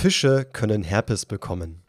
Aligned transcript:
Fische 0.00 0.46
können 0.50 0.82
Herpes 0.82 1.26
bekommen. 1.26 1.82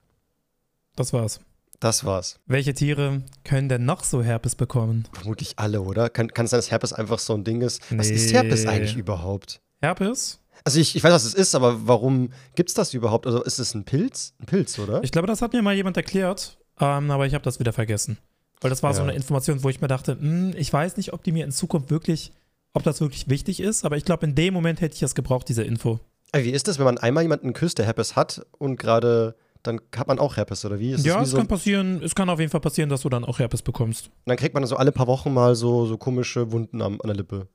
Das 0.97 1.13
war's. 1.13 1.39
Das 1.79 2.03
war's. 2.03 2.39
Welche 2.45 2.73
Tiere 2.73 3.21
können 3.45 3.69
denn 3.69 3.85
noch 3.85 4.03
so 4.03 4.21
Herpes 4.21 4.55
bekommen? 4.55 5.07
Vermutlich 5.13 5.53
alle, 5.57 5.81
oder? 5.81 6.09
Kann, 6.09 6.27
kann 6.27 6.43
es 6.43 6.51
sein, 6.51 6.57
dass 6.57 6.71
Herpes 6.71 6.91
einfach 6.91 7.19
so 7.19 7.33
ein 7.33 7.45
Ding 7.45 7.61
ist? 7.61 7.81
Was 7.97 8.09
ist 8.09 8.33
Herpes 8.33 8.63
Nee. 8.65 8.69
eigentlich 8.69 8.97
überhaupt? 8.97 9.61
Herpes? 9.81 10.39
Also 10.65 10.79
ich, 10.81 10.93
ich 10.97 11.01
weiß, 11.05 11.13
was 11.13 11.23
es 11.23 11.33
ist, 11.33 11.55
aber 11.55 11.87
warum 11.87 12.33
gibt's 12.55 12.73
das 12.73 12.93
überhaupt? 12.93 13.25
Also 13.27 13.41
ist 13.43 13.59
es 13.59 13.73
ein 13.73 13.85
Pilz? 13.85 14.33
Ein 14.41 14.45
Pilz, 14.45 14.77
oder? 14.77 15.01
Ich 15.05 15.11
glaube, 15.13 15.27
das 15.27 15.41
hat 15.41 15.53
mir 15.53 15.61
mal 15.61 15.73
jemand 15.73 15.95
erklärt, 15.95 16.57
ähm, 16.81 17.09
aber 17.11 17.25
ich 17.27 17.33
habe 17.33 17.45
das 17.45 17.59
wieder 17.61 17.71
vergessen. 17.71 18.17
Weil 18.59 18.71
das 18.71 18.83
war 18.83 18.93
so 18.93 18.99
Ja. 18.99 19.07
eine 19.07 19.15
Information, 19.15 19.63
wo 19.63 19.69
ich 19.69 19.79
mir 19.79 19.87
dachte, 19.87 20.19
hm, 20.19 20.53
ich 20.57 20.71
weiß 20.73 20.97
nicht, 20.97 21.13
ob 21.13 21.23
die 21.23 21.31
mir 21.31 21.45
in 21.45 21.51
Zukunft 21.53 21.89
wirklich, 21.89 22.33
ob 22.73 22.83
das 22.83 22.99
wirklich 22.99 23.29
wichtig 23.29 23.61
ist, 23.61 23.85
aber 23.85 23.95
ich 23.95 24.03
glaube, 24.03 24.25
in 24.25 24.35
dem 24.35 24.53
Moment 24.53 24.81
hätte 24.81 24.95
ich 24.95 24.99
das 24.99 25.15
gebraucht, 25.15 25.47
diese 25.47 25.63
Info. 25.63 26.01
Äh, 26.31 26.43
Wie 26.43 26.51
ist 26.51 26.67
das, 26.67 26.77
wenn 26.79 26.85
man 26.85 26.97
einmal 26.97 27.23
jemanden 27.23 27.53
küsst, 27.53 27.77
der 27.77 27.85
Herpes 27.85 28.15
hat 28.15 28.45
und 28.57 28.77
gerade, 28.77 29.35
dann 29.63 29.81
hat 29.95 30.07
man 30.07 30.19
auch 30.19 30.37
Herpes, 30.37 30.63
oder 30.65 30.79
wie? 30.79 30.91
Ist 30.91 31.05
ja, 31.05 31.13
das 31.15 31.21
wie 31.21 31.23
es 31.25 31.31
so, 31.31 31.37
kann 31.37 31.47
passieren, 31.47 32.01
es 32.03 32.15
kann 32.15 32.29
auf 32.29 32.39
jeden 32.39 32.51
Fall 32.51 32.61
passieren, 32.61 32.89
dass 32.89 33.01
du 33.01 33.09
dann 33.09 33.25
auch 33.25 33.39
Herpes 33.39 33.61
bekommst. 33.61 34.07
und 34.07 34.13
dann 34.27 34.37
kriegt 34.37 34.53
man 34.53 34.65
so 34.65 34.75
alle 34.77 34.91
paar 34.91 35.07
Wochen 35.07 35.33
mal 35.33 35.55
so, 35.55 35.85
so 35.85 35.97
komische 35.97 36.51
Wunden 36.51 36.81
am, 36.81 36.93
an 37.01 37.07
der 37.07 37.15
Lippe. 37.15 37.47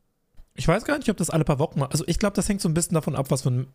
Ich 0.55 0.67
weiß 0.67 0.85
gar 0.85 0.97
nicht, 0.99 1.11
ob 1.11 1.17
das 1.19 1.29
alle 1.31 1.45
paar 1.45 1.59
Wochen 1.59 1.81
mal. 1.81 1.87
Also 1.87 2.05
ich 2.07 2.19
glaube, 2.19 2.35
das 2.35 2.49
hängt 2.49 2.61
so 2.63 2.69
ein 2.69 2.75
bisschen 2.75 2.95
davon 2.95 3.15
ab, 3.15 3.31
was 3.31 3.43
von. 3.43 3.67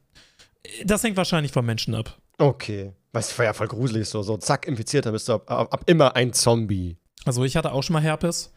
Das 0.85 1.03
hängt 1.03 1.15
wahrscheinlich 1.17 1.51
vom 1.51 1.65
Menschen 1.65 1.93
ab. 1.93 2.17
Okay. 2.39 2.93
Weißt 3.13 3.33
du, 3.33 3.37
war 3.39 3.45
ja 3.45 3.53
voll 3.53 3.67
gruselig 3.67 4.07
so. 4.09 4.21
So, 4.23 4.37
zack, 4.37 4.67
infiziert, 4.67 5.05
dann 5.05 5.13
bist 5.13 5.27
du 5.29 5.33
ab, 5.33 5.49
ab, 5.51 5.73
ab 5.73 5.83
immer 5.85 6.15
ein 6.15 6.33
Zombie. 6.33 6.97
Also 7.25 7.43
ich 7.43 7.55
hatte 7.55 7.71
auch 7.71 7.83
schon 7.83 7.93
mal 7.93 8.01
Herpes, 8.01 8.51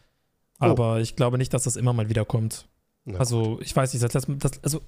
Oh. 0.61 0.65
aber 0.65 1.01
ich 1.01 1.15
glaube 1.17 1.37
nicht, 1.37 1.53
dass 1.53 1.63
das 1.63 1.75
immer 1.75 1.91
mal 1.93 2.07
wieder 2.09 2.23
kommt. 2.25 2.67
Na 3.03 3.19
Also 3.19 3.59
ich 3.61 3.75
weiß 3.75 3.93
nicht, 3.93 4.01
das, 4.03 4.25
das, 4.27 4.51
also 4.63 4.81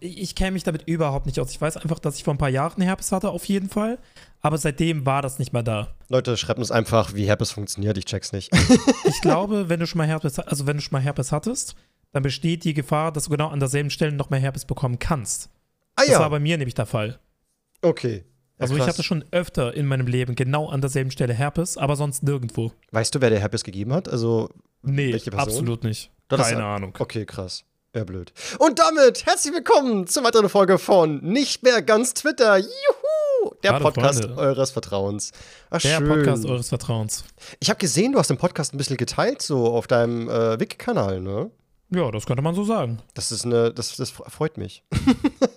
ich 0.00 0.18
ich 0.20 0.34
kenne 0.34 0.52
mich 0.52 0.62
damit 0.62 0.82
überhaupt 0.88 1.26
nicht 1.26 1.38
aus. 1.38 1.50
Ich 1.50 1.60
weiß 1.60 1.76
einfach, 1.76 1.98
dass 1.98 2.16
ich 2.16 2.24
vor 2.24 2.34
ein 2.34 2.38
paar 2.38 2.48
Jahren 2.48 2.82
Herpes 2.82 3.12
hatte, 3.12 3.30
auf 3.30 3.44
jeden 3.44 3.68
Fall. 3.68 3.98
Aber 4.40 4.58
seitdem 4.58 5.04
war 5.06 5.22
das 5.22 5.38
nicht 5.38 5.52
mehr 5.52 5.62
da. 5.62 5.94
Leute, 6.08 6.36
schreibt 6.36 6.58
uns 6.58 6.70
einfach, 6.70 7.14
wie 7.14 7.26
Herpes 7.26 7.50
funktioniert. 7.50 7.98
Ich 7.98 8.04
check's 8.06 8.32
nicht. 8.32 8.50
Ich 9.04 9.20
glaube, 9.20 9.68
wenn 9.68 9.80
du 9.80 9.86
schon 9.86 9.98
mal 9.98 10.06
Herpes, 10.06 10.38
also 10.38 10.66
wenn 10.66 10.76
du 10.76 10.82
schon 10.82 10.92
mal 10.92 11.02
Herpes 11.02 11.32
hattest, 11.32 11.74
dann 12.12 12.22
besteht 12.22 12.64
die 12.64 12.74
Gefahr, 12.74 13.12
dass 13.12 13.24
du 13.24 13.30
genau 13.30 13.48
an 13.48 13.60
derselben 13.60 13.90
Stelle 13.90 14.12
noch 14.12 14.30
mehr 14.30 14.40
Herpes 14.40 14.64
bekommen 14.64 14.98
kannst. 14.98 15.50
ah 15.96 16.02
Das 16.06 16.14
war 16.14 16.20
ja, 16.22 16.28
bei 16.28 16.38
mir 16.40 16.56
nämlich 16.58 16.74
der 16.74 16.86
Fall. 16.86 17.18
okay. 17.82 18.24
Ja, 18.58 18.62
Also 18.62 18.74
ich 18.74 18.80
krass. 18.80 18.94
hatte 18.94 19.02
schon 19.02 19.22
öfter 19.32 19.74
in 19.74 19.84
meinem 19.86 20.06
Leben 20.06 20.34
genau 20.34 20.68
an 20.70 20.80
derselben 20.80 21.10
Stelle 21.10 21.34
Herpes, 21.34 21.76
aber 21.76 21.94
sonst 21.96 22.22
nirgendwo. 22.22 22.72
Weißt 22.90 23.14
du, 23.14 23.20
wer 23.20 23.28
der 23.28 23.40
Herpes 23.40 23.64
gegeben 23.64 23.92
hat? 23.92 24.08
Also, 24.08 24.48
Nee, 24.82 25.14
absolut 25.32 25.84
nicht. 25.84 26.10
Das 26.28 26.40
Keine 26.40 26.60
ja- 26.60 26.74
Ahnung. 26.76 26.94
okay, 26.98 27.26
krass. 27.26 27.64
Ja, 27.94 28.04
blöd. 28.04 28.32
Und 28.58 28.78
damit 28.78 29.24
herzlich 29.24 29.54
willkommen 29.54 30.06
zur 30.06 30.22
weiteren 30.22 30.48
Folge 30.50 30.78
von 30.78 31.18
Nicht 31.22 31.62
mehr 31.62 31.80
ganz 31.80 32.12
Twitter. 32.12 32.58
Juhu! 32.58 33.54
Der 33.62 33.72
Hallo, 33.72 33.84
Podcast 33.84 34.22
Freunde. 34.24 34.36
eures 34.36 34.70
Vertrauens. 34.70 35.32
Ach, 35.70 35.80
Der 35.80 35.96
schön. 35.98 36.08
Podcast 36.08 36.44
eures 36.44 36.68
Vertrauens. 36.68 37.24
Ich 37.58 37.70
habe 37.70 37.78
gesehen, 37.78 38.12
du 38.12 38.18
hast 38.18 38.28
den 38.28 38.36
Podcast 38.36 38.74
ein 38.74 38.76
bisschen 38.78 38.98
geteilt, 38.98 39.40
so 39.40 39.66
auf 39.68 39.86
deinem 39.86 40.28
äh, 40.28 40.60
Wiki-Kanal, 40.60 41.20
ne? 41.22 41.50
Ja, 41.88 42.10
das 42.10 42.26
könnte 42.26 42.42
man 42.42 42.54
so 42.54 42.64
sagen. 42.64 42.98
Das 43.14 43.32
ist 43.32 43.46
eine, 43.46 43.72
das, 43.72 43.96
das 43.96 44.10
freut 44.10 44.56
mich. 44.58 44.82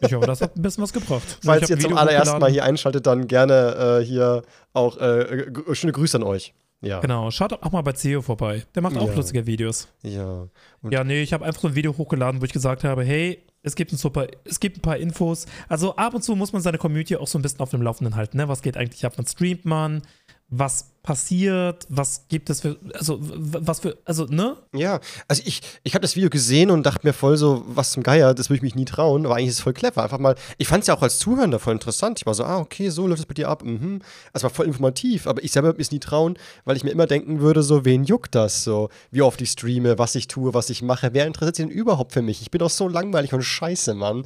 Ich 0.01 0.13
hoffe, 0.13 0.27
das 0.27 0.39
hat 0.39 0.55
ein 0.55 0.61
bisschen 0.61 0.81
was 0.81 0.93
gebracht. 0.93 1.23
Falls 1.43 1.69
ihr 1.69 1.77
zum 1.77 1.97
allerersten 1.97 2.39
Mal 2.39 2.49
hier 2.49 2.63
einschaltet, 2.63 3.05
dann 3.05 3.27
gerne 3.27 3.99
äh, 3.99 4.05
hier 4.05 4.43
auch 4.71 4.95
äh, 4.97 5.47
g- 5.51 5.75
schöne 5.75 5.91
Grüße 5.91 6.15
an 6.17 6.23
euch. 6.23 6.53
Ja. 6.81 6.99
Genau, 7.01 7.29
schaut 7.31 7.51
auch 7.53 7.71
mal 7.71 7.81
bei 7.81 7.91
Theo 7.91 8.21
vorbei. 8.21 8.63
Der 8.73 8.81
macht 8.81 8.97
auch 8.97 9.07
Ja. 9.09 9.13
lustige 9.15 9.45
Videos. 9.45 9.89
Ja. 10.01 10.47
Und- 10.81 10.91
Ja, 10.93 11.03
nee, 11.03 11.21
ich 11.21 11.33
habe 11.33 11.43
einfach 11.45 11.61
so 11.61 11.67
ein 11.67 11.75
Video 11.75 11.97
hochgeladen, 11.97 12.39
wo 12.39 12.45
ich 12.45 12.53
gesagt 12.53 12.83
habe, 12.85 13.03
hey, 13.03 13.43
es 13.63 13.75
gibt 13.75 13.91
ein 13.91 13.97
super, 13.97 14.27
es 14.45 14.61
gibt 14.61 14.77
ein 14.77 14.81
paar 14.81 14.95
Infos. 14.97 15.45
Also 15.67 15.95
ab 15.97 16.13
und 16.13 16.23
zu 16.23 16.35
muss 16.35 16.53
man 16.53 16.61
seine 16.61 16.77
Community 16.77 17.17
auch 17.17 17.27
so 17.27 17.37
ein 17.37 17.41
bisschen 17.41 17.59
auf 17.59 17.71
dem 17.71 17.81
Laufenden 17.81 18.15
halten, 18.15 18.37
ne? 18.37 18.47
Was 18.47 18.61
geht 18.61 18.77
eigentlich 18.77 19.05
ab? 19.05 19.13
Was 19.17 19.31
streamt 19.33 19.65
man? 19.65 20.01
Was 20.51 20.85
passiert? 21.03 21.85
Was 21.89 22.25
gibt 22.27 22.49
es 22.49 22.61
für, 22.61 22.77
also 22.93 23.17
was 23.21 23.79
für, 23.79 23.97
also 24.05 24.25
ne? 24.25 24.57
Ja, 24.73 24.99
also 25.27 25.41
ich, 25.45 25.61
ich 25.83 25.93
habe 25.93 26.01
das 26.01 26.15
Video 26.15 26.29
gesehen 26.29 26.71
und 26.71 26.83
dachte 26.85 27.05
mir 27.07 27.13
voll 27.13 27.37
so, 27.37 27.63
was 27.67 27.91
zum 27.91 28.03
Geier, 28.03 28.33
das 28.33 28.49
würde 28.49 28.57
ich 28.57 28.61
mich 28.63 28.75
nie 28.75 28.85
trauen, 28.85 29.25
aber 29.25 29.35
eigentlich 29.35 29.49
ist 29.49 29.55
es 29.55 29.61
voll 29.61 29.73
clever. 29.73 30.03
Einfach 30.03 30.17
mal, 30.19 30.35
ich 30.57 30.67
fand 30.67 30.81
es 30.81 30.87
ja 30.87 30.95
auch 30.95 31.01
als 31.01 31.19
Zuhörender 31.19 31.59
voll 31.59 31.73
interessant. 31.73 32.19
Ich 32.19 32.25
war 32.25 32.33
so, 32.33 32.43
ah, 32.43 32.57
okay, 32.59 32.89
so 32.89 33.07
läuft 33.07 33.19
es 33.21 33.25
bei 33.25 33.33
dir 33.35 33.47
ab. 33.47 33.63
Mhm. 33.63 34.01
Es 34.33 34.43
war 34.43 34.49
voll 34.49 34.65
informativ, 34.65 35.25
aber 35.27 35.43
ich 35.43 35.51
selber 35.51 35.69
würde 35.69 35.77
mich 35.77 35.91
nie 35.91 35.99
trauen, 35.99 36.37
weil 36.65 36.77
ich 36.77 36.83
mir 36.83 36.91
immer 36.91 37.07
denken 37.07 37.39
würde, 37.41 37.63
so, 37.63 37.85
wen 37.85 38.03
juckt 38.03 38.35
das 38.35 38.63
so? 38.63 38.89
Wie 39.11 39.21
oft 39.21 39.39
ich 39.41 39.51
streame, 39.51 39.97
was 39.97 40.15
ich 40.15 40.27
tue, 40.27 40.53
was 40.53 40.69
ich 40.69 40.81
mache. 40.81 41.09
Wer 41.13 41.27
interessiert 41.27 41.55
sich 41.55 41.65
denn 41.65 41.73
überhaupt 41.73 42.11
für 42.13 42.21
mich? 42.21 42.41
Ich 42.41 42.51
bin 42.51 42.59
doch 42.59 42.69
so 42.69 42.87
langweilig 42.87 43.33
und 43.33 43.43
scheiße, 43.43 43.93
Mann. 43.93 44.25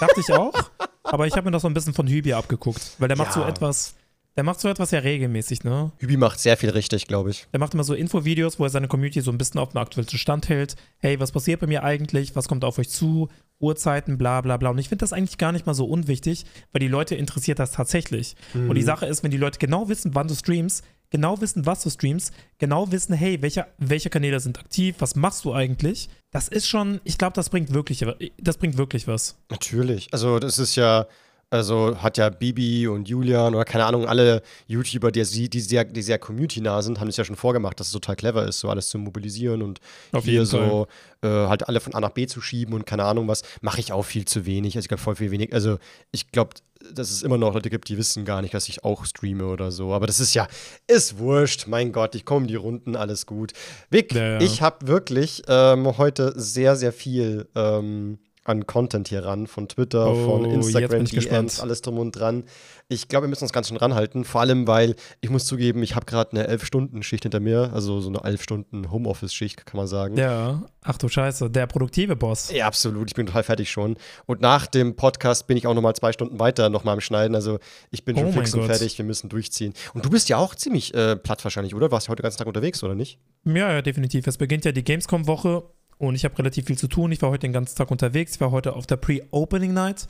Dachte 0.00 0.20
ich 0.20 0.32
auch. 0.32 0.54
Aber 1.02 1.26
ich 1.26 1.34
habe 1.34 1.46
mir 1.46 1.50
das 1.52 1.62
so 1.62 1.68
ein 1.68 1.74
bisschen 1.74 1.92
von 1.94 2.06
Hübi 2.06 2.32
abgeguckt, 2.34 2.80
weil 2.98 3.08
der 3.08 3.16
macht 3.18 3.32
so 3.32 3.40
Ja. 3.40 3.48
etwas, 3.48 3.94
der 4.36 4.44
macht 4.44 4.60
so 4.60 4.68
etwas 4.68 4.90
ja 4.90 4.98
regelmäßig, 4.98 5.64
ne? 5.64 5.92
Hübi 5.98 6.16
macht 6.16 6.40
sehr 6.40 6.56
viel 6.56 6.70
richtig, 6.70 7.06
glaube 7.06 7.30
ich. 7.30 7.46
Der 7.52 7.60
macht 7.60 7.74
immer 7.74 7.84
so 7.84 7.94
Infovideos, 7.94 8.58
wo 8.58 8.64
er 8.64 8.70
seine 8.70 8.88
Community 8.88 9.20
so 9.20 9.30
ein 9.30 9.38
bisschen 9.38 9.60
auf 9.60 9.70
den 9.70 9.78
aktuellsten 9.78 10.18
Stand 10.18 10.48
hält. 10.48 10.74
Hey, 10.98 11.20
was 11.20 11.32
passiert 11.32 11.60
bei 11.60 11.66
mir 11.66 11.84
eigentlich? 11.84 12.34
Was 12.34 12.48
kommt 12.48 12.64
auf 12.64 12.78
euch 12.78 12.88
zu? 12.88 13.28
Uhrzeiten, 13.60 14.18
bla 14.18 14.40
bla 14.40 14.56
bla. 14.56 14.70
Und 14.70 14.78
ich 14.78 14.88
finde 14.88 15.04
das 15.04 15.12
eigentlich 15.12 15.38
gar 15.38 15.52
nicht 15.52 15.66
mal 15.66 15.74
so 15.74 15.86
unwichtig, 15.86 16.44
weil 16.72 16.80
die 16.80 16.88
Leute 16.88 17.14
interessiert 17.14 17.60
das 17.60 17.70
tatsächlich. 17.70 18.34
Und 18.52 18.74
die 18.74 18.82
Sache 18.82 19.06
ist, 19.06 19.22
wenn 19.22 19.30
die 19.30 19.36
Leute 19.36 19.58
genau 19.58 19.88
wissen, 19.88 20.14
wann 20.14 20.26
du 20.26 20.34
streamst, 20.34 20.84
genau 21.10 21.40
wissen, 21.40 21.64
was 21.64 21.82
du 21.84 21.90
streamst, 21.90 22.32
genau 22.58 22.90
wissen, 22.90 23.14
hey, 23.14 23.40
welche, 23.40 23.66
welche 23.78 24.10
Kanäle 24.10 24.40
sind 24.40 24.58
aktiv, 24.58 24.96
was 24.98 25.14
machst 25.14 25.44
du 25.44 25.54
eigentlich? 25.54 26.08
Das 26.32 26.48
ist 26.48 26.68
schon, 26.68 27.00
ich 27.04 27.16
glaube, 27.16 27.34
das 27.34 27.48
bringt 27.48 27.72
wirklich, 27.72 28.04
das 28.38 28.58
bringt 28.58 28.76
wirklich 28.76 29.06
was. 29.06 29.36
Natürlich. 29.48 30.08
Also, 30.12 30.40
das 30.40 30.58
ist 30.58 30.74
ja, 30.74 31.06
also 31.54 31.96
hat 32.02 32.18
ja 32.18 32.30
Bibi 32.30 32.88
und 32.88 33.08
Julian 33.08 33.54
oder 33.54 33.64
keine 33.64 33.84
Ahnung, 33.84 34.06
alle 34.06 34.42
YouTuber, 34.66 35.12
die, 35.12 35.48
die 35.48 35.60
sehr, 35.60 35.84
die 35.84 36.02
sehr 36.02 36.18
community-nah 36.18 36.82
sind, 36.82 36.98
haben 36.98 37.06
es 37.06 37.16
ja 37.16 37.24
schon 37.24 37.36
vorgemacht, 37.36 37.78
dass 37.78 37.86
es 37.86 37.92
total 37.92 38.16
clever 38.16 38.44
ist, 38.44 38.58
so 38.58 38.68
alles 38.68 38.88
zu 38.88 38.98
mobilisieren 38.98 39.62
und 39.62 39.78
Auf 40.10 40.24
hier 40.24 40.46
so 40.46 40.88
äh, 41.22 41.28
halt 41.28 41.68
alle 41.68 41.78
von 41.78 41.94
A 41.94 42.00
nach 42.00 42.10
B 42.10 42.26
zu 42.26 42.40
schieben 42.40 42.74
und 42.74 42.86
keine 42.86 43.04
Ahnung 43.04 43.28
was. 43.28 43.42
Mache 43.60 43.78
ich 43.78 43.92
auch 43.92 44.02
viel 44.02 44.24
zu 44.24 44.46
wenig. 44.46 44.74
Also, 44.74 44.84
ich 44.84 44.88
glaube, 44.88 45.02
voll 45.02 45.14
viel 45.14 45.30
wenig. 45.30 45.52
Also, 45.54 45.78
ich 46.10 46.32
glaube, 46.32 46.54
dass 46.92 47.12
es 47.12 47.22
immer 47.22 47.38
noch 47.38 47.54
Leute 47.54 47.70
gibt, 47.70 47.88
die 47.88 47.96
wissen 47.96 48.24
gar 48.24 48.42
nicht, 48.42 48.52
dass 48.52 48.68
ich 48.68 48.82
auch 48.82 49.04
streame 49.04 49.46
oder 49.46 49.70
so. 49.70 49.94
Aber 49.94 50.08
das 50.08 50.18
ist 50.18 50.34
ja, 50.34 50.48
ist 50.88 51.18
wurscht. 51.18 51.68
Mein 51.68 51.92
Gott, 51.92 52.16
ich 52.16 52.24
komme 52.24 52.48
die 52.48 52.56
Runden, 52.56 52.96
alles 52.96 53.26
gut. 53.26 53.52
Vic, 53.90 54.12
Ja, 54.12 54.32
ja. 54.32 54.40
ich 54.40 54.60
habe 54.60 54.88
wirklich 54.88 55.44
ähm, 55.46 55.96
heute 55.98 56.32
sehr, 56.36 56.74
sehr 56.74 56.92
viel 56.92 57.46
ähm, 57.54 58.18
an 58.44 58.66
Content 58.66 59.08
hier 59.08 59.24
ran, 59.24 59.46
von 59.46 59.68
Twitter, 59.68 60.06
Oh, 60.10 60.26
von 60.26 60.44
Instagram. 60.44 61.04
DMs, 61.06 61.60
alles 61.60 61.80
drum 61.82 61.98
und 61.98 62.12
dran. 62.12 62.44
Ich 62.88 63.08
glaube, 63.08 63.24
wir 63.24 63.30
müssen 63.30 63.44
uns 63.44 63.52
ganz 63.52 63.68
schön 63.68 63.76
ranhalten, 63.78 64.24
vor 64.24 64.42
allem, 64.42 64.66
weil 64.66 64.94
ich 65.22 65.30
muss 65.30 65.46
zugeben, 65.46 65.82
ich 65.82 65.94
habe 65.96 66.04
gerade 66.04 66.32
eine 66.32 66.48
11-Stunden-Schicht 66.54 67.22
hinter 67.22 67.40
mir, 67.40 67.70
also 67.72 68.00
so 68.00 68.10
eine 68.10 68.18
11-Stunden-Homeoffice-Schicht, 68.18 69.66
kann 69.66 69.78
man 69.78 69.86
sagen. 69.86 70.16
Ja, 70.16 70.62
ach 70.82 70.98
du 70.98 71.08
Scheiße, 71.08 71.50
der 71.50 71.66
produktive 71.66 72.16
Boss. 72.16 72.50
Ja, 72.52 72.66
absolut. 72.66 73.08
Ich 73.10 73.14
bin 73.14 73.26
total 73.26 73.42
fertig 73.42 73.70
schon. 73.70 73.96
Und 74.26 74.40
nach 74.40 74.66
dem 74.66 74.96
Podcast 74.96 75.46
bin 75.46 75.56
ich 75.56 75.66
auch 75.66 75.74
noch 75.74 75.82
mal 75.82 75.94
zwei 75.94 76.12
Stunden 76.12 76.38
weiter 76.38 76.68
noch 76.68 76.84
mal 76.84 76.92
am 76.92 77.00
Schneiden. 77.00 77.34
Also 77.34 77.58
ich 77.90 78.04
bin 78.04 78.16
schon 78.16 78.26
Oh 78.26 78.32
fix 78.32 78.54
und 78.54 78.60
Gott. 78.60 78.70
fertig. 78.70 78.98
Wir 78.98 79.04
müssen 79.04 79.28
durchziehen. 79.28 79.74
Und 79.94 80.04
du 80.04 80.10
bist 80.10 80.28
ja 80.28 80.36
auch 80.36 80.54
ziemlich 80.54 80.94
äh, 80.94 81.16
platt 81.16 81.42
wahrscheinlich, 81.44 81.74
oder? 81.74 81.88
Du 81.88 81.92
warst 81.92 82.06
ja 82.06 82.10
heute 82.10 82.20
den 82.22 82.24
ganzen 82.24 82.38
Tag 82.38 82.46
unterwegs, 82.46 82.82
oder 82.82 82.94
nicht? 82.94 83.18
Ja, 83.44 83.72
ja, 83.72 83.82
definitiv. 83.82 84.26
Es 84.26 84.38
beginnt 84.38 84.64
ja 84.64 84.72
die 84.72 84.84
Gamescom-Woche 84.84 85.64
und 85.98 86.14
ich 86.14 86.24
habe 86.24 86.38
relativ 86.38 86.66
viel 86.66 86.78
zu 86.78 86.88
tun. 86.88 87.12
Ich 87.12 87.22
war 87.22 87.30
heute 87.30 87.46
den 87.46 87.52
ganzen 87.52 87.76
Tag 87.76 87.90
unterwegs. 87.90 88.34
Ich 88.34 88.40
war 88.40 88.50
heute 88.50 88.74
auf 88.74 88.86
der 88.86 88.96
Pre-Opening 88.96 89.72
Night. 89.72 90.06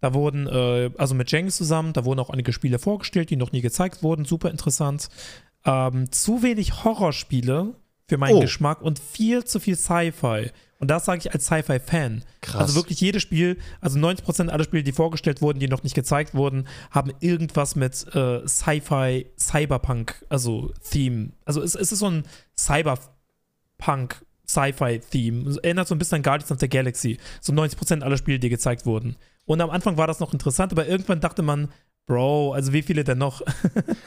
Da 0.00 0.12
wurden, 0.14 0.46
äh, 0.46 0.90
also 0.98 1.14
mit 1.14 1.30
Jengs 1.32 1.56
zusammen, 1.56 1.92
da 1.92 2.04
wurden 2.04 2.20
auch 2.20 2.30
einige 2.30 2.52
Spiele 2.52 2.78
vorgestellt, 2.78 3.30
die 3.30 3.36
noch 3.36 3.52
nie 3.52 3.60
gezeigt 3.62 4.02
wurden. 4.02 4.24
Super 4.24 4.50
interessant. 4.50 5.08
Ähm, 5.64 6.12
zu 6.12 6.42
wenig 6.42 6.84
Horrorspiele 6.84 7.74
für 8.06 8.18
meinen 8.18 8.36
Oh. 8.36 8.40
Geschmack 8.40 8.82
und 8.82 8.98
viel 8.98 9.44
zu 9.44 9.60
viel 9.60 9.76
Sci-Fi. 9.76 10.50
Und 10.78 10.88
das 10.90 11.06
sage 11.06 11.20
ich 11.20 11.32
als 11.32 11.46
Sci-Fi-Fan. 11.46 12.22
Krass. 12.42 12.60
Also 12.60 12.74
wirklich 12.74 13.00
jedes 13.00 13.22
Spiel, 13.22 13.56
also 13.80 13.98
90% 13.98 14.50
aller 14.50 14.64
Spiele, 14.64 14.82
die 14.82 14.92
vorgestellt 14.92 15.40
wurden, 15.40 15.58
die 15.58 15.68
noch 15.68 15.82
nicht 15.82 15.94
gezeigt 15.94 16.34
wurden, 16.34 16.68
haben 16.90 17.12
irgendwas 17.20 17.74
mit 17.74 18.06
äh, 18.14 18.46
Sci-Fi, 18.46 19.26
Cyberpunk, 19.38 20.22
also 20.28 20.74
Theme. 20.90 21.30
Also 21.46 21.62
es, 21.62 21.74
es 21.74 21.92
ist 21.92 22.00
so 22.00 22.10
ein 22.10 22.24
Cyberpunk, 22.58 24.24
Sci-Fi-Theme. 24.46 25.56
Erinnert 25.62 25.88
so 25.88 25.94
ein 25.94 25.98
bisschen 25.98 26.16
an 26.16 26.22
Guardians 26.22 26.52
of 26.52 26.60
the 26.60 26.68
Galaxy. 26.68 27.18
So 27.40 27.52
90% 27.52 28.02
aller 28.02 28.16
Spiele, 28.16 28.38
die 28.38 28.48
gezeigt 28.48 28.86
wurden. 28.86 29.16
Und 29.46 29.60
am 29.60 29.70
Anfang 29.70 29.96
war 29.96 30.06
das 30.06 30.20
noch 30.20 30.32
interessant, 30.32 30.72
aber 30.72 30.86
irgendwann 30.86 31.20
dachte 31.20 31.42
man, 31.42 31.68
Bro, 32.06 32.52
also 32.52 32.74
wie 32.74 32.82
viele 32.82 33.02
denn 33.02 33.18
noch? 33.18 33.40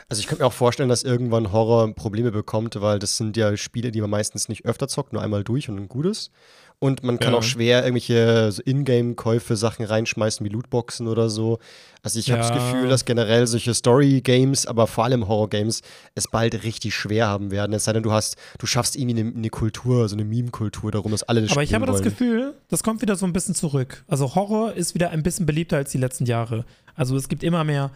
Also 0.10 0.22
ich 0.22 0.28
könnte 0.28 0.44
mir 0.44 0.48
auch 0.48 0.54
vorstellen, 0.54 0.88
dass 0.88 1.04
irgendwann 1.04 1.52
Horror 1.52 1.94
Probleme 1.94 2.32
bekommt, 2.32 2.80
weil 2.80 2.98
das 2.98 3.18
sind 3.18 3.36
ja 3.36 3.58
Spiele, 3.58 3.92
die 3.92 4.00
man 4.00 4.10
meistens 4.10 4.48
nicht 4.48 4.66
öfter 4.66 4.88
zockt, 4.88 5.12
nur 5.12 5.22
einmal 5.22 5.44
durch 5.44 5.68
und 5.68 5.78
ein 5.78 5.90
gutes. 5.90 6.32
Und 6.80 7.02
man 7.04 7.18
kann 7.18 7.34
Ja. 7.34 7.40
auch 7.40 7.44
schwer 7.44 7.80
irgendwelche 7.84 8.52
so 8.52 8.62
Ingame-Käufe, 8.64 9.56
Sachen 9.56 9.84
reinschmeißen 9.84 10.46
wie 10.46 10.50
Lootboxen 10.50 11.08
oder 11.08 11.28
so. 11.28 11.58
Also 12.04 12.20
ich 12.20 12.30
habe 12.30 12.42
das 12.42 12.50
Ja. 12.50 12.56
Gefühl, 12.56 12.88
dass 12.88 13.04
generell 13.04 13.48
solche 13.48 13.74
Story-Games, 13.74 14.68
aber 14.68 14.86
vor 14.86 15.04
allem 15.06 15.28
Horror-Games, 15.28 15.82
es 16.14 16.28
bald 16.28 16.64
richtig 16.64 16.94
schwer 16.94 17.28
haben 17.28 17.50
werden. 17.50 17.74
Es 17.74 17.86
sei 17.86 17.94
denn, 17.94 18.04
du 18.04 18.12
hast, 18.12 18.36
du 18.60 18.68
schaffst 18.68 18.96
irgendwie 18.96 19.20
eine, 19.20 19.34
eine 19.36 19.50
Kultur, 19.50 20.08
so 20.08 20.16
eine 20.16 20.24
Meme-Kultur 20.24 20.92
darum, 20.92 21.12
dass 21.12 21.24
alle 21.24 21.42
das 21.42 21.52
Aber 21.54 21.64
ich 21.64 21.74
habe 21.74 21.88
das 21.88 21.96
wollen. 21.96 22.04
Gefühl, 22.04 22.54
das 22.68 22.84
kommt 22.84 23.02
wieder 23.02 23.16
so 23.16 23.26
ein 23.26 23.34
bisschen 23.34 23.56
zurück. 23.56 24.04
Also 24.08 24.36
Horror 24.36 24.74
ist 24.74 24.94
wieder 24.94 25.10
ein 25.10 25.24
bisschen 25.24 25.48
beliebter 25.48 25.78
als 25.78 25.92
die 25.92 25.98
letzten 25.98 26.26
Jahre. 26.28 26.64
Also 26.96 27.16
es 27.18 27.28
gibt 27.28 27.44
immer 27.44 27.64
mehr 27.64 27.90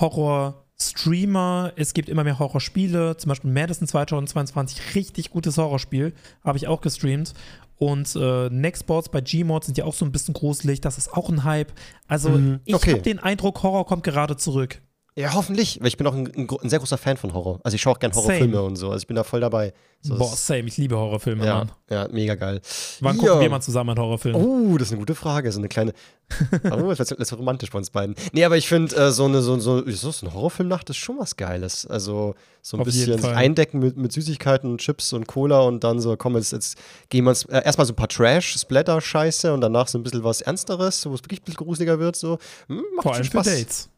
Horror-Streamer, 0.00 1.72
es 1.76 1.94
gibt 1.94 2.08
immer 2.08 2.24
mehr 2.24 2.38
Horrorspiele. 2.38 3.16
Zum 3.16 3.28
Beispiel 3.28 3.50
Madison 3.50 3.86
2022, 3.86 4.94
richtig 4.94 5.30
gutes 5.30 5.58
Horrorspiel, 5.58 6.12
habe 6.44 6.58
ich 6.58 6.66
auch 6.68 6.80
gestreamt. 6.80 7.34
Und 7.82 8.14
äh, 8.14 8.48
Nextboards 8.48 9.08
bei 9.08 9.20
Gmod 9.20 9.64
sind 9.64 9.76
ja 9.76 9.84
auch 9.86 9.92
so 9.92 10.04
ein 10.04 10.12
bisschen 10.12 10.34
gruselig, 10.34 10.80
das 10.80 10.98
ist 10.98 11.12
auch 11.12 11.28
ein 11.28 11.42
Hype. 11.42 11.72
Also 12.06 12.28
Mhm, 12.28 12.60
ich 12.64 12.76
okay. 12.76 12.92
habe 12.92 13.02
den 13.02 13.18
Eindruck, 13.18 13.64
Horror 13.64 13.86
kommt 13.86 14.04
gerade 14.04 14.36
zurück. 14.36 14.80
Ja, 15.14 15.34
hoffentlich, 15.34 15.78
weil 15.80 15.88
ich 15.88 15.98
bin 15.98 16.06
auch 16.06 16.14
ein, 16.14 16.26
ein, 16.34 16.48
ein 16.62 16.68
sehr 16.70 16.78
großer 16.78 16.96
Fan 16.96 17.18
von 17.18 17.34
Horror. 17.34 17.60
Also 17.64 17.74
ich 17.74 17.82
schaue 17.82 17.92
auch 17.94 17.98
gerne 17.98 18.14
Horrorfilme 18.14 18.54
Same. 18.54 18.62
und 18.66 18.76
so. 18.76 18.86
Also 18.90 19.02
ich 19.02 19.06
bin 19.06 19.14
da 19.16 19.24
voll 19.24 19.40
dabei. 19.40 19.74
So, 20.00 20.16
Boah, 20.16 20.34
same, 20.34 20.64
ich 20.68 20.78
liebe 20.78 20.96
Horrorfilme, 20.96 21.44
ja, 21.44 21.58
Mann. 21.58 21.72
ja, 21.90 22.08
mega 22.10 22.34
geil. 22.34 22.60
Wann 23.00 23.16
Ja. 23.16 23.22
gucken 23.22 23.40
wir 23.42 23.50
mal 23.50 23.60
zusammen 23.60 23.90
einen 23.90 24.00
Horrorfilm? 24.00 24.34
Oh, 24.34 24.76
das 24.78 24.88
ist 24.88 24.92
eine 24.92 25.00
gute 25.00 25.14
Frage. 25.14 25.52
So 25.52 25.58
eine 25.58 25.68
kleine. 25.68 25.92
Oh, 26.72 26.94
das 26.94 27.10
ist 27.10 27.32
romantisch 27.34 27.68
bei 27.70 27.76
uns 27.78 27.90
beiden. 27.90 28.16
Nee, 28.32 28.44
aber 28.46 28.56
ich 28.56 28.66
finde, 28.66 28.96
äh, 28.96 29.10
so 29.12 29.26
eine 29.26 29.42
so, 29.42 29.58
so, 29.60 29.86
so 29.90 30.10
so 30.10 30.26
eine 30.26 30.34
Horrorfilmnacht 30.34 30.88
ist 30.88 30.96
schon 30.96 31.18
was 31.18 31.36
Geiles. 31.36 31.86
Also 31.86 32.34
so 32.62 32.78
ein 32.78 32.80
Auf 32.80 32.86
bisschen 32.86 33.22
eindecken 33.22 33.80
mit, 33.80 33.98
mit 33.98 34.12
Süßigkeiten, 34.12 34.78
Chips 34.78 35.12
und 35.12 35.26
Cola 35.28 35.60
und 35.60 35.84
dann 35.84 36.00
so, 36.00 36.16
komm, 36.16 36.36
jetzt, 36.36 36.52
jetzt 36.52 36.78
gehen 37.10 37.26
wir 37.26 37.32
äh, 37.50 37.62
erstmal 37.64 37.86
so 37.86 37.92
ein 37.92 37.96
paar 37.96 38.08
Trash-Splatter-Scheiße 38.08 39.52
und 39.52 39.60
danach 39.60 39.88
so 39.88 39.98
ein 39.98 40.02
bisschen 40.02 40.24
was 40.24 40.40
Ernsteres, 40.40 41.04
wo 41.06 41.14
es 41.14 41.22
wirklich 41.22 41.40
ein 41.40 41.44
bisschen 41.44 41.66
gruseliger 41.66 41.98
wird. 41.98 42.16
So. 42.16 42.38
Hm, 42.68 42.82
macht 42.96 43.02
Vor 43.02 43.12
allem 43.14 43.24
für 43.24 43.30
Spaß. 43.30 43.46
Dates. 43.46 43.88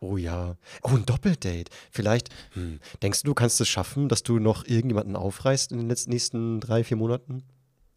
Oh 0.00 0.16
ja. 0.16 0.56
Oh, 0.82 0.90
ein 0.90 1.04
Doppeldate. 1.04 1.70
Vielleicht, 1.90 2.30
hm, 2.54 2.80
denkst 3.02 3.22
du, 3.22 3.28
du 3.28 3.34
kannst 3.34 3.60
es 3.60 3.68
schaffen, 3.68 4.08
dass 4.08 4.22
du 4.22 4.38
noch 4.38 4.64
irgendjemanden 4.64 5.14
aufreißt 5.14 5.72
in 5.72 5.78
den 5.78 5.88
letzten, 5.88 6.10
nächsten 6.10 6.60
drei, 6.60 6.84
vier 6.84 6.96
Monaten? 6.96 7.42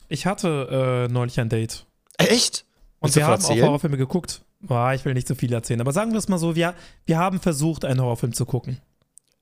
Ich 0.10 0.26
hatte 0.26 1.08
äh, 1.10 1.12
neulich 1.12 1.40
ein 1.40 1.48
Date. 1.48 1.86
Äh, 2.18 2.26
echt? 2.26 2.66
Und 3.00 3.16
wir 3.16 3.26
haben 3.26 3.34
auch 3.34 3.38
erzählen? 3.38 3.66
Horrorfilme 3.66 3.98
geguckt. 3.98 4.44
Boah, 4.60 4.94
ich 4.94 5.04
will 5.06 5.14
nicht 5.14 5.28
zu 5.28 5.36
viel 5.36 5.52
erzählen, 5.54 5.82
aber 5.82 5.92
sagen 5.92 6.12
wir 6.12 6.20
es 6.20 6.28
mal 6.28 6.38
so, 6.38 6.56
wir, 6.56 6.74
wir 7.06 7.18
haben 7.18 7.40
versucht, 7.40 7.86
einen 7.86 8.02
Horrorfilm 8.02 8.34
zu 8.34 8.46
gucken. 8.46 8.82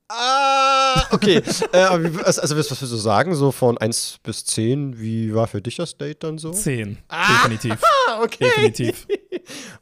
Ah, 0.07 1.07
okay. 1.11 1.41
äh, 1.71 1.77
also, 1.77 2.41
was 2.41 2.51
würdest 2.51 2.81
du 2.81 2.85
sagen? 2.85 3.33
So 3.33 3.51
von 3.51 3.77
1 3.77 4.19
bis 4.23 4.45
10, 4.45 4.99
wie 4.99 5.33
war 5.33 5.47
für 5.47 5.61
dich 5.61 5.77
das 5.77 5.97
Date 5.97 6.23
dann 6.23 6.37
so? 6.37 6.51
Zehn. 6.51 6.97
Ah. 7.07 7.43
Definitiv. 7.43 7.81
Ah, 8.07 8.19
okay. 8.23 8.43
Definitiv. 8.43 9.07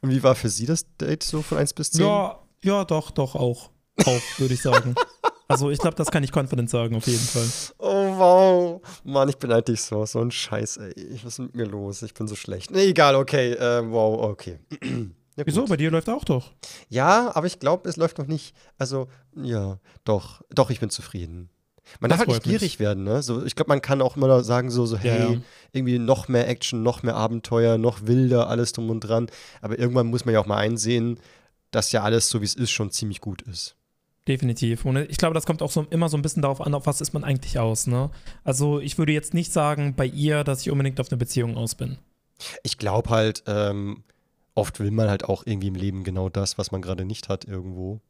Und 0.01 0.11
wie 0.11 0.21
war 0.21 0.35
für 0.35 0.49
sie 0.49 0.65
das 0.65 0.85
Date 0.97 1.23
so 1.23 1.41
von 1.41 1.57
1 1.57 1.73
bis 1.73 1.91
10? 1.91 2.05
Ja, 2.05 2.38
ja, 2.63 2.85
doch, 2.85 3.11
doch, 3.11 3.35
auch. 3.35 3.69
Auch, 4.05 4.21
würde 4.39 4.53
ich 4.53 4.61
sagen. 4.61 4.95
Also 5.47 5.71
ich 5.71 5.79
glaube, 5.79 5.95
das 5.95 6.11
kann 6.11 6.23
ich 6.23 6.31
confident 6.35 6.69
sagen, 6.69 6.95
auf 6.95 7.07
jeden 7.07 7.19
Fall. 7.19 7.47
Oh, 7.79 8.17
wow. 8.17 8.81
Mann, 9.03 9.27
ich 9.29 9.37
beneide 9.37 9.71
dich 9.71 9.81
so. 9.81 10.05
So 10.05 10.21
ein 10.21 10.29
Scheiß, 10.31 10.77
ey. 10.77 10.93
Was 11.23 11.33
ist 11.33 11.39
mit 11.39 11.55
mir 11.55 11.65
los? 11.65 12.01
Ich 12.03 12.13
bin 12.13 12.27
so 12.27 12.35
schlecht. 12.35 12.69
Nee, 12.71 12.85
egal, 12.89 13.15
okay. 13.15 13.53
Äh, 13.53 13.81
wow, 13.89 14.29
okay. 14.29 14.59
Ja, 15.35 15.45
Wieso? 15.45 15.63
Bei 15.63 15.77
dir 15.77 15.89
läuft 15.89 16.09
auch 16.09 16.25
doch. 16.25 16.51
Ja, 16.89 17.33
aber 17.33 17.47
ich 17.47 17.59
glaube, 17.59 17.87
es 17.87 17.95
läuft 17.95 18.17
noch 18.17 18.27
nicht. 18.27 18.53
Also, 18.77 19.07
ja, 19.41 19.79
doch. 20.03 20.41
Doch, 20.53 20.69
ich 20.69 20.81
bin 20.81 20.89
zufrieden. 20.89 21.49
Man 22.01 22.09
Das 22.09 22.19
darf 22.19 22.27
halt 22.27 22.27
nicht 22.27 22.35
freut 22.43 22.45
mich. 22.51 22.59
gierig 22.59 22.79
werden, 22.81 23.05
ne? 23.05 23.23
So, 23.23 23.45
ich 23.45 23.55
glaube, 23.55 23.69
man 23.69 23.81
kann 23.81 24.01
auch 24.01 24.17
immer 24.17 24.43
sagen, 24.43 24.69
so, 24.69 24.85
so 24.85 24.97
Ja, 24.97 25.01
hey, 25.01 25.33
ja. 25.35 25.41
irgendwie 25.71 25.97
noch 25.97 26.27
mehr 26.27 26.49
Action, 26.49 26.83
noch 26.83 27.03
mehr 27.03 27.15
Abenteuer, 27.15 27.77
noch 27.77 28.05
wilder, 28.05 28.49
alles 28.49 28.73
drum 28.73 28.89
und 28.89 28.99
dran. 28.99 29.27
Aber 29.61 29.79
irgendwann 29.79 30.07
muss 30.07 30.25
man 30.25 30.33
ja 30.33 30.41
auch 30.41 30.45
mal 30.45 30.57
einsehen, 30.57 31.21
dass 31.71 31.91
ja 31.91 32.03
alles, 32.03 32.29
so 32.29 32.41
wie 32.41 32.45
es 32.45 32.55
ist, 32.55 32.71
schon 32.71 32.91
ziemlich 32.91 33.21
gut 33.21 33.41
ist. 33.43 33.75
Definitiv. 34.27 34.85
Und 34.85 34.97
ich 34.97 35.17
glaube, 35.17 35.33
das 35.33 35.45
kommt 35.45 35.61
auch 35.61 35.71
so, 35.71 35.87
immer 35.89 36.09
so 36.09 36.17
ein 36.17 36.21
bisschen 36.21 36.41
darauf 36.41 36.61
an, 36.61 36.73
auf 36.73 36.85
was 36.85 37.01
ist 37.01 37.13
man 37.13 37.23
eigentlich 37.23 37.57
aus, 37.57 37.87
ne? 37.87 38.11
Also 38.43 38.79
ich 38.79 38.97
würde 38.97 39.11
jetzt 39.11 39.33
nicht 39.33 39.51
sagen 39.51 39.95
bei 39.95 40.05
ihr, 40.05 40.43
dass 40.43 40.61
ich 40.61 40.69
unbedingt 40.69 40.99
auf 40.99 41.09
eine 41.09 41.17
Beziehung 41.17 41.57
aus 41.57 41.75
bin. 41.75 41.97
Ich 42.63 42.77
glaube 42.77 43.09
halt, 43.09 43.43
ähm, 43.47 44.03
oft 44.55 44.79
will 44.79 44.91
man 44.91 45.09
halt 45.09 45.25
auch 45.25 45.43
irgendwie 45.45 45.67
im 45.69 45.75
Leben 45.75 46.03
genau 46.03 46.29
das, 46.29 46.57
was 46.57 46.71
man 46.71 46.81
gerade 46.81 47.05
nicht 47.05 47.27
hat, 47.27 47.45
irgendwo. 47.45 48.01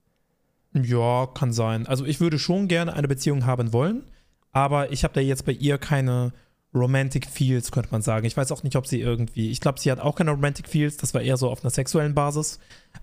Ja, 0.73 1.27
kann 1.27 1.53
sein. 1.53 1.87
Also 1.87 2.05
ich 2.05 2.19
würde 2.19 2.37
schon 2.37 2.67
gerne 2.67 2.93
eine 2.93 3.07
Beziehung 3.07 3.45
haben 3.45 3.71
wollen, 3.71 4.03
aber 4.51 4.91
ich 4.91 5.03
habe 5.03 5.13
da 5.13 5.21
jetzt 5.21 5.45
bei 5.45 5.51
ihr 5.51 5.77
keine 5.77 6.33
Romantic 6.73 7.25
Feels, 7.25 7.71
könnte 7.71 7.89
man 7.91 8.01
sagen. 8.01 8.25
Ich 8.25 8.37
weiß 8.37 8.51
auch 8.51 8.63
nicht, 8.63 8.75
ob 8.75 8.85
sie 8.85 9.01
irgendwie, 9.01 9.49
ich 9.49 9.59
glaube, 9.59 9.79
sie 9.79 9.91
hat 9.91 9.99
auch 9.99 10.15
keine 10.15 10.31
Romantic 10.31 10.67
Feels, 10.67 10.97
das 10.97 11.13
war 11.13 11.21
eher 11.21 11.37
so 11.37 11.49
auf 11.49 11.63
einer 11.63 11.71
sexuellen 11.71 12.13
Basis. 12.13 12.59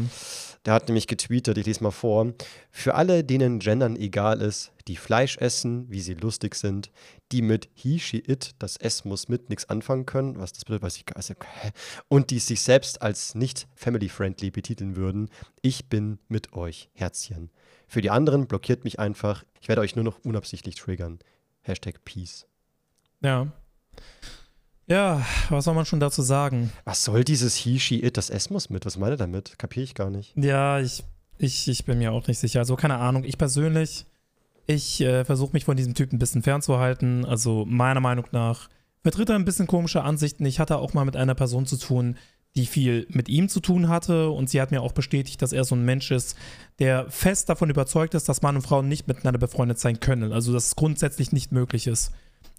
Der 0.66 0.74
hat 0.74 0.88
nämlich 0.88 1.06
getweetet, 1.06 1.56
ich 1.56 1.64
lese 1.64 1.82
mal 1.82 1.90
vor. 1.90 2.34
Für 2.70 2.94
alle, 2.94 3.24
denen 3.24 3.60
Gendern 3.60 3.96
egal 3.96 4.42
ist, 4.42 4.72
die 4.88 4.96
Fleisch 4.96 5.38
essen, 5.38 5.90
wie 5.90 6.00
sie 6.00 6.14
lustig 6.14 6.54
sind, 6.54 6.90
die 7.32 7.40
mit 7.40 7.70
he, 7.72 7.98
she, 7.98 8.18
it, 8.18 8.50
das 8.58 8.76
S 8.76 9.06
muss 9.06 9.28
mit 9.28 9.48
nichts 9.48 9.70
anfangen 9.70 10.04
können, 10.04 10.38
was 10.38 10.52
das 10.52 10.64
bedeutet, 10.64 10.82
weiß 10.82 10.96
ich 10.96 11.06
gar 11.06 11.16
nicht. 11.16 11.30
hä? 11.30 11.70
Und 12.08 12.30
die 12.30 12.40
sich 12.40 12.60
selbst 12.60 13.00
als 13.00 13.34
nicht 13.34 13.68
family-friendly 13.74 14.50
betiteln 14.50 14.96
würden, 14.96 15.30
ich 15.62 15.88
bin 15.88 16.18
mit 16.28 16.52
euch, 16.52 16.90
Herzchen. 16.92 17.50
Für 17.86 18.02
die 18.02 18.10
anderen 18.10 18.46
blockiert 18.46 18.84
mich 18.84 18.98
einfach, 18.98 19.44
ich 19.60 19.68
werde 19.68 19.80
euch 19.80 19.96
nur 19.96 20.04
noch 20.04 20.18
unabsichtlich 20.24 20.74
triggern. 20.74 21.20
Hashtag 21.62 22.04
Peace. 22.04 22.46
Ja. 23.22 23.50
Ja, 24.90 25.24
was 25.50 25.66
soll 25.66 25.74
man 25.74 25.86
schon 25.86 26.00
dazu 26.00 26.20
sagen? 26.20 26.72
Was 26.84 27.04
soll 27.04 27.22
dieses 27.22 27.54
he, 27.54 27.78
she, 27.78 28.02
it, 28.02 28.16
das 28.16 28.28
S 28.28 28.50
muss 28.50 28.70
mit? 28.70 28.84
Was 28.84 28.98
meint 28.98 29.12
er 29.12 29.16
damit? 29.16 29.56
Kapiere 29.56 29.84
ich 29.84 29.94
gar 29.94 30.10
nicht. 30.10 30.36
Ja, 30.36 30.80
ich, 30.80 31.04
ich, 31.38 31.68
ich 31.68 31.84
bin 31.84 31.98
mir 31.98 32.10
auch 32.12 32.26
nicht 32.26 32.40
sicher. 32.40 32.58
Also 32.58 32.74
keine 32.74 32.96
Ahnung, 32.96 33.22
ich 33.22 33.38
persönlich, 33.38 34.04
ich 34.66 35.00
äh, 35.00 35.24
versuche 35.24 35.52
mich 35.52 35.64
von 35.64 35.76
diesem 35.76 35.94
Typen 35.94 36.16
ein 36.16 36.18
bisschen 36.18 36.42
fernzuhalten. 36.42 37.24
Also 37.24 37.64
meiner 37.66 38.00
Meinung 38.00 38.26
nach 38.32 38.68
vertritt 39.04 39.28
er 39.28 39.36
ein 39.36 39.44
bisschen 39.44 39.68
komische 39.68 40.02
Ansichten. 40.02 40.44
Ich 40.44 40.58
hatte 40.58 40.78
auch 40.78 40.92
mal 40.92 41.04
mit 41.04 41.16
einer 41.16 41.36
Person 41.36 41.66
zu 41.66 41.76
tun, 41.76 42.16
die 42.56 42.66
viel 42.66 43.06
mit 43.10 43.28
ihm 43.28 43.48
zu 43.48 43.60
tun 43.60 43.88
hatte 43.88 44.30
und 44.30 44.50
sie 44.50 44.60
hat 44.60 44.72
mir 44.72 44.82
auch 44.82 44.90
bestätigt, 44.90 45.40
dass 45.40 45.52
er 45.52 45.62
so 45.62 45.76
ein 45.76 45.84
Mensch 45.84 46.10
ist, 46.10 46.36
der 46.80 47.08
fest 47.08 47.48
davon 47.48 47.70
überzeugt 47.70 48.14
ist, 48.14 48.28
dass 48.28 48.42
Mann 48.42 48.56
und 48.56 48.62
Frau 48.62 48.82
nicht 48.82 49.06
miteinander 49.06 49.38
befreundet 49.38 49.78
sein 49.78 50.00
können. 50.00 50.32
Also 50.32 50.52
dass 50.52 50.66
es 50.66 50.74
grundsätzlich 50.74 51.30
nicht 51.30 51.52
möglich 51.52 51.86
ist. 51.86 52.10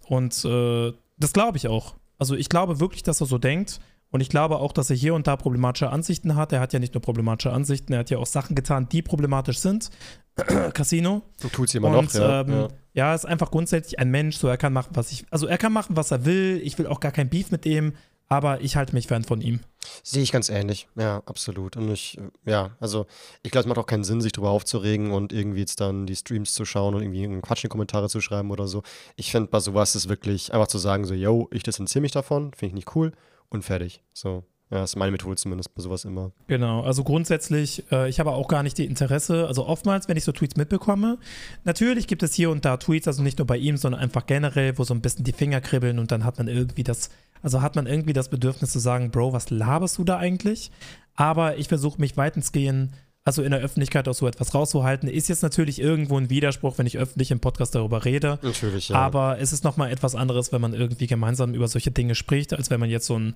Und 0.08 0.46
äh, 0.46 0.94
Das 1.18 1.34
glaube 1.34 1.58
ich 1.58 1.68
auch. 1.68 1.94
Also 2.22 2.36
ich 2.36 2.48
glaube 2.48 2.78
wirklich, 2.78 3.02
dass 3.02 3.20
er 3.20 3.26
so 3.26 3.36
denkt. 3.36 3.80
Und 4.12 4.20
ich 4.20 4.28
glaube 4.28 4.58
auch, 4.58 4.70
dass 4.70 4.90
er 4.90 4.94
hier 4.94 5.12
und 5.12 5.26
da 5.26 5.36
problematische 5.36 5.90
Ansichten 5.90 6.36
hat. 6.36 6.52
Er 6.52 6.60
hat 6.60 6.72
ja 6.72 6.78
nicht 6.78 6.94
nur 6.94 7.00
problematische 7.00 7.52
Ansichten, 7.52 7.94
er 7.94 7.98
hat 7.98 8.10
ja 8.10 8.18
auch 8.18 8.26
Sachen 8.26 8.54
getan, 8.54 8.88
die 8.88 9.02
problematisch 9.02 9.58
sind. 9.58 9.90
Casino. 10.72 11.22
Tut 11.52 11.70
sie 11.70 11.78
immer 11.78 11.88
und, 11.88 12.04
noch, 12.04 12.14
ja. 12.14 12.42
Ähm, 12.42 12.52
ja. 12.52 12.68
ja, 12.94 13.14
ist 13.16 13.24
einfach 13.24 13.50
grundsätzlich 13.50 13.98
ein 13.98 14.12
Mensch, 14.12 14.36
so 14.36 14.46
er 14.46 14.56
kann 14.56 14.72
machen, 14.72 14.90
was 14.94 15.10
ich, 15.10 15.24
also 15.32 15.48
er 15.48 15.58
kann 15.58 15.72
machen, 15.72 15.96
was 15.96 16.12
er 16.12 16.24
will. 16.24 16.60
Ich 16.62 16.78
will 16.78 16.86
auch 16.86 17.00
gar 17.00 17.10
kein 17.10 17.28
Beef 17.28 17.50
mit 17.50 17.66
ihm, 17.66 17.94
aber 18.32 18.62
ich 18.62 18.76
halte 18.76 18.94
mich 18.94 19.08
fern 19.08 19.24
von 19.24 19.42
ihm. 19.42 19.60
Sehe 20.02 20.22
ich 20.22 20.32
ganz 20.32 20.48
ähnlich, 20.48 20.88
ja, 20.96 21.22
absolut. 21.26 21.76
Und 21.76 21.90
ich, 21.90 22.18
ja, 22.46 22.70
also 22.80 23.04
ich 23.42 23.50
glaube, 23.50 23.64
es 23.64 23.68
macht 23.68 23.76
auch 23.76 23.84
keinen 23.84 24.04
Sinn, 24.04 24.22
sich 24.22 24.32
darüber 24.32 24.48
aufzuregen 24.48 25.10
und 25.10 25.34
irgendwie 25.34 25.60
jetzt 25.60 25.82
dann 25.82 26.06
die 26.06 26.16
Streams 26.16 26.54
zu 26.54 26.64
schauen 26.64 26.94
und 26.94 27.02
irgendwie 27.02 27.24
einen 27.24 27.42
Quatsch 27.42 27.62
in 27.62 27.68
die 27.68 27.72
Kommentare 27.72 28.08
zu 28.08 28.22
schreiben 28.22 28.50
oder 28.50 28.68
so. 28.68 28.82
Ich 29.16 29.30
finde, 29.30 29.50
bei 29.50 29.60
sowas 29.60 29.94
ist 29.94 30.08
wirklich 30.08 30.54
einfach 30.54 30.68
zu 30.68 30.78
sagen, 30.78 31.04
so, 31.04 31.12
yo, 31.12 31.48
ich 31.50 31.62
distanziere 31.62 32.00
mich 32.00 32.12
davon, 32.12 32.54
finde 32.54 32.68
ich 32.68 32.74
nicht 32.74 32.96
cool 32.96 33.12
und 33.50 33.66
fertig. 33.66 34.02
So. 34.14 34.44
Ja, 34.72 34.78
das 34.78 34.92
ist 34.92 34.96
meine 34.96 35.12
Methode 35.12 35.36
zumindest 35.36 35.74
bei 35.74 35.82
sowas 35.82 36.06
immer. 36.06 36.32
Genau, 36.46 36.80
also 36.80 37.04
grundsätzlich, 37.04 37.84
äh, 37.92 38.08
ich 38.08 38.18
habe 38.18 38.30
auch 38.30 38.48
gar 38.48 38.62
nicht 38.62 38.78
die 38.78 38.86
Interesse, 38.86 39.46
also 39.46 39.66
oftmals, 39.66 40.08
wenn 40.08 40.16
ich 40.16 40.24
so 40.24 40.32
Tweets 40.32 40.56
mitbekomme, 40.56 41.18
natürlich 41.64 42.06
gibt 42.06 42.22
es 42.22 42.32
hier 42.32 42.48
und 42.48 42.64
da 42.64 42.78
Tweets, 42.78 43.06
also 43.06 43.22
nicht 43.22 43.36
nur 43.36 43.46
bei 43.46 43.58
ihm, 43.58 43.76
sondern 43.76 44.00
einfach 44.00 44.24
generell, 44.24 44.78
wo 44.78 44.84
so 44.84 44.94
ein 44.94 45.02
bisschen 45.02 45.24
die 45.24 45.34
Finger 45.34 45.60
kribbeln 45.60 45.98
und 45.98 46.10
dann 46.10 46.24
hat 46.24 46.38
man 46.38 46.48
irgendwie 46.48 46.84
das, 46.84 47.10
also 47.42 47.60
hat 47.60 47.76
man 47.76 47.86
irgendwie 47.86 48.12
das 48.12 48.28
Bedürfnis 48.28 48.72
zu 48.72 48.78
sagen, 48.78 49.10
Bro, 49.10 49.32
was 49.32 49.50
laberst 49.50 49.98
du 49.98 50.04
da 50.04 50.18
eigentlich? 50.18 50.70
Aber 51.14 51.58
ich 51.58 51.68
versuche 51.68 52.00
mich 52.00 52.16
weitensgehend, 52.16 52.92
also 53.24 53.42
in 53.42 53.50
der 53.50 53.60
Öffentlichkeit 53.60 54.08
auch 54.08 54.14
so 54.14 54.26
etwas 54.26 54.54
rauszuhalten. 54.54 55.08
Ist 55.08 55.28
jetzt 55.28 55.42
natürlich 55.42 55.80
irgendwo 55.80 56.18
ein 56.18 56.30
Widerspruch, 56.30 56.78
wenn 56.78 56.86
ich 56.86 56.98
öffentlich 56.98 57.30
im 57.30 57.40
Podcast 57.40 57.74
darüber 57.74 58.04
rede. 58.04 58.38
Natürlich, 58.42 58.88
ja. 58.88 58.96
Aber 58.96 59.38
es 59.38 59.52
ist 59.52 59.64
nochmal 59.64 59.92
etwas 59.92 60.14
anderes, 60.14 60.52
wenn 60.52 60.60
man 60.60 60.74
irgendwie 60.74 61.06
gemeinsam 61.06 61.54
über 61.54 61.68
solche 61.68 61.90
Dinge 61.90 62.14
spricht, 62.14 62.52
als 62.52 62.70
wenn 62.70 62.80
man 62.80 62.90
jetzt 62.90 63.06
so 63.06 63.18
ein 63.18 63.34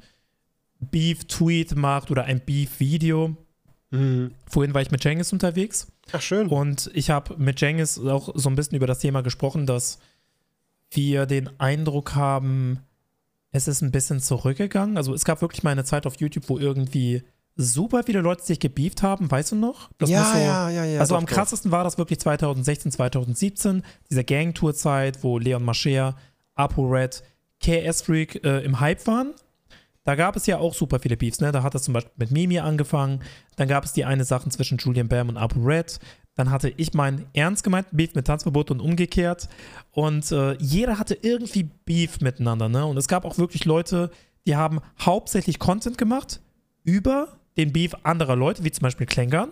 Beef-Tweet 0.81 1.77
macht 1.77 2.11
oder 2.11 2.25
ein 2.25 2.41
Beef-Video. 2.41 3.37
Mhm. 3.91 4.33
Vorhin 4.49 4.75
war 4.75 4.83
ich 4.83 4.91
mit 4.91 5.03
Cengiz 5.03 5.33
unterwegs 5.33 5.87
Ach, 6.13 6.21
schön. 6.21 6.49
und 6.49 6.91
ich 6.95 7.11
habe 7.11 7.37
mit 7.39 7.59
Cengiz 7.59 7.99
auch 7.99 8.31
so 8.35 8.49
ein 8.49 8.57
bisschen 8.57 8.77
über 8.77 8.89
das 8.89 8.99
Thema 8.99 9.23
gesprochen, 9.23 9.67
dass 9.67 9.99
wir 10.91 11.27
den 11.27 11.49
Eindruck 11.61 12.15
haben, 12.15 12.81
es 13.57 13.69
ist 13.69 13.83
ein 13.83 13.91
bisschen 13.91 14.21
zurückgegangen. 14.21 14.97
Also 14.97 15.15
es 15.15 15.25
gab 15.25 15.41
wirklich 15.41 15.63
mal 15.63 15.71
eine 15.71 15.85
Zeit 15.85 16.07
auf 16.07 16.17
YouTube, 16.17 16.49
wo 16.49 16.59
irgendwie 16.59 17.23
super 17.57 18.03
viele 18.05 18.21
Leute 18.21 18.45
sich 18.45 18.61
gebieft 18.61 19.03
haben, 19.03 19.31
weißt 19.31 19.53
du 19.53 19.57
noch? 19.57 19.91
Das 19.99 20.11
ja, 20.11 20.25
so, 20.25 20.39
ja, 20.39 20.71
ja, 20.71 20.85
ja. 20.85 21.01
also 21.01 21.15
doch, 21.15 21.21
am 21.21 21.27
doch. 21.27 21.35
krassesten 21.35 21.73
war 21.73 21.85
das 21.85 21.97
wirklich 21.97 22.21
2016, 22.21 22.93
2017, 22.93 23.83
diese 24.11 24.25
Gang-Tour-Zeit, 24.25 25.25
wo 25.25 25.39
Leon 25.39 25.65
Mascher, 25.65 26.17
ApoRed, 26.55 27.23
KS 27.61 28.03
Freak 28.03 28.45
äh, 28.45 28.61
im 28.61 28.81
Hype 28.81 29.07
waren. 29.07 29.33
Da 30.05 30.15
gab 30.15 30.37
es 30.37 30.47
ja 30.47 30.59
auch 30.59 30.75
super 30.75 31.01
viele 31.01 31.17
Beefs, 31.17 31.41
ne? 31.41 31.51
Da 31.51 31.63
hat 31.63 31.75
es 31.75 31.83
zum 31.83 31.95
Beispiel 31.95 32.13
mit 32.17 32.31
Mimi 32.31 32.59
angefangen, 32.59 33.25
dann 33.57 33.67
gab 33.67 33.85
es 33.85 33.93
die 33.93 34.05
eine 34.05 34.25
Sache 34.25 34.49
zwischen 34.51 34.79
Julian 34.79 35.09
Bam 35.09 35.31
und 35.31 35.37
ApoRed, 35.37 35.99
dann 36.37 36.50
hatte 36.50 36.73
ich 36.76 36.95
meinen 36.95 37.26
ernst 37.33 37.64
gemeinten 37.64 37.97
Beef 37.97 38.14
mit 38.14 38.26
Tanzverbot 38.26 38.71
und 38.71 38.81
umgekehrt 38.81 39.49
und 39.93 40.31
äh, 40.31 40.55
jeder 40.59 40.99
hatte 40.99 41.19
irgendwie 41.21 41.69
Beef 41.85 42.21
miteinander, 42.21 42.69
ne? 42.69 42.87
Und 42.87 42.97
es 42.97 43.09
gab 43.09 43.25
auch 43.25 43.38
wirklich 43.38 43.64
Leute, 43.64 44.11
die 44.47 44.55
haben 44.55 44.81
hauptsächlich 45.00 45.59
Content 45.59 45.99
gemacht 45.99 46.40
über 46.85 47.38
den 47.57 47.73
Beef 47.73 47.95
anderer 48.02 48.37
Leute, 48.37 48.62
wie 48.64 48.71
zum 48.71 48.83
Beispiel 48.83 49.07
Klängern. 49.07 49.50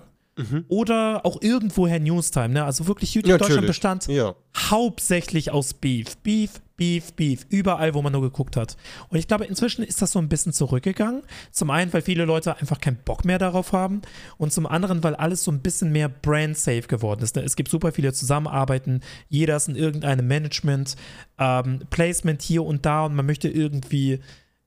Oder 0.66 1.24
auch 1.24 1.40
irgendwoher 1.42 2.00
Newstime, 2.00 2.48
ne? 2.48 2.64
Also 2.64 2.88
wirklich 2.88 3.14
YouTube 3.14 3.30
Ja, 3.30 3.38
Deutschland 3.38 3.68
bestand 3.68 4.08
Ja. 4.08 4.34
hauptsächlich 4.56 5.52
aus 5.52 5.74
Beef. 5.74 6.16
Beef, 6.18 6.60
Beef, 6.76 7.12
Beef. 7.12 7.46
Überall, 7.48 7.94
wo 7.94 8.02
man 8.02 8.12
nur 8.12 8.22
geguckt 8.22 8.56
hat. 8.56 8.76
Und 9.08 9.18
ich 9.18 9.28
glaube, 9.28 9.44
inzwischen 9.44 9.84
ist 9.84 10.02
das 10.02 10.12
so 10.12 10.18
ein 10.18 10.28
bisschen 10.28 10.52
zurückgegangen. 10.52 11.22
Zum 11.52 11.70
einen, 11.70 11.92
weil 11.92 12.02
viele 12.02 12.24
Leute 12.24 12.56
einfach 12.56 12.80
keinen 12.80 12.98
Bock 13.04 13.24
mehr 13.24 13.38
darauf 13.38 13.72
haben. 13.72 14.02
Und 14.38 14.52
zum 14.52 14.66
anderen, 14.66 15.02
weil 15.04 15.14
alles 15.14 15.44
so 15.44 15.52
ein 15.52 15.60
bisschen 15.60 15.92
mehr 15.92 16.08
brand-safe 16.08 16.82
geworden 16.82 17.22
ist. 17.22 17.36
Ne? 17.36 17.42
Es 17.42 17.56
gibt 17.56 17.70
super 17.70 17.92
viele 17.92 18.12
Zusammenarbeiten. 18.12 19.00
Jeder 19.28 19.56
ist 19.56 19.68
in 19.68 19.76
irgendeinem 19.76 20.26
Management, 20.26 20.96
ähm, 21.38 21.80
Placement 21.90 22.42
hier 22.42 22.64
und 22.64 22.84
da. 22.84 23.04
Und 23.04 23.14
man 23.14 23.26
möchte 23.26 23.48
irgendwie 23.48 24.20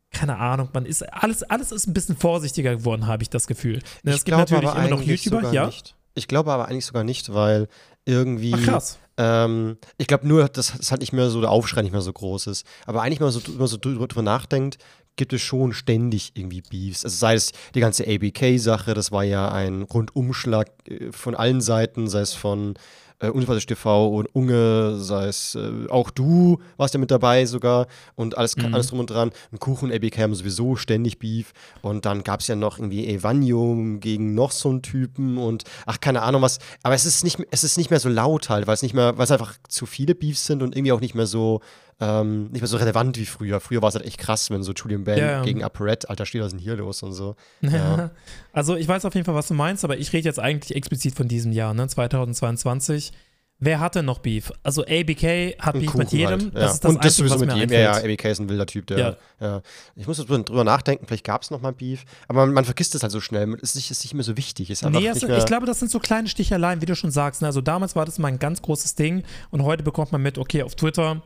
keine 0.10 0.38
Ahnung, 0.38 0.70
man 0.74 0.86
ist 0.86 1.02
alles, 1.14 1.44
alles 1.44 1.72
ist 1.74 1.86
ein 1.86 1.94
bisschen 1.94 2.16
vorsichtiger 2.16 2.78
geworden, 2.78 3.08
habe 3.08 3.24
ich 3.24 3.30
das 3.30 3.46
Gefühl. 3.46 3.82
Ne, 4.04 4.14
es 4.14 4.24
gibt 4.24 4.38
natürlich 4.38 4.74
immer 4.74 4.88
noch 4.88 5.02
YouTuber, 5.02 5.52
ja. 5.52 5.66
Nicht. 5.68 5.96
Ich 6.16 6.28
glaube 6.28 6.52
aber 6.52 6.68
eigentlich 6.68 6.86
sogar 6.86 7.04
nicht, 7.04 7.34
weil 7.34 7.68
irgendwie. 8.08 8.54
Ach, 8.56 8.64
krass. 8.64 8.98
Ähm, 9.18 9.78
ich 9.98 10.08
glaube 10.08 10.28
nur, 10.28 10.48
dass 10.48 10.74
es 10.76 10.92
halt 10.92 11.02
nicht 11.02 11.14
mehr 11.14 11.30
so 11.30 11.42
der 11.42 11.52
Aufschrei 11.52 11.82
nicht 11.82 11.92
mehr 11.92 12.02
so 12.02 12.14
groß 12.14 12.48
ist. 12.48 12.66
Aber 12.86 13.02
eigentlich, 13.02 13.20
wenn 13.20 13.26
man 13.26 13.34
so, 13.34 13.46
wenn 13.48 13.58
man 13.58 13.68
so 13.68 13.78
drüber, 13.78 14.22
nachdenkt, 14.22 14.78
gibt 15.16 15.34
es 15.34 15.42
schon 15.42 15.74
ständig 15.74 16.34
irgendwie 16.36 16.62
Beefs. 16.62 17.04
Also 17.04 17.18
sei 17.18 17.34
es 17.34 17.52
die 17.74 17.80
ganze 17.80 18.08
ABK-Sache, 18.08 18.94
das 18.94 19.12
war 19.12 19.24
ja 19.24 19.52
ein 19.52 19.82
Rundumschlag 19.82 20.70
äh, 20.88 21.12
von 21.12 21.36
allen 21.36 21.62
Seiten, 21.62 22.08
sei 22.08 22.22
es 22.22 22.34
von 22.34 22.76
äh, 23.20 23.30
Unsympathisch 23.30 23.66
TV 23.66 24.08
und 24.10 24.28
Unge, 24.36 24.98
sei 25.00 25.26
es 25.28 25.56
äh, 25.56 25.88
auch 25.90 26.10
du 26.12 26.60
warst 26.78 26.94
ja 26.94 27.00
mit 27.00 27.10
dabei 27.12 27.46
sogar 27.46 27.88
und 28.16 28.38
alles, 28.38 28.56
Mhm. 28.58 28.74
alles 28.74 28.88
drum 28.88 29.00
und 29.00 29.10
dran. 29.10 29.32
Und 29.52 29.60
Kuchen 29.60 29.92
ABK 29.92 30.20
haben 30.20 30.36
sowieso 30.36 30.76
ständig 30.76 31.18
Beef. 31.20 31.54
Und 31.82 32.06
dann 32.06 32.24
gab 32.24 32.42
es 32.42 32.48
ja 32.48 32.56
noch 32.56 32.78
irgendwie 32.80 33.08
Evanium 33.08 34.00
gegen 34.00 34.34
noch 34.36 34.52
so 34.52 34.70
einen 34.70 34.82
Typen 34.82 35.38
und 35.38 35.64
ach, 35.86 36.00
keine 36.00 36.22
Ahnung 36.22 36.42
was. 36.42 36.60
Aber 36.84 36.96
es 36.96 37.06
ist 37.06 37.24
nicht, 37.24 37.40
es 37.52 37.64
ist 37.64 37.78
nicht 37.78 37.90
mehr 37.90 38.00
so 38.00 38.10
laut 38.10 38.50
halt, 38.50 38.68
weil 38.68 38.74
es 38.76 38.82
nicht 38.84 38.94
mehr, 38.94 39.18
weil 39.18 39.24
es 39.26 39.32
einfach 39.32 39.56
zu 39.68 39.86
viele 39.86 40.16
Beefs 40.16 40.46
sind 40.46 40.62
und 40.64 40.76
irgendwie 40.76 40.92
auch 40.92 41.02
nicht 41.02 41.16
mehr 41.16 41.28
so, 41.28 41.62
ähm, 42.00 42.52
nicht 42.52 42.62
mehr 42.62 42.68
so 42.68 42.78
relevant 42.78 43.18
wie 43.18 43.26
früher. 43.26 43.60
Früher 43.60 43.82
war 43.82 43.90
es 43.90 43.96
halt 43.96 44.06
echt 44.06 44.20
krass, 44.20 44.50
wenn 44.52 44.62
so 44.64 44.74
Julian 44.74 45.04
Ja, 45.06 45.18
ja. 45.18 45.42
gegen 45.44 45.64
Upper 45.64 45.86
Alter, 45.86 46.24
ist 46.24 46.34
denn 46.34 46.60
hier 46.60 46.76
los 46.76 47.02
und 47.04 47.14
so. 47.14 47.36
Ja. 47.62 48.12
Also 48.54 48.76
ich 48.76 48.88
weiß 48.88 49.06
auf 49.06 49.16
jeden 49.16 49.26
Fall, 49.26 49.36
was 49.36 49.48
du 49.48 49.54
meinst, 49.54 49.84
aber 49.84 49.98
ich 49.98 50.14
rede 50.14 50.26
jetzt 50.26 50.40
eigentlich 50.40 50.76
explizit 50.76 51.16
von 51.16 51.28
diesem 51.28 51.52
Jahr, 51.52 51.74
ne, 51.74 51.88
2022. 51.88 53.12
Wer 53.60 53.80
hatte 53.80 54.04
noch 54.04 54.20
Beef? 54.20 54.52
Also 54.62 54.84
ABK 54.84 55.58
hat 55.60 55.74
Beef 55.74 55.88
Kuchen 55.88 55.98
mit 55.98 56.12
jedem. 56.12 56.30
halt, 56.30 56.44
ja. 56.44 56.50
Das 56.60 56.74
ist 56.76 56.84
das 56.84 56.92
und 56.92 57.04
das 57.04 57.20
Einzige, 57.20 57.30
was 57.32 57.40
mit 57.40 57.50
mir 57.50 57.56
jedem. 57.56 57.74
Ja, 57.74 57.80
ja. 57.80 58.04
ABK 58.04 58.26
ist 58.26 58.40
ein 58.40 58.50
wilder 58.50 58.68
Typ, 58.68 58.86
der. 58.86 59.00
Ja. 59.00 59.16
Ja. 59.40 59.62
Ich 59.96 60.06
muss 60.06 60.20
jetzt 60.20 60.30
drüber 60.30 60.64
nachdenken, 60.64 61.08
vielleicht 61.08 61.24
gab 61.24 61.42
es 61.42 61.50
noch 61.50 61.62
mal 61.62 61.74
Beef. 61.74 62.06
Aber 62.28 62.46
man, 62.46 62.54
man 62.54 62.66
vergisst 62.66 62.94
es 62.94 63.02
halt 63.02 63.12
so 63.12 63.20
schnell. 63.20 63.52
Es 63.56 63.70
ist 63.70 63.76
nicht, 63.76 63.90
ist 63.90 64.04
nicht 64.04 64.14
mehr 64.14 64.24
so 64.24 64.38
wichtig. 64.38 64.70
Ist 64.70 64.84
Nee, 64.84 65.10
also, 65.10 65.26
mehr, 65.26 65.40
ich 65.40 65.46
glaube, 65.48 65.66
das 65.66 65.80
sind 65.80 65.90
so 65.90 66.00
kleine 66.00 66.28
Sticheleien, 66.28 66.82
wie 66.82 66.86
du 66.86 66.96
schon 66.96 67.10
sagst. 67.10 67.42
Ne? 67.42 67.48
Also 67.48 67.62
damals 67.62 67.96
war 67.96 68.06
das 68.06 68.20
mal 68.20 68.28
ein 68.28 68.38
ganz 68.38 68.62
großes 68.62 68.94
Ding 68.94 69.24
und 69.50 69.64
heute 69.64 69.82
bekommt 69.82 70.12
man 70.12 70.22
mit, 70.22 70.38
okay, 70.38 70.62
auf 70.62 70.76
Twitter 70.76 71.24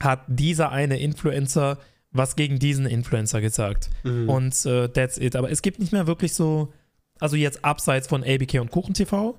hat 0.00 0.24
dieser 0.28 0.72
eine 0.72 0.98
Influencer 0.98 1.78
was 2.12 2.36
gegen 2.36 2.58
diesen 2.58 2.86
Influencer 2.86 3.40
gesagt. 3.40 3.90
Mhm. 4.02 4.28
Und 4.28 4.66
äh, 4.66 4.88
that's 4.88 5.18
it. 5.18 5.36
Aber 5.36 5.50
es 5.50 5.62
gibt 5.62 5.78
nicht 5.78 5.92
mehr 5.92 6.06
wirklich 6.06 6.34
so, 6.34 6.72
also 7.20 7.36
jetzt 7.36 7.64
abseits 7.64 8.08
von 8.08 8.24
ABK 8.24 8.60
und 8.60 8.70
Kuchen 8.70 8.94
TV 8.94 9.38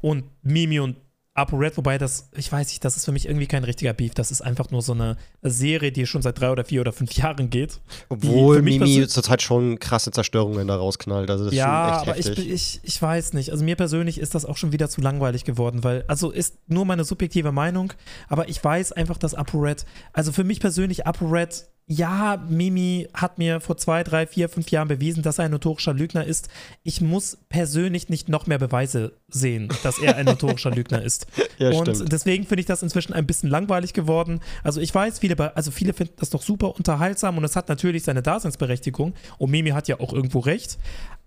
und 0.00 0.24
Mimi 0.42 0.78
und 0.78 0.96
ApoRed, 1.36 1.76
wobei 1.76 1.98
das, 1.98 2.28
ich 2.36 2.50
weiß 2.50 2.68
nicht, 2.68 2.84
das 2.84 2.96
ist 2.96 3.04
für 3.04 3.12
mich 3.12 3.26
irgendwie 3.26 3.46
kein 3.46 3.64
richtiger 3.64 3.92
Beef. 3.92 4.14
Das 4.14 4.30
ist 4.30 4.40
einfach 4.40 4.70
nur 4.70 4.82
so 4.82 4.92
eine 4.92 5.16
Serie, 5.42 5.92
die 5.92 6.06
schon 6.06 6.22
seit 6.22 6.40
drei 6.40 6.50
oder 6.50 6.64
vier 6.64 6.80
oder 6.80 6.92
fünf 6.92 7.12
Jahren 7.16 7.50
geht. 7.50 7.80
Obwohl 8.08 8.62
Mimi 8.62 9.06
zurzeit 9.06 9.42
schon 9.42 9.78
krasse 9.78 10.10
Zerstörungen 10.10 10.66
da 10.66 10.76
rausknallt. 10.76 11.30
Also 11.30 11.44
das 11.44 11.52
ist 11.52 11.58
ja, 11.58 12.02
schon 12.04 12.14
echt 12.14 12.28
aber 12.28 12.38
ich, 12.38 12.52
ich, 12.52 12.80
ich 12.82 13.02
weiß 13.02 13.34
nicht. 13.34 13.50
Also 13.50 13.64
mir 13.64 13.76
persönlich 13.76 14.18
ist 14.18 14.34
das 14.34 14.44
auch 14.44 14.56
schon 14.56 14.72
wieder 14.72 14.88
zu 14.88 15.00
langweilig 15.00 15.44
geworden, 15.44 15.84
weil, 15.84 16.04
also 16.08 16.30
ist 16.30 16.56
nur 16.68 16.84
meine 16.84 17.04
subjektive 17.04 17.52
Meinung, 17.52 17.92
aber 18.28 18.48
ich 18.48 18.62
weiß 18.62 18.92
einfach, 18.92 19.18
dass 19.18 19.34
ApoRed, 19.34 19.84
also 20.12 20.32
für 20.32 20.44
mich 20.44 20.60
persönlich 20.60 21.06
ApoRed, 21.06 21.66
ja, 21.88 22.44
Mimi 22.48 23.08
hat 23.14 23.38
mir 23.38 23.60
vor 23.60 23.76
zwei, 23.76 24.02
drei, 24.02 24.26
vier, 24.26 24.48
fünf 24.48 24.70
Jahren 24.72 24.88
bewiesen, 24.88 25.22
dass 25.22 25.38
er 25.38 25.44
ein 25.44 25.52
notorischer 25.52 25.94
Lügner 25.94 26.24
ist. 26.24 26.48
Ich 26.82 27.00
muss 27.00 27.38
persönlich 27.48 28.08
nicht 28.08 28.28
noch 28.28 28.48
mehr 28.48 28.58
Beweise 28.58 29.12
sehen, 29.28 29.68
dass 29.84 29.98
er 29.98 30.16
ein 30.16 30.26
notorischer 30.26 30.70
Lügner 30.70 31.02
ist. 31.02 31.26
Ja, 31.58 31.70
und 31.70 31.88
stimmt. 31.96 32.12
deswegen 32.12 32.44
finde 32.44 32.60
ich 32.60 32.66
das 32.66 32.82
inzwischen 32.82 33.14
ein 33.14 33.26
bisschen 33.26 33.48
langweilig 33.48 33.94
geworden. 33.94 34.40
Also 34.62 34.78
ich 34.78 34.94
weiß, 34.94 35.20
viele, 35.20 35.56
also 35.56 35.70
viele 35.70 35.94
finden 35.94 36.12
das 36.18 36.28
doch 36.28 36.42
super 36.42 36.76
unterhaltsam 36.76 37.38
und 37.38 37.44
es 37.44 37.56
hat 37.56 37.70
natürlich 37.70 38.02
seine 38.02 38.20
Daseinsberechtigung. 38.20 39.14
Und 39.38 39.50
Mimi 39.50 39.70
hat 39.70 39.88
ja 39.88 39.98
auch 39.98 40.12
irgendwo 40.12 40.40
recht. 40.40 40.76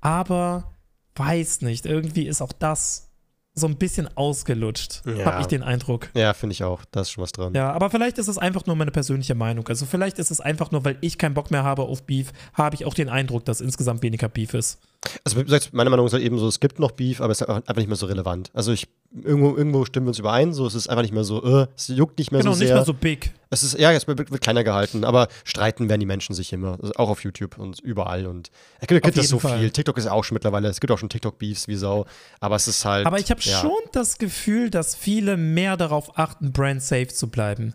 Aber 0.02 0.76
weiß 1.16 1.62
nicht, 1.62 1.88
irgendwie 1.88 2.28
ist 2.28 2.44
auch 2.44 2.52
das 2.52 3.09
so 3.56 3.68
ein 3.68 3.76
bisschen 3.78 4.08
ausgelutscht, 4.16 5.02
Ja. 5.06 5.26
habe 5.26 5.42
ich 5.42 5.48
den 5.48 5.64
Eindruck. 5.64 6.10
Ja, 6.14 6.34
finde 6.34 6.54
ich 6.54 6.64
auch. 6.64 6.82
Da 6.92 7.02
ist 7.02 7.12
schon 7.12 7.24
was 7.24 7.32
dran. 7.32 7.54
Ja, 7.54 7.72
aber 7.74 7.90
vielleicht 7.90 8.18
ist 8.18 8.28
es 8.28 8.38
einfach 8.38 8.66
nur 8.66 8.76
meine 8.76 8.92
persönliche 8.92 9.36
Meinung. 9.36 9.68
Also 9.68 9.86
vielleicht 9.86 10.18
ist 10.20 10.32
es 10.32 10.40
einfach 10.40 10.72
nur, 10.72 10.86
weil 10.86 10.98
ich 11.02 11.18
keinen 11.18 11.34
Bock 11.34 11.52
mehr 11.52 11.64
habe 11.64 11.82
auf 11.82 12.04
Beef, 12.04 12.32
habe 12.54 12.76
ich 12.76 12.86
auch 12.86 12.94
den 12.94 13.10
Eindruck, 13.10 13.46
dass 13.46 13.60
insgesamt 13.60 14.02
weniger 14.02 14.30
Beef 14.30 14.54
ist. 14.54 14.80
Also 15.26 15.38
wie 15.40 15.44
gesagt, 15.44 15.74
meine 15.74 15.90
Meinung 15.90 16.06
ist 16.06 16.14
halt 16.14 16.24
eben 16.24 16.38
so, 16.38 16.48
es 16.48 16.60
gibt 16.60 16.80
noch 16.80 16.92
Beef, 16.92 17.20
aber 17.22 17.32
es 17.32 17.42
ist 17.42 17.48
einfach 17.50 17.76
nicht 17.76 17.88
mehr 17.88 17.98
so 17.98 18.06
relevant. 18.06 18.50
Also 18.54 18.72
ich 18.72 18.88
irgendwo, 19.12 19.56
irgendwo 19.56 19.86
stimmen 19.86 20.06
wir 20.06 20.10
uns 20.10 20.20
überein. 20.20 20.54
So, 20.54 20.66
es 20.68 20.76
ist 20.76 20.88
einfach 20.88 21.02
nicht 21.02 21.14
mehr 21.14 21.24
so, 21.24 21.62
äh, 21.62 21.68
es 21.76 21.88
juckt 21.88 22.18
nicht 22.20 22.32
mehr 22.32 22.42
Genau, 22.42 22.54
so 22.54 22.60
nicht 22.60 22.68
sehr. 22.68 22.76
mehr 22.76 22.86
so 22.86 22.94
big. 22.94 23.34
Es 23.50 23.64
ist, 23.64 23.78
ja, 23.80 23.92
es 23.92 24.08
wird, 24.08 24.20
wird 24.32 24.42
kleiner 24.42 24.64
gehalten, 24.64 25.04
aber 25.04 25.28
streiten 25.44 25.90
werden 25.90 26.00
die 26.00 26.06
Menschen 26.06 26.36
sich 26.36 26.54
immer. 26.54 26.78
Also 26.80 26.94
auch 26.96 27.10
auf 27.10 27.24
YouTube 27.24 27.58
und 27.58 27.80
überall. 27.80 28.28
Und 28.28 28.52
es 28.80 28.88
gibt, 28.88 29.04
gibt 29.04 29.18
Auf 29.18 29.24
es 29.24 29.30
so 29.30 29.40
Fall. 29.40 29.60
viel. 29.60 29.72
TikTok 29.72 29.98
ist 29.98 30.08
auch 30.08 30.24
schon 30.24 30.36
mittlerweile, 30.36 30.68
es 30.68 30.80
gibt 30.80 30.92
auch 30.92 31.00
schon 31.00 31.10
TikTok-Beefs 31.10 31.68
wie 31.68 31.76
Sau. 31.76 32.06
Aber 32.40 32.56
es 32.56 32.68
ist 32.68 32.86
halt. 32.86 33.08
Aber 33.08 33.20
ich 33.20 33.32
habe 33.32 33.42
ja. 33.42 33.60
schon 33.60 33.80
das 33.92 34.20
Gefühl, 34.20 34.70
dass 34.70 34.96
viele 34.96 35.38
mehr 35.38 35.78
darauf 35.78 36.18
achten, 36.20 36.52
brand 36.52 36.84
safe 36.84 37.08
zu 37.08 37.30
bleiben. 37.30 37.74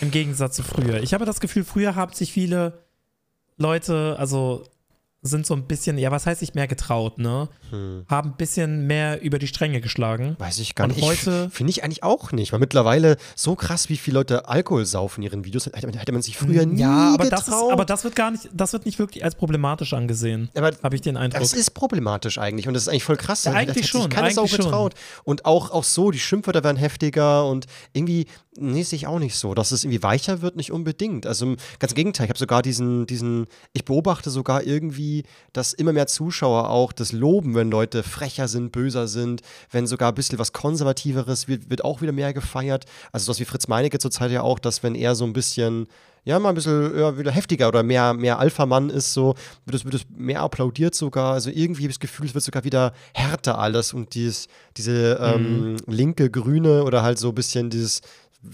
Im 0.00 0.10
Gegensatz 0.10 0.56
zu 0.56 0.62
früher. 0.62 1.02
Ich 1.02 1.14
habe 1.14 1.24
das 1.24 1.40
Gefühl, 1.40 1.64
früher 1.64 1.96
haben 1.96 2.12
sich 2.12 2.32
viele 2.32 2.84
Leute, 3.56 4.16
also 4.18 4.64
sind 5.24 5.46
so 5.46 5.54
ein 5.54 5.68
bisschen, 5.68 5.98
ja, 5.98 6.10
was 6.10 6.26
heißt 6.26 6.40
sich 6.40 6.54
mehr 6.54 6.66
getraut, 6.66 7.18
ne? 7.18 7.48
Hm. 7.70 8.04
Haben 8.08 8.30
ein 8.30 8.36
bisschen 8.36 8.88
mehr 8.88 9.22
über 9.22 9.38
die 9.38 9.46
Stränge 9.46 9.80
geschlagen. 9.80 10.34
Weiß 10.40 10.58
ich 10.58 10.74
gar 10.74 10.88
Und 10.88 10.96
nicht. 10.96 11.06
heute- 11.06 11.48
Finde 11.50 11.70
ich 11.70 11.84
eigentlich 11.84 12.02
auch 12.02 12.32
nicht. 12.32 12.52
Weil 12.52 12.58
mittlerweile 12.58 13.16
so 13.36 13.54
krass, 13.54 13.88
wie 13.88 13.96
viele 13.96 14.18
Leute 14.18 14.48
Alkohol 14.48 14.84
saufen 14.84 15.22
in 15.22 15.28
ihren 15.30 15.44
Videos, 15.44 15.66
hätte 15.66 15.86
man, 15.86 15.94
hätte 15.96 16.10
man 16.10 16.22
sich 16.22 16.36
früher 16.36 16.66
nie 16.66 16.80
ja, 16.80 17.14
aber 17.14 17.24
getraut. 17.24 17.38
das, 17.40 17.48
ist, 17.48 17.54
aber 17.72 17.84
das 17.84 18.02
wird 18.02 18.16
gar 18.16 18.32
nicht, 18.32 18.48
das 18.52 18.72
wird 18.72 18.84
nicht 18.84 18.98
wirklich 18.98 19.22
als 19.24 19.36
problematisch 19.36 19.92
angesehen. 19.92 20.50
Aber 20.56 20.72
Habe 20.82 20.96
ich 20.96 21.02
den 21.02 21.16
Eindruck. 21.16 21.40
Das 21.40 21.52
ist 21.52 21.70
problematisch 21.70 22.38
eigentlich 22.38 22.66
und 22.66 22.74
das 22.74 22.82
ist 22.84 22.88
eigentlich 22.88 23.04
voll 23.04 23.16
krass. 23.16 23.44
Ja, 23.44 23.52
Das 23.52 23.60
eigentlich 23.60 23.68
hätte 23.76 23.82
sich 23.82 23.90
schon, 23.90 24.08
Keine 24.10 24.32
Sau 24.32 24.40
eigentlich 24.42 24.56
schon. 24.56 24.64
getraut. 24.64 24.94
Und 25.22 25.44
auch, 25.44 25.70
auch 25.70 25.84
so, 25.84 26.10
die 26.10 26.18
Schimpfwörter 26.18 26.64
werden 26.64 26.76
heftiger 26.76 27.46
und 27.46 27.66
irgendwie, 27.92 28.26
nee, 28.56 28.82
sehe 28.82 28.96
ich 28.96 29.06
auch 29.06 29.18
nicht 29.18 29.36
so. 29.36 29.54
Dass 29.54 29.72
es 29.72 29.84
irgendwie 29.84 30.02
weicher 30.02 30.42
wird, 30.42 30.56
nicht 30.56 30.72
unbedingt. 30.72 31.26
Also 31.26 31.56
ganz 31.78 31.92
im 31.92 31.96
Gegenteil, 31.96 32.26
ich 32.26 32.30
habe 32.30 32.38
sogar 32.38 32.62
diesen, 32.62 33.06
diesen, 33.06 33.46
ich 33.72 33.84
beobachte 33.84 34.30
sogar 34.30 34.62
irgendwie, 34.64 35.24
dass 35.52 35.72
immer 35.72 35.92
mehr 35.92 36.06
Zuschauer 36.06 36.70
auch 36.70 36.92
das 36.92 37.12
loben, 37.12 37.54
wenn 37.54 37.70
Leute 37.70 38.02
frecher 38.02 38.48
sind, 38.48 38.72
böser 38.72 39.08
sind, 39.08 39.42
wenn 39.70 39.86
sogar 39.86 40.10
ein 40.10 40.14
bisschen 40.14 40.38
was 40.38 40.52
Konservativeres 40.52 41.48
wird, 41.48 41.70
wird 41.70 41.84
auch 41.84 42.02
wieder 42.02 42.12
mehr 42.12 42.32
gefeiert. 42.32 42.84
Also 43.12 43.26
sowas 43.26 43.40
wie 43.40 43.44
Fritz 43.44 43.68
Meinecke 43.68 43.98
zurzeit 43.98 44.30
ja 44.30 44.42
auch, 44.42 44.58
dass 44.58 44.82
wenn 44.82 44.94
er 44.94 45.14
so 45.14 45.24
ein 45.24 45.32
bisschen 45.32 45.86
ja, 46.24 46.38
mal 46.38 46.50
ein 46.50 46.54
bisschen 46.54 46.96
ja, 46.96 47.18
wieder 47.18 47.32
heftiger 47.32 47.68
oder 47.68 47.82
mehr, 47.82 48.14
mehr 48.14 48.38
Alpha-Mann 48.38 48.90
ist, 48.90 49.12
so, 49.12 49.34
wird 49.64 49.74
es, 49.74 49.84
wird 49.84 49.94
es 49.94 50.02
mehr 50.16 50.40
applaudiert 50.40 50.94
sogar. 50.94 51.32
Also 51.32 51.50
irgendwie 51.50 51.82
habe 51.82 51.90
ich 51.90 51.96
das 51.96 52.00
Gefühl, 52.00 52.26
es 52.26 52.34
wird 52.34 52.44
sogar 52.44 52.62
wieder 52.62 52.92
härter 53.12 53.58
alles 53.58 53.92
und 53.92 54.14
dieses, 54.14 54.46
diese 54.76 55.18
ähm, 55.20 55.78
linke, 55.86 56.30
grüne 56.30 56.84
oder 56.84 57.02
halt 57.02 57.18
so 57.18 57.30
ein 57.30 57.34
bisschen 57.34 57.70
dieses, 57.70 58.02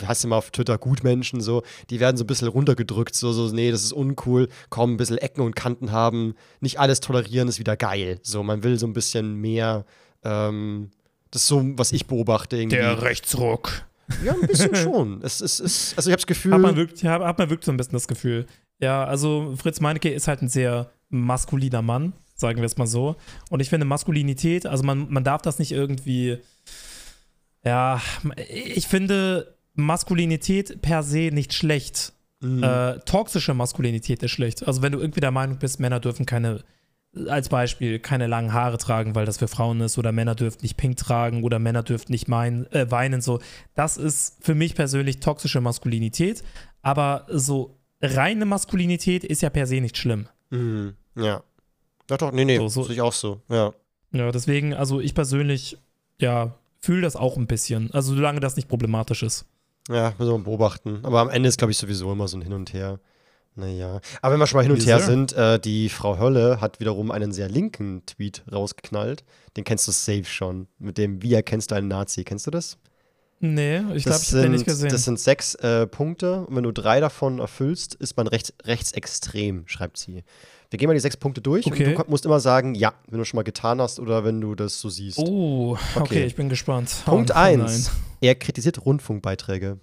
hast 0.07 0.25
du 0.25 0.29
mal 0.29 0.37
auf 0.37 0.51
Twitter 0.51 0.79
Gutmenschen, 0.79 1.41
so, 1.41 1.63
die 1.91 2.01
werden 2.01 2.17
so 2.17 2.25
ein 2.25 2.27
bisschen 2.27 2.49
runtergedrückt, 2.49 3.15
so, 3.15 3.33
so, 3.33 3.55
nee, 3.55 3.71
das 3.71 3.83
ist 3.83 3.93
uncool, 3.93 4.49
komm, 4.69 4.95
ein 4.95 4.97
bisschen 4.97 5.19
Ecken 5.19 5.43
und 5.43 5.57
Kanten 5.57 5.93
haben, 5.93 6.35
nicht 6.61 6.79
alles 6.79 7.01
tolerieren 7.01 7.49
ist 7.49 7.59
wieder 7.59 7.77
geil. 7.77 8.19
So, 8.23 8.43
man 8.43 8.63
will 8.63 8.79
so 8.79 8.87
ein 8.87 8.93
bisschen 8.93 9.35
mehr, 9.35 9.85
ähm, 10.25 10.91
das 11.31 11.43
ist 11.43 11.49
so, 11.49 11.63
was 11.77 11.93
ich 11.93 12.07
beobachte 12.07 12.57
irgendwie. 12.57 12.77
der 12.77 13.03
Rechtsruck. 13.03 13.87
ja, 14.25 14.35
ein 14.35 14.47
bisschen 14.47 14.75
schon. 14.77 15.21
Es 15.23 15.41
ist, 15.41 15.61
ist, 15.61 15.95
also 15.97 16.09
ich 16.09 16.13
habe 16.13 16.21
das 16.21 16.27
Gefühl. 16.27 16.53
Hat 16.53 16.61
man, 16.61 16.77
wirklich, 16.77 17.05
hat, 17.05 17.23
hat 17.23 17.39
man 17.39 17.51
wirklich 17.51 17.67
so 17.67 17.73
ein 17.73 17.77
bisschen 17.77 17.93
das 17.93 18.09
Gefühl. 18.09 18.47
Ja, 18.81 19.05
also 19.05 19.55
Fritz 19.57 19.81
Meinecke 19.81 20.11
ist 20.11 20.29
halt 20.29 20.43
ein 20.43 20.49
sehr 20.49 20.91
maskuliner 21.11 21.83
Mann, 21.83 22.13
sagen 22.35 22.59
wir 22.59 22.65
es 22.65 22.77
mal 22.77 22.87
so. 22.87 23.17
Und 23.51 23.61
ich 23.61 23.71
finde 23.71 23.87
Maskulinität, 23.87 24.67
also 24.67 24.85
man, 24.85 25.11
man 25.11 25.25
darf 25.25 25.43
das 25.43 25.59
nicht 25.59 25.73
irgendwie, 25.73 26.39
ja, 27.65 28.01
ich 28.49 28.87
finde 28.87 29.58
Maskulinität 29.79 30.83
per 30.83 31.03
se 31.03 31.31
nicht 31.33 31.55
schlecht. 31.55 32.13
Mhm. 32.41 32.63
Äh, 32.63 32.99
toxische 33.01 33.55
Maskulinität 33.55 34.23
ist 34.23 34.31
schlecht. 34.33 34.67
Also 34.67 34.83
wenn 34.83 34.93
du 34.93 34.99
irgendwie 35.01 35.21
der 35.21 35.31
Meinung 35.31 35.59
bist, 35.59 35.81
Männer 35.81 36.01
dürfen 36.01 36.27
keine, 36.27 36.63
als 37.29 37.49
Beispiel, 37.49 37.99
keine 38.01 38.27
langen 38.27 38.53
Haare 38.53 38.79
tragen, 38.79 39.15
weil 39.15 39.25
das 39.25 39.39
für 39.39 39.49
Frauen 39.49 39.81
ist, 39.81 39.97
oder 39.99 40.13
Männer 40.13 40.35
dürfen 40.35 40.59
nicht 40.63 40.77
pink 40.77 40.97
tragen, 40.97 41.43
oder 41.45 41.59
Männer 41.59 41.83
dürfen 41.83 42.11
nicht 42.13 42.29
mein, 42.29 42.71
äh, 42.73 42.91
weinen, 42.91 43.21
so. 43.21 43.39
Das 43.75 43.97
ist 43.97 44.37
für 44.45 44.55
mich 44.55 44.75
persönlich 44.75 45.21
toxische 45.21 45.61
Maskulinität. 45.61 46.43
Aber 46.83 47.27
so 47.31 47.77
reine 48.03 48.45
Maskulinität 48.47 49.25
ist 49.25 49.43
ja 49.43 49.51
per 49.51 49.67
se 49.67 49.81
nicht 49.81 49.97
schlimm. 49.97 50.27
Mhm. 50.51 50.95
Ja. 51.17 51.43
Doch, 52.09 52.19
doch, 52.19 52.33
nee, 52.33 52.45
nee, 52.45 52.57
So, 52.57 52.69
so- 52.69 52.91
ich 52.91 53.01
auch 53.01 53.13
so, 53.13 53.41
ja. 53.49 53.73
Ja, 54.13 54.33
deswegen, 54.33 54.75
also 54.75 55.01
ich 55.01 55.15
persönlich, 55.15 55.77
ja, 56.21 56.55
fühle 56.81 57.03
das 57.03 57.15
auch 57.17 57.37
ein 57.37 57.47
bisschen. 57.47 57.91
Also 57.93 58.15
solange 58.15 58.41
das 58.41 58.57
nicht 58.57 58.69
problematisch 58.69 59.23
ist. 59.23 59.45
Ja, 59.89 60.13
müssen 60.19 60.33
wir 60.33 60.39
beobachten. 60.39 61.01
Aber 61.03 61.21
am 61.21 61.31
Ende 61.31 61.49
ist, 61.49 61.59
glaube 61.59 61.71
ich, 61.73 61.79
sowieso 61.79 62.13
immer 62.13 62.29
so 62.29 62.37
ein 62.37 62.43
Hin 62.43 62.53
und 62.53 62.73
Her. 62.73 63.01
Naja. 63.59 64.01
Aber 64.23 64.35
wenn 64.35 64.41
wir 64.41 64.47
schon 64.47 64.59
mal 64.59 64.63
hin 64.63 64.71
und 64.71 64.79
Yes, 64.79 64.87
her 64.87 65.01
sind, 65.01 65.33
äh, 65.33 65.59
die 65.59 65.89
Frau 65.89 66.19
Hölle 66.19 66.61
hat 66.61 66.79
wiederum 66.79 67.11
einen 67.11 67.33
sehr 67.33 67.49
linken 67.49 68.07
Tweet 68.07 68.45
rausgeknallt. 68.53 69.25
Den 69.57 69.65
kennst 69.65 69.89
du 69.89 69.93
safe 69.93 70.25
schon. 70.25 70.69
Mit 70.79 70.97
dem 70.97 71.23
Wie 71.23 71.35
erkennst 71.35 71.73
du 71.73 71.75
einen 71.75 71.89
Nazi? 71.89 72.23
Kennst 72.23 72.47
du 72.47 72.53
das? 72.53 72.79
Nee, 73.41 73.79
ich 73.95 74.05
glaube, 74.05 74.21
ich 74.23 74.33
habe 74.33 74.43
den 74.43 74.53
nicht 74.53 74.65
gesehen. 74.65 74.91
Das 74.91 75.05
sind 75.05 75.19
sechs 75.19 75.55
äh, 75.57 75.87
Punkte. 75.87 76.47
Und 76.47 76.57
wenn 76.57 76.65
du 76.65 76.73
drei 76.73 77.01
davon 77.01 77.41
erfüllst, 77.41 77.95
ist 77.95 78.17
man 78.17 78.29
rechts, 78.29 78.53
rechtsextrem, 78.65 79.67
schreibt 79.67 79.97
sie. 79.97 80.23
Wir 80.71 80.79
gehen 80.79 80.87
mal 80.89 80.95
die 80.95 81.01
sechs 81.01 81.17
Punkte 81.17 81.41
durch 81.41 81.67
Okay. 81.67 81.95
und 81.97 81.99
du 81.99 82.11
musst 82.11 82.27
immer 82.27 82.41
sagen, 82.41 82.75
ja, 82.75 82.93
wenn 83.09 83.19
du 83.19 83.25
schon 83.25 83.39
mal 83.39 83.43
getan 83.43 83.81
hast 83.81 83.99
oder 84.01 84.25
wenn 84.25 84.41
du 84.41 84.55
das 84.55 84.81
so 84.81 84.89
siehst. 84.91 85.19
Oh, 85.19 85.79
okay, 85.95 86.01
Okay. 86.03 86.25
ich 86.27 86.35
bin 86.35 86.49
gespannt. 86.51 86.95
Punkt 87.07 87.31
Oh, 87.31 87.35
1. 87.35 87.91
Er 88.21 88.35
kritisiert 88.35 88.85
Rundfunkbeiträge. 88.85 89.79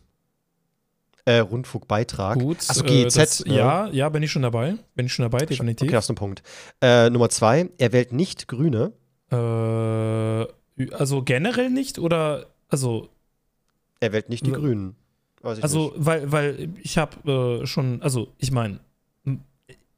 Äh, 1.27 1.39
Rundfunkbeitrag. 1.39 2.37
Gut. 2.37 2.57
Also 2.67 2.83
äh, 2.85 3.03
GEZ. 3.05 3.15
das, 3.15 3.45
ne? 3.45 3.55
Ja, 3.55 3.87
ja, 3.87 4.09
bin 4.09 4.21
ich 4.21 4.31
schon 4.31 4.43
dabei. 4.43 4.75
Bin 4.93 5.07
ich 5.07 5.13
schon 5.13 5.23
dabei, 5.23 5.43
definitiv. 5.45 5.87
Okay, 5.87 5.95
hast 5.95 6.07
du 6.09 6.11
einen 6.11 6.17
Punkt. 6.17 6.43
Äh, 6.81 7.09
Nummer 7.09 7.29
zwei, 7.29 7.67
er 7.79 7.91
wählt 7.93 8.13
nicht 8.13 8.47
Grüne. 8.47 8.93
Äh, 9.31 10.45
also 10.93 11.23
generell 11.23 11.71
nicht 11.71 11.97
oder 11.97 12.47
also 12.69 13.09
Er 14.01 14.11
wählt 14.13 14.29
nicht 14.29 14.45
die. 14.45 14.51
Grünen. 14.51 14.95
Weiß 15.41 15.57
ich 15.57 15.63
also 15.63 15.93
nicht. 15.95 16.05
weil 16.05 16.31
weil 16.31 16.69
ich 16.83 16.97
habe 16.99 17.61
äh, 17.63 17.65
schon 17.65 18.03
also 18.03 18.27
ich 18.37 18.51
meine 18.51 18.79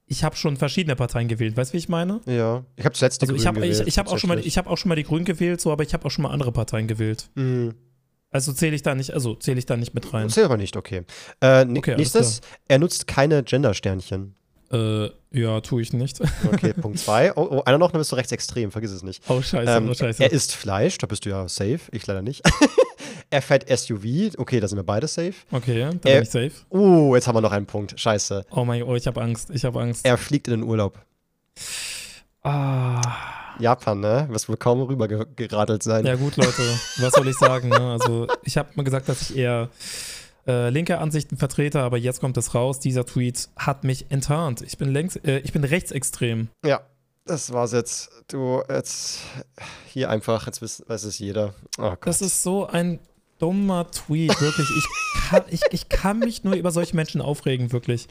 ich 0.07 0.23
habe 0.23 0.35
schon 0.35 0.57
verschiedene 0.57 0.95
Parteien 0.95 1.27
gewählt, 1.27 1.55
weißt 1.57 1.71
du, 1.71 1.73
wie 1.73 1.77
ich 1.79 1.89
meine? 1.89 2.21
Ja, 2.25 2.63
ich 2.75 2.85
habe 2.85 2.95
zuletzt 2.95 3.21
die 3.21 3.25
Also 3.25 3.33
Grünen 3.35 3.45
habe 3.47 3.59
ich, 3.65 3.71
gewählt, 3.73 3.87
ich 3.87 3.97
habe 3.99 4.09
auch 4.09 4.17
schon 4.17 4.27
mal 4.29 4.35
tatsächlich. 4.35 4.53
ich 4.53 4.57
habe 4.57 4.69
auch 4.69 4.77
schon 4.77 4.89
mal 4.89 4.95
die 4.95 5.03
Grünen 5.03 5.25
gewählt, 5.25 5.59
so 5.61 5.71
aber 5.71 5.83
ich 5.83 5.93
habe 5.93 6.05
auch 6.05 6.11
schon 6.11 6.23
mal 6.23 6.31
andere 6.31 6.51
Parteien 6.51 6.87
gewählt. 6.87 7.29
Mhm. 7.35 7.75
Also 8.29 8.51
zähle 8.53 8.75
ich 8.75 8.83
da 8.83 8.93
nicht, 8.95 9.11
also 9.13 9.35
zähle 9.35 9.57
ich 9.59 9.65
da 9.65 9.77
nicht 9.77 9.93
mit 9.93 10.13
rein. 10.13 10.29
Zählt 10.29 10.45
aber 10.45 10.57
nicht, 10.57 10.75
okay. 10.75 11.03
Äh, 11.41 11.61
n- 11.61 11.77
Okay, 11.77 11.95
nächstes, 11.95 12.41
er 12.67 12.79
nutzt 12.79 13.07
keine 13.07 13.43
Gender-Sternchen. 13.43 14.35
Äh, 14.69 15.09
ja, 15.31 15.61
tue 15.61 15.81
ich 15.81 15.93
nicht. 15.93 16.19
Okay, 16.51 16.73
Punkt 16.73 16.99
zwei. 16.99 17.31
Oh, 17.37 17.47
oh, 17.49 17.61
einer 17.65 17.77
noch, 17.77 17.91
dann 17.91 17.99
bist 18.01 18.11
du 18.11 18.17
rechtsextrem, 18.17 18.71
vergiss 18.71 18.91
es 18.91 19.01
nicht. 19.03 19.23
Oh 19.29 19.41
scheiße, 19.41 19.71
Ähm, 19.71 19.89
oh 19.89 19.93
scheiße. 19.93 20.21
er 20.23 20.31
isst 20.31 20.53
Fleisch, 20.55 20.97
da 20.97 21.07
bist 21.07 21.25
du 21.25 21.29
ja 21.29 21.47
safe, 21.47 21.79
ich 21.91 22.05
leider 22.05 22.21
nicht. 22.21 22.41
er 23.29 23.41
fährt 23.41 23.67
SUV, 23.69 24.33
okay, 24.37 24.59
da 24.59 24.67
sind 24.67 24.77
wir 24.77 24.83
beide 24.83 25.07
safe. 25.07 25.33
okay, 25.51 25.79
da 25.79 26.09
er- 26.09 26.15
bin 26.15 26.23
ich 26.23 26.29
safe. 26.29 26.51
Uh, 26.71 27.15
jetzt 27.15 27.27
haben 27.27 27.35
wir 27.35 27.41
noch 27.41 27.51
einen 27.51 27.65
Punkt, 27.65 27.99
scheiße. 27.99 28.45
Oh 28.51 28.63
mein 28.65 28.83
oh, 28.83 28.95
ich 28.95 29.07
habe 29.07 29.21
Angst, 29.21 29.49
ich 29.51 29.65
habe 29.65 29.79
Angst. 29.81 30.05
Er 30.05 30.17
fliegt 30.17 30.47
in 30.47 30.61
den 30.61 30.63
Urlaub. 30.63 30.99
Ah. 32.43 33.01
Japan, 33.59 33.99
ne? 33.99 34.27
Wirst 34.29 34.47
wohl 34.49 34.57
kaum 34.57 34.81
rüber 34.83 35.07
ge- 35.07 35.25
geradelt 35.35 35.81
sein. 35.83 36.05
Ja 36.05 36.15
gut, 36.15 36.37
Leute, 36.37 36.61
was 36.97 37.13
soll 37.13 37.27
ich 37.27 37.37
sagen? 37.37 37.69
Ne? 37.69 37.79
Also 37.93 38.27
ich 38.43 38.57
habe 38.57 38.69
mal 38.75 38.83
gesagt, 38.83 39.09
dass 39.09 39.29
ich 39.31 39.35
eher 39.37 39.69
äh, 40.47 40.69
linke 40.69 40.99
Ansichten 40.99 41.37
vertrete, 41.37 41.81
aber 41.81 41.97
jetzt 41.97 42.19
kommt 42.21 42.37
es 42.37 42.53
raus. 42.53 42.79
Dieser 42.79 43.05
Tweet 43.05 43.49
hat 43.57 43.83
mich 43.83 44.11
enttarnt. 44.11 44.61
Ich 44.61 44.77
bin 44.77 44.89
längst, 44.93 45.25
äh, 45.25 45.39
ich 45.39 45.53
bin 45.53 45.63
rechtsextrem. 45.63 46.49
Ja, 46.63 46.81
das 47.25 47.51
war's 47.51 47.71
jetzt. 47.71 48.11
Du, 48.27 48.61
jetzt 48.69 49.21
hier 49.87 50.09
einfach, 50.11 50.45
jetzt 50.45 50.61
weiß, 50.61 50.83
weiß 50.87 51.03
es 51.05 51.17
jeder. 51.17 51.53
Oh 51.79 51.89
Gott. 51.89 52.05
Das 52.07 52.21
ist 52.21 52.43
so 52.43 52.67
ein 52.67 52.99
dummer 53.39 53.89
Tweet, 53.91 54.39
wirklich. 54.41 54.67
Ich 54.77 54.85
kann, 55.29 55.43
ich, 55.49 55.61
ich 55.71 55.89
kann 55.89 56.19
mich 56.19 56.43
nur 56.43 56.55
über 56.55 56.71
solche 56.71 56.95
Menschen 56.95 57.21
aufregen, 57.21 57.71
wirklich. 57.71 58.07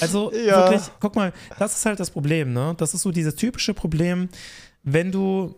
Also 0.00 0.32
Ja. 0.32 0.56
wirklich, 0.70 0.82
guck 1.00 1.16
mal, 1.16 1.32
das 1.58 1.76
ist 1.76 1.86
halt 1.86 2.00
das 2.00 2.10
Problem, 2.10 2.52
ne? 2.52 2.74
Das 2.78 2.94
ist 2.94 3.02
so 3.02 3.10
dieses 3.10 3.34
typische 3.36 3.74
Problem, 3.74 4.28
wenn 4.82 5.12
du 5.12 5.54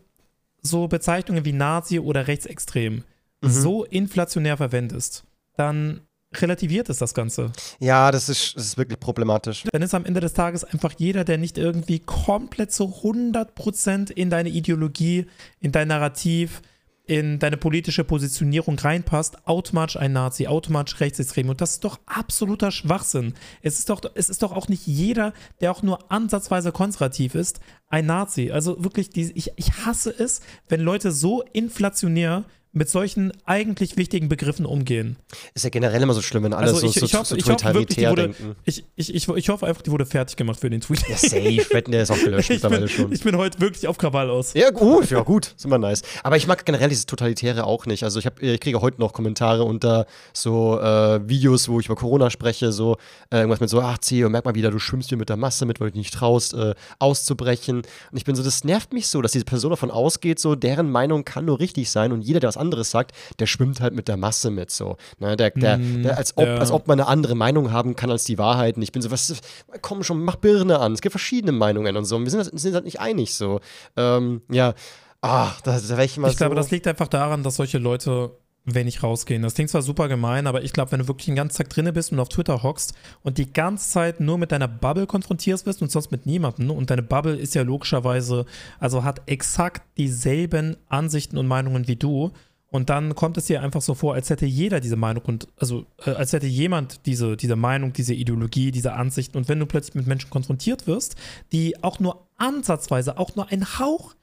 so 0.63 0.89
Bezeichnungen 0.89 1.45
wie 1.45 1.53
Nazi 1.53 1.99
oder 1.99 2.27
rechtsextrem 2.27 3.05
Mhm. 3.43 3.49
so 3.51 3.85
inflationär 3.85 4.59
verwendest, 4.59 5.25
dann 5.57 6.03
relativiert 6.35 6.89
es 6.91 6.99
das 6.99 7.15
Ganze. 7.15 7.51
ja, 7.81 8.11
das 8.13 8.29
ist, 8.29 8.55
das 8.55 8.65
ist 8.67 8.79
wirklich 8.79 9.01
problematisch. 9.01 9.65
Dann 9.73 9.81
ist 9.83 9.95
am 9.95 10.05
Ende 10.05 10.21
des 10.21 10.35
Tages 10.35 10.63
einfach 10.63 10.93
jeder, 10.99 11.25
der 11.25 11.39
nicht 11.39 11.57
irgendwie 11.59 11.99
komplett 12.01 12.71
zu 12.71 12.85
100% 13.03 14.11
in 14.13 14.31
deine 14.31 14.51
Ideologie, 14.51 15.27
in 15.61 15.73
dein 15.73 15.89
Narrativ, 15.89 16.63
in 17.11 17.41
deine 17.41 17.57
politische 17.57 18.05
Positionierung 18.05 18.79
reinpasst, 18.79 19.49
automatisch 19.49 19.97
ein 19.97 20.13
Nazi, 20.13 20.47
automatisch 20.47 21.01
rechtsextrem. 21.01 21.49
Und 21.49 21.61
das 21.61 21.73
ist 21.73 21.85
doch 21.85 21.99
absoluter 22.07 22.71
Schwachsinn. 22.71 23.35
Es 23.63 23.81
ist 23.81 23.91
doch, 23.91 24.01
es 24.15 24.31
ist 24.31 24.45
doch 24.45 24.53
auch 24.53 24.69
nicht 24.69 24.87
jeder, 24.87 25.33
der 25.61 25.73
auch 25.73 25.83
nur 25.83 26.13
ansatzweise 26.13 26.71
konservativ 26.71 27.35
ist, 27.35 27.59
ein 27.89 28.07
Nazi. 28.07 28.53
Also 28.53 28.85
wirklich, 28.85 29.11
ich, 29.17 29.51
ich 29.57 29.73
hasse 29.85 30.15
es, 30.17 30.41
wenn 30.69 30.83
Leute 30.83 31.11
so 31.11 31.43
inflationär 31.53 32.45
mit 32.73 32.89
solchen 32.89 33.33
eigentlich 33.47 33.97
wichtigen 33.97 34.29
Begriffen 34.29 34.65
umgehen. 34.65 35.17
Ist 35.55 35.65
ja 35.65 35.71
generell 35.71 36.01
immer 36.03 36.15
so 36.15 36.23
schlimm, 36.23 36.45
wenn 36.45 36.53
alle 36.53 36.69
Also 36.69 36.81
so, 36.81 36.87
ich- 36.87 36.93
so, 36.95 37.07
ich 37.07 37.15
hoffe- 37.15 37.25
so 37.27 37.35
ich 37.37 37.43
hoffe 37.45 37.57
die 37.57 37.63
totalitär 37.65 38.11
wurde- 38.11 38.23
denken. 38.29 38.55
Ich, 38.65 38.85
ich, 38.95 39.13
ich, 39.13 39.29
ich 39.29 39.49
hoffe 39.49 39.67
einfach, 39.67 39.83
die 39.83 39.91
wurde 39.91 40.07
fertig 40.07 40.37
gemacht 40.37 40.61
für 40.61 40.71
den 40.71 40.81
Tweet. 40.81 41.03
Ja, 41.09 41.17
safe. 41.17 41.67
Wetten, 41.75 41.91
der 41.91 42.03
ist 42.05 42.13
auch 42.13 42.19
gelöscht 42.23 42.51
ich, 42.51 42.57
mittlerweile 42.63 42.87
bin, 42.87 42.89
schon. 42.89 43.13
ich 43.13 43.23
bin 43.25 43.37
heute 43.37 43.59
wirklich 43.61 43.89
auf 43.89 43.99
Krawall 43.99 44.31
aus. 44.31 44.55
Ja, 44.55 44.71
gut, 44.71 45.11
ja, 45.11 45.21
gut, 45.23 45.55
ist 45.57 45.65
immer 45.65 45.79
nice. 45.79 46.03
Aber 46.23 46.37
ich 46.37 46.47
mag 46.47 46.65
generell 46.65 46.89
dieses 46.91 47.07
Totalitäre 47.07 47.65
auch 47.65 47.87
nicht. 47.87 48.05
Also 48.05 48.21
ich, 48.21 48.27
hab, 48.27 48.41
ich 48.41 48.61
kriege 48.61 48.81
heute 48.81 49.01
noch 49.01 49.13
Kommentare 49.13 49.65
unter 49.65 50.07
so 50.33 50.79
äh, 50.81 51.29
Videos, 51.29 51.69
wo 51.69 51.81
ich 51.81 51.87
über 51.87 51.97
Corona 51.97 52.31
spreche, 52.31 52.71
so 52.71 52.99
äh, 53.33 53.39
irgendwas 53.39 53.59
mit 53.59 53.69
so, 53.71 53.81
ach 53.81 53.99
Theo, 53.99 54.29
merk 54.29 54.45
mal 54.45 54.55
wieder, 54.55 54.71
du 54.71 54.79
schwimmst 54.79 55.09
hier 55.09 55.19
mit 55.19 55.29
der 55.29 55.37
Masse 55.37 55.67
mit, 55.67 55.81
weil 55.81 55.89
du 55.89 55.95
dich 55.95 55.99
nicht 56.05 56.15
traust, 56.15 56.55
äh, 56.55 56.75
auszubrechen. 57.01 57.79
Und 58.13 58.17
ich 58.17 58.25
bin 58.25 58.37
so, 58.37 58.43
das 58.45 58.63
nervt 58.63 58.93
mich 58.93 59.09
so, 59.09 59.21
dass 59.23 59.33
diese 59.33 59.45
Person 59.45 59.71
davon 59.71 59.91
ausgeht, 59.91 60.39
so, 60.39 60.55
deren 60.55 60.89
Meinung 60.91 61.25
kann 61.25 61.45
nur 61.47 61.59
richtig 61.59 61.91
sein 61.91 62.13
und 62.13 62.23
jeder, 62.23 62.39
der 62.39 62.49
was 62.49 62.60
anderes 62.61 62.91
sagt, 62.91 63.13
der 63.41 63.47
schwimmt 63.47 63.81
halt 63.81 63.95
mit 63.95 64.07
der 64.07 64.17
Masse 64.17 64.51
mit, 64.51 64.71
so. 64.71 64.97
Ne, 65.19 65.37
der, 65.37 65.51
der, 65.51 65.81
Mm, 65.81 66.03
der, 66.03 66.17
als, 66.17 66.37
ob, 66.37 66.47
ja. 66.47 66.57
als 66.57 66.71
ob 66.71 66.87
man 66.87 67.01
eine 67.01 67.09
andere 67.09 67.35
Meinung 67.35 67.73
haben 67.73 67.97
kann 67.97 68.11
als 68.11 68.25
die 68.25 68.39
Wahrheit. 68.39 68.77
Und 68.77 68.83
ich 68.83 68.93
bin 68.93 69.03
so, 69.03 69.11
was, 69.11 69.35
komm 69.81 70.03
schon, 70.03 70.23
mach 70.23 70.37
Birne 70.37 70.79
an. 70.79 70.93
Es 70.93 71.01
gibt 71.01 71.13
verschiedene 71.13 71.53
Meinungen 71.53 71.97
und 71.97 72.05
so. 72.05 72.17
Und 72.17 72.25
wir 72.25 72.31
sind, 72.31 72.59
sind 72.59 72.75
halt 72.75 72.85
nicht 72.85 73.01
einig, 73.01 73.35
so. 73.35 73.61
Ähm, 73.97 74.43
ja, 74.51 74.75
ah, 75.23 75.53
da, 75.65 75.79
da 75.79 75.99
ich 76.03 76.17
immer 76.17 76.29
Ich 76.29 76.35
so. 76.35 76.39
glaube, 76.39 76.55
das 76.55 76.71
liegt 76.71 76.87
einfach 76.87 77.09
daran, 77.09 77.43
dass 77.43 77.57
solche 77.57 77.79
Leute 77.79 78.33
wenig 78.67 79.03
rausgehen. 79.03 79.43
Das 79.43 79.55
klingt 79.55 79.71
zwar 79.71 79.83
super 79.83 80.07
gemein, 80.09 80.47
aber 80.47 80.63
ich 80.63 80.73
glaube, 80.73 80.93
wenn 80.93 81.01
du 81.01 81.09
wirklich 81.09 81.27
den 81.27 81.35
ganzen 81.35 81.57
Tag 81.57 81.71
drinne 81.71 81.93
bist 81.93 82.13
und 82.13 82.21
auf 82.21 82.29
Twitter 82.29 82.63
hockst 82.63 82.93
und 83.23 83.39
die 83.39 83.53
ganze 83.53 83.91
Zeit 83.91 84.21
nur 84.21 84.39
mit 84.39 84.53
deiner 84.53 84.69
Bubble 84.69 85.07
konfrontiert 85.07 85.65
wirst 85.67 85.81
und 85.83 85.91
sonst 85.91 86.11
mit 86.13 86.27
niemandem 86.27 86.71
und 86.71 86.91
deine 86.91 87.03
Bubble 87.03 87.37
ist 87.37 87.55
ja 87.55 87.63
logischerweise, 87.63 88.45
also 88.79 89.03
hat 89.03 89.23
exakt 89.27 89.83
dieselben 89.97 90.77
Ansichten 90.89 91.39
und 91.39 91.47
Meinungen 91.47 91.89
wie 91.89 91.97
du 91.97 92.33
und 92.71 92.89
dann 92.89 93.15
kommt 93.15 93.37
es 93.37 93.47
dir 93.47 93.63
einfach 93.63 93.83
so 93.83 93.95
vor, 93.95 94.15
als 94.15 94.31
hätte 94.31 94.47
jeder 94.47 94.81
diese 94.81 94.97
Meinung 94.97 95.25
und 95.25 95.49
also 95.57 95.87
äh, 96.05 96.11
als 96.11 96.33
hätte 96.33 96.47
jemand 96.47 97.07
diese, 97.07 97.37
diese 97.37 97.57
Meinung, 97.57 97.93
diese 97.93 98.15
Ideologie, 98.15 98.71
diese 98.71 98.93
Ansichten 98.93 99.37
und 99.37 99.49
wenn 99.49 99.59
du 99.59 99.67
plötzlich 99.67 99.95
mit 99.95 100.07
Menschen 100.07 100.31
konfrontiert 100.31 100.87
wirst, 100.87 101.17
die 101.53 101.83
auch 101.83 101.99
nur 101.99 102.27
ansatzweise, 102.37 103.19
auch 103.19 103.35
nur 103.37 103.49
ein 103.49 103.79
Hauch 103.79 104.15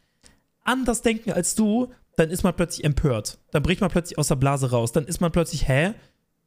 anders 0.64 1.02
denken 1.02 1.32
als 1.32 1.56
du, 1.56 1.92
dann 2.16 2.30
ist 2.30 2.44
man 2.44 2.56
plötzlich 2.56 2.84
empört. 2.84 3.38
Dann 3.52 3.64
bricht 3.64 3.82
man 3.82 3.90
plötzlich 3.90 4.18
aus 4.18 4.28
der 4.28 4.36
Blase 4.36 4.72
raus. 4.72 4.92
Dann 4.92 5.06
ist 5.06 5.22
man 5.22 5.32
plötzlich, 5.32 5.68
hä? 5.68 5.94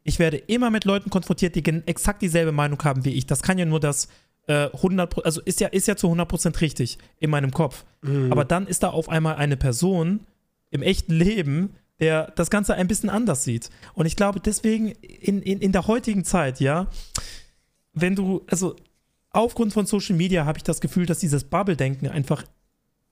Ich 0.03 0.19
werde 0.19 0.37
immer 0.37 0.71
mit 0.71 0.85
Leuten 0.85 1.11
konfrontiert, 1.11 1.55
die 1.55 1.65
exakt 1.87 2.23
dieselbe 2.23 2.53
Meinung 2.53 2.83
haben 2.83 3.05
wie 3.05 3.13
ich. 3.13 3.27
Das 3.27 3.43
kann 3.43 3.59
ja 3.59 3.67
nur 3.67 3.81
das 3.81 4.09
äh, 4.47 4.69
100, 4.73 5.25
also 5.25 5.41
ist 5.43 5.61
ja, 5.61 5.69
ist 5.69 5.87
ja 5.87 5.97
zu 5.97 6.09
100% 6.09 6.61
richtig 6.61 6.99
in 7.19 7.31
meinem 7.31 7.53
Kopf. 7.53 7.85
Aber 8.31 8.45
dann 8.45 8.67
ist 8.67 8.83
da 8.83 8.91
auf 8.91 9.09
einmal 9.09 9.37
eine 9.37 9.57
Person 9.57 10.21
im 10.71 10.83
echten 10.83 11.13
Leben, 11.13 11.77
der 12.01 12.33
das 12.33 12.51
Ganze 12.51 12.75
ein 12.75 12.89
bisschen 12.89 13.11
anders 13.11 13.45
sieht. 13.45 13.71
Und 13.95 14.07
ich 14.07 14.17
glaube, 14.17 14.41
deswegen 14.41 14.89
in, 14.89 15.43
in, 15.43 15.61
in 15.61 15.73
der 15.73 15.87
heutigen 15.87 16.25
Zeit, 16.25 16.61
ja, 16.61 16.89
wenn 17.93 18.17
du, 18.17 18.43
also 18.49 18.77
aufgrund 19.31 19.73
von 19.73 19.87
Social 19.87 20.17
Media 20.17 20.45
habe 20.45 20.59
ich 20.59 20.65
das 20.65 20.81
Gefühl, 20.81 21.07
dass 21.07 21.19
dieses 21.19 21.45
Bubble-Denken 21.45 22.09
einfach 22.09 22.45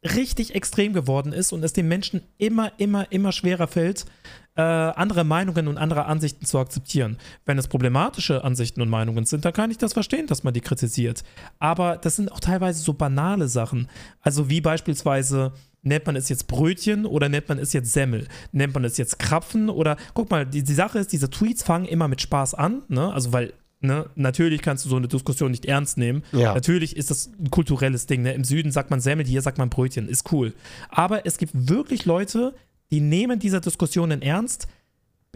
richtig 0.05 0.55
extrem 0.55 0.92
geworden 0.92 1.33
ist 1.33 1.53
und 1.53 1.64
es 1.64 1.72
den 1.72 1.88
Menschen 1.88 2.22
immer, 2.38 2.72
immer, 2.79 3.11
immer 3.11 3.33
schwerer 3.33 3.66
fällt, 3.66 4.07
äh, 4.55 4.62
andere 4.62 5.24
Meinungen 5.24 5.66
und 5.66 5.77
andere 5.77 6.07
Ansichten 6.07 6.46
zu 6.46 6.59
akzeptieren. 6.59 7.18
Wenn 7.44 7.59
es 7.59 7.66
problematische 7.66 8.44
Ansichten 8.44 8.81
und 8.81 8.88
Meinungen 8.88 9.24
sind, 9.24 9.44
dann 9.44 9.53
kann 9.53 9.70
ich 9.70 9.79
das 9.79 9.92
verstehen, 9.92 10.29
dass 10.29 10.44
man 10.44 10.55
die 10.55 10.61
kritisiert. 10.61 11.24
Aber 11.59 11.96
das 11.96 12.16
sind 12.16 12.31
auch 12.31 12.40
teilweise 12.40 12.81
so 12.81 12.94
banale 12.94 13.48
Sachen. 13.48 13.88
Also 14.20 14.48
wie 14.48 14.61
beispielsweise, 14.61 15.53
nennt 15.83 16.07
man 16.07 16.17
es 16.17 16.29
jetzt 16.29 16.47
Brötchen 16.47 17.07
oder 17.07 17.29
nennt 17.29 17.49
man 17.49 17.59
es 17.59 17.73
jetzt 17.73 17.93
Semmel? 17.93 18.27
Nennt 18.53 18.75
man 18.75 18.85
es 18.85 18.97
jetzt 18.97 19.19
Krapfen 19.19 19.71
oder, 19.71 19.97
guck 20.14 20.31
mal, 20.31 20.47
die, 20.47 20.62
die 20.62 20.75
Sache 20.75 20.99
ist, 20.99 21.12
diese 21.12 21.31
Tweets 21.31 21.62
fangen 21.62 21.87
immer 21.87 22.09
mit 22.09 22.21
Spaß 22.21 22.55
an, 22.55 22.83
ne? 22.88 23.12
Also 23.12 23.33
weil 23.33 23.53
Ne? 23.81 24.11
Natürlich 24.17 24.61
kannst 24.61 24.85
du 24.85 24.88
so 24.88 24.97
eine 24.97 25.07
Diskussion 25.07 25.53
nicht 25.53 25.64
ernst 25.64 25.99
nehmen. 25.99 26.25
Ja. 26.33 26.53
Natürlich 26.53 26.97
ist 26.97 27.11
das 27.12 27.31
ein 27.38 27.51
kulturelles 27.51 28.07
Ding. 28.07 28.23
Ne? 28.23 28.33
Im 28.33 28.43
Süden 28.43 28.73
sagt 28.73 28.91
man 28.91 29.01
Semmel, 29.01 29.25
hier 29.25 29.41
sagt 29.41 29.59
man 29.59 29.71
Brötchen. 29.71 30.09
Ist 30.09 30.33
cool. 30.33 30.53
Aber 30.88 31.27
es 31.27 31.38
gibt 31.38 31.53
wirklich 31.55 32.05
Leute, 32.05 32.55
die 32.91 33.01
nehmen 33.01 33.38
diese 33.38 33.61
Diskussionen 33.61 34.21
ernst, 34.21 34.67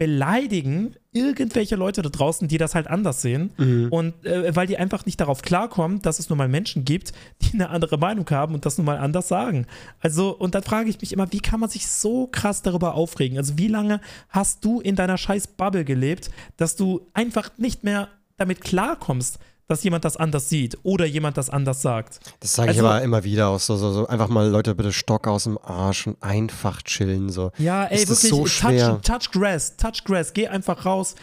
beleidigen 0.03 0.95
irgendwelche 1.13 1.77
Leute 1.77 2.01
da 2.01 2.09
draußen, 2.09 2.49
die 2.49 2.57
das 2.57 2.75
halt 2.75 2.87
anders 2.87 3.21
sehen. 3.21 3.51
Und 3.89 4.25
äh, 4.25 4.53
weil 4.53 4.67
die 4.67 4.77
einfach 4.77 5.05
nicht 5.05 5.17
darauf 5.21 5.41
klarkommen, 5.41 6.01
dass 6.01 6.19
es 6.19 6.27
nun 6.27 6.37
mal 6.37 6.49
Menschen 6.49 6.83
gibt, 6.83 7.13
die 7.41 7.53
eine 7.53 7.69
andere 7.69 7.97
Meinung 7.97 8.29
haben 8.29 8.53
und 8.53 8.65
das 8.65 8.77
nun 8.77 8.85
mal 8.85 8.97
anders 8.97 9.29
sagen. 9.29 9.65
Also, 10.01 10.35
und 10.37 10.55
dann 10.55 10.63
frage 10.63 10.89
ich 10.89 10.99
mich 10.99 11.13
immer, 11.13 11.31
wie 11.31 11.39
kann 11.39 11.61
man 11.61 11.69
sich 11.69 11.87
so 11.87 12.27
krass 12.27 12.63
darüber 12.63 12.95
aufregen? 12.95 13.37
Also, 13.37 13.57
wie 13.57 13.69
lange 13.69 14.01
hast 14.27 14.65
du 14.65 14.81
in 14.81 14.97
deiner 14.97 15.17
scheiß 15.17 15.47
Bubble 15.47 15.85
gelebt, 15.85 16.29
dass 16.57 16.75
du 16.75 17.07
einfach 17.13 17.51
nicht 17.57 17.85
mehr 17.85 18.09
damit 18.35 18.59
klarkommst, 18.59 19.39
dass 19.67 19.83
jemand 19.83 20.05
das 20.05 20.17
anders 20.17 20.49
sieht 20.49 20.77
oder 20.83 21.05
jemand 21.05 21.37
das 21.37 21.49
anders 21.49 21.81
sagt? 21.81 22.19
Das 22.41 22.53
sage 22.53 22.71
ich 22.71 22.77
Also- 22.77 22.87
aber 22.89 23.01
immer 23.01 23.23
wieder 23.23 23.47
auch 23.49 23.59
so, 23.59 23.77
so, 23.77 23.91
so. 23.91 24.07
Einfach 24.07 24.27
mal, 24.27 24.47
Leute, 24.49 24.75
bitte 24.75 24.91
Stock 24.93 25.27
aus 25.27 25.45
dem 25.45 25.57
Arsch 25.57 26.07
und 26.07 26.21
einfach 26.21 26.81
chillen. 26.81 27.29
So. 27.29 27.51
Ja, 27.57 27.85
ey, 27.85 28.03
Ist 28.03 28.09
wirklich, 28.09 28.29
so 28.29 28.45
schwer? 28.45 28.99
touch, 29.01 29.29
touch 29.29 29.31
Grass, 29.31 29.77
touch 29.77 30.03
Grass, 30.03 30.33
geh 30.33 30.47
einfach 30.47 30.85
raus, 30.85 31.15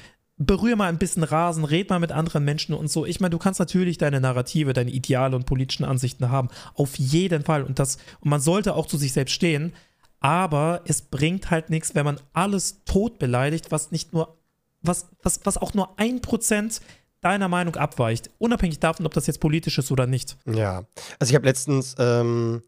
berühr 0.42 0.74
mal 0.74 0.88
ein 0.88 0.96
bisschen 0.98 1.22
Rasen, 1.22 1.64
red 1.66 1.90
mal 1.90 1.98
mit 2.00 2.12
anderen 2.12 2.44
Menschen 2.46 2.74
und 2.74 2.90
so. 2.90 3.04
Ich 3.04 3.20
meine, 3.20 3.30
du 3.30 3.38
kannst 3.38 3.60
natürlich 3.60 3.98
deine 3.98 4.20
Narrative, 4.22 4.72
deine 4.72 4.90
Ideale 4.90 5.36
und 5.36 5.44
politischen 5.44 5.84
Ansichten 5.84 6.30
haben, 6.30 6.48
auf 6.74 6.98
jeden 6.98 7.44
Fall. 7.44 7.62
Und 7.62 7.78
das, 7.78 7.98
und 8.20 8.30
man 8.30 8.40
sollte 8.40 8.74
auch 8.74 8.86
zu 8.86 8.96
sich 8.96 9.12
selbst 9.12 9.32
stehen, 9.34 9.74
aber 10.18 10.80
es 10.86 11.02
bringt 11.02 11.50
halt 11.50 11.68
nichts, 11.70 11.94
wenn 11.94 12.04
man 12.06 12.20
alles 12.32 12.84
tot 12.84 13.18
beleidigt, 13.18 13.70
was 13.70 13.90
nicht 13.90 14.12
nur, 14.14 14.38
was, 14.82 15.08
was, 15.22 15.40
was 15.44 15.58
auch 15.58 15.74
nur 15.74 15.98
ein 15.98 16.20
Prozent 16.22 16.80
deiner 17.20 17.48
Meinung 17.48 17.76
abweicht, 17.76 18.30
unabhängig 18.38 18.78
davon, 18.80 19.06
ob 19.06 19.14
das 19.14 19.26
jetzt 19.26 19.40
politisch 19.40 19.78
ist 19.78 19.90
oder 19.90 20.06
nicht. 20.06 20.36
Ja, 20.46 20.84
also 21.18 21.30
ich 21.30 21.34
habe 21.34 21.44
letztens, 21.46 21.94
ähm, 21.98 22.62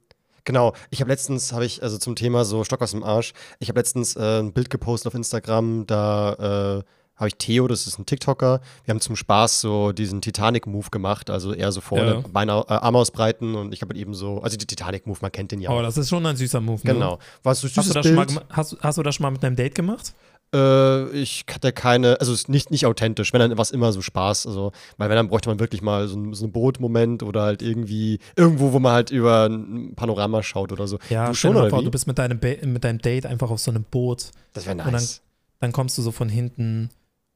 genau, 0.44 0.74
ich 0.90 1.00
habe 1.00 1.10
letztens, 1.10 1.52
habe 1.52 1.64
ich, 1.64 1.82
also 1.82 1.98
zum 1.98 2.16
Thema 2.16 2.44
so 2.44 2.62
Stock 2.64 2.82
aus 2.82 2.90
dem 2.90 3.02
Arsch, 3.02 3.32
ich 3.60 3.68
habe 3.68 3.78
letztens 3.80 4.16
äh, 4.16 4.40
ein 4.40 4.52
Bild 4.52 4.70
gepostet 4.70 5.08
auf 5.08 5.14
Instagram, 5.14 5.86
da 5.86 6.78
äh, 6.80 6.84
habe 7.16 7.28
ich 7.28 7.36
Theo, 7.36 7.68
das 7.68 7.86
ist 7.86 7.98
ein 7.98 8.06
TikToker, 8.06 8.60
wir 8.84 8.92
haben 8.92 9.00
zum 9.00 9.16
Spaß 9.16 9.60
so 9.60 9.92
diesen 9.92 10.20
Titanic-Move 10.22 10.90
gemacht, 10.90 11.30
also 11.30 11.52
eher 11.54 11.70
so 11.70 11.80
vorne, 11.80 12.14
Ja. 12.14 12.24
Beine, 12.32 12.52
äh, 12.68 12.72
Arme 12.72 12.98
ausbreiten 12.98 13.54
und 13.54 13.72
ich 13.72 13.80
habe 13.82 13.90
halt 13.94 14.00
eben 14.00 14.12
so, 14.14 14.42
also 14.42 14.56
die 14.56 14.66
Titanic-Move, 14.66 15.18
man 15.22 15.30
kennt 15.30 15.52
den 15.52 15.60
ja. 15.60 15.70
Aber 15.70 15.80
auch. 15.80 15.82
das 15.84 15.96
ist 15.98 16.08
schon 16.08 16.24
ein 16.26 16.36
süßer 16.36 16.60
Move. 16.60 16.80
Ne? 16.84 16.94
Genau. 16.94 17.18
War 17.42 17.54
so 17.54 17.66
ein 17.68 17.70
Hast 17.74 17.76
du, 17.76 17.82
süßes 17.82 17.92
das 17.94 18.06
schon 18.06 18.14
mal, 18.16 18.26
Bild. 18.26 18.38
gema- 18.40 18.44
hast, 18.56 18.76
hast 18.80 18.98
du 18.98 19.02
das 19.02 19.14
schon 19.14 19.22
mal 19.24 19.30
mit 19.30 19.44
einem 19.44 19.56
Date 19.56 19.74
gemacht? 19.74 20.14
Äh, 20.54 21.10
ich 21.16 21.44
hatte 21.50 21.72
keine, 21.72 22.20
also 22.20 22.32
es 22.32 22.40
ist 22.40 22.48
nicht, 22.48 22.70
nicht 22.70 22.86
authentisch, 22.86 23.32
wenn 23.32 23.40
dann 23.40 23.50
war 23.56 23.62
es 23.62 23.70
immer 23.70 23.92
so 23.92 24.02
Spaß, 24.02 24.46
also, 24.46 24.72
weil 24.98 25.08
wenn 25.08 25.16
dann 25.16 25.28
bräuchte 25.28 25.48
man 25.48 25.58
wirklich 25.60 25.80
mal 25.82 26.08
so, 26.08 26.16
ein- 26.16 26.34
so 26.34 26.44
einen 26.44 26.52
Bootmoment 26.52 27.22
oder 27.22 27.42
halt 27.42 27.62
irgendwie, 27.62 28.18
irgendwo, 28.36 28.72
wo 28.72 28.78
man 28.78 28.92
halt 28.92 29.10
über 29.10 29.46
ein 29.48 29.94
Panorama 29.96 30.42
schaut 30.42 30.72
oder 30.72 30.86
so. 30.86 30.98
Ja, 31.08 31.28
du 31.28 31.34
schon, 31.34 31.56
oder 31.56 31.70
vor, 31.70 31.80
wie? 31.80 31.84
du 31.84 31.90
bist 31.90 32.06
mit 32.06 32.18
deinem, 32.18 32.38
Ba- 32.38 32.64
mit 32.66 32.84
deinem 32.84 32.98
Date 32.98 33.26
einfach 33.26 33.50
auf 33.50 33.60
so 33.60 33.70
einem 33.70 33.84
Boot. 33.84 34.30
Das 34.52 34.64
wäre 34.66 34.72
Und 34.76 34.84
dann- 34.84 34.92
nice. 34.92 35.22
Dann 35.60 35.72
kommst 35.72 35.96
du 35.96 36.02
so 36.02 36.10
von 36.10 36.28
hinten, 36.28 36.90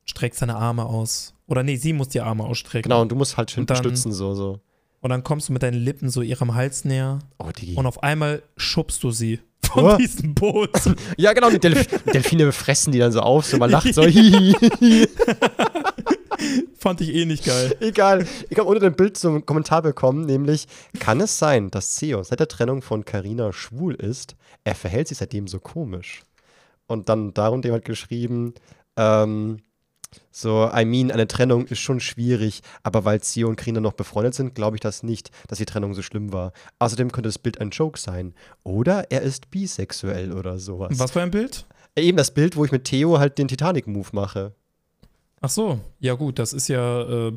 streckst 0.04 0.42
deine 0.42 0.56
Arme 0.56 0.84
aus. 0.86 1.32
Oder 1.46 1.62
nee, 1.62 1.76
sie 1.76 1.92
muss 1.92 2.08
die 2.08 2.20
Arme 2.20 2.44
ausstrecken. 2.44 2.88
Genau, 2.90 3.02
und 3.02 3.10
du 3.12 3.16
musst 3.16 3.36
halt 3.36 3.50
hinten 3.50 3.66
dann- 3.68 3.76
stützen, 3.76 4.12
so, 4.12 4.34
so. 4.34 4.60
Und 5.00 5.10
dann 5.10 5.22
kommst 5.22 5.48
du 5.48 5.52
mit 5.52 5.62
deinen 5.62 5.78
Lippen 5.78 6.10
so 6.10 6.22
ihrem 6.22 6.54
Hals 6.54 6.84
näher 6.84 7.20
Oh, 7.38 7.50
Digi. 7.56 7.76
und 7.76 7.86
auf 7.86 8.02
einmal 8.02 8.42
schubst 8.56 9.02
du 9.04 9.10
sie 9.12 9.38
von 9.72 9.84
Oh. 9.84 9.96
diesem 9.96 10.34
Boot. 10.34 10.70
Ja, 11.16 11.32
genau, 11.32 11.50
die 11.50 11.58
Delf 11.58 11.86
Delfine 12.12 12.52
fressen 12.52 12.92
die 12.92 12.98
dann 12.98 13.12
so 13.12 13.20
auf, 13.20 13.46
so 13.46 13.56
man 13.58 13.70
lacht 13.70 13.92
so. 13.94 14.02
Fand 16.78 17.00
ich 17.00 17.14
eh 17.14 17.24
nicht 17.24 17.44
geil. 17.44 17.74
Egal. 17.80 18.26
Ich 18.50 18.58
habe 18.58 18.68
unter 18.68 18.80
dem 18.80 18.94
Bild 18.94 19.16
so 19.16 19.28
einen 19.28 19.46
Kommentar 19.46 19.82
bekommen, 19.82 20.26
nämlich, 20.26 20.66
kann 21.00 21.20
es 21.20 21.38
sein, 21.38 21.70
dass 21.70 21.96
Theo 21.96 22.22
seit 22.22 22.40
der 22.40 22.48
Trennung 22.48 22.82
von 22.82 23.04
Carina 23.04 23.52
schwul 23.52 23.94
ist? 23.94 24.36
Er 24.64 24.74
verhält 24.74 25.08
sich 25.08 25.18
seitdem 25.18 25.48
so 25.48 25.58
komisch. 25.58 26.22
Und 26.86 27.08
dann 27.08 27.34
darunter 27.34 27.68
jemand 27.68 27.84
geschrieben, 27.84 28.54
ähm, 28.96 29.58
so, 30.30 30.70
I 30.74 30.84
mean, 30.84 31.10
eine 31.10 31.26
Trennung 31.26 31.66
ist 31.66 31.78
schon 31.78 32.00
schwierig, 32.00 32.62
aber 32.82 33.04
weil 33.04 33.20
Theo 33.20 33.48
und 33.48 33.56
Carina 33.56 33.80
noch 33.80 33.94
befreundet 33.94 34.34
sind, 34.34 34.54
glaube 34.54 34.76
ich 34.76 34.80
das 34.80 35.02
nicht, 35.02 35.30
dass 35.48 35.58
die 35.58 35.64
Trennung 35.64 35.94
so 35.94 36.02
schlimm 36.02 36.32
war. 36.32 36.52
Außerdem 36.78 37.12
könnte 37.12 37.28
das 37.28 37.38
Bild 37.38 37.60
ein 37.60 37.70
Joke 37.70 37.98
sein. 37.98 38.34
Oder 38.62 39.10
er 39.10 39.22
ist 39.22 39.50
bisexuell 39.50 40.32
oder 40.32 40.58
sowas. 40.58 40.98
Was 40.98 41.12
für 41.12 41.22
ein 41.22 41.30
Bild? 41.30 41.66
Eben 41.96 42.18
das 42.18 42.32
Bild, 42.32 42.56
wo 42.56 42.64
ich 42.64 42.72
mit 42.72 42.84
Theo 42.84 43.18
halt 43.18 43.38
den 43.38 43.48
Titanic-Move 43.48 44.08
mache. 44.12 44.52
Ach 45.40 45.50
so, 45.50 45.80
ja 46.00 46.14
gut, 46.14 46.38
das 46.38 46.52
ist 46.52 46.68
ja, 46.68 47.02
äh, 47.02 47.32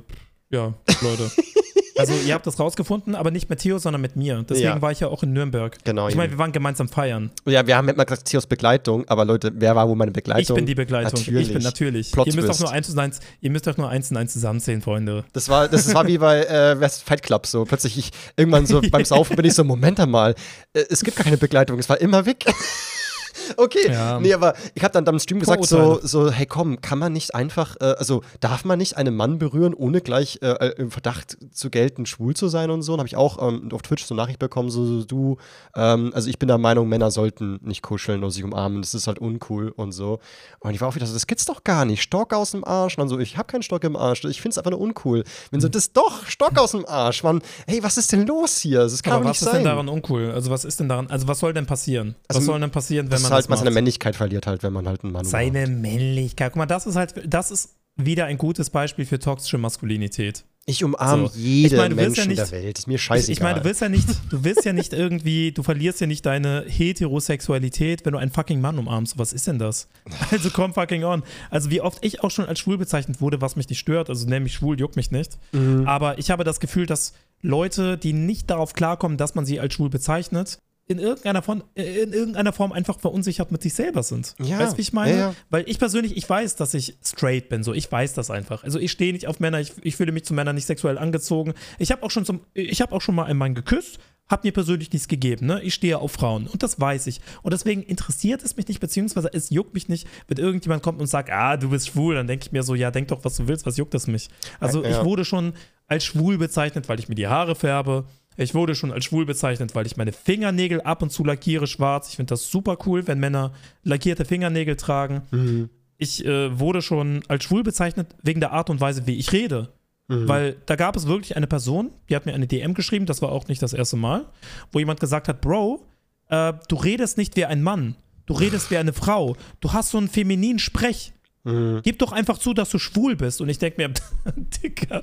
ja, 0.49 0.73
Leute. 1.01 1.31
Also 1.99 2.13
ihr 2.25 2.33
habt 2.33 2.47
das 2.47 2.59
rausgefunden, 2.59 3.15
aber 3.15 3.29
nicht 3.31 3.49
mit 3.49 3.59
Theo, 3.59 3.77
sondern 3.77 4.01
mit 4.01 4.15
mir. 4.15 4.43
Deswegen 4.47 4.65
Ja. 4.67 4.81
war 4.81 4.91
ich 4.91 5.01
ja 5.01 5.07
auch 5.07 5.21
in 5.23 5.33
Nürnberg. 5.33 5.77
Genau, 5.83 6.07
Ich 6.07 6.15
meine, 6.15 6.31
wir 6.31 6.37
waren 6.37 6.51
gemeinsam 6.51 6.87
feiern. 6.87 7.29
Ja, 7.45 7.67
wir 7.67 7.75
haben 7.77 7.89
immer 7.89 8.05
gesagt, 8.05 8.25
Theos 8.25 8.47
Begleitung, 8.47 9.07
aber 9.07 9.25
Leute, 9.25 9.51
wer 9.55 9.75
war 9.75 9.87
wohl 9.89 9.95
meine 9.95 10.11
Begleitung? 10.11 10.55
Ich 10.55 10.59
bin 10.61 10.65
die 10.65 10.75
Begleitung. 10.75 11.19
Natürlich. 11.19 11.47
Ich 11.47 11.53
bin 11.53 11.63
natürlich. 11.63 12.11
Plot 12.11 12.27
ihr 12.27 12.35
müsst 12.35 12.49
doch 12.49 12.59
nur 12.59 12.71
eins 12.71 12.89
und 12.89 12.97
eins, 12.99 13.19
ihr 13.41 13.51
müsst 13.51 13.67
doch 13.67 13.77
nur 13.77 13.89
eins 13.89 14.09
und 14.11 14.17
eins 14.17 14.33
zusammenzählen, 14.33 14.81
Freunde. 14.81 15.25
Das 15.33 15.49
war, 15.49 15.67
das 15.67 15.93
war 15.93 16.07
wie 16.07 16.17
bei 16.17 16.43
äh, 16.45 16.79
West 16.79 17.03
Fight 17.03 17.21
Club 17.21 17.45
so. 17.45 17.65
Plötzlich 17.65 17.97
ich, 17.97 18.11
irgendwann 18.37 18.65
so 18.65 18.81
beim 18.91 19.05
Saufen 19.05 19.35
bin 19.35 19.45
ich 19.45 19.53
so, 19.53 19.63
Moment 19.63 19.99
einmal, 19.99 20.35
äh, 20.73 20.83
es 20.89 21.03
gibt 21.03 21.17
gar 21.17 21.23
keine 21.25 21.37
Begleitung, 21.37 21.77
es 21.79 21.89
war 21.89 21.99
immer 21.99 22.25
Vic. 22.25 22.45
Okay, 23.57 23.91
Ja. 23.91 24.19
nee, 24.19 24.33
aber 24.33 24.53
ich 24.75 24.83
habe 24.83 24.93
dann 24.93 25.07
am 25.07 25.19
Stream 25.19 25.39
gesagt, 25.39 25.65
so, 25.65 25.99
so, 26.01 26.31
hey 26.31 26.45
komm, 26.45 26.81
kann 26.81 26.99
man 26.99 27.13
nicht 27.13 27.35
einfach, 27.35 27.75
äh, 27.81 27.95
also 27.97 28.21
darf 28.39 28.65
man 28.65 28.77
nicht 28.79 28.97
einen 28.97 29.15
Mann 29.15 29.37
berühren, 29.39 29.73
ohne 29.73 30.01
gleich 30.01 30.39
äh, 30.41 30.47
äh, 30.51 30.73
im 30.77 30.91
Verdacht 30.91 31.37
zu 31.51 31.69
gelten, 31.69 32.05
schwul 32.05 32.35
zu 32.35 32.47
sein 32.47 32.69
und 32.71 32.81
so? 32.81 32.93
Und 32.93 32.99
habe 32.99 33.07
ich 33.07 33.15
auch 33.15 33.45
ähm, 33.45 33.69
auf 33.73 33.81
Twitch 33.81 34.05
so 34.05 34.13
eine 34.13 34.21
Nachricht 34.21 34.39
bekommen, 34.39 34.69
so, 34.69 34.85
so 34.85 35.03
du, 35.05 35.37
ähm, 35.75 36.11
also 36.13 36.29
ich 36.29 36.39
bin 36.39 36.47
der 36.47 36.57
Meinung, 36.57 36.87
Männer 36.89 37.11
sollten 37.11 37.59
nicht 37.63 37.81
kuscheln 37.81 38.19
oder 38.19 38.31
sich 38.31 38.43
umarmen, 38.43 38.81
das 38.81 38.93
ist 38.93 39.07
halt 39.07 39.19
uncool 39.19 39.69
und 39.75 39.91
so. 39.91 40.19
Und 40.59 40.73
ich 40.73 40.81
war 40.81 40.87
auch 40.89 40.95
wieder 40.95 41.05
so, 41.05 41.13
das 41.13 41.27
gibt's 41.27 41.45
doch 41.45 41.63
gar 41.63 41.85
nicht, 41.85 42.01
Stock 42.01 42.33
aus 42.33 42.51
dem 42.51 42.63
Arsch. 42.63 42.97
Und 42.97 43.01
dann 43.01 43.09
so, 43.09 43.19
ich 43.19 43.37
habe 43.37 43.47
keinen 43.47 43.63
Stock 43.63 43.83
im 43.83 43.95
Arsch, 43.95 44.23
ich 44.25 44.41
finde 44.41 44.53
es 44.53 44.57
einfach 44.57 44.71
nur 44.71 44.79
uncool. 44.81 45.23
Wenn 45.51 45.61
so, 45.61 45.67
Mhm. 45.67 45.71
das 45.71 45.93
doch, 45.93 46.25
Stock 46.25 46.57
aus 46.57 46.71
dem 46.71 46.85
Arsch, 46.87 47.23
Mann, 47.23 47.41
hey, 47.67 47.81
was 47.83 47.97
ist 47.97 48.11
denn 48.11 48.25
los 48.27 48.57
hier? 48.59 48.79
Das 48.81 49.01
kann 49.03 49.13
Aber 49.13 49.23
doch 49.23 49.29
was 49.29 49.35
nicht 49.37 49.41
ist 49.41 49.45
sein. 49.53 49.55
denn 49.63 49.65
daran 49.65 49.89
uncool? 49.89 50.31
Also 50.31 50.49
was 50.51 50.65
ist 50.65 50.79
denn 50.79 50.89
daran, 50.89 51.07
also 51.09 51.27
was 51.27 51.39
soll 51.39 51.53
denn 51.53 51.65
passieren? 51.65 52.15
Also, 52.27 52.39
was 52.39 52.45
soll 52.45 52.59
denn 52.59 52.71
passieren, 52.71 53.05
wenn 53.07 53.11
dass 53.21 53.28
man 53.29 53.35
halt 53.35 53.49
man 53.49 53.57
seine 53.59 53.69
macht? 53.69 53.75
Männlichkeit 53.75 54.15
verliert 54.15 54.47
halt, 54.47 54.63
wenn 54.63 54.73
man 54.73 54.87
halt 54.87 55.03
einen 55.03 55.13
Mann 55.13 55.21
umarmt. 55.25 55.31
Seine 55.31 55.67
Männlichkeit. 55.67 56.51
Guck 56.53 56.57
mal, 56.57 56.65
das 56.65 56.85
ist 56.87 56.95
halt, 56.95 57.13
das 57.25 57.51
ist 57.51 57.75
wieder 57.95 58.25
ein 58.25 58.37
gutes 58.37 58.69
Beispiel 58.69 59.05
für 59.05 59.19
toxische 59.19 59.57
Maskulinität. 59.57 60.45
Ich 60.65 60.83
umarme 60.83 61.27
So. 61.29 61.33
jeden 61.35 61.65
Ich 61.65 61.71
du 61.71 61.77
willst 61.77 61.89
ja 61.89 61.95
Menschen 61.95 62.27
nicht- 62.27 62.37
der 62.39 62.51
Welt. 62.51 62.77
Ist 62.77 62.87
mir 62.87 62.97
scheißegal. 62.99 63.33
ich 63.33 63.41
meine, 63.41 63.59
du 63.59 63.65
willst 63.65 63.81
ja 63.81 63.89
nicht, 63.89 64.07
du 64.29 64.43
willst 64.43 64.65
ja 64.65 64.71
nicht 64.73 64.93
irgendwie, 64.93 65.51
du 65.51 65.63
verlierst 65.63 65.99
ja 65.99 66.05
nicht 66.07 66.25
deine 66.25 66.63
Heterosexualität, 66.67 68.05
wenn 68.05 68.13
du 68.13 68.19
einen 68.19 68.31
fucking 68.31 68.61
Mann 68.61 68.77
umarmst. 68.77 69.17
Was 69.17 69.33
ist 69.33 69.47
denn 69.47 69.59
das? 69.59 69.87
Also 70.31 70.49
komm 70.51 70.73
fucking 70.73 71.03
on. 71.03 71.23
Also 71.49 71.71
wie 71.71 71.81
oft 71.81 72.05
ich 72.05 72.23
auch 72.23 72.29
schon 72.31 72.45
als 72.45 72.59
schwul 72.59 72.77
bezeichnet 72.77 73.19
wurde, 73.19 73.41
was 73.41 73.55
mich 73.55 73.67
nicht 73.69 73.79
stört, 73.79 74.09
also 74.09 74.27
nämlich 74.27 74.53
schwul 74.53 74.79
juckt 74.79 74.95
mich 74.95 75.11
nicht. 75.11 75.37
Mhm. 75.53 75.87
Aber 75.87 76.19
ich 76.19 76.29
habe 76.31 76.43
das 76.43 76.59
Gefühl, 76.59 76.85
dass 76.85 77.13
Leute, 77.41 77.97
die 77.97 78.13
nicht 78.13 78.49
darauf 78.49 78.73
klarkommen, 78.73 79.17
dass 79.17 79.33
man 79.35 79.45
sie 79.45 79.59
als 79.59 79.73
schwul 79.73 79.89
bezeichnet, 79.89 80.59
in 80.89 80.97
irgendeiner 80.97 81.43
Form, 81.43 81.63
in 81.75 82.11
irgendeiner 82.13 82.51
Form 82.51 82.71
einfach 82.71 82.99
verunsichert 82.99 83.51
mit 83.51 83.61
sich 83.61 83.75
selber 83.75 84.01
sind. 84.01 84.35
Ja, 84.43 84.57
Weißt 84.59 84.73
du, 84.73 84.77
wie 84.77 84.81
ich 84.81 84.91
meine? 84.91 85.15
ja. 85.17 85.35
Weil 85.51 85.63
ich 85.67 85.77
persönlich, 85.77 86.17
ich 86.17 86.27
weiß, 86.27 86.55
dass 86.55 86.73
ich 86.73 86.97
straight 87.05 87.47
bin, 87.47 87.63
so. 87.63 87.73
Ich 87.73 87.89
weiß 87.91 88.15
das 88.15 88.31
einfach. 88.31 88.63
Also 88.63 88.79
ich 88.79 88.91
stehe 88.91 89.13
nicht 89.13 89.27
auf 89.27 89.39
Männer, 89.39 89.59
ich, 89.59 89.71
ich 89.83 89.95
fühle 89.95 90.11
mich 90.11 90.25
zu 90.25 90.33
Männern 90.33 90.55
nicht 90.55 90.65
sexuell 90.65 90.97
angezogen. 90.97 91.53
Ich 91.77 91.91
habe 91.91 92.01
auch 92.01 92.09
schon 92.09 92.25
zum, 92.25 92.41
ich 92.55 92.81
habe 92.81 92.93
auch 92.95 93.01
schon 93.01 93.13
mal 93.13 93.25
einen 93.25 93.37
Mann 93.37 93.53
geküsst, 93.53 93.99
hat 94.27 94.43
mir 94.43 94.51
persönlich 94.51 94.91
nichts 94.91 95.07
gegeben, 95.07 95.45
ne? 95.45 95.61
Ich 95.61 95.75
stehe 95.75 95.99
auf 95.99 96.11
Frauen 96.11 96.47
und 96.47 96.61
das 96.63 96.79
weiß 96.79 97.05
ich. 97.07 97.21
Und 97.43 97.51
deswegen 97.53 97.83
interessiert 97.83 98.43
es 98.43 98.57
mich 98.57 98.67
nicht, 98.67 98.79
beziehungsweise 98.79 99.29
es 99.31 99.51
juckt 99.51 99.75
mich 99.75 99.89
nicht, 99.89 100.07
wenn 100.27 100.37
irgendjemand 100.37 100.81
kommt 100.81 100.99
und 100.99 101.07
sagt, 101.07 101.29
ah, 101.31 101.55
du 101.55 101.69
bist 101.69 101.89
schwul, 101.89 102.15
dann 102.15 102.25
denke 102.27 102.45
ich 102.47 102.51
mir 102.51 102.63
so, 102.63 102.73
ja, 102.73 102.89
denk 102.89 103.09
doch, 103.09 103.23
was 103.23 103.35
du 103.37 103.47
willst, 103.47 103.65
was 103.67 103.77
juckt 103.77 103.93
es 103.93 104.07
mich? 104.07 104.29
Also 104.59 104.83
Ja. 104.83 104.89
ich 104.99 105.05
wurde 105.05 105.23
schon 105.23 105.53
als 105.87 106.03
schwul 106.03 106.37
bezeichnet, 106.39 106.89
weil 106.89 106.99
ich 106.99 107.09
mir 107.09 107.15
die 107.15 107.27
Haare 107.27 107.55
färbe. 107.55 108.05
Ich 108.39 108.55
wurde 108.55 108.73
schon 108.73 108.91
als 108.91 109.05
schwul 109.05 109.25
bezeichnet, 109.25 109.75
weil 109.75 109.85
ich 109.85 109.97
meine 109.97 110.13
Fingernägel 110.13 110.81
ab 110.81 111.01
und 111.01 111.11
zu 111.11 111.25
lackiere 111.25 111.67
schwarz. 111.67 112.09
Ich 112.09 112.15
finde 112.15 112.31
das 112.31 112.49
super 112.49 112.77
cool, 112.85 113.05
wenn 113.05 113.19
Männer 113.19 113.51
lackierte 113.83 114.23
Fingernägel 114.23 114.77
tragen. 114.77 115.23
Mhm. 115.31 115.69
Ich 115.97 116.25
äh, 116.25 116.57
wurde 116.57 116.81
schon 116.81 117.21
als 117.27 117.43
schwul 117.43 117.63
bezeichnet 117.63 118.15
wegen 118.23 118.39
der 118.39 118.53
Art 118.53 118.69
und 118.69 118.79
Weise, 118.79 119.05
wie 119.05 119.17
ich 119.17 119.33
rede. 119.33 119.73
Mhm. 120.07 120.27
Weil 120.27 120.55
da 120.65 120.77
gab 120.77 120.95
es 120.95 121.05
wirklich 121.05 121.35
eine 121.35 121.47
Person, 121.47 121.91
die 122.09 122.15
hat 122.15 122.25
mir 122.25 122.33
eine 122.33 122.47
DM 122.47 122.73
geschrieben, 122.73 123.05
das 123.05 123.21
war 123.21 123.31
auch 123.31 123.47
nicht 123.47 123.61
das 123.61 123.73
erste 123.73 123.97
Mal, 123.97 124.25
wo 124.71 124.79
jemand 124.79 125.01
gesagt 125.01 125.27
hat, 125.27 125.41
Bro, 125.41 125.85
äh, 126.29 126.53
du 126.69 126.75
redest 126.77 127.17
nicht 127.17 127.35
wie 127.35 127.45
ein 127.45 127.61
Mann, 127.61 127.95
du 128.25 128.33
redest 128.33 128.71
wie 128.71 128.77
eine 128.77 128.93
Frau, 128.93 129.35
du 129.59 129.73
hast 129.73 129.91
so 129.91 129.97
einen 129.97 130.07
femininen 130.07 130.59
Sprech. 130.59 131.13
Mhm. 131.45 131.79
Gib 131.83 131.99
doch 131.99 132.11
einfach 132.11 132.37
zu, 132.37 132.53
dass 132.53 132.69
du 132.69 132.79
schwul 132.79 133.15
bist. 133.15 133.39
Und 133.39 133.47
ich 133.49 133.57
denke 133.59 133.81
mir, 133.81 133.93
Dicker, 134.63 135.01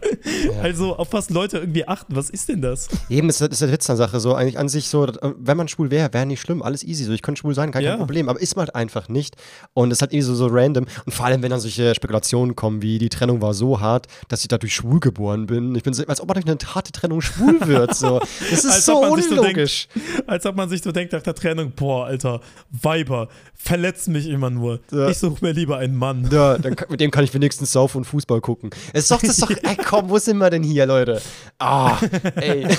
also 0.62 0.96
auf 0.96 1.12
was 1.12 1.31
Leute 1.31 1.59
irgendwie 1.59 1.88
achten, 1.88 2.14
was 2.14 2.29
ist 2.29 2.49
denn 2.51 2.61
das? 2.61 2.88
Eben 3.09 3.29
ist, 3.31 3.40
ist 3.40 3.62
der 3.62 3.72
Witz 3.72 3.87
der 3.87 3.96
Sache 3.96 4.20
so. 4.20 4.35
Eigentlich 4.35 4.59
an 4.59 4.68
sich 4.68 4.88
so, 4.88 5.07
äh, 5.07 5.35
wenn 5.38 5.57
man 5.57 5.66
schwul 5.68 5.90
wäre, 5.90 6.12
wäre 6.12 6.27
nicht 6.27 6.40
schlimm, 6.42 6.62
alles 6.62 6.85
easy. 6.85 7.05
So, 7.05 7.12
ich 7.12 7.22
könnte 7.22 7.40
schwul 7.40 7.55
sein, 7.55 7.70
gar 7.72 7.81
Ja. 7.83 7.90
kein 7.92 7.99
Problem. 8.01 8.29
Aber 8.29 8.40
ist 8.40 8.55
man 8.55 8.66
halt 8.66 8.75
einfach 8.75 9.09
nicht. 9.09 9.37
Und 9.72 9.90
es 9.90 9.99
ist 9.99 10.03
halt 10.03 10.12
irgendwie 10.12 10.27
so, 10.27 10.35
so 10.35 10.46
random. 10.49 10.87
Und 11.07 11.12
vor 11.12 11.25
allem, 11.27 11.42
wenn 11.42 11.51
dann 11.51 11.61
solche 11.61 11.94
Spekulationen 11.94 12.55
kommen, 12.55 12.83
wie 12.83 12.99
die 12.99 13.09
Trennung 13.09 13.40
war 13.40 13.55
so 13.55 13.81
hart, 13.81 14.07
dass 14.29 14.42
ich 14.42 14.49
dadurch 14.49 14.75
schwul 14.75 15.01
geboren 15.01 15.46
bin. 15.46 15.75
Ich 15.75 15.83
bin 15.85 15.94
so, 15.94 16.05
als 16.07 16.20
ob 16.20 16.29
man 16.29 16.35
durch 16.42 16.46
eine 16.46 16.75
harte 16.75 16.92
Trennung 16.92 17.22
schwul 17.22 17.66
wird. 17.66 17.94
So. 17.94 18.20
Das 18.51 18.64
ist 18.64 18.85
so 18.85 19.03
sich 19.14 19.25
so 19.29 19.33
unlogisch. 19.38 19.88
Als 20.27 20.44
ob 20.44 20.55
man 20.57 20.68
sich 20.68 20.83
so 20.83 20.92
denkt 20.92 21.14
nach 21.14 21.22
der 21.22 21.35
Trennung, 21.35 21.72
boah, 21.75 22.07
Alter, 22.07 22.40
Weiber, 22.70 23.29
verletzt 23.55 24.09
mich 24.09 24.27
immer 24.29 24.51
nur. 24.51 24.81
Ja. 24.92 25.09
Ich 25.09 25.18
suche 25.18 25.42
mir 25.44 25.53
lieber 25.53 25.79
einen 25.79 25.96
Mann. 25.96 26.26
Kann- 26.31 26.89
mit 26.91 27.01
dem 27.01 27.11
kann 27.11 27.25
ich 27.25 27.33
wenigstens 27.35 27.73
saufen 27.73 27.99
und 27.99 28.05
Fußball 28.05 28.41
gucken. 28.41 28.71
Es 28.93 29.05
ist 29.05 29.11
doch, 29.11 29.21
das 29.21 29.31
ist 29.39 29.43
doch, 29.43 29.51
ey, 29.51 29.77
komm, 29.77 30.09
wo 30.09 30.19
sind 30.19 30.39
wir 30.39 30.51
denn 30.51 30.62
hier, 30.62 30.87
Leute? 30.87 31.21
Ah, 31.59 31.97
ey. 32.37 32.67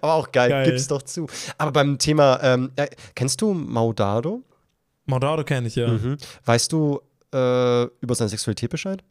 Aber 0.00 0.14
auch 0.14 0.30
geil, 0.32 0.50
Geil. 0.50 0.70
gib's 0.70 0.86
doch 0.88 1.02
zu. 1.02 1.26
Aber 1.58 1.72
beim 1.72 1.98
Thema, 1.98 2.38
ähm, 2.42 2.70
äh, 2.76 2.86
kennst 3.14 3.40
du 3.40 3.52
Maudado? 3.54 4.42
Maudado 5.06 5.42
kenne 5.44 5.68
ich 5.68 5.76
ja. 5.76 5.88
Mhm. 5.88 6.16
Weißt 6.44 6.70
du 6.72 7.00
äh, 7.32 7.84
über 8.00 8.14
seine 8.14 8.28
Sexualität 8.28 8.70
Bescheid? 8.70 9.02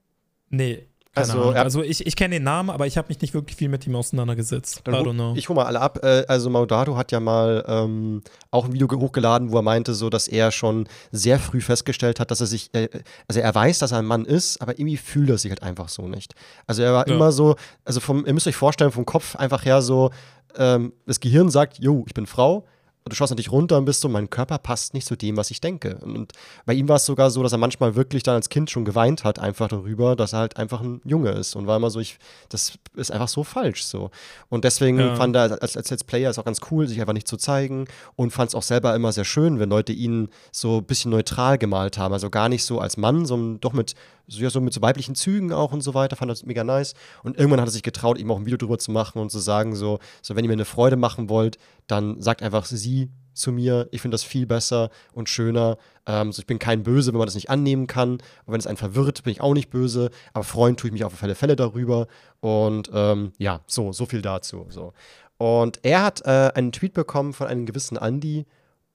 Nee. 0.50 0.86
Keine 1.16 1.28
Also, 1.30 1.42
Ahnung. 1.42 1.56
also 1.56 1.82
ich, 1.82 2.06
ich 2.06 2.16
kenne 2.16 2.36
den 2.36 2.44
Namen, 2.44 2.70
aber 2.70 2.86
ich 2.88 2.98
habe 2.98 3.08
mich 3.08 3.22
nicht 3.22 3.34
wirklich 3.34 3.56
viel 3.56 3.70
mit 3.70 3.88
ihm 3.88 3.96
auseinandergesetzt. 3.96 4.80
I 4.80 4.82
Dann 4.84 4.96
don't 4.96 5.06
hu- 5.08 5.14
know. 5.14 5.34
Ich 5.36 5.48
hole 5.50 5.56
mal 5.56 5.66
alle 5.66 5.80
ab. 5.82 6.00
Äh, 6.04 6.26
also 6.28 6.50
Maudado 6.50 6.98
hat 6.98 7.12
ja 7.12 7.20
mal 7.20 7.64
ähm, 7.68 8.22
auch 8.52 8.66
ein 8.66 8.74
Video 8.74 8.88
ge- 8.88 9.00
hochgeladen, 9.00 9.52
wo 9.52 9.58
er 9.58 9.62
meinte, 9.62 9.94
so, 9.94 10.10
dass 10.10 10.28
er 10.28 10.52
schon 10.52 10.88
sehr 11.12 11.40
früh 11.40 11.62
festgestellt 11.62 12.20
hat, 12.20 12.32
dass 12.32 12.42
er 12.42 12.48
sich, 12.48 12.70
äh, 12.74 12.90
also 13.28 13.40
er 13.40 13.56
weiß, 13.56 13.80
dass 13.80 13.92
er 13.94 14.00
ein 14.00 14.06
Mann 14.06 14.26
ist, 14.26 14.62
aber 14.62 14.78
irgendwie 14.78 14.98
fühlt 14.98 15.30
er 15.30 15.38
sich 15.38 15.52
halt 15.52 15.64
einfach 15.64 15.90
so 15.90 16.08
nicht. 16.08 16.36
Also 16.68 16.82
er 16.84 16.94
war 16.94 17.08
Ja. 17.08 17.16
immer 17.16 17.32
so, 17.32 17.56
also 17.86 18.00
vom, 18.00 18.26
ihr 18.26 18.34
müsst 18.34 18.48
euch 18.48 18.56
vorstellen, 18.56 18.92
vom 18.92 19.06
Kopf 19.06 19.36
einfach 19.38 19.64
her 19.66 19.82
so, 19.82 20.12
ähm, 20.58 20.94
das 21.06 21.20
Gehirn 21.20 21.50
sagt, 21.50 21.80
jo, 21.80 22.04
ich 22.08 22.14
bin 22.14 22.26
Frau. 22.26 22.66
Und 23.08 23.12
du 23.12 23.16
schaust 23.18 23.30
natürlich 23.30 23.52
runter 23.52 23.78
und 23.78 23.86
bist 23.86 24.02
so, 24.02 24.10
mein 24.10 24.32
Körper 24.32 24.58
passt 24.58 24.96
nicht 24.96 25.06
zu 25.06 25.16
dem, 25.16 25.38
was 25.38 25.52
ich 25.52 25.62
denke. 25.62 26.00
Und 26.02 26.32
bei 26.66 26.74
ihm 26.74 26.90
war 26.90 26.96
es 26.96 27.06
sogar 27.06 27.30
so, 27.30 27.44
dass 27.44 27.52
er 27.52 27.60
manchmal 27.60 27.94
wirklich 27.94 28.24
dann 28.24 28.34
als 28.34 28.50
Kind 28.50 28.72
schon 28.72 28.84
geweint 28.84 29.24
hat, 29.24 29.38
einfach 29.38 29.68
darüber, 29.68 30.16
dass 30.16 30.34
er 30.34 30.40
halt 30.40 30.58
einfach 30.58 30.82
ein 30.82 31.02
Junge 31.06 31.30
ist. 31.30 31.56
Und 31.56 31.68
war 31.68 31.78
immer 31.78 31.92
so, 31.92 32.00
ich, 32.00 32.18
das 32.50 32.80
ist 32.96 33.12
einfach 33.12 33.28
so 33.28 33.44
falsch 33.44 33.84
so. 33.84 34.10
Und 34.50 34.64
deswegen 34.66 34.98
Ja. 34.98 35.16
fand 35.16 35.36
er 35.36 35.62
als, 35.62 35.78
als 35.78 35.92
Let's 35.92 36.04
Player 36.04 36.32
ist 36.32 36.40
auch 36.40 36.46
ganz 36.46 36.62
cool, 36.72 36.88
sich 36.88 37.00
einfach 37.00 37.14
nicht 37.14 37.28
zu 37.28 37.38
zeigen 37.38 37.86
und 38.16 38.32
fand 38.32 38.50
es 38.50 38.56
auch 38.56 38.64
selber 38.64 38.96
immer 38.96 39.12
sehr 39.12 39.24
schön, 39.26 39.60
wenn 39.60 39.70
Leute 39.70 39.94
ihn 39.94 40.30
so 40.52 40.78
ein 40.80 40.86
bisschen 40.86 41.12
neutral 41.12 41.60
gemalt 41.60 42.00
haben. 42.00 42.12
Also 42.12 42.32
gar 42.32 42.50
nicht 42.50 42.64
so 42.66 42.80
als 42.80 42.98
Mann, 42.98 43.28
sondern 43.28 43.60
doch 43.62 43.74
mit 43.74 43.94
so, 44.28 44.42
ja, 44.42 44.50
so 44.50 44.62
mit 44.62 44.74
so 44.74 44.82
weiblichen 44.82 45.16
Zügen 45.16 45.52
auch 45.54 45.72
und 45.72 45.82
so 45.82 45.94
weiter. 45.94 46.16
Fand 46.16 46.32
das 46.32 46.46
mega 46.46 46.64
nice. 46.64 46.94
Und 47.24 47.38
irgendwann 47.38 47.62
hat 47.62 47.68
er 47.68 47.72
sich 47.72 47.84
getraut, 47.84 48.18
ihm 48.18 48.32
auch 48.32 48.38
ein 48.38 48.46
Video 48.46 48.58
drüber 48.58 48.78
zu 48.78 48.92
machen 48.92 49.20
und 49.20 49.32
zu 49.32 49.40
sagen, 49.40 49.76
so, 49.76 50.00
so 50.22 50.36
wenn 50.36 50.44
ihr 50.44 50.50
mir 50.50 50.54
eine 50.54 50.66
Freude 50.66 50.96
machen 50.96 51.30
wollt, 51.30 51.58
dann 51.88 52.22
sagt 52.22 52.42
einfach 52.42 52.66
sie 52.66 53.10
zu 53.34 53.52
mir. 53.52 53.88
Ich 53.92 54.02
finde 54.02 54.16
das 54.16 54.24
viel 54.24 54.46
besser 54.46 54.90
und 55.14 55.30
schöner. 55.30 55.78
Ähm, 56.06 56.32
so, 56.32 56.40
ich 56.40 56.48
bin 56.48 56.60
kein 56.60 56.84
Böse, 56.84 57.12
wenn 57.12 57.20
man 57.20 57.28
das 57.28 57.36
nicht 57.36 57.50
annehmen 57.50 57.88
kann. 57.88 58.14
Und 58.14 58.54
wenn 58.54 58.60
es 58.60 58.68
einen 58.68 58.78
verwirrt, 58.78 59.24
bin 59.24 59.32
ich 59.32 59.42
auch 59.42 59.54
nicht 59.54 59.70
böse. 59.70 60.10
Aber 60.34 60.44
freuen 60.44 60.78
tue 60.78 60.90
ich 60.90 60.94
mich 60.94 61.04
auf 61.04 61.22
alle 61.22 61.36
Fälle 61.36 61.56
darüber. 61.56 62.08
Und 62.40 62.90
ähm, 62.94 63.34
ja, 63.38 63.62
so, 63.68 63.92
so 63.92 64.06
viel 64.06 64.22
dazu. 64.22 64.66
So. 64.70 64.94
Und 65.38 65.80
er 65.84 66.04
hat 66.04 66.26
äh, 66.26 66.52
einen 66.56 66.72
Tweet 66.72 66.94
bekommen 66.94 67.34
von 67.34 67.48
einem 67.48 67.66
gewissen 67.66 67.98
Andy. 67.98 68.46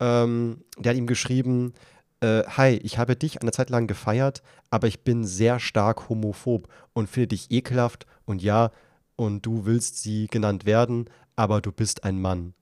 Ähm, 0.01 0.65
der 0.79 0.91
hat 0.91 0.99
ihm 0.99 1.07
geschrieben: 1.07 1.75
äh, 2.21 2.43
Hi, 2.45 2.77
ich 2.83 2.99
habe 2.99 3.17
dich 3.17 3.41
eine 3.41 3.53
Zeit 3.53 3.71
lang 3.71 3.87
gefeiert, 3.87 4.43
aber 4.71 4.87
ich 4.87 5.05
bin 5.05 5.25
sehr 5.25 5.59
stark 5.61 6.09
homophob 6.09 6.69
und 6.93 7.09
finde 7.09 7.29
dich 7.29 7.51
ekelhaft. 7.51 8.07
Und 8.25 8.43
ja, 8.43 8.71
und 9.17 9.45
du 9.45 9.67
willst 9.67 10.03
sie 10.03 10.27
genannt 10.29 10.65
werden, 10.65 11.11
aber 11.37 11.61
du 11.61 11.73
bist 11.73 12.05
ein 12.05 12.21
Mann. 12.21 12.55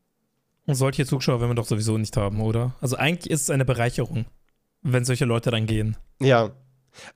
Und 0.66 0.74
solche 0.74 1.06
Zuschauer 1.06 1.40
will 1.40 1.46
man 1.46 1.56
doch 1.56 1.66
sowieso 1.66 1.96
nicht 1.96 2.16
haben, 2.16 2.40
oder? 2.40 2.74
Also 2.80 2.96
eigentlich 2.96 3.30
ist 3.30 3.42
es 3.42 3.50
eine 3.50 3.64
Bereicherung, 3.64 4.26
wenn 4.82 5.04
solche 5.04 5.24
Leute 5.24 5.50
dann 5.50 5.66
gehen. 5.66 5.96
Ja. 6.20 6.50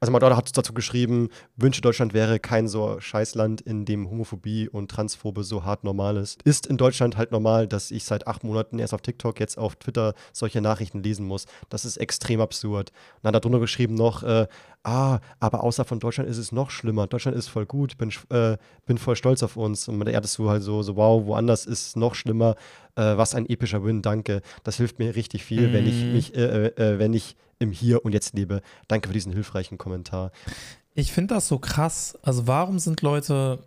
Also 0.01 0.13
Madonna 0.13 0.37
hat 0.37 0.57
dazu 0.57 0.73
geschrieben, 0.73 1.29
wünsche 1.57 1.81
Deutschland 1.81 2.15
wäre 2.15 2.39
kein 2.39 2.69
so 2.69 3.01
Scheißland, 3.01 3.61
in 3.61 3.85
dem 3.85 4.11
Homophobie 4.11 4.69
und 4.69 4.91
Transphobe 4.91 5.45
so 5.45 5.65
hart 5.65 5.85
normal 5.85 6.17
ist. 6.17 6.43
Ist 6.43 6.67
in 6.67 6.77
Deutschland 6.77 7.17
halt 7.17 7.33
normal, 7.33 7.67
dass 7.67 7.91
ich 7.91 8.05
seit 8.05 8.27
acht 8.27 8.45
Monaten 8.45 8.79
erst 8.79 8.95
auf 8.95 9.03
TikTok, 9.03 9.41
jetzt 9.41 9.59
auf 9.59 9.77
Twitter 9.77 10.15
solche 10.33 10.61
Nachrichten 10.61 11.03
lesen 11.03 11.27
muss. 11.27 11.47
Das 11.69 11.85
ist 11.85 11.97
extrem 11.97 12.41
absurd. 12.41 12.91
Und 12.91 13.25
dann 13.25 13.29
hat 13.29 13.37
er 13.37 13.41
drunter 13.41 13.61
geschrieben 13.61 13.95
noch, 13.95 14.23
äh, 14.23 14.47
ah, 14.85 15.21
aber 15.41 15.63
außer 15.63 15.85
von 15.85 16.01
Deutschland 16.01 16.29
ist 16.29 16.39
es 16.39 16.53
noch 16.53 16.71
schlimmer. 16.71 17.07
Deutschland 17.07 17.37
ist 17.37 17.49
voll 17.49 17.67
gut, 17.67 17.97
bin, 17.99 18.13
äh, 18.31 18.57
bin 18.87 18.99
voll 18.99 19.17
stolz 19.17 19.43
auf 19.43 19.57
uns. 19.57 19.89
Und 19.89 20.07
er 20.07 20.17
hattest 20.17 20.39
du 20.39 20.49
halt 20.51 20.63
so, 20.63 20.83
so, 20.83 20.97
wow, 20.97 21.25
woanders 21.25 21.67
ist 21.67 21.87
es 21.89 21.97
noch 21.97 22.15
schlimmer. 22.15 22.57
Äh, 22.97 23.17
was 23.17 23.35
ein 23.35 23.49
epischer 23.49 23.85
Win, 23.85 24.03
danke. 24.03 24.43
Das 24.65 24.77
hilft 24.77 24.99
mir 24.99 25.15
richtig 25.15 25.45
viel, 25.45 25.73
wenn 25.73 25.87
ich 25.87 26.03
Mhm. 26.05 26.13
mich, 26.13 26.35
äh, 26.35 26.67
äh, 26.69 26.99
wenn 26.99 27.15
ich 27.15 27.37
im 27.59 27.71
Hier 27.71 28.05
und 28.05 28.13
Jetzt 28.13 28.35
lebe. 28.35 28.61
Danke 28.89 29.09
für 29.09 29.15
diesen 29.15 29.33
hilfreichen 29.33 29.79
Kommentar. 29.79 30.33
Ich 30.95 31.13
finde 31.13 31.35
das 31.35 31.49
so 31.49 31.59
krass. 31.59 32.19
Also 32.23 32.47
warum 32.47 32.79
sind 32.79 33.03
Leute 33.03 33.61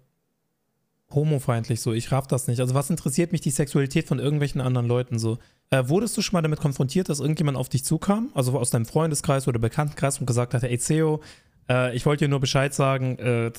homofeindlich 1.12 1.82
so? 1.82 1.94
Ich 1.94 2.12
raff 2.12 2.28
das 2.28 2.48
nicht. 2.48 2.60
Also 2.60 2.74
was 2.74 2.90
interessiert 2.90 3.32
mich 3.32 3.42
die 3.42 3.52
Sexualität 3.52 4.08
von 4.08 4.20
irgendwelchen 4.20 4.62
anderen 4.62 4.88
Leuten 4.88 5.18
so? 5.20 5.38
Äh, 5.72 5.90
wurdest 5.90 6.16
du 6.16 6.22
schon 6.22 6.38
mal 6.38 6.42
damit 6.42 6.60
konfrontiert, 6.60 7.10
dass 7.10 7.20
irgendjemand 7.20 7.58
auf 7.58 7.70
dich 7.70 7.84
zukam, 7.84 8.30
also 8.34 8.58
aus 8.58 8.70
deinem 8.70 8.86
Freundeskreis 8.86 9.48
oder 9.48 9.60
Bekanntenkreis 9.60 10.20
und 10.20 10.26
gesagt 10.26 10.54
hat, 10.54 10.64
ey 10.64 10.78
Ceo, 10.78 11.22
äh, 11.70 11.96
ich 11.96 12.06
wollte 12.06 12.26
dir 12.26 12.30
nur 12.30 12.40
Bescheid 12.40 12.74
sagen, 12.74 13.18
äh, 13.18 13.52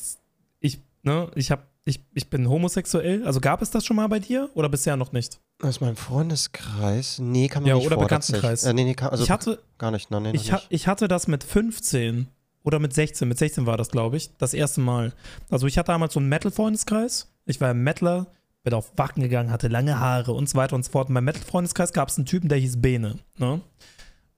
ich, 0.60 0.80
ne, 1.02 1.30
ich 1.34 1.50
habe 1.50 1.62
ich, 1.88 2.00
ich 2.14 2.28
bin 2.28 2.48
homosexuell. 2.48 3.24
Also 3.24 3.40
gab 3.40 3.62
es 3.62 3.70
das 3.70 3.86
schon 3.86 3.96
mal 3.96 4.08
bei 4.08 4.18
dir 4.18 4.50
oder 4.54 4.68
bisher 4.68 4.96
noch 4.96 5.12
nicht? 5.12 5.38
Aus 5.62 5.80
meinem 5.80 5.94
Freundeskreis? 5.94 7.20
Nee, 7.20 7.46
kann 7.46 7.62
man 7.62 7.70
Ja, 7.70 7.76
nicht 7.76 7.86
oder 7.86 7.94
vor, 7.94 8.04
Bekanntenkreis. 8.04 8.64
Äh, 8.64 8.74
nee, 8.74 8.82
nee, 8.82 8.94
kann, 8.94 9.10
also 9.10 9.22
ich 9.22 9.30
hatte, 9.30 9.62
gar 9.78 9.92
nicht. 9.92 10.10
Nein, 10.10 10.24
nee, 10.24 10.32
ich, 10.34 10.50
ha 10.50 10.56
nicht. 10.56 10.66
ich 10.70 10.88
hatte 10.88 11.06
das 11.06 11.28
mit 11.28 11.44
15 11.44 12.26
oder 12.64 12.80
mit 12.80 12.92
16. 12.92 13.28
Mit 13.28 13.38
16 13.38 13.66
war 13.66 13.76
das, 13.76 13.90
glaube 13.90 14.16
ich, 14.16 14.36
das 14.36 14.52
erste 14.52 14.80
Mal. 14.80 15.12
Also 15.48 15.68
ich 15.68 15.78
hatte 15.78 15.92
damals 15.92 16.14
so 16.14 16.18
einen 16.20 16.28
Metal-Freundeskreis. 16.28 17.32
Ich 17.44 17.60
war 17.60 17.70
ein 17.70 17.82
Metaler, 17.84 18.26
bin 18.66 18.74
auf 18.74 18.90
Wacken 18.96 19.22
gegangen, 19.22 19.52
hatte 19.52 19.68
lange 19.68 20.00
Haare 20.00 20.32
und 20.32 20.48
so 20.48 20.58
weiter 20.58 20.74
und 20.74 20.84
so 20.84 20.90
fort. 20.90 21.08
Und 21.08 21.14
beim 21.14 21.24
Metal-Freundeskreis 21.24 21.92
gab 21.92 22.08
es 22.08 22.18
einen 22.18 22.26
Typen, 22.26 22.48
der 22.48 22.58
hieß 22.58 22.82
Bene. 22.82 23.20
Ne? 23.38 23.60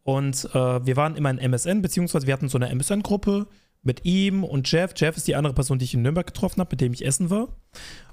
Und 0.02 0.44
äh, 0.54 0.86
wir 0.86 0.96
waren 0.96 1.16
immer 1.16 1.30
in 1.30 1.38
MSN, 1.38 1.80
beziehungsweise 1.80 2.26
wir 2.26 2.34
hatten 2.34 2.50
so 2.50 2.58
eine 2.58 2.68
MSN-Gruppe 2.68 3.46
mit 3.82 4.04
ihm 4.04 4.44
und 4.44 4.70
Jeff. 4.70 4.92
Jeff 4.96 5.16
ist 5.16 5.28
die 5.28 5.34
andere 5.34 5.54
Person, 5.54 5.78
die 5.78 5.86
ich 5.86 5.94
in 5.94 6.02
Nürnberg 6.02 6.26
getroffen 6.26 6.60
habe, 6.60 6.68
mit 6.72 6.82
dem 6.82 6.92
ich 6.92 7.06
essen 7.06 7.30
war. 7.30 7.48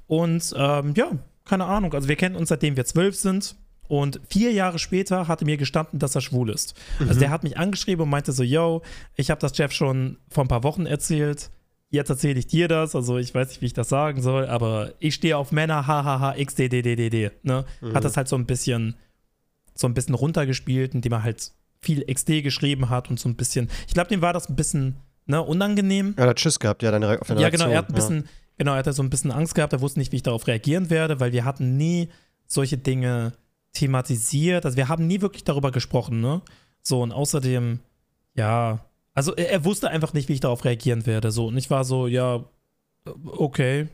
Und 0.07 0.55
ähm, 0.57 0.93
ja, 0.95 1.11
keine 1.43 1.65
Ahnung. 1.65 1.93
Also 1.93 2.07
wir 2.07 2.15
kennen 2.15 2.37
uns 2.37 2.47
seitdem 2.47 2.77
wir 2.77 2.85
zwölf 2.85 3.17
sind. 3.17 3.57
Und 3.89 4.21
vier 4.29 4.53
Jahre 4.53 4.79
später 4.79 5.27
hatte 5.27 5.43
mir 5.43 5.57
gestanden, 5.57 5.99
dass 5.99 6.15
er 6.15 6.21
schwul 6.21 6.49
ist. 6.49 6.75
Also 7.07 7.19
der 7.19 7.29
hat 7.29 7.43
mich 7.43 7.57
angeschrieben 7.57 8.03
und 8.03 8.09
meinte 8.09 8.31
so, 8.31 8.41
yo, 8.41 8.83
ich 9.15 9.29
habe 9.29 9.41
das 9.41 9.57
Jeff 9.57 9.73
schon 9.73 10.17
vor 10.29 10.45
ein 10.45 10.47
paar 10.47 10.63
Wochen 10.63 10.85
erzählt. 10.85 11.51
Jetzt 11.95 12.09
erzähle 12.09 12.37
ich 12.39 12.47
dir 12.47 12.67
das. 12.67 12.95
Also 12.95 13.17
ich 13.17 13.33
weiß 13.33 13.47
nicht, 13.49 13.61
wie 13.61 13.67
ich 13.67 13.73
das 13.73 13.89
sagen 13.89 14.21
soll, 14.21 14.47
aber 14.47 14.93
ich 14.99 15.15
stehe 15.15 15.37
auf 15.37 15.51
Männer, 15.51 15.87
hahaha, 15.87 16.33
xdddd. 16.33 17.31
Ne? 17.43 17.65
Hat 17.93 18.03
das 18.03 18.17
halt 18.17 18.27
so 18.27 18.35
ein 18.35 18.45
bisschen, 18.45 18.95
so 19.73 19.87
ein 19.87 19.93
bisschen 19.93 20.13
runtergespielt, 20.13 20.93
indem 20.93 21.13
er 21.13 21.23
halt 21.23 21.51
viel 21.79 22.05
XD 22.05 22.43
geschrieben 22.43 22.89
hat 22.89 23.09
und 23.09 23.19
so 23.19 23.29
ein 23.29 23.35
bisschen. 23.35 23.69
Ich 23.87 23.93
glaube, 23.93 24.09
dem 24.09 24.21
war 24.21 24.33
das 24.33 24.49
ein 24.49 24.55
bisschen 24.55 24.97
ne, 25.25 25.41
unangenehm. 25.41 26.15
Ja, 26.17 26.25
er 26.25 26.29
hat 26.31 26.39
Schiss 26.39 26.59
gehabt, 26.59 26.83
ja, 26.83 26.91
deine, 26.91 27.21
auf 27.21 27.27
deine 27.27 27.41
Ja, 27.41 27.49
genau, 27.49 27.67
er 27.67 27.77
hat 27.77 27.89
ein 27.89 27.95
bisschen, 27.95 28.27
genau, 28.57 28.73
er 28.73 28.79
hatte 28.79 28.93
so 28.93 29.03
ein 29.03 29.09
bisschen 29.09 29.31
Angst 29.31 29.55
gehabt, 29.55 29.73
er 29.73 29.81
wusste 29.81 29.99
nicht, 29.99 30.11
wie 30.11 30.17
ich 30.17 30.23
darauf 30.23 30.47
reagieren 30.47 30.89
werde, 30.89 31.19
weil 31.19 31.31
wir 31.31 31.45
hatten 31.45 31.77
nie 31.77 32.09
solche 32.47 32.77
Dinge 32.77 33.33
thematisiert. 33.73 34.65
Also 34.65 34.77
wir 34.77 34.89
haben 34.89 35.07
nie 35.07 35.21
wirklich 35.21 35.43
darüber 35.43 35.71
gesprochen, 35.71 36.21
ne? 36.21 36.41
So, 36.81 37.01
und 37.01 37.11
außerdem, 37.11 37.79
ja, 38.35 38.85
also 39.15 39.33
er, 39.35 39.49
er 39.49 39.65
wusste 39.65 39.89
einfach 39.89 40.13
nicht, 40.13 40.29
wie 40.29 40.33
ich 40.33 40.39
darauf 40.41 40.63
reagieren 40.65 41.05
werde. 41.07 41.31
So, 41.31 41.47
und 41.47 41.57
ich 41.57 41.69
war 41.71 41.83
so, 41.83 42.05
ja, 42.07 42.43
okay. 43.25 43.87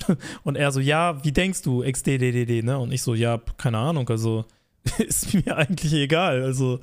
Und 0.42 0.56
er 0.56 0.72
so, 0.72 0.80
ja, 0.80 1.22
wie 1.24 1.30
denkst 1.30 1.62
du, 1.62 1.82
XDDDD, 1.84 2.64
ne? 2.64 2.76
Und 2.78 2.90
ich 2.90 3.02
so, 3.02 3.14
ja, 3.14 3.38
keine 3.56 3.78
Ahnung, 3.78 4.08
also 4.08 4.44
ist 4.98 5.32
mir 5.32 5.56
eigentlich 5.56 5.92
egal. 5.92 6.42
Also, 6.42 6.80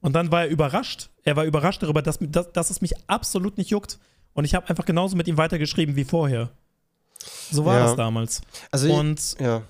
und 0.00 0.12
dann 0.14 0.30
war 0.30 0.42
er 0.44 0.48
überrascht. 0.50 1.10
Er 1.24 1.34
war 1.34 1.44
überrascht 1.44 1.82
darüber, 1.82 2.00
dass, 2.00 2.18
dass, 2.20 2.52
dass 2.52 2.70
es 2.70 2.80
mich 2.80 2.92
absolut 3.08 3.58
nicht 3.58 3.70
juckt. 3.70 3.98
Und 4.34 4.44
ich 4.44 4.54
habe 4.54 4.68
einfach 4.68 4.84
genauso 4.84 5.16
mit 5.16 5.26
ihm 5.26 5.36
weitergeschrieben 5.36 5.96
wie 5.96 6.04
vorher. 6.04 6.50
So 7.50 7.64
war 7.64 7.74
Ja. 7.78 7.82
das 7.86 7.96
damals. 7.96 8.40
Also, 8.70 8.86
ich- 8.86 8.94
Und 8.94 9.36
ja. 9.40 9.62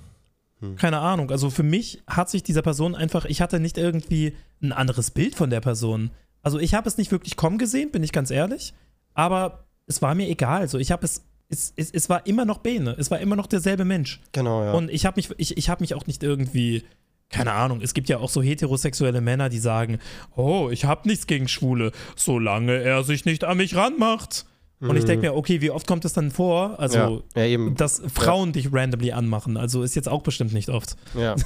keine 0.76 0.98
Ahnung, 0.98 1.30
also 1.30 1.48
für 1.48 1.62
mich 1.62 2.02
hat 2.06 2.28
sich 2.28 2.42
dieser 2.42 2.60
Person 2.62 2.94
einfach, 2.94 3.24
ich 3.24 3.40
hatte 3.40 3.60
nicht 3.60 3.78
irgendwie 3.78 4.36
ein 4.62 4.72
anderes 4.72 5.10
Bild 5.10 5.34
von 5.34 5.48
der 5.48 5.60
Person. 5.60 6.10
Also 6.42 6.58
ich 6.58 6.74
habe 6.74 6.88
es 6.88 6.98
nicht 6.98 7.12
wirklich 7.12 7.36
kommen 7.36 7.58
gesehen, 7.58 7.90
bin 7.90 8.02
ich 8.02 8.12
ganz 8.12 8.30
ehrlich, 8.30 8.74
aber 9.14 9.64
es 9.86 10.00
war 10.02 10.14
mir 10.14 10.28
egal. 10.28 10.60
Also 10.60 10.78
ich 10.78 10.90
habe 10.90 11.04
es, 11.04 11.24
es, 11.48 11.72
es, 11.76 11.90
es 11.90 12.08
war 12.08 12.26
immer 12.26 12.44
noch 12.44 12.58
Bene, 12.58 12.94
es 12.98 13.10
war 13.10 13.18
immer 13.18 13.36
noch 13.36 13.46
derselbe 13.46 13.84
Mensch. 13.84 14.20
Genau, 14.32 14.64
ja. 14.64 14.72
Und 14.72 14.90
ich 14.90 15.04
habe 15.06 15.16
mich, 15.16 15.30
ich, 15.36 15.56
ich 15.56 15.68
habe 15.68 15.82
mich 15.82 15.94
auch 15.94 16.06
nicht 16.06 16.22
irgendwie, 16.22 16.84
keine 17.28 17.52
Ahnung, 17.52 17.80
es 17.82 17.94
gibt 17.94 18.08
ja 18.08 18.18
auch 18.18 18.30
so 18.30 18.42
heterosexuelle 18.42 19.20
Männer, 19.20 19.48
die 19.48 19.58
sagen, 19.58 19.98
oh, 20.36 20.70
ich 20.70 20.84
habe 20.84 21.08
nichts 21.08 21.26
gegen 21.26 21.48
Schwule, 21.48 21.92
solange 22.16 22.72
er 22.72 23.04
sich 23.04 23.24
nicht 23.24 23.44
an 23.44 23.58
mich 23.58 23.76
ranmacht. 23.76 24.46
Und 24.80 24.96
ich 24.96 25.04
denke 25.04 25.26
mir, 25.26 25.34
okay, 25.36 25.60
wie 25.60 25.70
oft 25.70 25.86
kommt 25.86 26.06
es 26.06 26.14
dann 26.14 26.30
vor? 26.30 26.80
Also, 26.80 26.98
Mhm. 26.98 27.22
ja, 27.36 27.44
ja, 27.44 27.70
dass 27.76 28.00
Frauen 28.12 28.52
dich 28.52 28.72
randomly 28.72 29.12
anmachen. 29.12 29.58
Also 29.58 29.82
ist 29.82 29.94
jetzt 29.94 30.08
auch 30.08 30.22
bestimmt 30.22 30.52
nicht 30.54 30.70
oft. 30.70 30.96
Ja. 31.14 31.36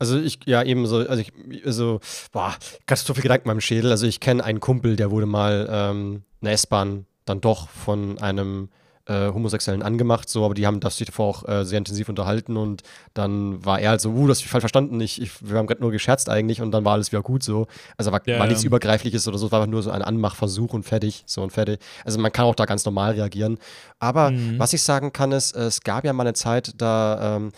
Also 0.00 0.18
ich, 0.18 0.38
ja, 0.46 0.62
eben 0.62 0.86
so, 0.86 0.98
also 0.98 1.16
ich, 1.20 1.32
also, 1.64 1.98
boah, 2.30 2.54
ganz 2.86 3.04
so 3.04 3.14
viel 3.14 3.22
Gedanken 3.22 3.48
in 3.48 3.54
meinem 3.54 3.60
Schädel. 3.60 3.90
Also 3.90 4.06
ich 4.06 4.20
kenne 4.20 4.44
einen 4.44 4.60
Kumpel, 4.60 4.94
der 4.96 5.10
wurde 5.10 5.26
mal 5.26 5.68
ähm, 5.70 6.22
in 6.40 6.44
der 6.44 6.52
S-Bahn 6.52 7.06
dann 7.24 7.40
doch 7.40 7.68
von 7.68 8.18
einem 8.18 8.68
äh, 9.08 9.32
Homosexuellen 9.32 9.82
angemacht, 9.82 10.28
so, 10.28 10.44
aber 10.44 10.54
die 10.54 10.66
haben 10.66 10.80
das 10.80 10.98
sich 10.98 11.06
davor 11.06 11.26
auch 11.26 11.48
äh, 11.48 11.64
sehr 11.64 11.78
intensiv 11.78 12.08
unterhalten 12.08 12.56
und 12.56 12.82
dann 13.14 13.64
war 13.64 13.80
er 13.80 13.90
halt 13.90 14.00
so, 14.00 14.10
uh, 14.10 14.26
das 14.28 14.38
hab 14.38 14.44
ich 14.44 14.50
falsch 14.50 14.62
verstanden, 14.62 15.00
ich, 15.00 15.20
ich, 15.20 15.30
wir 15.48 15.58
haben 15.58 15.66
gerade 15.66 15.80
nur 15.80 15.90
gescherzt 15.90 16.28
eigentlich 16.28 16.60
und 16.60 16.70
dann 16.70 16.84
war 16.84 16.92
alles 16.92 17.10
wieder 17.10 17.22
gut 17.22 17.42
so. 17.42 17.66
Also 17.96 18.12
war, 18.12 18.20
Ja, 18.26 18.38
war 18.38 18.46
nichts 18.46 18.62
ja. 18.62 18.66
Übergreifliches 18.68 19.26
oder 19.26 19.38
so, 19.38 19.46
es 19.46 19.52
war 19.52 19.60
einfach 19.60 19.70
nur 19.70 19.82
so 19.82 19.90
ein 19.90 20.02
Anmachversuch 20.02 20.74
und 20.74 20.82
fertig, 20.84 21.24
so 21.26 21.42
und 21.42 21.50
fertig. 21.50 21.80
Also 22.04 22.18
man 22.20 22.30
kann 22.32 22.44
auch 22.44 22.54
da 22.54 22.64
ganz 22.66 22.84
normal 22.84 23.12
reagieren. 23.12 23.58
Aber 23.98 24.30
Mhm. 24.30 24.58
was 24.58 24.72
ich 24.72 24.82
sagen 24.82 25.12
kann, 25.12 25.32
ist, 25.32 25.56
es 25.56 25.80
gab 25.80 26.04
ja 26.04 26.12
mal 26.12 26.22
eine 26.24 26.34
Zeit, 26.34 26.72
da 26.76 27.36
ähm, 27.36 27.52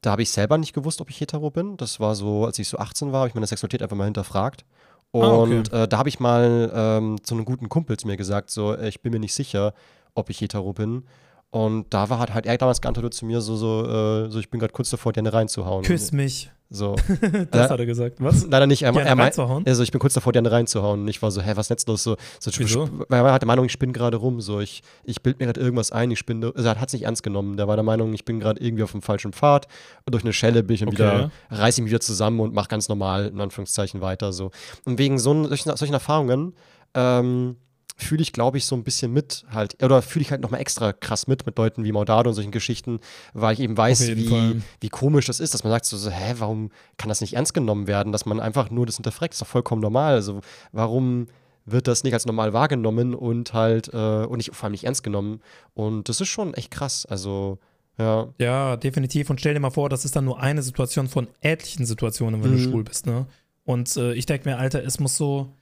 da 0.00 0.12
habe 0.12 0.22
ich 0.22 0.30
selber 0.30 0.58
nicht 0.58 0.74
gewusst, 0.74 1.00
ob 1.00 1.10
ich 1.10 1.20
hetero 1.20 1.50
bin. 1.50 1.76
Das 1.76 1.98
war 1.98 2.14
so, 2.14 2.44
als 2.46 2.58
ich 2.58 2.68
so 2.68 2.78
18 2.78 3.10
war, 3.10 3.20
habe 3.20 3.28
ich 3.28 3.34
meine 3.34 3.46
Sexualität 3.48 3.82
einfach 3.82 3.96
mal 3.96 4.04
hinterfragt. 4.04 4.64
Ah, 5.12 5.18
okay. 5.18 5.56
Und 5.58 5.72
äh, 5.72 5.88
da 5.88 5.98
habe 5.98 6.08
ich 6.08 6.20
mal 6.20 6.70
ähm, 6.72 7.16
zu 7.24 7.34
einem 7.34 7.44
guten 7.44 7.68
Kumpel 7.68 7.96
zu 7.96 8.06
mir 8.06 8.16
gesagt, 8.16 8.50
so, 8.50 8.78
ich 8.78 9.00
bin 9.00 9.12
mir 9.12 9.18
nicht 9.18 9.34
sicher, 9.34 9.72
ob 10.18 10.30
ich 10.30 10.40
hetero 10.40 10.72
bin. 10.72 11.04
Und 11.50 11.86
da 11.94 12.10
war 12.10 12.18
halt, 12.18 12.34
halt 12.34 12.44
er 12.44 12.58
damals 12.58 12.80
geantwortet 12.82 13.14
zu 13.14 13.24
mir, 13.24 13.40
so, 13.40 13.56
so, 13.56 13.86
äh, 13.86 14.30
so 14.30 14.38
ich 14.38 14.50
bin 14.50 14.60
gerade 14.60 14.72
kurz 14.74 14.90
davor, 14.90 15.12
dir 15.14 15.20
eine 15.20 15.32
reinzuhauen. 15.32 15.82
Küss 15.82 16.12
mich. 16.12 16.50
So. 16.68 16.94
Das 17.50 17.68
Äh, 17.68 17.72
hat 17.72 17.80
er 17.80 17.86
gesagt. 17.86 18.16
Was? 18.18 18.44
Leider 18.46 18.66
nicht. 18.66 18.82
Er, 18.82 18.88
er 18.94 19.14
meint, 19.16 19.18
reinzuhauen? 19.38 19.64
also 19.66 19.82
ich 19.82 19.90
bin 19.90 19.98
kurz 19.98 20.12
davor, 20.12 20.34
dir 20.34 20.40
eine 20.40 20.52
reinzuhauen. 20.52 21.00
Und 21.00 21.08
ich 21.08 21.22
war 21.22 21.30
so, 21.30 21.40
hä, 21.40 21.52
was 21.54 21.70
ist 21.70 21.88
los? 21.88 22.02
So, 22.02 22.16
so, 22.38 22.50
Wieso? 22.58 22.90
Weil 23.08 23.24
er 23.24 23.32
hat 23.32 23.40
der 23.40 23.46
Meinung, 23.46 23.64
ich 23.64 23.72
spinne 23.72 23.94
gerade 23.94 24.18
rum. 24.18 24.42
So, 24.42 24.60
ich, 24.60 24.82
ich 25.04 25.22
bild 25.22 25.38
mir 25.38 25.46
gerade 25.46 25.60
irgendwas 25.60 25.90
ein, 25.90 26.10
ich 26.10 26.18
spinne. 26.18 26.52
Also 26.54 26.68
er 26.68 26.78
hat 26.78 26.88
es 26.88 26.92
nicht 26.92 27.04
ernst 27.04 27.22
genommen. 27.22 27.56
Der 27.56 27.66
war 27.66 27.76
der 27.76 27.82
Meinung, 27.84 28.12
ich 28.12 28.26
bin 28.26 28.40
gerade 28.40 28.60
irgendwie 28.62 28.82
auf 28.82 28.92
dem 28.92 29.00
falschen 29.00 29.32
Pfad. 29.32 29.66
Und 30.04 30.12
durch 30.14 30.24
eine 30.24 30.34
Schelle 30.34 30.62
bin 30.62 30.74
ich 30.74 30.82
Okay. 30.82 30.92
wieder, 30.92 31.30
reiße 31.50 31.80
ich 31.80 31.84
mich 31.84 31.90
wieder 31.92 32.00
zusammen 32.00 32.40
und 32.40 32.52
mache 32.52 32.68
ganz 32.68 32.90
normal, 32.90 33.28
in 33.28 33.40
Anführungszeichen, 33.40 34.02
weiter. 34.02 34.34
So. 34.34 34.50
Und 34.84 34.98
wegen 34.98 35.18
so, 35.18 35.46
solchen, 35.46 35.74
solchen 35.74 35.94
Erfahrungen, 35.94 36.52
ähm, 36.92 37.56
fühle 38.00 38.22
ich, 38.22 38.32
glaube 38.32 38.56
ich, 38.58 38.64
so 38.64 38.76
ein 38.76 38.84
bisschen 38.84 39.12
mit 39.12 39.44
halt, 39.50 39.82
oder 39.82 40.00
fühle 40.02 40.22
ich 40.22 40.30
halt 40.30 40.40
nochmal 40.40 40.60
extra 40.60 40.92
krass 40.92 41.26
mit 41.26 41.44
mit 41.46 41.58
Leuten 41.58 41.84
wie 41.84 41.92
Maudado 41.92 42.30
und 42.30 42.34
solchen 42.34 42.52
Geschichten, 42.52 43.00
weil 43.34 43.54
ich 43.54 43.60
eben 43.60 43.76
weiß, 43.76 44.06
wie, 44.16 44.28
Fall. 44.28 44.62
wie 44.80 44.88
komisch 44.88 45.26
das 45.26 45.40
ist, 45.40 45.52
dass 45.52 45.64
man 45.64 45.72
sagt 45.72 45.84
so, 45.84 45.96
so, 45.96 46.08
hä, 46.10 46.34
warum 46.38 46.70
kann 46.96 47.08
das 47.08 47.20
nicht 47.20 47.34
ernst 47.34 47.54
genommen 47.54 47.86
werden, 47.88 48.12
dass 48.12 48.24
man 48.24 48.38
einfach 48.40 48.70
nur 48.70 48.86
das 48.86 48.96
hinterfragt, 48.96 49.34
ist 49.34 49.42
doch 49.42 49.46
vollkommen 49.48 49.82
normal. 49.82 50.14
Also 50.14 50.40
warum 50.72 51.26
wird 51.66 51.86
das 51.88 52.04
nicht 52.04 52.14
als 52.14 52.24
normal 52.24 52.52
wahrgenommen 52.52 53.14
und 53.14 53.52
halt, 53.52 53.92
äh, 53.92 53.96
und 54.24 54.38
nicht, 54.38 54.54
vor 54.54 54.64
allem 54.64 54.72
nicht 54.72 54.84
ernst 54.84 55.02
genommen. 55.02 55.40
Und 55.74 56.08
das 56.08 56.20
ist 56.20 56.28
schon 56.28 56.54
echt 56.54 56.70
krass. 56.70 57.04
Also, 57.04 57.58
ja. 57.98 58.28
Ja, 58.38 58.76
definitiv. 58.76 59.28
Und 59.28 59.40
stell 59.40 59.54
dir 59.54 59.60
mal 59.60 59.70
vor, 59.70 59.88
das 59.88 60.04
ist 60.04 60.14
dann 60.16 60.24
nur 60.24 60.40
eine 60.40 60.62
Situation 60.62 61.08
von 61.08 61.26
etlichen 61.40 61.84
Situationen, 61.84 62.42
wenn 62.44 62.52
du 62.52 62.58
Mhm. 62.58 62.62
schwul 62.70 62.84
bist, 62.84 63.06
ne? 63.06 63.26
Und 63.64 63.94
äh, 63.98 64.14
ich 64.14 64.24
denke 64.24 64.48
mir, 64.48 64.56
Alter, 64.56 64.82
es 64.82 64.98
muss 64.98 65.16
so 65.18 65.52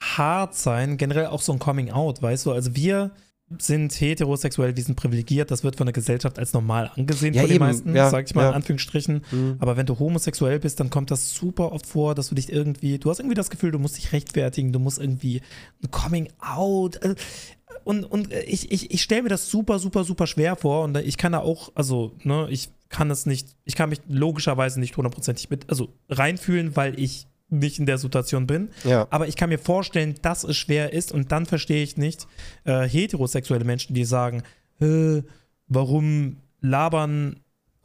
hart 0.00 0.54
sein, 0.54 0.96
generell 0.96 1.26
auch 1.26 1.42
so 1.42 1.52
ein 1.52 1.58
Coming 1.58 1.90
Out, 1.90 2.22
weißt 2.22 2.46
du? 2.46 2.52
Also 2.52 2.74
wir 2.76 3.10
sind 3.58 3.98
heterosexuell, 3.98 4.76
wir 4.76 4.82
sind 4.82 4.96
privilegiert, 4.96 5.50
das 5.50 5.64
wird 5.64 5.76
von 5.76 5.86
der 5.86 5.94
Gesellschaft 5.94 6.38
als 6.38 6.52
normal 6.52 6.90
angesehen 6.94 7.32
Ja, 7.32 7.40
von 7.42 7.48
den 7.48 7.56
eben, 7.56 7.64
meisten, 7.64 7.96
ja, 7.96 8.10
sag 8.10 8.26
ich 8.26 8.34
mal 8.34 8.42
ja. 8.42 8.48
in 8.50 8.56
Anführungsstrichen. 8.56 9.24
Mhm. 9.30 9.56
Aber 9.58 9.78
wenn 9.78 9.86
du 9.86 9.98
homosexuell 9.98 10.58
bist, 10.58 10.80
dann 10.80 10.90
kommt 10.90 11.10
das 11.10 11.32
super 11.32 11.72
oft 11.72 11.86
vor, 11.86 12.14
dass 12.14 12.28
du 12.28 12.34
dich 12.34 12.52
irgendwie, 12.52 12.98
du 12.98 13.08
hast 13.08 13.20
irgendwie 13.20 13.34
das 13.34 13.48
Gefühl, 13.48 13.70
du 13.70 13.78
musst 13.78 13.96
dich 13.96 14.12
rechtfertigen, 14.12 14.72
du 14.72 14.78
musst 14.78 14.98
irgendwie 15.00 15.40
ein 15.82 15.90
Coming 15.90 16.28
Out. 16.40 16.96
äh, 16.96 17.14
Und, 17.84 18.04
und 18.04 18.30
ich, 18.34 18.70
ich, 18.70 18.90
ich 18.90 19.02
stelle 19.02 19.22
mir 19.22 19.28
das 19.30 19.50
super, 19.50 19.78
super, 19.78 20.04
super 20.04 20.26
schwer 20.26 20.54
vor. 20.56 20.84
Und 20.84 20.98
ich 20.98 21.16
kann 21.16 21.32
da 21.32 21.38
auch, 21.38 21.72
also, 21.74 22.12
ne, 22.24 22.48
ich 22.50 22.68
kann 22.90 23.10
es 23.10 23.24
nicht, 23.24 23.56
ich 23.64 23.76
kann 23.76 23.88
mich 23.88 24.00
logischerweise 24.08 24.78
nicht 24.78 24.94
hundertprozentig 24.94 25.48
mit, 25.48 25.70
also 25.70 25.88
reinfühlen, 26.10 26.76
weil 26.76 27.00
ich 27.00 27.27
nicht 27.50 27.78
in 27.78 27.86
der 27.86 27.98
Situation 27.98 28.46
bin. 28.46 28.70
Ja. 28.84 29.06
Aber 29.10 29.28
ich 29.28 29.36
kann 29.36 29.48
mir 29.48 29.58
vorstellen, 29.58 30.14
dass 30.22 30.44
es 30.44 30.56
schwer 30.56 30.92
ist 30.92 31.12
und 31.12 31.32
dann 31.32 31.46
verstehe 31.46 31.82
ich 31.82 31.96
nicht 31.96 32.26
äh, 32.64 32.86
heterosexuelle 32.88 33.64
Menschen, 33.64 33.94
die 33.94 34.04
sagen, 34.04 34.42
äh, 34.80 35.22
warum 35.66 36.36
labern 36.60 37.40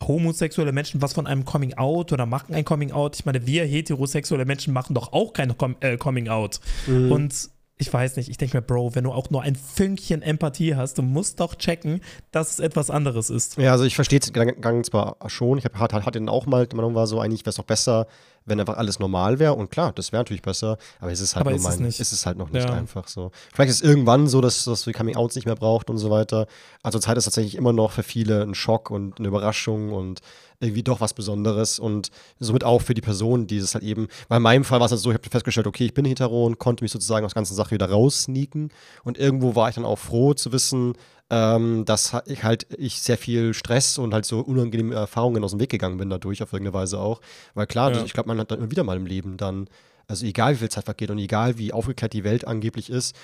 homosexuelle 0.07 0.73
Menschen 0.73 1.01
was 1.01 1.13
von 1.13 1.27
einem 1.27 1.45
Coming 1.45 1.75
Out 1.75 2.11
oder 2.11 2.25
machen 2.25 2.53
ein 2.53 2.65
Coming 2.65 2.91
Out? 2.91 3.15
Ich 3.15 3.25
meine, 3.25 3.45
wir 3.47 3.65
heterosexuelle 3.65 4.45
Menschen 4.45 4.73
machen 4.73 4.93
doch 4.93 5.13
auch 5.13 5.33
kein 5.33 5.57
Com 5.57 5.75
äh, 5.79 5.97
Coming 5.97 6.27
Out. 6.27 6.59
Mhm. 6.87 7.11
Und 7.11 7.49
ich 7.77 7.91
weiß 7.91 8.17
nicht, 8.17 8.29
ich 8.29 8.37
denke 8.37 8.57
mir, 8.57 8.61
Bro, 8.61 8.95
wenn 8.95 9.03
du 9.03 9.11
auch 9.11 9.29
nur 9.29 9.41
ein 9.41 9.55
Fünkchen 9.55 10.21
Empathie 10.21 10.75
hast, 10.75 10.97
du 10.97 11.01
musst 11.01 11.39
doch 11.39 11.55
checken, 11.55 12.01
dass 12.31 12.51
es 12.51 12.59
etwas 12.59 12.89
anderes 12.89 13.29
ist. 13.29 13.57
Ja, 13.57 13.71
also 13.71 13.83
ich 13.83 13.95
verstehe 13.95 14.19
den 14.19 14.31
Gedankengang 14.31 14.83
zwar 14.83 15.17
schon, 15.27 15.57
ich 15.57 15.65
hab, 15.65 15.77
hat, 15.79 15.93
hat 15.93 16.15
den 16.15 16.29
auch 16.29 16.45
mal, 16.45 16.67
die 16.67 16.75
Meinung 16.75 16.95
war 16.95 17.07
so, 17.07 17.19
eigentlich 17.19 17.41
wäre 17.41 17.49
es 17.49 17.55
doch 17.55 17.63
besser, 17.63 18.07
wenn 18.45 18.59
einfach 18.59 18.77
alles 18.77 18.99
normal 18.99 19.39
wäre. 19.39 19.53
Und 19.53 19.71
klar, 19.71 19.91
das 19.93 20.11
wäre 20.11 20.21
natürlich 20.21 20.41
besser, 20.41 20.77
aber 20.99 21.11
es 21.11 21.19
ist 21.19 21.35
halt 21.35 21.41
Aber 21.41 21.51
nur 21.51 21.59
ist 21.59 21.65
es 21.67 21.77
mein, 21.79 21.87
nicht. 21.87 21.99
ist 21.99 22.11
es 22.11 22.25
halt 22.25 22.37
noch 22.37 22.49
nicht 22.49 22.65
Ja. 22.65 22.73
einfach 22.73 23.07
so. 23.07 23.31
Vielleicht 23.53 23.69
ist 23.71 23.77
es 23.77 23.89
irgendwann 23.89 24.27
so, 24.27 24.41
dass 24.41 24.63
das 24.65 24.85
Coming 24.95 25.15
Outs 25.15 25.35
nicht 25.35 25.45
mehr 25.45 25.55
braucht 25.55 25.89
und 25.89 25.97
so 25.97 26.09
weiter. 26.09 26.47
Also 26.81 26.99
Zeit 26.99 27.17
ist 27.17 27.23
tatsächlich 27.25 27.55
immer 27.55 27.73
noch 27.73 27.91
für 27.91 28.03
viele 28.03 28.41
ein 28.43 28.55
Schock 28.55 28.89
und 28.91 29.19
eine 29.19 29.27
Überraschung 29.27 29.91
und 29.93 30.19
irgendwie 30.59 30.83
doch 30.83 31.01
was 31.01 31.13
Besonderes 31.13 31.77
und 31.77 32.09
somit 32.39 32.63
auch 32.63 32.81
für 32.81 32.93
die 32.93 33.01
Person, 33.01 33.47
die 33.47 33.57
es 33.57 33.73
halt 33.73 33.83
eben, 33.83 34.07
weil 34.29 34.37
in 34.37 34.43
meinem 34.43 34.63
Fall 34.63 34.79
war 34.79 34.85
es 34.85 34.91
halt 34.91 35.01
so, 35.01 35.09
ich 35.11 35.17
habe 35.17 35.29
festgestellt, 35.29 35.67
okay, 35.67 35.85
ich 35.85 35.93
bin 35.93 36.05
hetero 36.05 36.45
und 36.45 36.57
konnte 36.57 36.83
mich 36.85 36.91
sozusagen 36.91 37.25
aus 37.25 37.33
der 37.33 37.39
ganzen 37.41 37.55
Sache 37.55 37.71
wieder 37.71 37.89
raussneaken 37.89 38.69
und 39.03 39.17
irgendwo 39.17 39.55
war 39.55 39.67
ich 39.69 39.75
dann 39.75 39.83
auch 39.83 39.99
froh 39.99 40.33
zu 40.33 40.51
wissen, 40.53 40.93
ähm, 41.33 41.83
dass 41.85 42.15
ich 42.27 42.43
halt 42.43 42.67
ich 42.77 43.01
sehr 43.01 43.17
viel 43.17 43.53
Stress 43.55 43.97
und 43.97 44.13
halt 44.13 44.25
so 44.25 44.39
unangenehme 44.41 44.93
Erfahrungen 44.93 45.43
aus 45.43 45.51
dem 45.51 45.59
Weg 45.59 45.71
gegangen 45.71 45.97
bin 45.97 46.09
dadurch, 46.09 46.43
auf 46.43 46.53
irgendeine 46.53 46.75
Weise 46.75 46.99
auch. 46.99 47.21
Weil 47.55 47.65
klar, 47.65 47.91
Ja. 47.91 48.03
ich 48.05 48.13
glaube, 48.13 48.27
man 48.27 48.39
hat 48.39 48.51
dann 48.51 48.59
immer 48.59 48.69
wieder 48.69 48.83
mal 48.83 48.97
im 48.97 49.07
Leben 49.07 49.37
dann, 49.37 49.67
also 50.07 50.25
egal 50.25 50.53
wie 50.53 50.57
viel 50.57 50.69
Zeit 50.69 50.85
vergeht 50.85 51.09
und 51.09 51.17
egal 51.17 51.57
wie 51.57 51.73
aufgeklärt 51.73 52.13
die 52.13 52.23
Welt 52.23 52.45
angeblich 52.45 52.89
ist, 52.89 53.15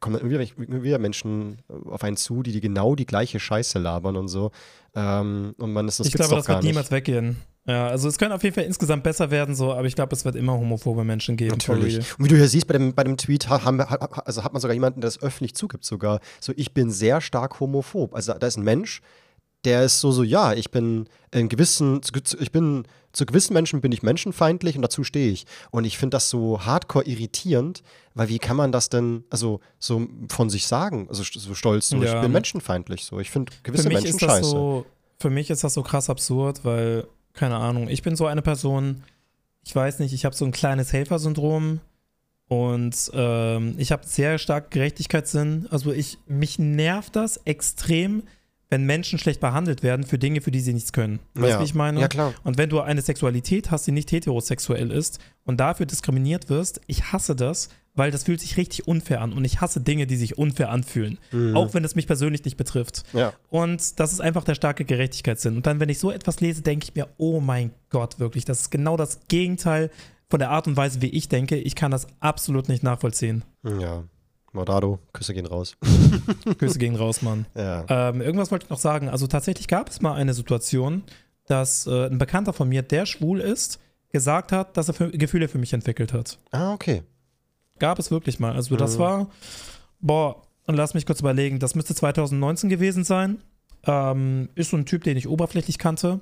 kommen 0.00 0.16
dann 0.16 0.28
immer 0.28 0.82
wieder, 0.82 0.98
Menschen 0.98 1.58
auf 1.84 2.02
einen 2.02 2.16
zu, 2.16 2.42
die, 2.42 2.52
die 2.52 2.60
genau 2.60 2.96
die 2.96 3.06
gleiche 3.06 3.38
Scheiße 3.38 3.78
labern 3.78 4.16
und 4.16 4.28
so. 4.28 4.50
Ähm, 4.96 5.54
und 5.58 5.72
man 5.72 5.86
ist 5.86 6.00
das 6.00 6.08
ich 6.08 6.14
glaube, 6.14 6.34
das 6.34 6.48
wird 6.48 6.64
niemals 6.64 6.90
weggehen. 6.90 7.36
Ja, 7.64 7.86
also 7.86 8.08
es 8.08 8.18
können 8.18 8.32
auf 8.32 8.42
jeden 8.42 8.54
Fall 8.56 8.64
insgesamt 8.64 9.04
besser 9.04 9.30
werden, 9.30 9.54
so, 9.54 9.72
aber 9.72 9.84
ich 9.86 9.94
glaube, 9.94 10.12
es 10.14 10.24
wird 10.24 10.34
immer 10.34 10.54
homophobe 10.54 11.04
Menschen 11.04 11.36
geben. 11.36 11.52
Natürlich. 11.52 11.98
Und 12.18 12.24
wie 12.24 12.28
du 12.28 12.36
hier 12.36 12.48
siehst, 12.48 12.66
bei 12.66 12.72
dem, 12.76 12.92
bei 12.92 13.04
dem 13.04 13.16
Tweet 13.16 13.48
ha- 13.48 13.62
haben, 13.64 13.80
also 13.80 14.42
hat 14.42 14.52
man 14.52 14.60
sogar 14.60 14.74
jemanden, 14.74 15.00
der 15.00 15.06
das 15.08 15.22
öffentlich 15.22 15.54
zugibt, 15.54 15.84
sogar. 15.84 16.18
So, 16.40 16.52
ich 16.56 16.74
bin 16.74 16.90
sehr 16.90 17.20
stark 17.20 17.60
homophob. 17.60 18.14
Also 18.16 18.34
da 18.34 18.46
ist 18.48 18.56
ein 18.56 18.64
Mensch, 18.64 19.00
der 19.64 19.84
ist 19.84 20.00
so, 20.00 20.10
so, 20.10 20.24
ja, 20.24 20.54
ich 20.54 20.72
bin 20.72 21.06
in 21.30 21.48
gewissen, 21.48 22.00
ich 22.40 22.50
bin, 22.50 22.82
zu 23.12 23.26
gewissen 23.26 23.52
Menschen 23.52 23.80
bin 23.80 23.92
ich 23.92 24.02
menschenfeindlich 24.02 24.74
und 24.74 24.82
dazu 24.82 25.04
stehe 25.04 25.30
ich. 25.30 25.46
Und 25.70 25.84
ich 25.84 25.98
finde 25.98 26.16
das 26.16 26.30
so 26.30 26.64
hardcore 26.66 27.04
irritierend, 27.06 27.84
weil 28.14 28.28
wie 28.28 28.40
kann 28.40 28.56
man 28.56 28.72
das 28.72 28.88
denn, 28.88 29.22
also 29.30 29.60
so 29.78 30.08
von 30.30 30.50
sich 30.50 30.66
sagen, 30.66 31.06
also 31.08 31.22
so 31.22 31.54
stolz, 31.54 31.90
so, 31.90 31.96
Ja. 32.02 32.16
ich 32.16 32.20
bin 32.22 32.32
menschenfeindlich, 32.32 33.04
so. 33.04 33.20
Ich 33.20 33.30
finde 33.30 33.52
gewisse 33.62 33.88
Menschen 33.88 34.18
scheiße. 34.18 34.50
so, 34.50 34.84
für 35.20 35.30
mich 35.30 35.48
ist 35.48 35.62
das 35.62 35.74
so 35.74 35.84
krass 35.84 36.10
absurd, 36.10 36.64
weil, 36.64 37.06
keine 37.34 37.56
Ahnung, 37.56 37.88
ich 37.88 38.02
bin 38.02 38.16
so 38.16 38.26
eine 38.26 38.42
Person, 38.42 39.02
ich 39.64 39.74
weiß 39.74 39.98
nicht, 40.00 40.12
ich 40.12 40.24
habe 40.24 40.34
so 40.34 40.44
ein 40.44 40.52
kleines 40.52 40.92
Helfersyndrom 40.92 41.80
und 42.48 43.10
ähm, 43.14 43.74
ich 43.78 43.92
habe 43.92 44.06
sehr 44.06 44.38
stark 44.38 44.70
Gerechtigkeitssinn. 44.70 45.68
Also 45.70 45.92
ich, 45.92 46.18
mich 46.26 46.58
nervt 46.58 47.16
das 47.16 47.38
extrem, 47.44 48.24
wenn 48.68 48.84
Menschen 48.84 49.18
schlecht 49.18 49.40
behandelt 49.40 49.82
werden 49.82 50.04
für 50.04 50.18
Dinge, 50.18 50.40
für 50.40 50.50
die 50.50 50.60
sie 50.60 50.72
nichts 50.72 50.92
können. 50.92 51.20
Weißt 51.34 51.46
du, 51.46 51.48
ja. 51.50 51.60
wie 51.60 51.64
ich 51.64 51.74
meine? 51.74 52.00
Ja, 52.00 52.08
klar. 52.08 52.34
Und 52.42 52.58
wenn 52.58 52.70
du 52.70 52.80
eine 52.80 53.02
Sexualität 53.02 53.70
hast, 53.70 53.86
die 53.86 53.92
nicht 53.92 54.10
heterosexuell 54.12 54.90
ist 54.90 55.18
und 55.44 55.60
dafür 55.60 55.86
diskriminiert 55.86 56.50
wirst, 56.50 56.80
ich 56.86 57.12
hasse 57.12 57.36
das, 57.36 57.68
weil 57.94 58.10
das 58.10 58.24
fühlt 58.24 58.40
sich 58.40 58.56
richtig 58.56 58.88
unfair 58.88 59.20
an. 59.20 59.32
Und 59.32 59.44
ich 59.44 59.60
hasse 59.60 59.80
Dinge, 59.80 60.06
die 60.06 60.16
sich 60.16 60.38
unfair 60.38 60.70
anfühlen. 60.70 61.18
Mhm. 61.30 61.56
Auch 61.56 61.74
wenn 61.74 61.84
es 61.84 61.94
mich 61.94 62.06
persönlich 62.06 62.44
nicht 62.44 62.56
betrifft. 62.56 63.04
Ja. 63.12 63.32
Und 63.50 64.00
das 64.00 64.12
ist 64.12 64.20
einfach 64.20 64.44
der 64.44 64.54
starke 64.54 64.84
Gerechtigkeitssinn. 64.84 65.56
Und 65.56 65.66
dann, 65.66 65.80
wenn 65.80 65.88
ich 65.88 65.98
so 65.98 66.10
etwas 66.10 66.40
lese, 66.40 66.62
denke 66.62 66.84
ich 66.84 66.94
mir, 66.94 67.08
oh 67.18 67.40
mein 67.40 67.72
Gott, 67.90 68.18
wirklich, 68.18 68.44
das 68.44 68.60
ist 68.60 68.70
genau 68.70 68.96
das 68.96 69.20
Gegenteil 69.28 69.90
von 70.30 70.38
der 70.38 70.50
Art 70.50 70.66
und 70.66 70.76
Weise, 70.76 71.02
wie 71.02 71.10
ich 71.10 71.28
denke. 71.28 71.56
Ich 71.56 71.74
kann 71.74 71.90
das 71.90 72.06
absolut 72.20 72.68
nicht 72.68 72.82
nachvollziehen. 72.82 73.44
Ja. 73.64 74.04
Morado, 74.52 74.98
Küsse 75.12 75.32
gehen 75.32 75.46
raus. 75.46 75.76
Grüße 76.58 76.78
gehen 76.78 76.96
raus, 76.96 77.22
Mann. 77.22 77.46
Ja. 77.54 77.84
Ähm, 77.88 78.20
irgendwas 78.20 78.50
wollte 78.50 78.64
ich 78.64 78.70
noch 78.70 78.78
sagen. 78.78 79.08
Also 79.08 79.26
tatsächlich 79.26 79.66
gab 79.66 79.88
es 79.88 80.02
mal 80.02 80.14
eine 80.14 80.34
Situation, 80.34 81.04
dass 81.46 81.86
äh, 81.86 82.06
ein 82.06 82.18
Bekannter 82.18 82.52
von 82.52 82.68
mir, 82.68 82.82
der 82.82 83.06
schwul 83.06 83.40
ist, 83.40 83.80
gesagt 84.10 84.52
hat, 84.52 84.76
dass 84.76 84.88
er 84.88 84.94
für, 84.94 85.10
Gefühle 85.10 85.48
für 85.48 85.58
mich 85.58 85.72
entwickelt 85.72 86.12
hat. 86.12 86.38
Ah, 86.50 86.72
okay. 86.72 87.02
Gab 87.82 87.98
es 87.98 88.12
wirklich 88.12 88.38
mal. 88.38 88.52
Also 88.52 88.76
das 88.76 88.94
Mhm. 88.94 89.00
war, 89.00 89.30
boah, 90.00 90.40
und 90.68 90.76
lass 90.76 90.94
mich 90.94 91.04
kurz 91.04 91.18
überlegen, 91.18 91.58
das 91.58 91.74
müsste 91.74 91.96
2019 91.96 92.70
gewesen 92.70 93.02
sein. 93.02 93.38
Ähm, 93.84 94.48
ist 94.54 94.70
so 94.70 94.76
ein 94.76 94.86
Typ, 94.86 95.02
den 95.02 95.16
ich 95.16 95.26
oberflächlich 95.26 95.78
kannte, 95.78 96.20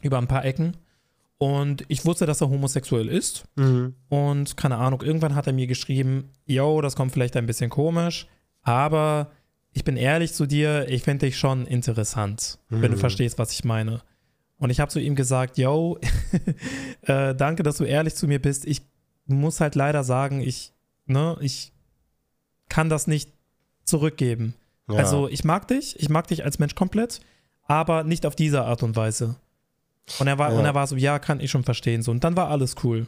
über 0.00 0.16
ein 0.16 0.26
paar 0.26 0.42
Ecken. 0.46 0.78
Und 1.36 1.84
ich 1.88 2.06
wusste, 2.06 2.24
dass 2.24 2.40
er 2.40 2.48
homosexuell 2.48 3.08
ist. 3.08 3.44
Mhm. 3.56 3.94
Und 4.08 4.56
keine 4.56 4.76
Ahnung, 4.78 5.02
irgendwann 5.02 5.34
hat 5.34 5.46
er 5.46 5.52
mir 5.52 5.66
geschrieben, 5.66 6.30
yo, 6.46 6.80
das 6.80 6.96
kommt 6.96 7.12
vielleicht 7.12 7.36
ein 7.36 7.44
bisschen 7.44 7.68
komisch, 7.68 8.26
aber 8.62 9.30
ich 9.72 9.84
bin 9.84 9.98
ehrlich 9.98 10.32
zu 10.32 10.46
dir, 10.46 10.88
ich 10.88 11.02
finde 11.02 11.26
dich 11.26 11.36
schon 11.36 11.66
interessant, 11.66 12.58
wenn 12.70 12.90
du 12.92 12.96
Mhm. 12.96 13.00
verstehst, 13.00 13.38
was 13.38 13.52
ich 13.52 13.64
meine. 13.64 14.00
Und 14.56 14.70
ich 14.70 14.80
habe 14.80 14.90
zu 14.90 15.00
ihm 15.00 15.14
gesagt, 15.16 15.58
yo, 15.58 15.98
äh, 17.02 17.34
danke, 17.34 17.62
dass 17.62 17.76
du 17.76 17.84
ehrlich 17.84 18.14
zu 18.14 18.26
mir 18.26 18.40
bist. 18.40 18.64
Ich 18.64 18.80
muss 19.26 19.60
halt 19.60 19.74
leider 19.74 20.04
sagen, 20.04 20.40
ich, 20.40 20.72
ne, 21.06 21.36
ich 21.40 21.72
kann 22.68 22.88
das 22.88 23.06
nicht 23.06 23.30
zurückgeben. 23.84 24.54
Ja. 24.88 24.96
Also 24.96 25.28
ich 25.28 25.44
mag 25.44 25.68
dich, 25.68 25.98
ich 26.00 26.08
mag 26.08 26.26
dich 26.28 26.44
als 26.44 26.58
Mensch 26.58 26.74
komplett, 26.74 27.20
aber 27.66 28.04
nicht 28.04 28.26
auf 28.26 28.36
diese 28.36 28.64
Art 28.64 28.82
und 28.82 28.96
Weise. 28.96 29.36
Und 30.18 30.26
er 30.26 30.38
war, 30.38 30.52
Ja. 30.52 30.58
und 30.58 30.64
er 30.64 30.74
war 30.74 30.86
so, 30.86 30.96
ja, 30.96 31.18
kann 31.18 31.40
ich 31.40 31.50
schon 31.50 31.64
verstehen. 31.64 32.02
So. 32.02 32.10
Und 32.10 32.22
dann 32.24 32.36
war 32.36 32.48
alles 32.48 32.74
cool. 32.84 33.06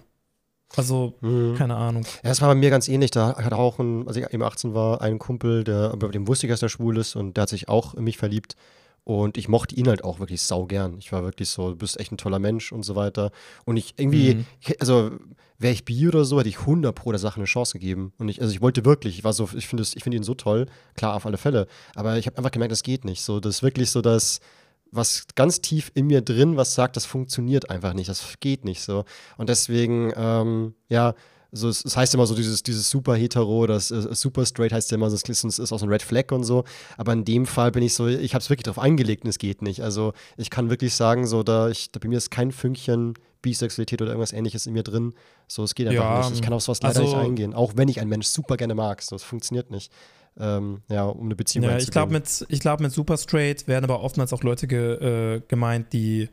Also, 0.76 1.14
Mhm. 1.20 1.54
keine 1.56 1.76
Ahnung. 1.76 2.04
Ja, 2.22 2.30
das 2.30 2.40
war 2.40 2.48
bei 2.48 2.54
mir 2.54 2.70
ganz 2.70 2.88
ähnlich. 2.88 3.10
Da 3.10 3.36
hat 3.36 3.52
auch, 3.52 3.78
ein, 3.78 4.06
als 4.08 4.16
ich 4.16 4.24
eben 4.32 4.42
18 4.42 4.74
war, 4.74 5.00
ein 5.02 5.18
Kumpel, 5.18 5.62
der, 5.64 5.90
bei 5.96 6.08
dem 6.08 6.26
wusste 6.26 6.46
ich, 6.46 6.50
dass 6.52 6.60
der 6.60 6.68
schwul 6.70 6.96
ist 6.98 7.14
und 7.14 7.36
der 7.36 7.42
hat 7.42 7.50
sich 7.50 7.68
auch 7.68 7.94
in 7.94 8.04
mich 8.04 8.16
verliebt. 8.18 8.56
Und 9.06 9.36
ich 9.38 9.46
mochte 9.46 9.76
ihn 9.76 9.86
halt 9.86 10.02
auch 10.02 10.18
wirklich 10.18 10.42
sau 10.42 10.66
gern. 10.66 10.96
Ich 10.98 11.12
war 11.12 11.22
wirklich 11.22 11.48
so, 11.48 11.70
du 11.70 11.76
bist 11.76 12.00
echt 12.00 12.10
ein 12.10 12.18
toller 12.18 12.40
Mensch 12.40 12.72
und 12.72 12.82
so 12.82 12.96
weiter. 12.96 13.30
Und 13.64 13.76
ich 13.76 13.94
irgendwie, 13.98 14.34
Mhm. 14.34 14.44
also 14.80 15.12
wäre 15.60 15.72
ich 15.72 15.84
bi 15.84 16.08
oder 16.08 16.24
so, 16.24 16.40
hätte 16.40 16.48
ich 16.48 16.58
100 16.66 16.92
pro 16.92 17.12
der 17.12 17.20
Sache 17.20 17.36
eine 17.36 17.44
Chance 17.44 17.74
gegeben. 17.74 18.12
Und 18.18 18.28
ich, 18.28 18.40
also 18.42 18.52
ich 18.52 18.60
wollte 18.60 18.84
wirklich, 18.84 19.16
ich 19.18 19.22
war 19.22 19.32
so, 19.32 19.48
ich 19.54 19.68
finde 19.68 19.84
finde 19.84 20.16
ihn 20.16 20.24
so 20.24 20.34
toll, 20.34 20.66
klar, 20.96 21.14
auf 21.14 21.24
alle 21.24 21.36
Fälle. 21.38 21.68
Aber 21.94 22.18
ich 22.18 22.26
habe 22.26 22.36
einfach 22.36 22.50
gemerkt, 22.50 22.72
das 22.72 22.82
geht 22.82 23.04
nicht. 23.04 23.22
So, 23.22 23.38
das 23.38 23.56
ist 23.56 23.62
wirklich 23.62 23.92
so, 23.92 24.02
dass 24.02 24.40
was 24.90 25.26
ganz 25.36 25.60
tief 25.60 25.92
in 25.94 26.08
mir 26.08 26.20
drin, 26.20 26.56
was 26.56 26.74
sagt, 26.74 26.96
das 26.96 27.06
funktioniert 27.06 27.70
einfach 27.70 27.92
nicht, 27.94 28.08
das 28.08 28.34
geht 28.40 28.64
nicht 28.64 28.80
so. 28.82 29.04
Und 29.36 29.48
deswegen, 29.48 30.12
ähm, 30.16 30.74
ja, 30.88 31.14
so, 31.56 31.68
es, 31.68 31.84
es 31.84 31.96
heißt 31.96 32.14
immer 32.14 32.26
so, 32.26 32.34
dieses, 32.34 32.62
dieses 32.62 32.88
super 32.88 33.16
hetero, 33.16 33.66
das 33.66 33.90
äh, 33.90 34.14
super 34.14 34.44
straight 34.46 34.72
heißt 34.72 34.90
ja 34.90 34.96
immer, 34.96 35.08
das 35.10 35.22
ist, 35.22 35.44
ist 35.44 35.72
auch 35.72 35.78
so 35.78 35.86
ein 35.86 35.90
Red 35.90 36.02
Flag 36.02 36.30
und 36.32 36.44
so. 36.44 36.64
Aber 36.96 37.12
in 37.12 37.24
dem 37.24 37.46
Fall 37.46 37.72
bin 37.72 37.82
ich 37.82 37.94
so, 37.94 38.06
ich 38.06 38.34
habe 38.34 38.42
es 38.42 38.50
wirklich 38.50 38.64
drauf 38.64 38.78
eingelegt 38.78 39.24
und 39.24 39.30
es 39.30 39.38
geht 39.38 39.62
nicht. 39.62 39.82
Also 39.82 40.12
ich 40.36 40.50
kann 40.50 40.70
wirklich 40.70 40.94
sagen, 40.94 41.26
so, 41.26 41.42
da, 41.42 41.68
ich, 41.68 41.90
da 41.90 42.00
bei 42.00 42.08
mir 42.08 42.18
ist 42.18 42.30
kein 42.30 42.52
Fünkchen 42.52 43.14
Bisexualität 43.42 44.02
oder 44.02 44.10
irgendwas 44.10 44.32
ähnliches 44.32 44.66
in 44.66 44.72
mir 44.72 44.82
drin. 44.82 45.14
So, 45.46 45.62
es 45.62 45.74
geht 45.74 45.86
einfach 45.88 46.02
Ja, 46.02 46.18
nicht. 46.20 46.34
Ich 46.34 46.42
kann 46.42 46.52
auf 46.52 46.62
sowas 46.62 46.82
leider 46.82 47.00
also- 47.00 47.16
nicht 47.16 47.26
eingehen. 47.26 47.54
Auch 47.54 47.72
wenn 47.76 47.88
ich 47.88 48.00
einen 48.00 48.10
Mensch 48.10 48.26
super 48.26 48.56
gerne 48.56 48.74
mag. 48.74 49.02
So, 49.02 49.16
es 49.16 49.22
funktioniert 49.22 49.70
nicht. 49.70 49.92
Ähm, 50.38 50.82
ja, 50.88 51.04
um 51.04 51.26
eine 51.26 51.36
Beziehung 51.36 51.64
Ja, 51.64 51.78
ich 51.78 51.90
glaube, 51.90 52.12
mit, 52.12 52.44
ich 52.48 52.60
glaub, 52.60 52.80
mit 52.80 52.92
Super 52.92 53.16
Straight 53.16 53.66
werden 53.68 53.84
aber 53.84 54.02
oftmals 54.02 54.32
auch 54.34 54.42
Leute 54.42 54.66
ge, 54.66 55.36
äh, 55.36 55.42
gemeint, 55.48 55.92
die 55.94 56.28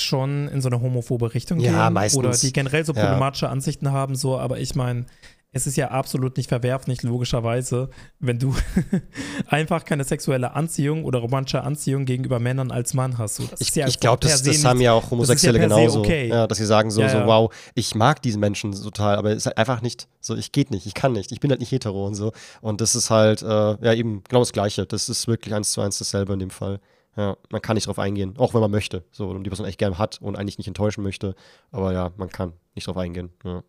schon 0.00 0.48
in 0.48 0.60
so 0.60 0.68
eine 0.68 0.80
homophobe 0.80 1.34
Richtung 1.34 1.60
Ja, 1.60 1.84
gehen 1.86 1.94
meistens. 1.94 2.18
oder 2.18 2.30
die 2.32 2.52
generell 2.52 2.84
so 2.84 2.92
Ja. 2.92 3.00
problematische 3.02 3.48
Ansichten 3.48 3.90
haben, 3.92 4.14
so, 4.16 4.38
aber 4.38 4.58
ich 4.58 4.74
meine, 4.74 5.06
es 5.52 5.66
ist 5.66 5.76
ja 5.76 5.88
absolut 5.88 6.36
nicht 6.36 6.48
verwerflich, 6.50 7.02
logischerweise, 7.02 7.88
wenn 8.20 8.38
du 8.38 8.54
einfach 9.48 9.84
keine 9.84 10.04
sexuelle 10.04 10.54
Anziehung 10.54 11.04
oder 11.04 11.18
romantische 11.20 11.62
Anziehung 11.62 12.04
gegenüber 12.04 12.38
Männern 12.38 12.70
als 12.70 12.92
Mann 12.94 13.16
hast. 13.16 13.36
So, 13.36 13.44
Ich, 13.58 13.74
ja 13.74 13.86
ich 13.88 13.98
glaube, 14.00 14.18
das, 14.20 14.42
das 14.42 14.64
haben 14.64 14.80
ja 14.80 14.92
auch 14.92 15.10
Homosexuelle 15.10 15.58
se 15.58 15.62
genauso. 15.64 16.00
okay. 16.00 16.28
Ja, 16.28 16.46
dass 16.46 16.58
sie 16.58 16.66
sagen 16.66 16.90
so, 16.90 17.00
Ja, 17.00 17.08
so, 17.08 17.18
ja. 17.18 17.26
wow, 17.26 17.54
ich 17.74 17.94
mag 17.94 18.20
diesen 18.22 18.40
Menschen 18.40 18.72
total, 18.72 19.16
aber 19.16 19.30
es 19.30 19.38
ist 19.38 19.46
halt 19.46 19.58
einfach 19.58 19.80
nicht, 19.82 20.08
so, 20.20 20.34
ich 20.36 20.52
geht 20.52 20.70
nicht, 20.70 20.84
ich 20.86 20.94
kann 20.94 21.12
nicht, 21.12 21.32
ich 21.32 21.40
bin 21.40 21.50
halt 21.50 21.60
nicht 21.60 21.72
hetero 21.72 22.06
und 22.06 22.14
so. 22.16 22.32
Und 22.60 22.80
das 22.82 22.94
ist 22.94 23.08
halt, 23.10 23.40
äh, 23.42 23.46
ja, 23.46 23.94
eben 23.94 24.22
genau 24.28 24.40
das 24.40 24.52
Gleiche. 24.52 24.84
Das 24.84 25.08
ist 25.08 25.26
wirklich 25.26 25.54
eins 25.54 25.70
zu 25.72 25.80
eins 25.80 25.98
dasselbe 25.98 26.32
in 26.34 26.38
dem 26.40 26.50
Fall. 26.50 26.80
Ja, 27.16 27.36
man 27.50 27.62
kann 27.62 27.74
nicht 27.76 27.86
drauf 27.86 27.98
eingehen, 27.98 28.34
auch 28.36 28.52
wenn 28.52 28.60
man 28.60 28.70
möchte, 28.70 29.04
so, 29.10 29.28
und 29.30 29.42
die 29.44 29.50
Person 29.50 29.66
echt 29.66 29.78
gerne 29.78 29.96
hat 29.98 30.20
und 30.20 30.36
eigentlich 30.36 30.58
nicht 30.58 30.68
enttäuschen 30.68 31.02
möchte. 31.02 31.34
Aber 31.70 31.92
ja, 31.92 32.12
man 32.16 32.28
kann 32.28 32.52
nicht 32.74 32.86
drauf 32.86 32.96
eingehen. 32.98 33.30
Ja. 33.44 33.62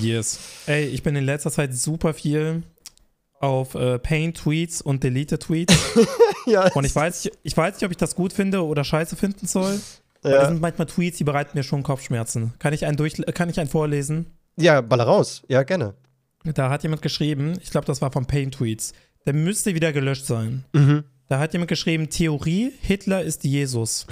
Yes. 0.00 0.38
Ey, 0.66 0.86
ich 0.86 1.02
bin 1.02 1.14
in 1.14 1.24
letzter 1.24 1.50
Zeit 1.50 1.74
super 1.74 2.14
viel 2.14 2.62
auf 3.38 3.74
äh, 3.74 3.98
Pain-Tweets 3.98 4.80
und 4.82 5.04
Delete-Tweets. 5.04 5.74
ja, 6.46 6.72
Und 6.72 6.84
ich 6.84 6.94
weiß, 6.96 7.24
nicht- 7.26 7.38
ich 7.42 7.56
weiß 7.56 7.74
nicht, 7.74 7.84
ob 7.84 7.90
ich 7.90 7.96
das 7.98 8.14
gut 8.16 8.32
finde 8.32 8.64
oder 8.64 8.82
scheiße 8.82 9.14
finden 9.16 9.46
soll. 9.46 9.78
Weil 10.22 10.32
das 10.32 10.42
ja, 10.42 10.48
sind 10.48 10.60
manchmal 10.62 10.86
Tweets, 10.86 11.18
die 11.18 11.24
bereiten 11.24 11.50
mir 11.56 11.62
schon 11.62 11.82
Kopfschmerzen. 11.82 12.54
Kann 12.58 12.72
ich 12.72 12.86
einen, 12.86 12.96
durch, 12.96 13.14
kann 13.34 13.48
ich 13.50 13.60
einen 13.60 13.68
vorlesen? 13.68 14.26
ja, 14.56 14.80
baller 14.80 15.04
raus. 15.04 15.42
Ja, 15.48 15.62
gerne. 15.64 15.94
Da 16.44 16.70
hat 16.70 16.82
jemand 16.82 17.02
geschrieben, 17.02 17.52
ich 17.62 17.70
glaube, 17.70 17.86
das 17.86 18.00
war 18.00 18.10
von 18.10 18.24
Pain-Tweets. 18.26 18.94
Der 19.26 19.34
müsste 19.34 19.74
wieder 19.74 19.92
gelöscht 19.92 20.24
sein. 20.24 20.64
Mhm. 20.72 21.04
Da 21.28 21.38
hat 21.40 21.52
jemand 21.52 21.68
geschrieben, 21.68 22.08
Theorie, 22.08 22.72
Hitler 22.80 23.22
ist 23.22 23.42
Jesus. 23.44 24.06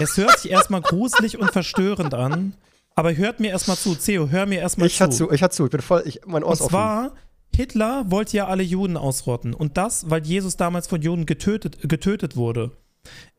es 0.00 0.16
hört 0.16 0.38
sich 0.40 0.50
erstmal 0.50 0.80
gruselig 0.80 1.38
und 1.38 1.52
verstörend 1.52 2.14
an, 2.14 2.54
aber 2.96 3.14
hört 3.16 3.38
mir 3.38 3.50
erstmal 3.50 3.76
zu. 3.76 3.94
Theo, 3.94 4.28
hör 4.28 4.44
mir 4.46 4.58
erstmal 4.60 4.88
Ich 4.88 4.96
zu. 4.96 5.04
hatte 5.04 5.14
zu, 5.16 5.30
ich 5.30 5.42
hatte 5.42 5.54
zu, 5.54 5.64
ich 5.66 5.70
bin 5.70 5.80
voll, 5.82 6.02
ich, 6.04 6.20
mein 6.26 6.42
Ohr 6.42 6.48
Und 6.48 6.54
ist 6.54 6.60
offen. 6.62 6.70
zwar, 6.70 7.14
Hitler 7.54 8.10
wollte 8.10 8.36
ja 8.36 8.48
alle 8.48 8.62
Juden 8.64 8.96
ausrotten. 8.96 9.54
Und 9.54 9.76
das, 9.76 10.10
weil 10.10 10.26
Jesus 10.26 10.56
damals 10.56 10.88
von 10.88 11.00
Juden 11.00 11.26
getötet, 11.26 11.88
getötet 11.88 12.34
wurde. 12.36 12.72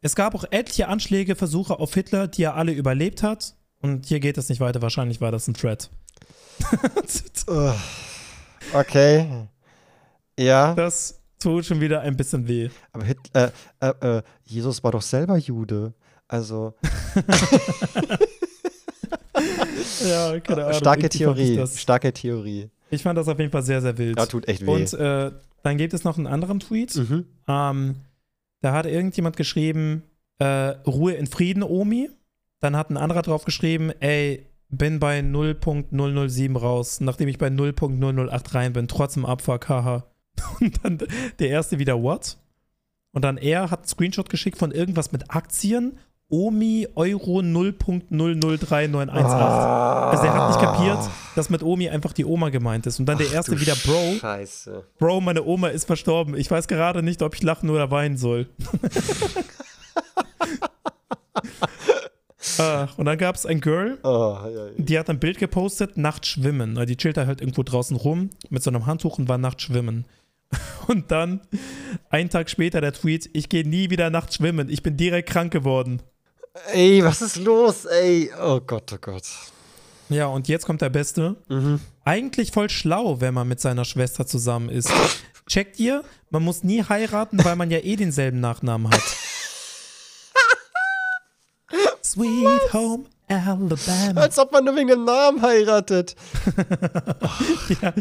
Es 0.02 0.16
gab 0.16 0.34
auch 0.34 0.46
etliche 0.50 0.88
Anschläge, 0.88 1.36
Versuche 1.36 1.78
auf 1.80 1.94
Hitler, 1.94 2.28
die 2.28 2.44
er 2.44 2.56
alle 2.56 2.72
überlebt 2.72 3.22
hat. 3.22 3.56
Und 3.82 4.06
hier 4.08 4.20
geht 4.22 4.38
es 4.38 4.48
nicht 4.50 4.62
weiter. 4.62 4.82
Wahrscheinlich 4.82 5.20
war 5.22 5.32
das 5.32 5.48
ein 5.48 5.54
Thread. 5.54 5.90
Okay. 8.74 9.48
Ja. 10.38 10.74
Das 10.76 11.19
tut 11.40 11.66
schon 11.66 11.80
wieder 11.82 12.02
ein 12.02 12.16
bisschen 12.18 12.48
weh. 12.48 12.70
Aber 12.92 13.06
Hit, 13.06 13.18
äh, 13.34 13.50
äh, 13.80 14.18
äh, 14.18 14.22
Jesus 14.44 14.84
war 14.84 14.92
doch 14.92 15.02
selber 15.02 15.38
Jude. 15.38 15.94
Also, 16.28 16.74
Ja, 20.08 20.40
keine 20.40 20.66
Ahnung. 20.66 20.78
starke 20.80 21.04
Ich, 21.06 21.10
Theorie. 21.10 21.56
das. 21.56 21.80
Starke 21.80 22.14
Theorie. 22.14 22.70
ich 22.90 23.04
fand 23.04 23.18
das 23.18 23.28
auf 23.28 23.40
jeden 23.40 23.52
Fall 23.52 23.64
sehr, 23.64 23.82
sehr 23.82 23.98
wild. 23.98 24.18
Ja, 24.18 24.26
tut 24.26 24.48
echt 24.48 24.66
weh. 24.66 24.70
Und 24.70 24.94
äh, 24.94 25.32
Dann 25.64 25.78
gibt 25.78 25.94
es 25.94 26.04
noch 26.04 26.18
einen 26.18 26.28
anderen 26.28 26.60
Tweet. 26.60 26.96
Mhm. 26.96 27.26
Ähm, 27.48 27.96
da 28.62 28.74
hat 28.74 28.86
irgendjemand 28.86 29.38
geschrieben, 29.38 30.04
äh, 30.40 30.46
Ruhe 30.86 31.14
in 31.14 31.28
Frieden, 31.28 31.64
Omi. 31.64 32.10
Dann 32.60 32.76
hat 32.76 32.90
ein 32.90 32.98
anderer 32.98 33.22
drauf 33.22 33.46
geschrieben, 33.46 33.92
ey, 34.02 34.46
bin 34.70 35.00
bei 35.00 35.20
0.007 35.22 36.58
raus, 36.58 37.00
nachdem 37.00 37.30
ich 37.30 37.38
bei 37.38 37.48
0.008 37.48 38.54
rein 38.54 38.74
bin, 38.74 38.88
trotzdem 38.88 39.26
Abfuck, 39.26 39.70
haha. 39.70 40.06
Und 40.60 40.84
dann 40.84 41.00
der 41.40 41.50
erste 41.50 41.80
wieder, 41.80 42.02
what? 42.02 42.38
Und 43.12 43.24
dann 43.24 43.38
er 43.38 43.72
hat 43.72 43.80
einen 43.80 43.88
Screenshot 43.88 44.30
geschickt 44.30 44.58
von 44.58 44.72
irgendwas 44.72 45.12
mit 45.12 45.32
Aktien, 45.34 45.98
Omi 46.32 46.88
Euro 46.94 47.40
0.003918. 47.40 49.10
Also 49.10 50.26
er 50.26 50.34
hat 50.34 50.50
nicht 50.50 50.62
kapiert, 50.62 51.00
dass 51.36 51.50
mit 51.50 51.64
Omi 51.64 51.90
einfach 51.90 52.14
die 52.14 52.24
Oma 52.26 52.50
gemeint 52.50 52.86
ist. 52.86 53.00
Und 53.00 53.08
dann 53.08 53.18
der 53.18 53.26
Ach, 53.32 53.34
erste 53.34 53.56
du 53.56 53.62
wieder, 53.62 53.76
Bro, 53.84 54.18
Scheiße. 54.20 54.84
Bro, 55.00 55.22
meine 55.22 55.44
Oma 55.44 55.70
ist 55.70 55.86
verstorben. 55.86 56.38
Ich 56.38 56.52
weiß 56.52 56.68
gerade 56.68 57.02
nicht, 57.02 57.24
ob 57.24 57.34
ich 57.34 57.42
lachen 57.42 57.72
oder 57.72 57.90
weinen 57.90 58.18
soll. 58.18 58.48
Ach, 62.58 62.98
und 62.98 63.06
dann 63.06 63.18
gab 63.18 63.36
es 63.36 63.46
ein 63.46 63.60
Girl, 63.62 63.98
Oh, 64.04 64.38
ja, 64.44 64.50
ja. 64.50 64.70
die 64.78 64.98
hat 65.00 65.10
ein 65.10 65.20
Bild 65.20 65.38
gepostet, 65.40 65.98
Nacht 65.98 66.26
schwimmen. 66.26 66.76
Die 66.86 66.96
chillt 66.98 67.18
da 67.18 67.26
halt 67.26 67.42
irgendwo 67.42 67.64
draußen 67.64 67.98
rum 67.98 68.30
mit 68.50 68.64
so 68.64 68.70
einem 68.70 68.86
Handtuch 68.86 69.18
und 69.18 69.28
war 69.28 69.38
Nacht 69.38 69.62
schwimmen. 69.62 70.06
Und 70.88 71.12
dann, 71.12 71.42
einen 72.10 72.30
Tag 72.30 72.50
später, 72.50 72.82
der 72.82 72.94
Tweet, 72.94 73.30
ich 73.34 73.50
gehe 73.50 73.68
nie 73.68 73.90
wieder 73.90 74.10
nachts 74.10 74.36
schwimmen. 74.36 74.70
Ich 74.70 74.84
bin 74.84 74.98
direkt 74.98 75.30
krank 75.30 75.52
geworden. 75.52 76.02
Ey, 76.74 77.04
was 77.04 77.22
ist 77.22 77.38
los, 77.38 77.86
ey? 77.86 78.32
Oh 78.42 78.60
Gott, 78.60 78.92
oh 78.94 78.98
Gott. 79.00 79.24
Ja, 80.10 80.26
und 80.26 80.48
jetzt 80.48 80.66
kommt 80.66 80.82
der 80.82 80.90
Beste. 80.90 81.36
Mhm. 81.48 81.80
Eigentlich 82.04 82.52
voll 82.52 82.70
schlau, 82.70 83.22
wenn 83.22 83.34
man 83.34 83.48
mit 83.48 83.60
seiner 83.60 83.86
Schwester 83.86 84.26
zusammen 84.26 84.70
ist. 84.70 84.92
Checkt 85.48 85.80
ihr? 85.80 86.04
Man 86.32 86.44
muss 86.44 86.64
nie 86.64 86.84
heiraten, 86.84 87.44
weil 87.44 87.56
man 87.56 87.70
ja 87.70 87.80
eh 87.80 87.96
denselben 87.96 88.40
Nachnamen 88.40 88.92
hat. 88.92 89.02
Sweet 92.04 92.74
Home 92.74 93.06
Alabama. 93.30 94.22
Als 94.22 94.40
ob 94.40 94.52
man 94.52 94.66
nur 94.66 94.76
wegen 94.76 94.88
dem 94.88 95.06
Namen 95.06 95.42
heiratet. 95.42 96.16
Ja. 97.82 97.94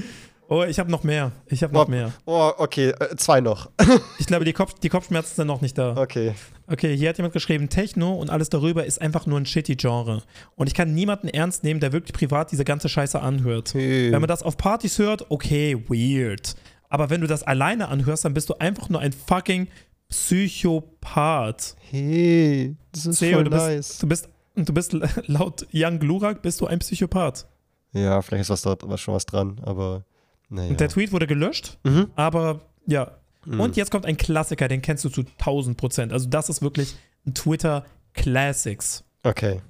Oh, 0.50 0.64
ich 0.64 0.78
habe 0.78 0.90
noch 0.90 1.04
mehr. 1.04 1.32
Ich 1.46 1.62
habe 1.62 1.74
noch 1.74 1.84
Boah. 1.84 1.90
mehr. 1.90 2.12
Oh, 2.24 2.52
okay, 2.56 2.88
äh, 2.98 3.16
zwei 3.16 3.40
noch. 3.40 3.70
Ich 4.18 4.26
glaube, 4.26 4.44
die, 4.44 4.52
Kopf, 4.52 4.74
die 4.74 4.88
Kopfschmerzen 4.88 5.36
sind 5.36 5.46
noch 5.46 5.60
nicht 5.60 5.76
da. 5.76 5.96
Okay. 5.96 6.34
Okay, 6.66 6.96
hier 6.96 7.10
hat 7.10 7.18
jemand 7.18 7.34
geschrieben, 7.34 7.68
Techno 7.68 8.14
und 8.14 8.30
alles 8.30 8.48
darüber 8.50 8.84
ist 8.84 9.00
einfach 9.00 9.26
nur 9.26 9.38
ein 9.38 9.46
shitty 9.46 9.76
Genre. 9.76 10.22
Und 10.56 10.66
ich 10.66 10.74
kann 10.74 10.94
niemanden 10.94 11.28
ernst 11.28 11.64
nehmen, 11.64 11.80
der 11.80 11.92
wirklich 11.92 12.14
privat 12.14 12.50
diese 12.50 12.64
ganze 12.64 12.88
Scheiße 12.88 13.20
anhört. 13.20 13.74
Hey. 13.74 14.10
Wenn 14.10 14.20
man 14.20 14.28
das 14.28 14.42
auf 14.42 14.56
Partys 14.56 14.98
hört, 14.98 15.30
okay, 15.30 15.76
weird. 15.88 16.56
Aber 16.88 17.10
wenn 17.10 17.20
du 17.20 17.26
das 17.26 17.42
alleine 17.42 17.88
anhörst, 17.88 18.24
dann 18.24 18.34
bist 18.34 18.48
du 18.48 18.54
einfach 18.54 18.88
nur 18.88 19.00
ein 19.00 19.12
fucking 19.12 19.68
Psychopath. 20.08 21.76
Hey, 21.90 22.74
das 22.92 23.06
ist 23.06 23.18
Theo, 23.18 23.34
voll 23.34 23.44
du 23.44 23.50
bist, 23.50 23.66
nice. 23.66 23.98
du 23.98 24.06
bist, 24.08 24.28
du 24.56 24.72
bist 24.72 24.92
laut 25.26 25.66
Young 25.72 25.98
Glurak 25.98 26.40
bist 26.42 26.60
du 26.60 26.66
ein 26.66 26.78
Psychopath. 26.78 27.46
Ja, 27.92 28.20
vielleicht 28.22 28.42
ist 28.42 28.50
was 28.50 28.62
da, 28.62 28.76
was 28.82 29.00
schon 29.00 29.14
was 29.14 29.26
dran, 29.26 29.60
aber 29.62 30.04
naja. 30.48 30.70
Und 30.70 30.80
der 30.80 30.88
Tweet 30.88 31.12
wurde 31.12 31.26
gelöscht, 31.26 31.78
Mhm. 31.84 32.10
aber 32.16 32.60
ja. 32.86 33.12
Mhm. 33.44 33.60
Und 33.60 33.76
jetzt 33.76 33.90
kommt 33.90 34.06
ein 34.06 34.16
Klassiker, 34.16 34.68
den 34.68 34.82
kennst 34.82 35.04
du 35.04 35.08
zu 35.08 35.24
1000 35.38 35.76
Prozent. 35.76 36.12
Also 36.12 36.28
das 36.28 36.48
ist 36.48 36.62
wirklich 36.62 36.94
ein 37.26 37.34
Twitter 37.34 37.84
Classics. 38.14 39.04
Okay. 39.22 39.60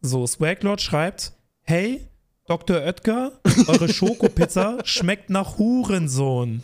So, 0.00 0.26
Swaglord 0.26 0.80
schreibt, 0.80 1.32
hey, 1.62 2.06
Dr. 2.46 2.78
Oetker, 2.78 3.32
eure 3.66 3.88
Schokopizza 3.92 4.78
schmeckt 4.84 5.30
nach 5.30 5.58
Hurensohn. 5.58 6.62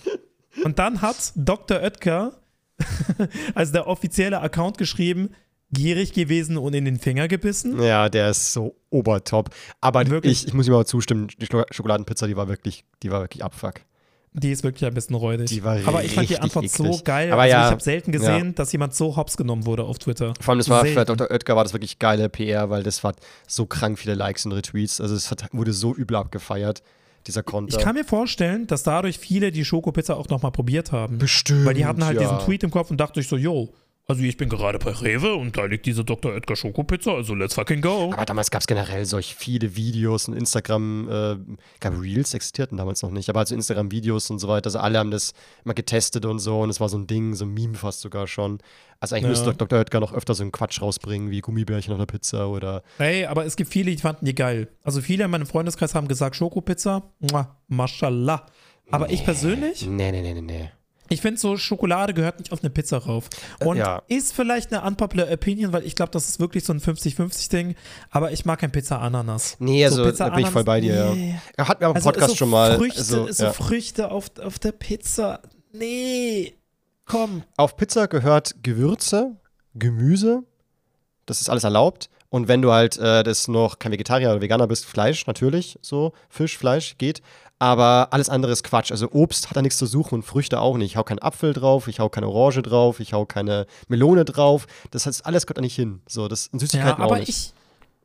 Und 0.65 0.79
dann 0.79 1.03
hat 1.03 1.33
Dr. 1.37 1.81
Oetker, 1.83 2.33
also 3.55 3.73
der 3.73 3.87
offizielle 3.87 4.41
Account 4.41 4.79
geschrieben, 4.79 5.31
gierig 5.75 6.13
gewesen 6.15 6.57
und 6.57 6.75
in 6.75 6.85
den 6.87 6.99
Finger 6.99 7.29
gebissen. 7.29 7.83
Ja, 7.83 8.09
der 8.09 8.31
ist 8.31 8.53
so 8.53 8.75
obertop. 8.91 9.51
Aber 9.81 10.09
Wirklich? 10.09 10.43
ich, 10.43 10.49
ich 10.49 10.55
muss 10.55 10.67
ihm 10.67 10.73
aber 10.75 10.87
zustimmen, 10.87 11.29
die 11.39 11.47
Schoko- 11.47 11.67
Schokoladenpizza, 11.71 12.27
die 12.27 12.37
war 12.37 12.49
wirklich, 12.49 12.85
die 13.03 13.11
war 13.11 13.21
wirklich 13.21 13.45
Abfuck. 13.45 13.75
Die 14.37 14.51
ist 14.51 14.65
wirklich 14.65 14.85
ein 14.85 14.95
bisschen 14.95 15.15
räudig. 15.15 15.47
Die 15.49 15.63
war 15.63 15.79
Aber 15.87 16.03
ich 16.03 16.13
fand 16.13 16.29
die 16.29 16.41
Antwort 16.41 16.69
so 16.69 16.87
eklig. 16.87 17.05
geil. 17.05 17.33
Aber 17.33 17.43
also 17.43 17.53
ja, 17.53 17.67
ich 17.67 17.71
habe 17.71 17.83
selten 17.83 18.11
gesehen, 18.11 18.53
dass 18.57 18.73
jemand 18.73 18.93
so 18.93 19.17
hops 19.17 19.37
genommen 19.37 19.65
wurde 19.65 19.85
auf 19.85 20.01
Twitter. 20.01 20.35
Vor 20.41 20.53
allem, 20.53 20.59
das 20.59 20.69
war 20.69 20.85
für 20.85 20.93
Selten. 20.93 21.17
Dr. 21.17 21.31
Oetker 21.31 21.55
war 21.55 21.63
das 21.63 21.73
wirklich 21.73 22.01
geile 22.01 22.29
PR, 22.29 22.69
weil 22.69 22.83
das 22.83 23.05
war 23.05 23.15
so 23.47 23.67
krank 23.67 23.97
viele 23.97 24.15
Likes 24.15 24.45
und 24.45 24.51
Retweets. 24.51 25.01
Also 25.01 25.15
es 25.15 25.31
wurde 25.53 25.73
so 25.73 25.95
übel 25.95 26.17
abgefeiert, 26.17 26.83
dieser 27.29 27.45
Konter. 27.45 27.79
Ich 27.79 27.85
kann 27.85 27.95
mir 27.95 28.05
vorstellen, 28.05 28.67
dass 28.67 28.83
dadurch 28.83 29.19
viele 29.21 29.53
die 29.53 29.65
Schokopizza 29.65 30.15
auch 30.15 30.29
nochmal 30.29 30.51
probiert 30.51 30.91
haben. 30.91 31.19
Bestimmt. 31.19 31.65
Weil 31.65 31.75
die 31.75 31.87
hatten 31.87 32.05
halt 32.05 32.21
ja. 32.21 32.23
diesen 32.23 32.45
Tweet 32.45 32.65
im 32.65 32.73
Kopf 32.73 32.91
und 32.91 32.97
dachte 32.99 33.21
ich 33.21 33.29
so, 33.29 33.37
yo, 33.37 33.73
also 34.07 34.23
ich 34.23 34.37
bin 34.37 34.49
gerade 34.49 34.79
bei 34.79 34.91
Rewe 34.91 35.35
und 35.35 35.57
da 35.57 35.65
liegt 35.65 35.87
diese 35.87 36.05
Dr. 36.05 36.35
Edgar 36.35 36.57
Schokopizza, 36.57 37.13
also 37.15 37.35
let's 37.35 37.55
fucking 37.55 37.81
go. 37.81 38.11
Aber 38.13 38.25
damals 38.27 38.51
gab 38.51 38.61
es 38.61 38.67
generell 38.67 39.07
solch 39.07 39.35
viele 39.35 39.77
Videos 39.77 40.29
und 40.29 40.35
Instagram, 40.35 41.09
äh, 41.09 41.33
ich 41.75 41.81
glaube 41.81 42.01
Reels 42.03 42.35
existierten 42.35 42.77
damals 42.77 43.03
noch 43.03 43.11
nicht, 43.11 43.29
aber 43.31 43.41
also 43.41 43.55
Instagram-Videos 43.55 44.29
und 44.31 44.39
so 44.41 44.49
weiter, 44.49 44.67
also 44.67 44.79
alle 44.81 44.99
haben 44.99 45.11
das 45.11 45.33
immer 45.65 45.75
getestet 45.75 46.27
und 46.27 46.39
so 46.39 46.61
und 46.61 46.71
es 46.71 46.81
war 46.81 46.89
so 46.89 46.99
ein 46.99 47.07
Ding, 47.07 47.35
so 47.35 47.45
ein 47.47 47.55
Meme 47.55 47.75
fast 47.75 48.01
sogar 48.03 48.27
schon. 48.27 48.59
Also 49.01 49.15
eigentlich 49.17 49.25
Ja. 49.25 49.31
müsste 49.31 49.55
Dr. 49.55 49.79
Oetker 49.79 50.01
noch 50.01 50.13
öfter 50.13 50.35
so 50.35 50.43
einen 50.43 50.53
Quatsch 50.53 50.83
rausbringen, 50.83 51.31
wie 51.31 51.41
Gummibärchen 51.41 51.93
auf 51.93 51.99
einer 51.99 52.07
Pizza 52.07 52.49
oder 52.49 52.83
Ey, 52.99 53.25
aber 53.27 53.45
es 53.47 53.57
gibt 53.57 53.71
viele, 53.71 53.91
die 53.91 53.97
fanden 53.97 54.27
die 54.27 54.35
geil. 54.35 54.69
Also 54.83 55.01
viele 55.01 55.25
in 55.25 55.31
meinem 55.31 55.47
Freundeskreis 55.47 55.95
haben 55.95 56.09
gesagt, 56.09 56.37
Schokopizza, 56.37 57.11
muah, 57.21 57.57
mashallah. 57.69 58.47
Aber 58.91 59.11
ich 59.11 59.25
persönlich, 59.25 59.87
Nee, 59.87 60.13
nee, 60.13 60.21
nee, 60.21 60.35
nee, 60.35 60.43
nee. 60.43 60.71
Ich 61.09 61.21
finde 61.21 61.39
so, 61.39 61.57
Schokolade 61.57 62.15
gehört 62.15 62.39
nicht 62.39 62.53
auf 62.53 62.63
eine 62.63 62.71
Pizza 62.71 62.99
rauf. 62.99 63.29
Und 63.65 63.77
ja. 63.77 64.03
ist 64.09 64.33
vielleicht 64.33 64.73
eine 64.73 64.87
unpopular 64.87 65.31
Opinion, 65.31 65.73
weil 65.73 65.85
ich 65.85 65.95
glaube, 65.95 66.13
das 66.13 66.29
ist 66.29 66.41
wirklich 66.41 66.65
so 66.65 66.73
ein 66.73 66.81
50-50-Ding, 66.81 67.75
aber 68.11 68.33
ich 68.33 68.45
mag 68.45 68.61
kein 68.61 68.73
Pizza-Ananas. 68.73 69.57
Nee, 69.59 69.85
also 69.85 70.05
So, 70.05 70.11
Pizza 70.11 70.29
da 70.31 70.35
bin 70.35 70.45
ich 70.45 70.51
voll 70.51 70.65
bei 70.65 70.81
dir, 70.81 71.13
nee. 71.15 71.31
ja. 71.31 71.39
Er 71.57 71.69
hat 71.69 71.81
mir 71.81 71.89
auch 71.89 71.91
im 71.91 71.97
Also 71.97 72.11
Podcast 72.11 72.31
so 72.31 72.37
schon 72.37 72.51
mal. 72.51 72.77
Früchte, 72.77 72.99
also, 72.99 73.31
so 73.31 73.45
ja. 73.45 73.53
Früchte 73.53 74.11
auf, 74.11 74.31
auf 74.43 74.59
der 74.59 74.73
Pizza. 74.73 75.41
Nee. 75.73 76.55
Komm. 77.05 77.43
Auf 77.57 77.77
Pizza 77.77 78.09
gehört 78.09 78.57
Gewürze, 78.63 79.37
Gemüse, 79.75 80.45
das 81.27 81.41
ist 81.41 81.51
alles 81.51 81.65
erlaubt. 81.65 82.09
Und 82.35 82.49
wenn 82.49 82.63
du 82.63 82.73
halt 82.73 82.99
äh, 82.99 83.23
das 83.23 83.47
noch 83.47 83.79
kein 83.79 83.93
Vegetarier 83.93 84.31
oder 84.31 84.41
Veganer 84.41 84.67
bist, 84.67 84.87
Fleisch 84.87 85.27
natürlich, 85.29 85.79
so 85.83 86.13
Fisch, 86.29 86.59
Fleisch 86.59 86.99
geht. 86.99 87.23
Aber 87.59 88.09
alles 88.13 88.29
andere 88.29 88.53
ist 88.53 88.63
Quatsch. 88.65 88.91
Also 88.91 89.09
Obst 89.13 89.49
hat 89.49 89.57
da 89.57 89.63
nichts 89.63 89.79
zu 89.79 89.87
suchen 89.87 90.17
und 90.17 90.23
Früchte 90.23 90.61
auch 90.61 90.77
nicht. 90.77 90.93
Ich 90.93 90.97
hau 90.97 91.05
keinen 91.05 91.21
Apfel 91.21 91.53
drauf, 91.53 91.89
ich 91.89 92.01
hau 92.01 92.09
keine 92.09 92.29
Orange 92.29 92.63
drauf, 92.63 93.01
ich 93.01 93.13
hau 93.13 93.25
keine 93.25 93.67
Melone 93.89 94.25
drauf. 94.25 94.67
Das 94.91 95.07
heißt, 95.07 95.25
alles 95.25 95.47
kommt 95.47 95.59
da 95.59 95.63
nicht 95.63 95.77
hin. 95.77 96.01
So, 96.09 96.29
das 96.29 96.51
Ja, 96.53 96.59
Süßigkeiten 96.59 97.03
auch 97.03 97.07
aber 97.07 97.19
nicht. 97.21 97.29
ich, 97.29 97.53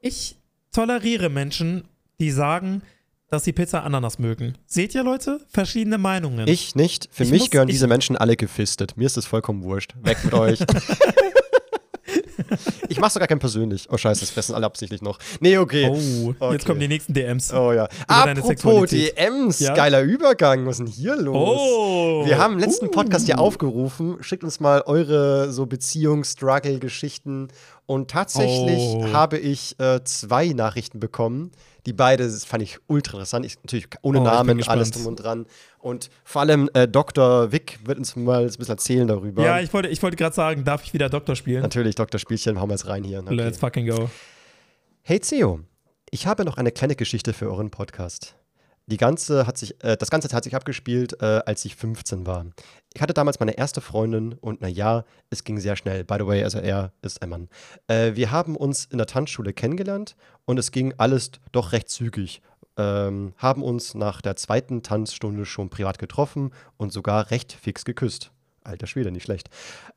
ich 0.02 0.38
toleriere 0.72 1.30
Menschen, 1.30 1.84
die 2.20 2.32
sagen, 2.32 2.84
dass 3.30 3.44
sie 3.44 3.52
Pizza 3.54 3.84
Ananas 3.84 4.18
mögen. 4.20 4.54
Seht 4.66 4.96
ihr, 4.96 5.04
Leute? 5.04 5.40
Verschiedene 5.50 5.98
Meinungen. 5.98 6.48
Ich 6.48 6.76
nicht. 6.76 7.10
Für 7.12 7.24
Ich 7.24 7.32
mich 7.32 7.42
muss- 7.42 7.50
gehören 7.52 7.68
diese 7.68 7.88
Menschen 7.88 8.18
alle 8.18 8.36
gefistet. 8.36 8.98
Mir 8.98 9.06
ist 9.06 9.18
das 9.18 9.26
vollkommen 9.26 9.64
wurscht. 9.64 9.94
Weg 10.04 10.24
mit 10.24 10.34
euch. 10.36 10.60
ich 12.90 13.00
mach's 13.00 13.14
sogar 13.14 13.28
kein 13.28 13.40
persönlich. 13.40 13.88
Oh 13.92 13.98
scheiße, 13.98 14.22
das 14.22 14.30
fressen 14.30 14.56
alle 14.56 14.66
absichtlich 14.66 15.02
noch. 15.02 15.20
Nee, 15.40 15.58
okay. 15.58 15.90
Oh, 15.92 16.34
Okay. 16.40 16.54
jetzt 16.54 16.66
kommen 16.66 16.80
die 16.80 16.88
nächsten 16.88 17.14
DMs. 17.14 17.52
Oh 17.54 17.72
ja. 17.74 17.88
Apropos. 18.08 18.90
DMs, 18.90 19.60
Ja? 19.60 19.74
geiler 19.74 20.02
Übergang. 20.02 20.66
Was 20.66 20.80
ist 20.80 20.80
denn 20.80 20.88
hier 20.88 21.16
los? 21.16 21.60
Oh. 21.60 22.26
Wir 22.26 22.38
haben 22.38 22.54
im 22.54 22.60
letzten 22.60 22.88
Uh. 22.88 22.92
Podcast 22.92 23.28
ja 23.28 23.36
aufgerufen, 23.38 24.18
schickt 24.22 24.44
uns 24.44 24.60
mal 24.60 24.82
eure 24.86 25.52
so 25.52 25.66
Beziehungs-Struggle-Geschichten. 25.66 27.50
Und 27.86 28.12
tatsächlich 28.12 28.80
Oh. 28.80 29.08
habe 29.14 29.38
ich 29.38 29.80
äh, 29.80 30.04
zwei 30.04 30.48
Nachrichten 30.50 31.00
bekommen. 31.00 31.52
Die 31.90 31.94
beide 31.94 32.24
das 32.24 32.46
fand 32.46 32.62
ich 32.62 32.78
ultra 32.86 33.14
interessant. 33.18 33.48
Ich, 33.48 33.56
natürlich 33.64 33.88
ohne 34.04 34.20
Oh, 34.20 34.24
Namen, 34.24 34.62
alles 34.68 34.92
drum 34.92 35.08
und 35.08 35.16
dran. 35.16 35.48
Und 35.80 36.12
vor 36.24 36.42
allem 36.42 36.70
äh, 36.76 36.88
Dr. 36.88 37.52
Wick 37.52 37.80
wird 37.84 37.98
uns 37.98 38.16
mal 38.16 38.42
ein 38.42 38.46
bisschen 38.46 38.68
erzählen 38.68 39.08
darüber. 39.08 39.44
Ja, 39.44 39.60
ich 39.60 39.74
wollte, 39.74 39.90
ich 39.90 40.04
wollte 40.04 40.16
gerade 40.16 40.36
sagen, 40.36 40.64
darf 40.64 40.84
ich 40.84 40.94
wieder 40.94 41.10
Doktor 41.10 41.36
spielen? 41.36 41.64
Natürlich, 41.64 41.96
Dr. 41.96 42.20
Spielchen, 42.20 42.60
hauen 42.60 42.70
wir 42.70 42.76
jetzt 42.76 42.86
rein 42.88 43.04
hier. 43.04 43.22
Okay. 43.22 43.34
Let's 43.34 43.58
fucking 43.58 43.88
go. 43.88 44.08
Hey 45.02 45.20
Theo, 45.20 45.62
ich 46.12 46.28
habe 46.28 46.46
noch 46.46 46.58
eine 46.58 46.72
kleine 46.72 46.96
Geschichte 46.96 47.34
für 47.34 47.48
euren 47.48 47.72
Podcast. 47.72 48.36
Die 48.90 48.98
ganze 48.98 49.46
hat 49.46 49.58
sich, 49.58 49.82
äh, 49.84 49.98
das 49.98 50.10
Ganze 50.10 50.36
hat 50.36 50.44
sich 50.44 50.56
abgespielt, 50.56 51.22
äh, 51.22 51.42
als 51.46 51.64
ich 51.64 51.76
15 51.76 52.26
war. 52.26 52.48
Ich 52.96 53.02
hatte 53.02 53.14
damals 53.14 53.40
meine 53.40 53.56
erste 53.56 53.82
Freundin 53.82 54.34
und 54.34 54.62
naja, 54.62 55.06
es 55.30 55.44
ging 55.44 55.60
sehr 55.60 55.76
schnell. 55.76 56.04
By 56.04 56.16
the 56.18 56.26
way, 56.26 56.44
also 56.44 56.58
er 56.58 56.92
ist 57.04 57.22
ein 57.22 57.30
Mann. 57.30 57.50
Äh, 57.88 58.16
wir 58.16 58.32
haben 58.32 58.56
uns 58.56 58.86
in 58.86 58.98
der 58.98 59.06
Tanzschule 59.06 59.54
kennengelernt 59.54 60.16
und 60.46 60.58
es 60.58 60.72
ging 60.72 60.96
alles 60.98 61.32
doch 61.52 61.72
recht 61.72 61.90
zügig. 61.90 62.42
Ähm, 62.78 63.34
haben 63.38 63.62
uns 63.62 63.94
nach 63.94 64.22
der 64.22 64.36
zweiten 64.36 64.82
Tanzstunde 64.82 65.46
schon 65.46 65.70
privat 65.70 66.00
getroffen 66.00 66.52
und 66.78 66.92
sogar 66.92 67.30
recht 67.30 67.54
fix 67.54 67.86
geküsst. 67.86 68.32
Alter 68.64 68.88
Schwede, 68.88 69.12
nicht 69.12 69.24
schlecht. 69.24 69.50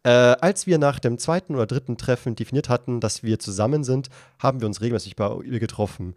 Äh, 0.03 0.11
als 0.11 0.67
wir 0.67 0.77
nach 0.77 0.99
dem 0.99 1.17
zweiten 1.17 1.55
oder 1.55 1.67
dritten 1.67 1.97
Treffen 1.97 2.35
definiert 2.35 2.69
hatten, 2.69 3.01
dass 3.01 3.23
wir 3.23 3.39
zusammen 3.39 3.85
sind, 3.85 4.11
haben 4.39 4.61
wir 4.61 4.67
uns 4.67 4.83
regelmäßig 4.83 5.17
bei 5.17 5.35
ihr 5.45 5.61
getroffen. 5.61 6.15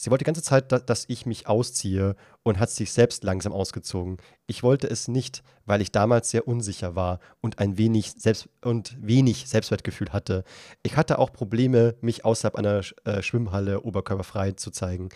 Sie 0.00 0.12
wollte 0.12 0.22
die 0.22 0.26
ganze 0.26 0.44
Zeit, 0.44 0.70
da, 0.70 0.78
dass 0.78 1.06
ich 1.08 1.26
mich 1.26 1.48
ausziehe 1.48 2.14
und 2.44 2.60
hat 2.60 2.70
sich 2.70 2.92
selbst 2.92 3.24
langsam 3.24 3.52
ausgezogen. 3.52 4.18
Ich 4.46 4.62
wollte 4.62 4.86
es 4.86 5.08
nicht, 5.08 5.42
weil 5.66 5.80
ich 5.80 5.90
damals 5.90 6.30
sehr 6.30 6.46
unsicher 6.46 6.94
war 6.94 7.18
und 7.40 7.58
ein 7.58 7.78
wenig 7.78 8.12
Selbst 8.12 8.48
und 8.62 8.96
wenig 9.00 9.48
Selbstwertgefühl 9.48 10.12
hatte. 10.12 10.44
Ich 10.84 10.96
hatte 10.96 11.18
auch 11.18 11.32
Probleme, 11.32 11.96
mich 12.00 12.24
außerhalb 12.24 12.54
einer 12.54 12.82
äh, 13.06 13.22
Schwimmhalle 13.22 13.80
oberkörperfrei 13.80 14.52
zu 14.52 14.70
zeigen. 14.70 15.08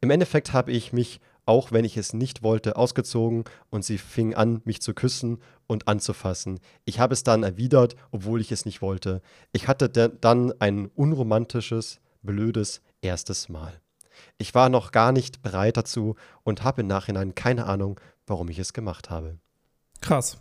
Im 0.00 0.10
Endeffekt 0.10 0.52
habe 0.52 0.72
ich 0.72 0.92
mich, 0.92 1.20
auch 1.46 1.70
wenn 1.70 1.84
ich 1.84 1.96
es 1.96 2.12
nicht 2.12 2.42
wollte, 2.42 2.74
ausgezogen 2.74 3.44
und 3.70 3.84
sie 3.84 3.98
fing 3.98 4.34
an, 4.34 4.62
mich 4.64 4.82
zu 4.82 4.94
küssen 4.94 5.38
und 5.68 5.86
anzufassen. 5.86 6.58
Ich 6.86 6.98
habe 6.98 7.14
es 7.14 7.22
dann 7.22 7.44
erwidert, 7.44 7.94
obwohl 8.10 8.40
ich 8.40 8.50
es 8.50 8.64
nicht 8.64 8.82
wollte. 8.82 9.22
Ich 9.52 9.68
hatte 9.68 9.88
dann 9.88 10.52
ein 10.58 10.86
unromantisches, 10.86 12.00
blödes 12.24 12.82
erstes 13.00 13.48
Mal. 13.48 13.83
Ich 14.38 14.54
war 14.54 14.68
noch 14.68 14.92
gar 14.92 15.12
nicht 15.12 15.42
bereit 15.42 15.76
dazu 15.76 16.16
und 16.42 16.64
habe 16.64 16.82
im 16.82 16.86
Nachhinein 16.86 17.34
keine 17.34 17.66
Ahnung, 17.66 18.00
warum 18.26 18.48
ich 18.48 18.58
es 18.58 18.72
gemacht 18.72 19.10
habe. 19.10 19.38
Krass. 20.00 20.38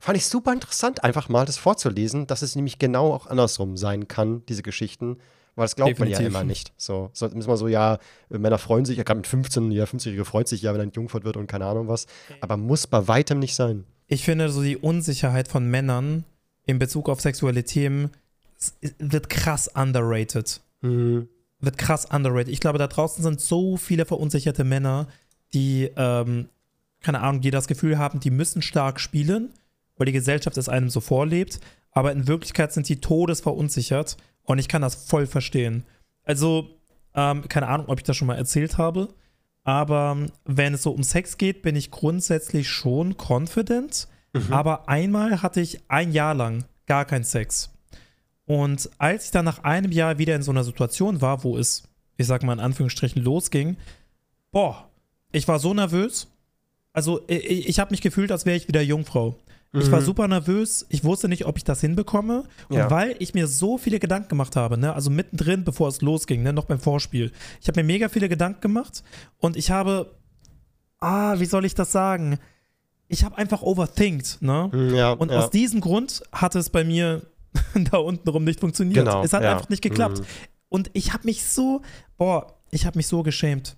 Fand 0.00 0.16
ich 0.16 0.26
super 0.26 0.52
interessant, 0.52 1.02
einfach 1.02 1.28
mal 1.28 1.46
das 1.46 1.56
vorzulesen, 1.56 2.26
dass 2.26 2.42
es 2.42 2.54
nämlich 2.54 2.78
genau 2.78 3.12
auch 3.12 3.26
andersrum 3.26 3.76
sein 3.76 4.06
kann, 4.06 4.44
diese 4.46 4.62
Geschichten. 4.62 5.18
Weil 5.56 5.64
das 5.64 5.76
glaubt 5.76 5.90
Definitiv. 5.90 6.18
man 6.18 6.22
ja 6.22 6.28
immer 6.28 6.44
nicht. 6.44 6.72
So, 6.76 7.10
so 7.12 7.26
ist 7.26 7.46
man 7.46 7.56
so, 7.56 7.68
ja, 7.68 7.98
Männer 8.28 8.58
freuen 8.58 8.84
sich, 8.84 8.98
ja, 8.98 9.04
gerade 9.04 9.18
mit 9.18 9.26
15, 9.26 9.70
ja, 9.70 9.84
50-Jährige 9.84 10.24
freut 10.24 10.48
sich 10.48 10.62
ja, 10.62 10.74
wenn 10.74 10.80
er 10.80 10.92
Jungfurt 10.92 11.24
wird 11.24 11.36
und 11.36 11.46
keine 11.46 11.66
Ahnung 11.66 11.88
was. 11.88 12.06
Aber 12.40 12.56
muss 12.56 12.86
bei 12.86 13.06
weitem 13.06 13.38
nicht 13.38 13.54
sein. 13.54 13.84
Ich 14.06 14.24
finde, 14.24 14.48
so 14.50 14.62
die 14.62 14.76
Unsicherheit 14.76 15.48
von 15.48 15.68
Männern 15.68 16.24
in 16.66 16.78
Bezug 16.78 17.08
auf 17.08 17.20
sexuelle 17.20 17.64
Themen 17.64 18.10
wird 18.98 19.28
krass 19.28 19.68
underrated. 19.68 20.60
Mhm 20.80 21.28
wird 21.64 21.78
krass 21.78 22.06
underrated. 22.06 22.48
Ich 22.48 22.60
glaube, 22.60 22.78
da 22.78 22.86
draußen 22.86 23.22
sind 23.22 23.40
so 23.40 23.76
viele 23.76 24.06
verunsicherte 24.06 24.64
Männer, 24.64 25.08
die, 25.52 25.90
ähm, 25.96 26.48
keine 27.00 27.20
Ahnung, 27.20 27.40
die 27.40 27.50
das 27.50 27.66
Gefühl 27.66 27.98
haben, 27.98 28.20
die 28.20 28.30
müssen 28.30 28.62
stark 28.62 29.00
spielen, 29.00 29.50
weil 29.96 30.06
die 30.06 30.12
Gesellschaft 30.12 30.56
es 30.56 30.68
einem 30.68 30.90
so 30.90 31.00
vorlebt. 31.00 31.60
Aber 31.90 32.12
in 32.12 32.26
Wirklichkeit 32.26 32.72
sind 32.72 32.86
sie 32.86 33.00
todesverunsichert 33.00 34.16
und 34.42 34.58
ich 34.58 34.68
kann 34.68 34.82
das 34.82 34.94
voll 34.94 35.26
verstehen. 35.26 35.84
Also, 36.24 36.68
ähm, 37.14 37.46
keine 37.48 37.68
Ahnung, 37.68 37.88
ob 37.88 37.98
ich 37.98 38.04
das 38.04 38.16
schon 38.16 38.26
mal 38.26 38.36
erzählt 38.36 38.78
habe, 38.78 39.08
aber 39.64 40.16
wenn 40.44 40.74
es 40.74 40.82
so 40.82 40.90
um 40.90 41.02
Sex 41.02 41.38
geht, 41.38 41.62
bin 41.62 41.74
ich 41.74 41.90
grundsätzlich 41.90 42.68
schon 42.68 43.16
confident. 43.16 44.08
Mhm. 44.32 44.52
Aber 44.52 44.88
einmal 44.88 45.42
hatte 45.42 45.60
ich 45.60 45.80
ein 45.88 46.12
Jahr 46.12 46.34
lang 46.34 46.64
gar 46.86 47.04
keinen 47.06 47.24
Sex. 47.24 47.70
Und 48.46 48.90
als 48.98 49.26
ich 49.26 49.30
dann 49.30 49.44
nach 49.44 49.64
einem 49.64 49.92
Jahr 49.92 50.18
wieder 50.18 50.36
in 50.36 50.42
so 50.42 50.50
einer 50.50 50.64
Situation 50.64 51.20
war, 51.20 51.44
wo 51.44 51.56
es, 51.56 51.84
ich 52.16 52.26
sag 52.26 52.42
mal 52.42 52.52
in 52.52 52.60
Anführungsstrichen, 52.60 53.22
losging, 53.22 53.76
boah, 54.50 54.88
ich 55.32 55.48
war 55.48 55.58
so 55.58 55.74
nervös. 55.74 56.28
Also 56.92 57.22
ich, 57.26 57.68
ich 57.68 57.78
habe 57.80 57.90
mich 57.90 58.00
gefühlt, 58.00 58.30
als 58.30 58.46
wäre 58.46 58.56
ich 58.56 58.68
wieder 58.68 58.82
Jungfrau. 58.82 59.36
Ich 59.76 59.90
war 59.90 60.00
mhm. 60.00 60.04
super 60.04 60.28
nervös. 60.28 60.86
Ich 60.88 61.02
wusste 61.02 61.28
nicht, 61.28 61.46
ob 61.46 61.56
ich 61.56 61.64
das 61.64 61.80
hinbekomme. 61.80 62.44
Und 62.68 62.76
ja. 62.76 62.90
weil 62.90 63.16
ich 63.18 63.34
mir 63.34 63.48
so 63.48 63.76
viele 63.76 63.98
Gedanken 63.98 64.28
gemacht 64.28 64.54
habe, 64.54 64.78
ne, 64.78 64.94
also 64.94 65.10
mittendrin, 65.10 65.64
bevor 65.64 65.88
es 65.88 66.00
losging, 66.00 66.44
ne, 66.44 66.52
noch 66.52 66.66
beim 66.66 66.78
Vorspiel, 66.78 67.32
ich 67.60 67.66
habe 67.66 67.80
mir 67.80 67.86
mega 67.86 68.08
viele 68.08 68.28
Gedanken 68.28 68.60
gemacht 68.60 69.02
und 69.38 69.56
ich 69.56 69.72
habe, 69.72 70.14
ah, 71.00 71.40
wie 71.40 71.46
soll 71.46 71.64
ich 71.64 71.74
das 71.74 71.90
sagen? 71.90 72.38
Ich 73.08 73.24
habe 73.24 73.36
einfach 73.36 73.62
overthinkt, 73.62 74.40
ne? 74.40 74.70
Mhm, 74.72 74.94
ja, 74.94 75.10
und 75.12 75.30
ja. 75.30 75.38
aus 75.38 75.50
diesem 75.50 75.80
Grund 75.80 76.22
hat 76.32 76.54
es 76.54 76.70
bei 76.70 76.84
mir 76.84 77.22
da 77.90 77.98
unten 77.98 78.28
rum 78.28 78.44
nicht 78.44 78.60
funktioniert. 78.60 79.04
Genau, 79.04 79.22
es 79.22 79.32
hat 79.32 79.42
ja. 79.42 79.52
einfach 79.52 79.68
nicht 79.68 79.82
geklappt. 79.82 80.20
Mhm. 80.20 80.24
Und 80.68 80.90
ich 80.92 81.12
habe 81.12 81.24
mich 81.24 81.44
so, 81.44 81.82
boah, 82.16 82.58
ich 82.70 82.86
habe 82.86 82.98
mich 82.98 83.06
so 83.06 83.22
geschämt. 83.22 83.76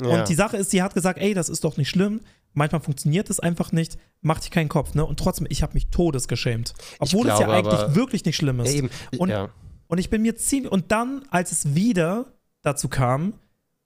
Ja. 0.00 0.08
Und 0.08 0.28
die 0.28 0.34
Sache 0.34 0.56
ist, 0.56 0.70
sie 0.70 0.82
hat 0.82 0.94
gesagt, 0.94 1.18
ey, 1.18 1.34
das 1.34 1.48
ist 1.48 1.64
doch 1.64 1.76
nicht 1.76 1.90
schlimm. 1.90 2.20
Manchmal 2.52 2.80
funktioniert 2.80 3.30
es 3.30 3.38
einfach 3.38 3.70
nicht, 3.70 3.98
mach 4.22 4.40
dich 4.40 4.50
keinen 4.50 4.68
Kopf, 4.68 4.94
ne? 4.94 5.04
Und 5.04 5.20
trotzdem, 5.20 5.46
ich 5.50 5.62
habe 5.62 5.74
mich 5.74 5.88
todesgeschämt. 5.88 6.72
Obwohl 6.98 7.24
glaube, 7.24 7.42
es 7.42 7.48
ja 7.48 7.54
eigentlich 7.54 7.94
wirklich 7.94 8.24
nicht 8.24 8.36
schlimm 8.36 8.58
ist. 8.60 8.74
Eben, 8.74 8.90
und, 9.18 9.28
ja. 9.28 9.50
und 9.86 9.98
ich 9.98 10.10
bin 10.10 10.22
mir 10.22 10.36
ziemlich, 10.36 10.72
und 10.72 10.90
dann, 10.90 11.22
als 11.30 11.52
es 11.52 11.74
wieder 11.74 12.26
dazu 12.62 12.88
kam, 12.88 13.34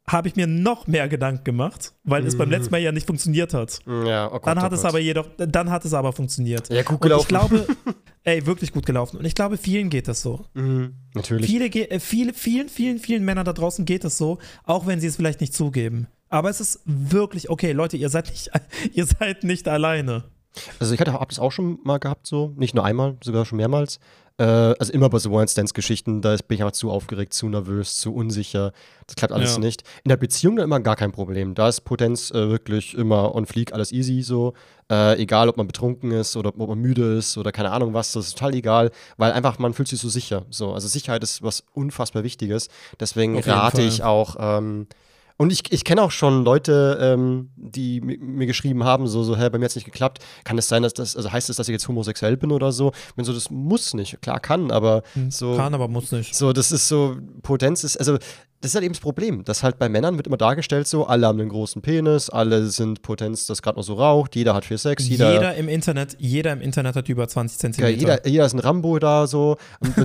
habe 0.06 0.28
ich 0.28 0.36
mir 0.36 0.46
noch 0.46 0.86
mehr 0.86 1.08
Gedanken 1.08 1.44
gemacht, 1.44 1.94
weil 2.04 2.22
mhm. 2.22 2.28
es 2.28 2.36
beim 2.36 2.50
letzten 2.50 2.70
Mal 2.70 2.80
ja 2.80 2.92
nicht 2.92 3.06
funktioniert 3.06 3.54
hat. 3.54 3.80
Ja, 3.86 4.26
oh 4.28 4.32
Gott, 4.32 4.46
dann 4.46 4.60
hat 4.60 4.72
oh 4.72 4.74
es 4.74 4.84
aber 4.84 4.98
jedoch, 4.98 5.28
dann 5.36 5.70
hat 5.70 5.84
es 5.84 5.94
aber 5.94 6.12
funktioniert. 6.12 6.68
Ja, 6.68 6.82
gut 6.82 7.00
gelaufen. 7.00 7.34
Und 7.34 7.40
ich 7.40 7.66
glaube, 7.66 7.66
ey, 8.24 8.46
wirklich 8.46 8.72
gut 8.72 8.84
gelaufen. 8.84 9.16
Und 9.18 9.24
ich 9.24 9.34
glaube, 9.34 9.56
vielen 9.56 9.88
geht 9.88 10.08
das 10.08 10.20
so. 10.20 10.44
Mhm, 10.54 10.94
natürlich. 11.14 11.46
Viele, 11.46 11.66
äh, 11.66 12.00
viele, 12.00 12.34
vielen, 12.34 12.68
vielen, 12.68 12.98
vielen 12.98 13.24
Männern 13.24 13.46
da 13.46 13.54
draußen 13.54 13.86
geht 13.86 14.04
es 14.04 14.18
so, 14.18 14.38
auch 14.64 14.86
wenn 14.86 15.00
sie 15.00 15.06
es 15.06 15.16
vielleicht 15.16 15.40
nicht 15.40 15.54
zugeben. 15.54 16.06
Aber 16.28 16.50
es 16.50 16.60
ist 16.60 16.80
wirklich, 16.84 17.48
okay, 17.48 17.72
Leute, 17.72 17.96
ihr 17.96 18.10
seid 18.10 18.28
nicht, 18.28 18.50
ihr 18.92 19.06
seid 19.06 19.44
nicht 19.44 19.68
alleine. 19.68 20.24
Also 20.78 20.94
ich 20.94 21.00
hatte 21.00 21.18
das 21.28 21.38
auch 21.38 21.50
schon 21.50 21.78
mal 21.82 21.98
gehabt, 21.98 22.26
so, 22.26 22.52
nicht 22.56 22.74
nur 22.74 22.84
einmal, 22.84 23.16
sogar 23.22 23.44
schon 23.44 23.56
mehrmals. 23.56 23.98
Äh, 24.36 24.44
also 24.44 24.92
immer 24.92 25.08
bei 25.08 25.18
so 25.18 25.30
One-Stance-Geschichten, 25.30 26.20
da 26.20 26.36
bin 26.48 26.56
ich 26.56 26.62
einfach 26.62 26.72
zu 26.72 26.90
aufgeregt, 26.90 27.32
zu 27.34 27.48
nervös, 27.48 27.98
zu 27.98 28.12
unsicher. 28.12 28.72
Das 29.06 29.14
klappt 29.14 29.32
alles 29.32 29.54
ja. 29.54 29.60
nicht. 29.60 29.82
In 30.02 30.08
der 30.08 30.16
Beziehung 30.16 30.56
dann 30.56 30.64
immer 30.64 30.80
gar 30.80 30.96
kein 30.96 31.12
Problem. 31.12 31.54
Da 31.54 31.68
ist 31.68 31.82
Potenz 31.82 32.30
äh, 32.32 32.48
wirklich 32.48 32.94
immer 32.94 33.34
on 33.34 33.46
fleek, 33.46 33.72
alles 33.72 33.92
easy 33.92 34.22
so. 34.22 34.54
Äh, 34.90 35.22
egal, 35.22 35.48
ob 35.48 35.56
man 35.56 35.66
betrunken 35.66 36.10
ist 36.10 36.36
oder 36.36 36.48
ob 36.48 36.56
man 36.56 36.78
müde 36.78 37.16
ist 37.16 37.38
oder 37.38 37.52
keine 37.52 37.70
Ahnung 37.70 37.94
was, 37.94 38.12
das 38.12 38.26
ist 38.26 38.38
total 38.38 38.54
egal, 38.54 38.90
weil 39.16 39.32
einfach 39.32 39.58
man 39.58 39.72
fühlt 39.72 39.88
sich 39.88 40.00
so 40.00 40.08
sicher. 40.08 40.44
So. 40.50 40.72
Also 40.72 40.88
Sicherheit 40.88 41.22
ist 41.22 41.42
was 41.42 41.64
unfassbar 41.72 42.24
Wichtiges. 42.24 42.68
Deswegen 42.98 43.38
rate 43.38 43.82
ich 43.82 44.02
auch, 44.02 44.36
ähm, 44.38 44.88
und 45.36 45.52
ich, 45.52 45.72
ich 45.72 45.84
kenne 45.84 46.02
auch 46.02 46.12
schon 46.12 46.44
Leute, 46.44 46.98
ähm, 47.00 47.50
die 47.56 48.00
mir 48.00 48.46
geschrieben 48.46 48.84
haben, 48.84 49.08
so, 49.08 49.24
so, 49.24 49.36
hä, 49.36 49.50
bei 49.50 49.58
mir 49.58 49.64
hat 49.64 49.70
es 49.70 49.76
nicht 49.76 49.84
geklappt. 49.84 50.20
Kann 50.44 50.58
es 50.58 50.68
sein, 50.68 50.82
dass 50.84 50.94
das, 50.94 51.16
also 51.16 51.32
heißt 51.32 51.50
es, 51.50 51.56
dass 51.56 51.68
ich 51.68 51.72
jetzt 51.72 51.88
homosexuell 51.88 52.36
bin 52.36 52.52
oder 52.52 52.70
so? 52.70 52.92
Wenn 53.16 53.24
so, 53.24 53.32
das 53.32 53.50
muss 53.50 53.94
nicht. 53.94 54.22
Klar, 54.22 54.38
kann, 54.38 54.70
aber 54.70 55.02
hm, 55.14 55.32
so. 55.32 55.56
Kann, 55.56 55.74
aber 55.74 55.88
muss 55.88 56.12
nicht. 56.12 56.36
So, 56.36 56.52
das 56.52 56.70
ist 56.70 56.86
so, 56.86 57.16
Potenz 57.42 57.82
ist, 57.82 57.96
also 57.96 58.18
das 58.64 58.70
ist 58.70 58.76
halt 58.76 58.84
eben 58.86 58.94
das 58.94 59.00
Problem, 59.00 59.44
dass 59.44 59.62
halt 59.62 59.78
bei 59.78 59.90
Männern 59.90 60.16
wird 60.16 60.26
immer 60.26 60.38
dargestellt 60.38 60.88
so, 60.88 61.06
alle 61.06 61.26
haben 61.26 61.38
einen 61.38 61.50
großen 61.50 61.82
Penis, 61.82 62.30
alle 62.30 62.68
sind 62.68 63.02
Potenz, 63.02 63.44
das 63.44 63.60
gerade 63.60 63.76
noch 63.76 63.84
so 63.84 63.92
raucht, 63.92 64.34
jeder 64.36 64.54
hat 64.54 64.64
viel 64.64 64.78
Sex, 64.78 65.06
jeder, 65.06 65.34
jeder 65.34 65.54
im 65.54 65.68
Internet, 65.68 66.16
jeder 66.18 66.50
im 66.54 66.62
Internet 66.62 66.96
hat 66.96 67.10
über 67.10 67.28
20 67.28 67.58
Zentimeter. 67.58 67.92
Ja, 67.92 67.98
jeder, 67.98 68.26
jeder 68.26 68.46
ist 68.46 68.54
ein 68.54 68.60
Rambo 68.60 68.98
da 68.98 69.26
so, 69.26 69.58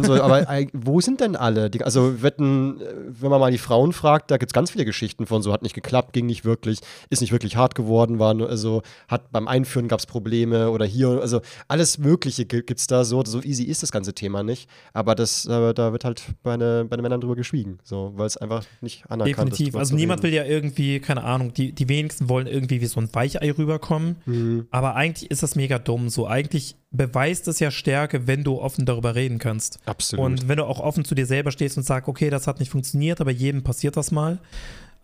so 0.03 0.21
aber 0.21 0.45
wo 0.73 0.99
sind 0.99 1.21
denn 1.21 1.37
alle? 1.37 1.69
Die, 1.69 1.81
also 1.85 2.21
wetten, 2.21 2.81
wenn 3.07 3.29
man 3.29 3.39
mal 3.39 3.49
die 3.49 3.57
Frauen 3.57 3.93
fragt, 3.93 4.29
da 4.29 4.35
gibt 4.35 4.51
es 4.51 4.53
ganz 4.53 4.71
viele 4.71 4.83
Geschichten 4.83 5.25
von 5.25 5.41
so, 5.41 5.53
hat 5.53 5.61
nicht 5.61 5.75
geklappt, 5.75 6.11
ging 6.11 6.25
nicht 6.25 6.43
wirklich, 6.43 6.79
ist 7.09 7.21
nicht 7.21 7.31
wirklich 7.31 7.55
hart 7.55 7.75
geworden, 7.75 8.19
war 8.19 8.33
nur, 8.33 8.49
also 8.49 8.81
hat 9.07 9.31
beim 9.31 9.47
Einführen 9.47 9.87
gab 9.87 9.99
es 9.99 10.05
Probleme 10.05 10.69
oder 10.69 10.85
hier, 10.85 11.21
also 11.21 11.39
alles 11.69 11.97
Mögliche 11.97 12.45
gibt 12.45 12.77
es 12.77 12.87
da 12.87 13.05
so, 13.05 13.23
so 13.23 13.41
easy 13.41 13.63
ist 13.63 13.83
das 13.83 13.93
ganze 13.93 14.13
Thema 14.13 14.43
nicht, 14.43 14.69
aber 14.91 15.15
das, 15.15 15.45
äh, 15.45 15.73
da 15.73 15.93
wird 15.93 16.03
halt 16.03 16.23
bei, 16.43 16.57
ne, 16.57 16.85
bei 16.89 16.97
den 16.97 17.03
Männern 17.03 17.21
drüber 17.21 17.37
geschwiegen, 17.37 17.79
so, 17.85 18.11
weil 18.15 18.27
es 18.27 18.35
einfach 18.35 18.48
einfach 18.49 18.65
nicht 18.81 19.09
anerkannt 19.09 19.51
Definitiv. 19.51 19.69
Ist, 19.69 19.75
also 19.75 19.95
niemand 19.95 20.23
will 20.23 20.33
ja 20.33 20.43
irgendwie, 20.43 20.99
keine 20.99 21.23
Ahnung, 21.23 21.53
die, 21.53 21.71
die 21.71 21.87
wenigsten 21.89 22.29
wollen 22.29 22.47
irgendwie 22.47 22.81
wie 22.81 22.85
so 22.85 22.99
ein 22.99 23.13
Weichei 23.13 23.51
rüberkommen. 23.51 24.17
Mhm. 24.25 24.67
Aber 24.71 24.95
eigentlich 24.95 25.29
ist 25.29 25.43
das 25.43 25.55
mega 25.55 25.79
dumm. 25.79 26.09
So, 26.09 26.27
eigentlich 26.27 26.75
beweist 26.91 27.47
es 27.47 27.59
ja 27.59 27.71
Stärke, 27.71 28.27
wenn 28.27 28.43
du 28.43 28.59
offen 28.59 28.85
darüber 28.85 29.15
reden 29.15 29.37
kannst. 29.37 29.79
Absolut. 29.85 30.25
Und 30.25 30.47
wenn 30.47 30.57
du 30.57 30.65
auch 30.65 30.79
offen 30.79 31.05
zu 31.05 31.15
dir 31.15 31.25
selber 31.25 31.51
stehst 31.51 31.77
und 31.77 31.83
sagst, 31.83 32.07
okay, 32.07 32.29
das 32.29 32.47
hat 32.47 32.59
nicht 32.59 32.71
funktioniert, 32.71 33.21
aber 33.21 33.31
jedem 33.31 33.63
passiert 33.63 33.97
das 33.97 34.11
mal. 34.11 34.39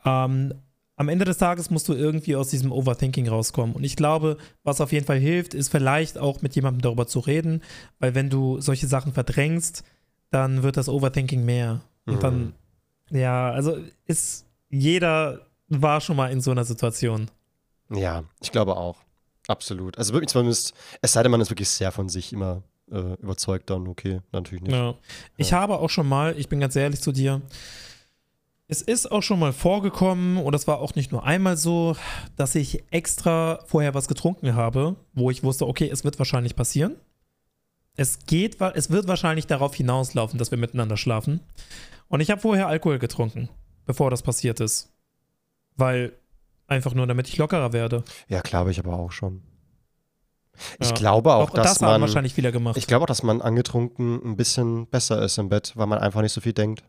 Ähm, 0.05 0.53
am 0.97 1.09
Ende 1.09 1.25
des 1.25 1.37
Tages 1.37 1.69
musst 1.69 1.89
du 1.89 1.93
irgendwie 1.93 2.35
aus 2.37 2.49
diesem 2.49 2.71
Overthinking 2.71 3.27
rauskommen. 3.27 3.75
Und 3.75 3.83
ich 3.83 3.97
glaube, 3.97 4.37
was 4.63 4.79
auf 4.79 4.93
jeden 4.93 5.05
Fall 5.05 5.19
hilft, 5.19 5.53
ist 5.53 5.69
vielleicht 5.69 6.17
auch 6.17 6.41
mit 6.41 6.55
jemandem 6.55 6.81
darüber 6.81 7.05
zu 7.05 7.19
reden, 7.19 7.61
weil 7.99 8.15
wenn 8.15 8.29
du 8.29 8.61
solche 8.61 8.87
Sachen 8.87 9.11
verdrängst, 9.11 9.83
dann 10.31 10.63
wird 10.63 10.77
das 10.77 10.87
Overthinking 10.87 11.43
mehr. 11.43 11.81
Und 12.05 12.15
mhm. 12.15 12.19
dann 12.19 12.53
ja, 13.09 13.51
also 13.51 13.77
ist 14.05 14.45
jeder 14.69 15.41
war 15.67 16.01
schon 16.01 16.15
mal 16.15 16.31
in 16.31 16.41
so 16.41 16.51
einer 16.51 16.63
Situation. 16.65 17.29
Ja, 17.89 18.23
ich 18.41 18.51
glaube 18.51 18.75
auch. 18.75 18.97
Absolut. 19.47 19.97
Also 19.97 20.13
wirklich 20.13 20.29
zumindest, 20.29 20.73
es 21.01 21.13
sei 21.13 21.23
denn, 21.23 21.31
man 21.31 21.41
ist 21.41 21.49
wirklich 21.49 21.69
sehr 21.69 21.91
von 21.91 22.09
sich 22.09 22.33
immer 22.33 22.63
äh, 22.91 23.13
überzeugt, 23.21 23.69
dann 23.69 23.87
okay, 23.87 24.21
natürlich 24.31 24.63
nicht. 24.63 24.73
Ja. 24.73 24.95
Ich 25.37 25.51
ja. 25.51 25.59
habe 25.59 25.79
auch 25.79 25.89
schon 25.89 26.07
mal, 26.07 26.37
ich 26.37 26.49
bin 26.49 26.59
ganz 26.59 26.75
ehrlich 26.75 27.01
zu 27.01 27.11
dir, 27.11 27.41
es 28.67 28.81
ist 28.81 29.11
auch 29.11 29.21
schon 29.21 29.39
mal 29.39 29.53
vorgekommen, 29.53 30.37
und 30.37 30.51
das 30.51 30.65
war 30.67 30.79
auch 30.79 30.95
nicht 30.95 31.11
nur 31.11 31.23
einmal 31.23 31.55
so, 31.55 31.95
dass 32.35 32.55
ich 32.55 32.83
extra 32.89 33.59
vorher 33.67 33.93
was 33.93 34.07
getrunken 34.07 34.55
habe, 34.55 34.95
wo 35.13 35.29
ich 35.29 35.43
wusste, 35.43 35.67
okay, 35.67 35.87
es 35.91 36.03
wird 36.03 36.17
wahrscheinlich 36.17 36.55
passieren. 36.55 36.95
Es 37.95 38.25
geht, 38.25 38.59
es 38.73 38.89
wird 38.89 39.07
wahrscheinlich 39.07 39.47
darauf 39.47 39.75
hinauslaufen, 39.75 40.39
dass 40.39 40.51
wir 40.51 40.57
miteinander 40.57 40.97
schlafen. 40.97 41.41
Und 42.07 42.19
ich 42.19 42.31
habe 42.31 42.41
vorher 42.41 42.67
Alkohol 42.67 42.99
getrunken, 42.99 43.49
bevor 43.85 44.09
das 44.09 44.21
passiert 44.21 44.59
ist. 44.59 44.91
Weil 45.75 46.13
einfach 46.67 46.93
nur, 46.93 47.07
damit 47.07 47.27
ich 47.27 47.37
lockerer 47.37 47.73
werde. 47.73 48.03
Ja, 48.27 48.41
glaube 48.41 48.71
ich 48.71 48.79
aber 48.79 48.97
auch 48.97 49.11
schon. 49.11 49.41
Ich 50.79 50.89
ja. 50.89 50.95
glaube 50.95 51.33
auch, 51.33 51.49
auch 51.49 51.53
dass 51.53 51.73
das 51.73 51.81
man 51.81 51.99
wahrscheinlich 51.99 52.33
viele 52.33 52.51
gemacht. 52.51 52.77
Ich 52.77 52.87
glaube 52.87 53.03
auch, 53.03 53.07
dass 53.07 53.23
man 53.23 53.41
angetrunken 53.41 54.21
ein 54.23 54.37
bisschen 54.37 54.87
besser 54.87 55.21
ist 55.21 55.37
im 55.37 55.49
Bett, 55.49 55.73
weil 55.75 55.87
man 55.87 55.99
einfach 55.99 56.21
nicht 56.21 56.31
so 56.31 56.41
viel 56.41 56.53
denkt. 56.53 56.83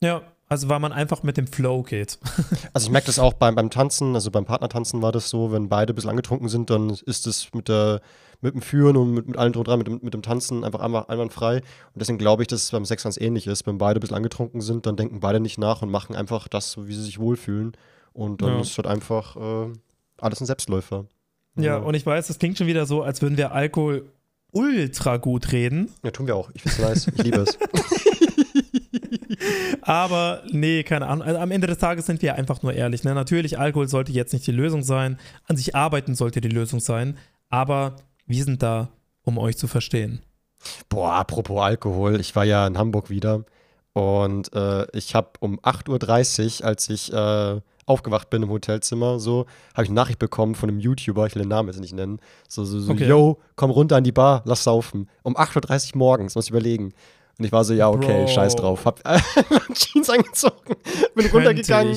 Ja, 0.00 0.22
also 0.48 0.68
weil 0.68 0.78
man 0.78 0.92
einfach 0.92 1.22
mit 1.22 1.36
dem 1.36 1.46
Flow 1.46 1.82
geht. 1.82 2.18
Also 2.72 2.86
ich 2.86 2.92
merke 2.92 3.06
das 3.06 3.18
auch 3.18 3.32
beim, 3.32 3.54
beim 3.56 3.70
Tanzen, 3.70 4.14
also 4.14 4.30
beim 4.30 4.44
Partnertanzen 4.44 5.02
war 5.02 5.10
das 5.10 5.30
so, 5.30 5.50
wenn 5.50 5.68
beide 5.68 5.92
ein 5.92 5.96
bisschen 5.96 6.10
angetrunken 6.10 6.48
sind, 6.48 6.70
dann 6.70 6.90
ist 6.90 7.26
es 7.26 7.52
mit 7.52 7.68
der 7.68 8.00
mit 8.40 8.54
dem 8.54 8.62
Führen 8.62 8.96
und 8.96 9.12
mit, 9.14 9.26
mit 9.26 9.36
allem 9.36 9.52
dran, 9.52 9.78
mit 9.78 9.86
dem, 9.88 9.98
mit 10.02 10.14
dem 10.14 10.22
Tanzen 10.22 10.62
einfach 10.64 10.80
einmal, 10.80 11.04
einwandfrei. 11.08 11.56
Und 11.56 11.64
deswegen 11.96 12.18
glaube 12.18 12.42
ich, 12.42 12.46
dass 12.48 12.62
es 12.62 12.70
beim 12.70 12.84
Sex 12.84 13.02
ganz 13.02 13.16
ähnlich 13.20 13.46
ist. 13.46 13.66
Wenn 13.66 13.78
beide 13.78 13.98
ein 13.98 14.00
bisschen 14.00 14.16
angetrunken 14.16 14.60
sind, 14.60 14.86
dann 14.86 14.96
denken 14.96 15.20
beide 15.20 15.40
nicht 15.40 15.58
nach 15.58 15.82
und 15.82 15.90
machen 15.90 16.14
einfach 16.14 16.46
das, 16.48 16.76
wie 16.86 16.94
sie 16.94 17.02
sich 17.02 17.18
wohlfühlen. 17.18 17.72
Und 18.12 18.42
dann 18.42 18.54
Ja. 18.54 18.60
ist 18.60 18.76
halt 18.78 18.86
einfach 18.86 19.36
äh, 19.36 19.72
alles 20.20 20.40
ein 20.40 20.46
Selbstläufer. 20.46 21.06
Ja, 21.56 21.78
und 21.78 21.94
ich 21.94 22.06
weiß, 22.06 22.28
das 22.28 22.38
klingt 22.38 22.56
schon 22.58 22.68
wieder 22.68 22.86
so, 22.86 23.02
als 23.02 23.20
würden 23.22 23.36
wir 23.36 23.50
Alkohol 23.52 24.04
ultra 24.52 25.16
gut 25.16 25.50
reden. 25.52 25.90
ja, 26.04 26.10
tun 26.12 26.26
wir 26.28 26.36
auch. 26.36 26.50
Ich 26.54 26.64
es 26.64 26.78
nice. 26.78 27.08
Ich 27.08 27.22
liebe 27.22 27.38
es. 27.40 27.58
Aber 29.82 30.42
nee, 30.50 30.82
keine 30.82 31.06
Ahnung. 31.06 31.26
Also 31.26 31.40
am 31.40 31.50
Ende 31.50 31.66
des 31.66 31.78
Tages 31.78 32.06
sind 32.06 32.22
wir 32.22 32.34
einfach 32.34 32.62
nur 32.62 32.72
ehrlich. 32.72 33.04
Ne? 33.04 33.14
Natürlich, 33.14 33.58
Alkohol 33.58 33.88
sollte 33.88 34.12
jetzt 34.12 34.32
nicht 34.32 34.46
die 34.46 34.52
Lösung 34.52 34.82
sein. 34.82 35.18
An 35.46 35.56
sich 35.56 35.74
arbeiten 35.74 36.14
sollte 36.14 36.40
die 36.40 36.48
Lösung 36.48 36.80
sein. 36.80 37.16
Aber 37.48 37.96
wir 38.28 38.44
sind 38.44 38.62
da, 38.62 38.88
um 39.22 39.38
euch 39.38 39.56
zu 39.56 39.66
verstehen. 39.66 40.20
Boah, 40.88 41.12
apropos 41.14 41.60
Alkohol, 41.60 42.20
ich 42.20 42.34
war 42.36 42.44
ja 42.44 42.66
in 42.66 42.78
Hamburg 42.78 43.10
wieder 43.10 43.44
und 43.92 44.52
äh, 44.54 44.86
ich 44.96 45.14
habe 45.14 45.30
um 45.40 45.58
8.30 45.60 46.60
Uhr, 46.60 46.66
als 46.66 46.88
ich 46.88 47.12
äh, 47.12 47.60
aufgewacht 47.86 48.28
bin 48.30 48.42
im 48.42 48.50
Hotelzimmer, 48.50 49.18
so, 49.18 49.46
habe 49.74 49.84
ich 49.84 49.88
eine 49.88 49.94
Nachricht 49.94 50.18
bekommen 50.18 50.54
von 50.54 50.68
einem 50.68 50.78
YouTuber, 50.80 51.26
ich 51.26 51.34
will 51.34 51.42
den 51.42 51.48
Namen 51.48 51.68
jetzt 51.68 51.80
nicht 51.80 51.94
nennen, 51.94 52.18
so, 52.48 52.64
so, 52.64 52.80
so 52.80 52.92
Okay. 52.92 53.08
yo, 53.08 53.38
komm 53.56 53.70
runter 53.70 53.96
an 53.96 54.04
die 54.04 54.12
Bar, 54.12 54.42
lass 54.44 54.64
saufen. 54.64 55.08
Um 55.22 55.36
8.30 55.36 55.92
Uhr 55.94 55.98
morgens, 55.98 56.34
muss 56.34 56.44
ich 56.46 56.50
überlegen. 56.50 56.92
Und 57.38 57.44
ich 57.44 57.52
war 57.52 57.64
so, 57.64 57.72
ja, 57.72 57.88
okay, 57.88 58.24
Bro. 58.24 58.26
scheiß 58.26 58.56
drauf. 58.56 58.84
Hab 58.84 59.00
Jeans 59.74 60.10
angezogen, 60.10 60.56
bin 61.14 61.28
Könnte 61.28 61.34
runtergegangen. 61.36 61.96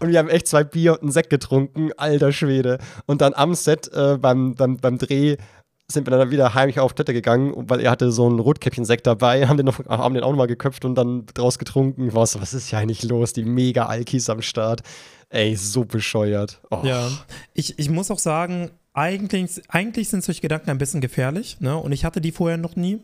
Und 0.00 0.08
wir 0.08 0.18
haben 0.18 0.28
echt 0.28 0.48
zwei 0.48 0.64
Bier 0.64 0.94
und 0.94 1.02
einen 1.02 1.12
Sekt 1.12 1.30
getrunken, 1.30 1.92
alter 1.96 2.32
Schwede. 2.32 2.78
Und 3.06 3.20
dann 3.20 3.32
am 3.34 3.54
Set 3.54 3.88
äh, 3.92 4.18
beim, 4.20 4.56
beim, 4.56 4.78
beim 4.78 4.98
Dreh 4.98 5.36
sind 5.90 6.06
wir 6.06 6.16
dann 6.16 6.30
wieder 6.30 6.54
heimlich 6.54 6.80
auf 6.80 6.92
Toilette 6.94 7.12
gegangen, 7.12 7.52
weil 7.56 7.80
er 7.80 7.90
hatte 7.90 8.12
so 8.12 8.26
einen 8.26 8.38
Rotkäppchen-Sekt 8.38 9.06
dabei, 9.06 9.46
haben 9.48 9.56
den, 9.56 9.66
noch, 9.66 9.84
haben 9.86 10.14
den 10.14 10.22
auch 10.22 10.30
nochmal 10.30 10.46
geköpft 10.46 10.84
und 10.84 10.94
dann 10.94 11.26
draus 11.34 11.58
getrunken. 11.58 12.10
So, 12.10 12.40
was 12.40 12.54
ist 12.54 12.68
hier 12.68 12.78
eigentlich 12.78 13.02
los? 13.02 13.32
Die 13.32 13.44
mega 13.44 13.86
Alkis 13.86 14.30
am 14.30 14.42
Start. 14.42 14.82
Ey, 15.28 15.54
so 15.56 15.84
bescheuert. 15.84 16.60
Oh. 16.70 16.80
Ja, 16.82 17.08
ich, 17.54 17.78
ich 17.78 17.88
muss 17.88 18.10
auch 18.10 18.18
sagen, 18.18 18.70
eigentlich, 18.92 19.62
eigentlich 19.68 20.08
sind 20.08 20.24
solche 20.24 20.40
Gedanken 20.40 20.70
ein 20.70 20.78
bisschen 20.78 21.00
gefährlich. 21.00 21.60
Ne? 21.60 21.76
Und 21.76 21.92
ich 21.92 22.04
hatte 22.04 22.20
die 22.20 22.32
vorher 22.32 22.56
noch 22.56 22.76
nie. 22.76 23.00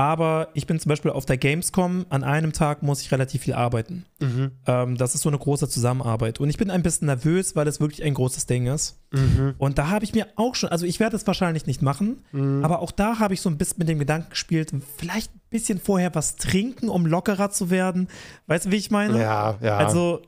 Aber 0.00 0.48
ich 0.54 0.66
bin 0.66 0.80
zum 0.80 0.88
Beispiel 0.88 1.10
auf 1.10 1.26
der 1.26 1.36
Gamescom, 1.36 2.06
an 2.08 2.24
einem 2.24 2.54
Tag 2.54 2.82
muss 2.82 3.02
ich 3.02 3.12
relativ 3.12 3.42
viel 3.42 3.52
arbeiten. 3.52 4.06
Mhm. 4.18 4.52
Ähm, 4.66 4.96
das 4.96 5.14
ist 5.14 5.20
so 5.20 5.28
eine 5.28 5.36
große 5.36 5.68
Zusammenarbeit. 5.68 6.40
Und 6.40 6.48
ich 6.48 6.56
bin 6.56 6.70
ein 6.70 6.82
bisschen 6.82 7.04
nervös, 7.04 7.54
weil 7.54 7.68
es 7.68 7.80
wirklich 7.80 8.02
ein 8.02 8.14
großes 8.14 8.46
Ding 8.46 8.66
ist. 8.66 8.98
Mhm. 9.12 9.56
Und 9.58 9.76
da 9.76 9.90
habe 9.90 10.02
ich 10.06 10.14
mir 10.14 10.26
auch 10.36 10.54
schon, 10.54 10.70
also 10.70 10.86
ich 10.86 11.00
werde 11.00 11.16
es 11.16 11.26
wahrscheinlich 11.26 11.66
nicht 11.66 11.82
machen, 11.82 12.24
Mhm. 12.32 12.64
aber 12.64 12.80
auch 12.80 12.92
da 12.92 13.18
habe 13.18 13.34
ich 13.34 13.42
so 13.42 13.50
ein 13.50 13.58
bisschen 13.58 13.76
mit 13.78 13.88
dem 13.90 13.98
Gedanken 13.98 14.30
gespielt, 14.30 14.72
vielleicht 14.96 15.34
ein 15.34 15.40
bisschen 15.50 15.78
vorher 15.78 16.14
was 16.14 16.36
trinken, 16.36 16.88
um 16.88 17.04
lockerer 17.04 17.50
zu 17.50 17.68
werden. 17.68 18.08
Weißt 18.46 18.64
du, 18.66 18.70
wie 18.70 18.76
ich 18.76 18.90
meine? 18.90 19.20
Ja, 19.20 19.58
ja. 19.60 19.76
Also, 19.76 20.22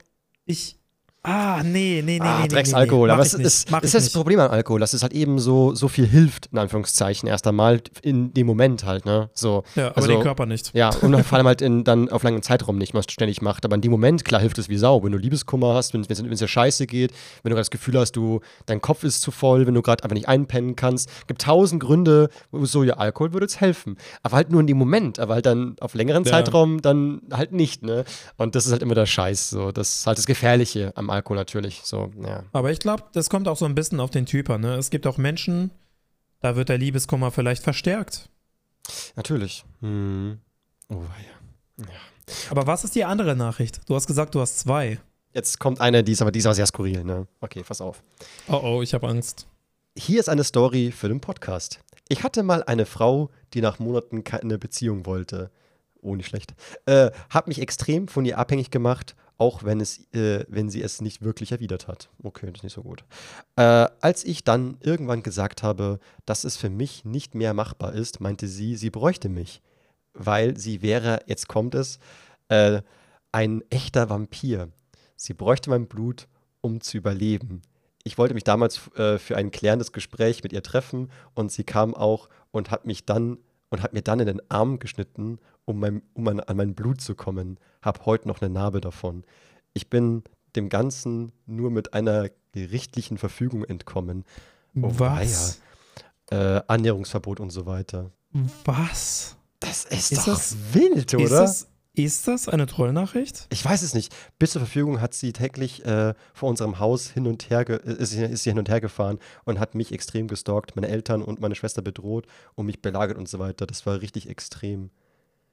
ich. 0.45 0.82
Ah, 1.25 1.63
nee, 1.63 2.03
nee, 2.05 2.19
nee, 2.19 2.21
ah, 2.21 2.39
nee, 2.39 2.43
nee. 2.43 2.49
Drecksalkohol. 2.49 3.07
Nee, 3.07 3.13
Aber 3.13 3.21
Mach 3.21 3.27
es 3.27 3.35
ist, 3.35 3.71
mach 3.71 3.83
ist 3.83 3.95
das. 3.95 4.11
Problem 4.11 4.41
an 4.41 4.51
Alkohol, 4.51 4.81
dass 4.81 4.93
es 4.93 5.03
halt 5.03 5.13
eben 5.13 5.39
so, 5.39 5.73
so 5.73 5.87
viel 5.87 6.05
hilft, 6.05 6.47
in 6.51 6.59
Anführungszeichen, 6.59 7.29
erst 7.29 7.47
einmal 7.47 7.81
in 8.03 8.35
dem 8.35 8.49
Moment 8.49 8.85
halt, 8.85 9.07
ne? 9.07 9.31
So. 9.33 9.63
Ja, 9.77 9.89
aber 9.89 9.99
also- 9.99 10.09
den 10.09 10.21
Körper 10.21 10.47
nicht. 10.47 10.75
Ja, 10.75 10.91
und 11.01 11.17
vor 11.25 11.39
allem 11.39 11.47
halt 11.47 11.63
in, 11.63 11.85
dann 11.85 12.09
auf 12.09 12.25
langen 12.25 12.43
Zeitraum 12.43 12.77
nicht, 12.77 12.93
was 12.95 13.05
ständig 13.09 13.41
macht. 13.41 13.65
Aber 13.65 13.77
in 13.77 13.81
dem 13.83 13.93
Moment, 13.93 14.25
klar, 14.25 14.41
hilft 14.41 14.59
es 14.59 14.69
wie 14.69 14.77
Sau. 14.77 15.05
Wenn 15.05 15.13
du 15.13 15.19
Liebeskummer 15.19 15.75
hast, 15.75 15.95
wenn 15.95 16.01
es 16.01 16.11
es 16.11 16.39
dir 16.41 16.49
scheiße 16.49 16.89
geht, 16.89 17.13
wenn 17.45 17.51
du 17.51 17.55
gerade 17.55 17.61
das 17.61 17.71
Gefühl 17.71 17.97
hast, 18.01 18.13
du, 18.17 18.41
dein 18.67 18.81
Kopf 18.81 19.05
ist 19.05 19.23
zu 19.23 19.31
voll, 19.31 19.65
wenn 19.69 19.75
du 19.75 19.83
gerade 19.83 20.03
einfach 20.03 20.15
nicht 20.17 20.29
einpennen 20.29 20.75
kannst. 20.75 21.09
gibt 21.29 21.43
tausend 21.43 21.81
Gründe, 21.81 22.31
wo 22.51 22.65
so, 22.67 22.83
ja, 22.83 22.95
Alkohol 22.95 23.33
würde 23.33 23.45
jetzt 23.45 23.61
helfen. 23.61 23.97
Aber 24.25 24.35
halt 24.37 24.51
nur 24.51 24.61
in 24.61 24.67
dem 24.67 24.77
Moment, 24.77 25.21
aber 25.21 25.35
halt 25.35 25.47
dann 25.47 25.77
auf 25.81 25.95
längeren 25.95 26.25
Ja. 26.25 26.33
Zeitraum 26.33 26.83
dann 26.83 27.23
halt 27.33 27.53
nicht, 27.53 27.85
ne? 27.85 28.05
Und 28.39 28.57
das 28.57 28.67
ist 28.67 28.73
halt 28.73 28.83
immer 28.83 28.97
der 28.97 29.07
Scheiß. 29.07 29.51
So. 29.51 29.71
Das 29.71 30.01
ist 30.01 30.07
halt 30.09 30.19
das 30.19 30.27
Gefährliche 30.27 30.91
am 30.97 31.12
Alkohol 31.13 31.37
natürlich. 31.37 31.83
So, 31.85 32.11
ja. 32.25 32.45
Aber 32.53 32.71
ich 32.71 32.81
glaube, 32.81 33.05
das 33.13 33.31
kommt 33.31 33.49
auch 33.49 33.57
so 33.57 33.65
ein 33.65 33.75
bisschen 33.75 34.01
auf 34.01 34.11
den 34.11 34.27
Typ 34.27 34.51
an. 34.51 34.63
Ne? 34.63 34.75
Es 34.75 34.91
gibt 34.91 35.07
auch 35.07 35.19
Menschen, 35.19 35.71
da 36.41 36.57
wird 36.57 36.69
der 36.69 36.79
Liebeskummer 36.79 37.31
vielleicht 37.31 37.63
verstärkt. 37.63 38.29
Natürlich. 39.15 39.65
Hm. 39.81 40.41
Oh, 40.89 41.03
ja. 41.79 41.87
Aber 42.51 42.67
was 42.67 42.85
ist 42.85 42.95
die 42.95 43.05
andere 43.05 43.37
Nachricht? 43.37 43.81
Du 43.89 43.95
hast 43.95 44.07
gesagt, 44.07 44.35
du 44.35 44.41
hast 44.41 44.59
zwei. 44.59 44.99
Jetzt 45.33 45.59
kommt 45.59 45.81
eine, 45.81 46.05
die 46.05 46.13
ist 46.13 46.23
aber, 46.23 46.31
die 46.31 46.41
ist 46.41 46.47
aber 46.47 46.55
sehr 46.55 46.67
skurril, 46.67 47.05
ne? 47.05 47.27
Okay, 47.41 47.63
pass 47.67 47.81
auf. 47.81 48.03
Oh 48.49 48.61
oh, 48.63 48.83
ich 48.83 48.93
habe 48.93 49.09
Angst. 49.09 49.47
Hier 49.97 50.21
ist 50.21 50.29
eine 50.29 50.45
Story 50.45 50.93
für 50.93 51.09
den 51.09 51.21
Podcast. 51.21 51.81
Ich 52.09 52.23
hatte 52.23 52.43
mal 52.43 52.63
eine 52.65 52.87
Frau, 52.87 53.31
die 53.55 53.61
nach 53.61 53.79
Monaten 53.79 54.25
keine 54.25 54.59
Beziehung 54.59 55.07
wollte. 55.07 55.51
Oh, 56.03 56.17
nicht 56.17 56.27
schlecht. 56.27 56.55
Äh, 56.85 57.11
hab 57.31 57.47
mich 57.47 57.61
extrem 57.61 58.09
von 58.09 58.25
ihr 58.25 58.39
abhängig 58.39 58.71
gemacht, 58.71 59.15
auch 59.43 59.65
wenn, 59.65 59.81
es, 59.81 60.07
äh, 60.15 60.45
wenn 60.49 60.71
sie 60.71 60.83
es 60.83 61.01
nicht 61.01 61.21
wirklich 61.23 61.51
erwidert 61.51 61.89
hat. 61.89 62.11
Okay, 62.23 62.47
das 62.47 62.61
ist 62.61 62.63
nicht 62.63 62.75
so 62.75 62.83
gut. 62.83 63.05
Äh, 63.57 63.89
als 64.01 64.23
ich 64.23 64.45
dann 64.45 64.77
irgendwann 64.81 65.25
gesagt 65.25 65.65
habe, 65.65 65.99
dass 66.27 66.45
es 66.45 66.57
für 66.57 66.71
mich 66.71 67.05
nicht 67.05 67.35
mehr 67.35 67.53
machbar 67.53 67.93
ist, 67.93 68.21
meinte 68.21 68.47
sie, 68.47 68.77
sie 68.77 68.91
bräuchte 68.91 69.29
mich. 69.29 69.61
Weil 70.15 70.57
sie 70.57 70.81
wäre, 70.81 71.23
jetzt 71.27 71.49
kommt 71.49 71.75
es, 71.75 71.99
äh, 72.49 72.83
ein 73.33 73.65
echter 73.69 74.09
Vampir. 74.09 74.69
Sie 75.17 75.35
bräuchte 75.35 75.71
mein 75.71 75.89
Blut, 75.89 76.29
um 76.61 76.81
zu 76.81 76.97
überleben. 76.97 77.63
Ich 78.05 78.19
wollte 78.19 78.35
mich 78.35 78.45
damals 78.45 78.95
äh, 78.95 79.19
für 79.19 79.37
ein 79.37 79.51
klärendes 79.51 79.91
Gespräch 79.91 80.45
mit 80.45 80.53
ihr 80.53 80.63
treffen 80.63 81.11
und 81.35 81.51
sie 81.51 81.65
kam 81.65 81.95
auch 81.95 82.29
und 82.53 82.71
hat 82.71 82.87
mich 82.87 83.07
dann 83.07 83.39
und 83.73 83.83
hat 83.83 83.93
mir 83.95 84.03
dann 84.03 84.21
in 84.21 84.27
den 84.27 84.43
Arm 84.51 84.79
geschnitten, 84.79 85.39
um, 85.65 85.81
mein, 85.81 86.03
um 86.15 86.29
an, 86.29 86.41
an 86.41 86.57
mein 86.57 86.75
Blut 86.75 87.01
zu 87.01 87.15
kommen. 87.15 87.59
Hab 87.81 88.05
heute 88.07 88.29
noch 88.29 88.41
eine 88.43 88.53
Narbe 88.53 88.81
davon. 88.81 89.25
Ich 89.73 89.89
bin 89.89 90.23
dem 90.55 90.69
Ganzen 90.69 91.33
nur 91.47 91.71
mit 91.71 91.95
einer 91.95 92.29
gerichtlichen 92.53 93.17
Verfügung 93.17 93.65
entkommen. 93.65 94.25
Oh, 94.77 94.91
Was? 94.99 95.61
Äh, 96.31 96.61
Annäherungsverbot 96.67 97.41
und 97.41 97.51
so 97.51 97.65
weiter. 97.67 98.11
Was? 98.65 99.37
Das 99.61 99.85
ist, 99.87 100.13
Ist 100.13 100.27
doch 100.29 100.35
das- 100.35 100.57
wild, 100.73 101.15
oder? 101.15 101.23
Ist 101.25 101.31
das, 101.33 101.67
ist 101.95 102.27
das 102.27 102.49
eine 102.49 102.67
Trollnachricht? 102.67 103.47
Ich 103.51 103.65
weiß 103.65 103.83
es 103.83 103.93
nicht. 103.95 104.15
Bis 104.39 104.53
zur 104.53 104.61
Verfügung 104.63 105.01
hat 105.01 105.13
sie 105.15 105.33
täglich 105.33 105.85
äh, 105.85 106.15
vor 106.33 106.49
unserem 106.49 106.79
Haus 106.79 107.11
hin 107.11 107.27
und 107.27 107.51
her, 107.51 107.65
ge 107.65 107.77
äh, 107.85 107.93
ist, 107.95 108.11
sie- 108.11 108.25
ist 108.25 108.45
sie 108.45 108.51
hin 108.51 108.59
und 108.59 108.69
her 108.69 108.81
gefahren 108.81 109.19
und 109.45 109.61
hat 109.61 109.75
mich 109.75 109.93
extrem 109.93 110.27
gestalkt, 110.29 110.75
meine 110.75 110.89
Eltern 110.89 111.21
und 111.23 111.41
meine 111.41 111.55
Schwester 111.55 111.83
bedroht 111.83 112.27
und 112.55 112.67
mich 112.67 112.81
belagert 112.81 113.19
und 113.19 113.29
so 113.29 113.39
weiter. 113.39 113.67
Das 113.67 113.85
war 113.87 114.01
richtig 114.01 114.29
extrem. 114.29 114.91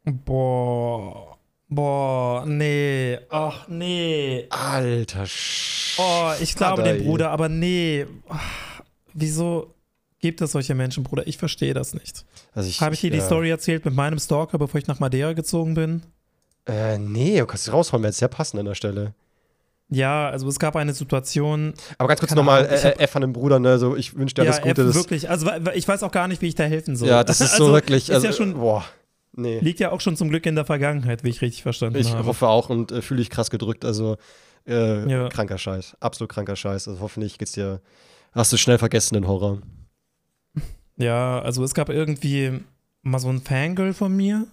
Boah. 0.06 1.38
Boah, 1.68 2.46
nee. 2.48 3.20
Ach, 3.30 3.68
nee. 3.68 4.48
Alter 4.50 5.26
Sch. 5.28 5.98
Oh, 6.00 6.32
ich 6.42 6.56
glaube 6.56 6.82
dem 6.84 7.04
Bruder, 7.06 7.30
aber 7.32 7.48
nee. 7.50 8.06
Ach, 8.28 8.82
Wieso 9.14 9.76
gibt 10.20 10.42
es 10.42 10.52
solche 10.54 10.74
Menschen, 10.74 11.04
Bruder? 11.04 11.28
Ich 11.28 11.38
verstehe 11.38 11.74
das 11.74 11.94
nicht. 11.94 12.26
Also 12.54 12.72
Habe 12.82 12.96
ich 12.96 13.02
dir 13.02 13.12
die 13.12 13.18
äh, 13.18 13.22
Story 13.22 13.50
erzählt 13.50 13.86
mit 13.86 13.94
meinem 13.94 14.18
Stalker, 14.20 14.58
bevor 14.58 14.80
ich 14.80 14.88
nach 14.88 15.00
Madeira 15.00 15.34
gezogen 15.34 15.74
bin? 15.74 16.04
Äh, 16.70 16.98
nee, 17.00 17.40
du 17.40 17.46
kannst 17.46 17.68
es 17.68 17.74
rausholen, 17.74 18.04
wäre 18.04 18.14
sehr 18.14 18.28
passend 18.28 18.60
an 18.60 18.66
der 18.66 18.76
Stelle. 18.76 19.14
Ja, 19.92 20.30
also 20.30 20.48
es 20.48 20.60
gab 20.60 20.76
eine 20.76 20.94
Situation. 20.94 21.74
Aber 21.98 22.08
ganz 22.10 22.20
kurz 22.20 22.36
nochmal, 22.36 22.66
ich 22.66 22.84
äh, 22.86 22.90
äh, 22.90 23.00
F 23.00 23.16
an 23.16 23.22
den 23.24 23.34
Bruder, 23.34 23.58
ne? 23.58 23.80
So, 23.80 23.96
ich 23.96 24.16
wünsche 24.16 24.36
dir 24.36 24.44
ja, 24.44 24.52
alles 24.52 24.62
Gute. 24.62 24.82
F, 24.82 24.88
Das, 24.88 24.96
wirklich. 24.96 25.30
Also 25.30 25.50
ich 25.74 25.88
weiß 25.88 26.04
auch 26.04 26.12
gar 26.12 26.28
nicht, 26.28 26.42
wie 26.44 26.48
ich 26.48 26.56
da 26.56 26.64
helfen 26.66 26.96
soll. 26.96 27.08
ja, 27.10 27.24
das 27.24 27.42
ist 27.42 27.52
so 27.58 27.64
also, 27.64 27.74
wirklich. 27.74 28.10
Ist 28.10 28.14
Also, 28.16 28.28
ja 28.28 28.34
schon, 28.34 28.54
boah, 28.54 28.86
nee. 29.34 29.60
liegt 29.62 29.80
ja 29.80 29.92
auch 29.92 30.00
schon 30.02 30.16
zum 30.16 30.30
Glück 30.30 30.46
in 30.46 30.54
der 30.54 30.66
Vergangenheit, 30.66 31.24
wie 31.24 31.30
ich 31.30 31.42
richtig 31.42 31.64
verstanden 31.64 31.98
Ich 31.98 32.14
habe. 32.14 32.28
hoffe 32.28 32.48
auch 32.48 32.70
und 32.70 32.92
äh, 32.92 33.02
fühle 33.02 33.18
dich 33.20 33.32
krass 33.32 33.50
gedrückt. 33.50 33.84
Also, 33.84 34.18
äh, 34.68 35.10
Ja. 35.10 35.28
kranker 35.30 35.58
Scheiß. 35.58 35.98
Absolut 36.00 36.30
kranker 36.32 36.56
Scheiß. 36.56 36.88
Also, 36.88 37.00
hoffentlich 37.02 37.40
geht's 37.40 37.54
dir. 37.54 37.82
Hast 38.34 38.54
du 38.54 38.58
schnell 38.58 38.78
vergessen, 38.78 39.16
den 39.16 39.28
Horror. 39.28 39.58
Ja, 40.98 41.40
also 41.42 41.64
es 41.64 41.74
gab 41.74 41.90
irgendwie 41.90 42.60
mal 43.02 43.20
so 43.20 43.30
ein 43.30 43.42
Fangirl 43.42 43.94
von 43.94 44.16
mir, 44.16 44.46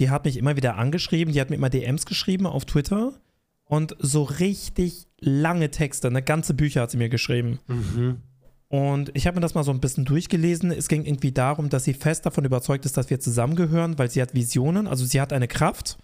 die 0.00 0.10
hat 0.10 0.24
mich 0.24 0.36
immer 0.36 0.56
wieder 0.56 0.76
angeschrieben, 0.76 1.32
die 1.32 1.40
hat 1.40 1.50
mir 1.50 1.56
immer 1.56 1.70
DMs 1.70 2.06
geschrieben 2.06 2.46
auf 2.46 2.64
Twitter 2.64 3.12
und 3.64 3.96
so 3.98 4.22
richtig 4.22 5.06
lange 5.20 5.70
Texte, 5.70 6.08
eine 6.08 6.22
ganze 6.22 6.54
Bücher 6.54 6.82
hat 6.82 6.90
sie 6.90 6.96
mir 6.96 7.08
geschrieben. 7.08 7.58
Mhm. 7.66 8.16
Und 8.68 9.12
ich 9.14 9.26
habe 9.26 9.36
mir 9.36 9.40
das 9.40 9.54
mal 9.54 9.62
so 9.62 9.70
ein 9.70 9.80
bisschen 9.80 10.04
durchgelesen. 10.04 10.72
Es 10.72 10.88
ging 10.88 11.04
irgendwie 11.04 11.30
darum, 11.30 11.68
dass 11.68 11.84
sie 11.84 11.94
fest 11.94 12.26
davon 12.26 12.44
überzeugt 12.44 12.84
ist, 12.84 12.96
dass 12.96 13.08
wir 13.08 13.20
zusammengehören, 13.20 13.98
weil 13.98 14.10
sie 14.10 14.20
hat 14.20 14.34
Visionen, 14.34 14.88
also 14.88 15.04
sie 15.04 15.20
hat 15.20 15.32
eine 15.32 15.46
Kraft 15.46 15.96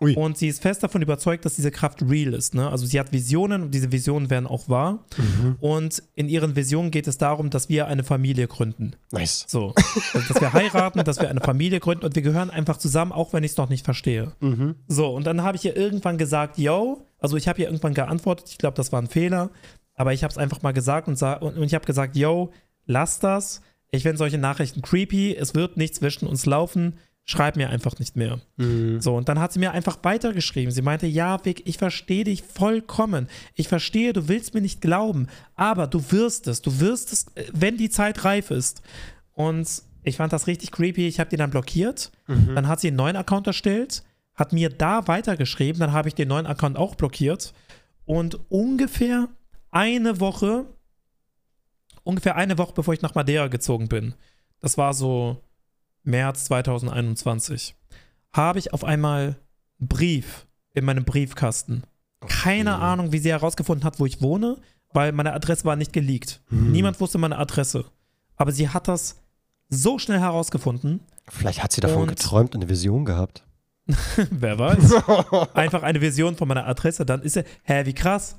Ui. 0.00 0.14
Und 0.14 0.36
sie 0.36 0.48
ist 0.48 0.60
fest 0.60 0.82
davon 0.82 1.00
überzeugt, 1.00 1.46
dass 1.46 1.56
diese 1.56 1.70
Kraft 1.70 2.02
real 2.02 2.34
ist. 2.34 2.54
Ne? 2.54 2.68
Also 2.68 2.84
sie 2.84 3.00
hat 3.00 3.12
Visionen 3.12 3.62
und 3.62 3.70
diese 3.72 3.92
Visionen 3.92 4.28
werden 4.28 4.46
auch 4.46 4.68
wahr. 4.68 5.04
Mhm. 5.16 5.56
Und 5.60 6.02
in 6.14 6.28
ihren 6.28 6.54
Visionen 6.54 6.90
geht 6.90 7.06
es 7.06 7.16
darum, 7.16 7.48
dass 7.48 7.70
wir 7.70 7.86
eine 7.86 8.04
Familie 8.04 8.46
gründen. 8.46 8.92
Nice. 9.10 9.46
So. 9.48 9.74
Also, 10.12 10.32
dass 10.32 10.40
wir 10.40 10.52
heiraten, 10.52 11.02
dass 11.04 11.18
wir 11.18 11.30
eine 11.30 11.40
Familie 11.40 11.80
gründen 11.80 12.04
und 12.04 12.14
wir 12.14 12.22
gehören 12.22 12.50
einfach 12.50 12.76
zusammen, 12.76 13.12
auch 13.12 13.32
wenn 13.32 13.42
ich 13.42 13.52
es 13.52 13.56
noch 13.56 13.70
nicht 13.70 13.84
verstehe. 13.84 14.32
Mhm. 14.40 14.74
So, 14.86 15.08
und 15.08 15.26
dann 15.26 15.42
habe 15.42 15.56
ich 15.56 15.64
ihr 15.64 15.76
irgendwann 15.76 16.18
gesagt, 16.18 16.58
yo, 16.58 17.06
also 17.18 17.38
ich 17.38 17.48
habe 17.48 17.60
ihr 17.60 17.66
irgendwann 17.66 17.94
geantwortet, 17.94 18.50
ich 18.50 18.58
glaube, 18.58 18.76
das 18.76 18.92
war 18.92 19.00
ein 19.00 19.08
Fehler, 19.08 19.50
aber 19.94 20.12
ich 20.12 20.22
habe 20.22 20.30
es 20.30 20.38
einfach 20.38 20.60
mal 20.60 20.72
gesagt 20.72 21.08
und, 21.08 21.20
und, 21.22 21.56
und 21.56 21.62
ich 21.62 21.74
habe 21.74 21.86
gesagt, 21.86 22.16
yo, 22.16 22.52
lass 22.84 23.18
das. 23.18 23.62
Ich 23.90 24.02
finde 24.02 24.18
solche 24.18 24.36
Nachrichten 24.36 24.82
creepy, 24.82 25.34
es 25.34 25.54
wird 25.54 25.78
nicht 25.78 25.94
zwischen 25.94 26.26
uns 26.26 26.44
laufen, 26.44 26.98
schreib 27.26 27.56
mir 27.56 27.70
einfach 27.70 27.98
nicht 27.98 28.16
mehr. 28.16 28.40
Mhm. 28.56 29.00
So, 29.00 29.16
und 29.16 29.28
dann 29.28 29.40
hat 29.40 29.52
sie 29.52 29.58
mir 29.58 29.72
einfach 29.72 29.98
weitergeschrieben. 30.02 30.72
Sie 30.72 30.82
meinte, 30.82 31.08
ja, 31.08 31.44
Vic, 31.44 31.62
ich 31.66 31.76
verstehe 31.76 32.24
dich 32.24 32.42
vollkommen. 32.42 33.28
Ich 33.54 33.66
verstehe, 33.66 34.12
du 34.12 34.28
willst 34.28 34.54
mir 34.54 34.60
nicht 34.60 34.80
glauben, 34.80 35.26
aber 35.56 35.88
du 35.88 36.12
wirst 36.12 36.46
es. 36.46 36.62
Du 36.62 36.78
wirst 36.80 37.12
es, 37.12 37.26
äh, 37.34 37.44
wenn 37.52 37.76
die 37.76 37.90
Zeit 37.90 38.24
reif 38.24 38.52
ist. 38.52 38.80
Und 39.32 39.82
ich 40.04 40.16
fand 40.16 40.32
das 40.32 40.46
richtig 40.46 40.70
creepy. 40.70 41.08
Ich 41.08 41.18
habe 41.18 41.28
die 41.28 41.36
dann 41.36 41.50
blockiert. 41.50 42.12
Mhm. 42.28 42.54
Dann 42.54 42.68
hat 42.68 42.80
sie 42.80 42.88
einen 42.88 42.96
neuen 42.96 43.16
Account 43.16 43.48
erstellt, 43.48 44.04
hat 44.34 44.52
mir 44.52 44.70
da 44.70 45.08
weitergeschrieben. 45.08 45.80
Dann 45.80 45.92
habe 45.92 46.08
ich 46.08 46.14
den 46.14 46.28
neuen 46.28 46.46
Account 46.46 46.76
auch 46.76 46.94
blockiert. 46.94 47.52
Und 48.04 48.38
ungefähr 48.50 49.28
eine 49.72 50.20
Woche, 50.20 50.66
ungefähr 52.04 52.36
eine 52.36 52.56
Woche, 52.56 52.72
bevor 52.72 52.94
ich 52.94 53.02
nach 53.02 53.16
Madeira 53.16 53.48
gezogen 53.48 53.88
bin, 53.88 54.14
das 54.60 54.78
war 54.78 54.94
so 54.94 55.42
März 56.06 56.44
2021, 56.46 57.74
habe 58.32 58.58
ich 58.58 58.72
auf 58.72 58.84
einmal 58.84 59.36
einen 59.80 59.88
Brief 59.88 60.46
in 60.72 60.84
meinem 60.84 61.04
Briefkasten. 61.04 61.82
Keine 62.26 62.74
Okay. 62.74 62.82
Ahnung, 62.84 63.12
wie 63.12 63.18
sie 63.18 63.30
herausgefunden 63.30 63.84
hat, 63.84 63.98
wo 64.00 64.06
ich 64.06 64.22
wohne, 64.22 64.56
weil 64.92 65.12
meine 65.12 65.32
Adresse 65.34 65.64
war 65.64 65.76
nicht 65.76 65.92
geleakt. 65.92 66.40
Hm. 66.48 66.72
Niemand 66.72 67.00
wusste 67.00 67.18
meine 67.18 67.38
Adresse. 67.38 67.84
Aber 68.36 68.52
sie 68.52 68.68
hat 68.68 68.88
das 68.88 69.16
so 69.68 69.98
schnell 69.98 70.20
herausgefunden. 70.20 71.00
Vielleicht 71.28 71.62
hat 71.62 71.72
sie 71.72 71.80
davon 71.80 72.02
Und- 72.02 72.08
geträumt 72.08 72.54
und 72.54 72.62
eine 72.62 72.70
Vision 72.70 73.04
gehabt. 73.04 73.44
Wer 74.30 74.58
weiß. 74.58 74.92
Einfach 75.54 75.82
eine 75.82 76.00
Vision 76.00 76.36
von 76.36 76.48
meiner 76.48 76.66
Adresse. 76.66 77.04
Dann 77.06 77.22
ist 77.22 77.34
sie, 77.34 77.44
hä, 77.64 77.84
wie 77.86 77.94
krass. 77.94 78.36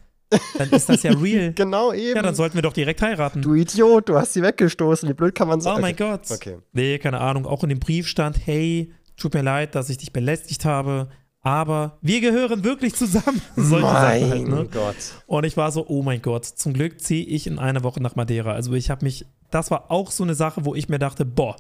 Dann 0.57 0.69
ist 0.69 0.89
das 0.89 1.03
ja 1.03 1.11
real. 1.11 1.53
genau 1.55 1.93
eben. 1.93 2.15
Ja, 2.15 2.21
dann 2.21 2.35
sollten 2.35 2.55
wir 2.55 2.61
doch 2.61 2.73
direkt 2.73 3.01
heiraten. 3.01 3.41
du 3.41 3.53
Idiot, 3.53 4.09
du 4.09 4.15
hast 4.15 4.33
sie 4.33 4.41
weggestoßen. 4.41 5.07
Wie 5.07 5.13
blöd 5.13 5.35
kann 5.35 5.47
man 5.47 5.59
oh 5.59 5.63
sein? 5.63 5.81
mein 5.81 5.95
Gott. 5.95 6.29
Okay. 6.29 6.57
Nee, 6.73 6.99
keine 6.99 7.19
Ahnung. 7.19 7.45
Auch 7.45 7.63
in 7.63 7.69
dem 7.69 7.79
Brief 7.79 8.07
stand, 8.07 8.37
hey, 8.45 8.91
tut 9.15 9.33
mir 9.33 9.41
leid, 9.41 9.75
dass 9.75 9.89
ich 9.89 9.97
dich 9.97 10.13
belästigt 10.13 10.65
habe, 10.65 11.09
aber 11.41 11.97
wir 12.01 12.19
gehören 12.21 12.63
wirklich 12.63 12.95
zusammen. 12.95 13.41
Solche 13.55 13.85
mein 13.85 14.21
Sachen 14.21 14.31
halt, 14.31 14.47
ne? 14.47 14.69
Gott. 14.71 14.95
Und 15.27 15.43
ich 15.45 15.55
war 15.57 15.71
so, 15.71 15.85
oh 15.87 16.03
mein 16.03 16.21
Gott, 16.21 16.45
zum 16.45 16.73
Glück 16.73 16.99
ziehe 17.01 17.25
ich 17.25 17.47
in 17.47 17.59
einer 17.59 17.83
Woche 17.83 18.01
nach 18.01 18.15
Madeira. 18.15 18.51
Also 18.51 18.73
ich 18.73 18.89
habe 18.89 19.05
mich, 19.05 19.25
das 19.49 19.71
war 19.71 19.91
auch 19.91 20.11
so 20.11 20.23
eine 20.23 20.35
Sache, 20.35 20.65
wo 20.65 20.75
ich 20.75 20.89
mir 20.89 20.99
dachte, 20.99 21.25
boah, 21.25 21.55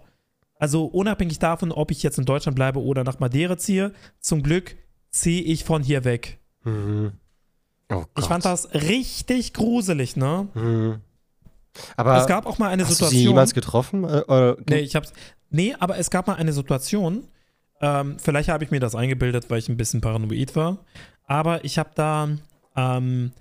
also 0.59 0.85
unabhängig 0.85 1.39
davon, 1.39 1.71
ob 1.71 1.91
ich 1.91 2.03
jetzt 2.03 2.17
in 2.17 2.25
Deutschland 2.25 2.55
bleibe 2.55 2.81
oder 2.81 3.03
nach 3.03 3.19
Madeira 3.19 3.57
ziehe, 3.57 3.93
zum 4.19 4.43
Glück 4.43 4.75
ziehe 5.09 5.43
ich 5.43 5.63
von 5.63 5.83
hier 5.83 6.03
weg. 6.03 6.39
Mhm. 6.63 7.13
Oh. 7.89 8.03
Ich 8.17 8.25
fand 8.25 8.43
das 8.45 8.73
richtig 8.73 9.53
gruselig, 9.53 10.15
ne? 10.17 10.47
Mhm. 10.53 11.01
Aber 11.95 12.17
es 12.17 12.27
gab 12.27 12.45
auch 12.45 12.57
mal 12.57 12.69
eine 12.69 12.83
hast 12.83 12.89
du 12.91 12.95
Situation. 12.95 13.19
sie 13.19 13.27
jemals 13.27 13.53
getroffen? 13.53 14.03
Äh, 14.03 14.23
oder- 14.27 14.57
Nee, 14.69 14.79
ich 14.79 14.95
hab's. 14.95 15.13
Nee, 15.49 15.75
aber 15.79 15.97
es 15.97 16.09
gab 16.09 16.27
mal 16.27 16.33
eine 16.35 16.51
Situation. 16.53 17.27
Ähm, 17.79 18.17
vielleicht 18.19 18.49
habe 18.49 18.63
ich 18.63 18.71
mir 18.71 18.79
das 18.79 18.95
eingebildet, 18.95 19.49
weil 19.49 19.59
ich 19.59 19.69
ein 19.69 19.77
bisschen 19.77 20.01
paranoid 20.01 20.55
war. 20.55 20.79
Aber 21.25 21.63
ich 21.63 21.77
habe 21.77 21.91
da 21.95 22.27
ähm, 22.75 23.31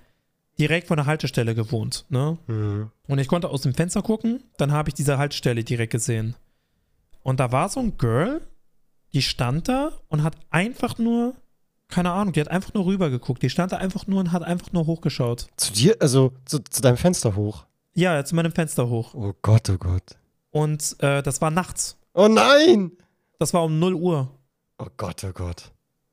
direkt 0.59 0.89
vor 0.89 0.97
der 0.97 1.07
Haltestelle 1.07 1.55
gewohnt. 1.55 2.05
Ne? 2.11 2.37
Mhm. 2.47 2.91
Und 3.09 3.19
ich 3.19 3.29
konnte 3.29 3.49
aus 3.49 3.63
dem 3.63 3.75
Fenster 3.75 4.03
gucken. 4.03 4.43
Dann 4.59 4.71
habe 4.73 4.91
ich 4.91 4.95
diese 4.95 5.19
Haltestelle 5.19 5.65
direkt 5.65 5.93
gesehen. 5.93 6.37
Und 7.23 7.41
da 7.41 7.51
war 7.51 7.69
so 7.69 7.81
ein 7.81 7.97
Girl, 7.99 8.41
die 9.15 9.23
stand 9.23 9.69
da 9.69 9.93
und 10.09 10.23
hat 10.23 10.37
einfach 10.51 10.99
nur, 10.99 11.35
keine 11.89 12.11
Ahnung, 12.13 12.33
die 12.33 12.41
hat 12.41 12.49
einfach 12.49 12.75
nur 12.75 12.87
rüber 12.87 13.11
geguckt. 13.11 13.43
Die 13.43 13.51
stand 13.51 13.73
da 13.73 13.77
einfach 13.77 14.07
nur 14.07 14.21
und 14.21 14.33
hat 14.33 14.43
einfach 14.43 14.73
nur 14.73 14.87
hochgeschaut. 14.87 15.47
Zu 15.57 15.73
dir, 15.73 15.97
also 16.01 16.33
zu, 16.45 16.59
zu 16.59 16.83
deinem 16.83 16.97
Fenster 16.97 17.37
hoch. 17.37 17.65
Ja, 17.95 18.25
zu 18.25 18.35
meinem 18.35 18.53
Fenster 18.53 18.89
hoch. 18.89 19.15
Oh 19.15 19.33
Gott, 19.43 19.71
oh 19.71 19.79
Gott. 19.79 20.17
Und 20.51 20.97
äh, 21.01 21.23
das 21.23 21.41
war 21.41 21.51
nachts. 21.51 21.97
Oh 22.15 22.29
nein! 22.29 22.93
Das 23.39 23.53
war 23.55 23.63
um 23.65 23.79
0 23.79 23.95
Uhr. 23.95 24.29
Oh 24.79 24.87
Gott, 24.97 25.23
oh 25.25 25.33
Gott. 25.33 25.71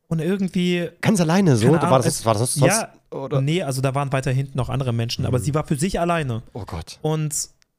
Und 0.08 0.20
irgendwie 0.20 0.90
Ganz 1.02 1.20
alleine 1.22 1.56
so? 1.58 1.66
Keine 1.68 1.82
war, 1.82 1.88
Ahnung, 1.94 2.04
das, 2.04 2.26
war 2.26 2.34
das 2.36 2.54
sonst? 2.54 2.72
ja, 2.72 2.94
oder? 3.10 3.42
Nee, 3.42 3.64
also 3.64 3.82
da 3.82 3.96
waren 3.96 4.12
weiter 4.12 4.32
hinten 4.32 4.58
noch 4.58 4.70
andere 4.70 4.94
Menschen, 4.94 5.26
aber 5.26 5.40
Mhm. 5.40 5.44
sie 5.44 5.54
war 5.56 5.66
für 5.66 5.76
sich 5.76 6.00
alleine. 6.00 6.44
Oh 6.54 6.66
Gott. 6.66 7.00
Und 7.02 7.34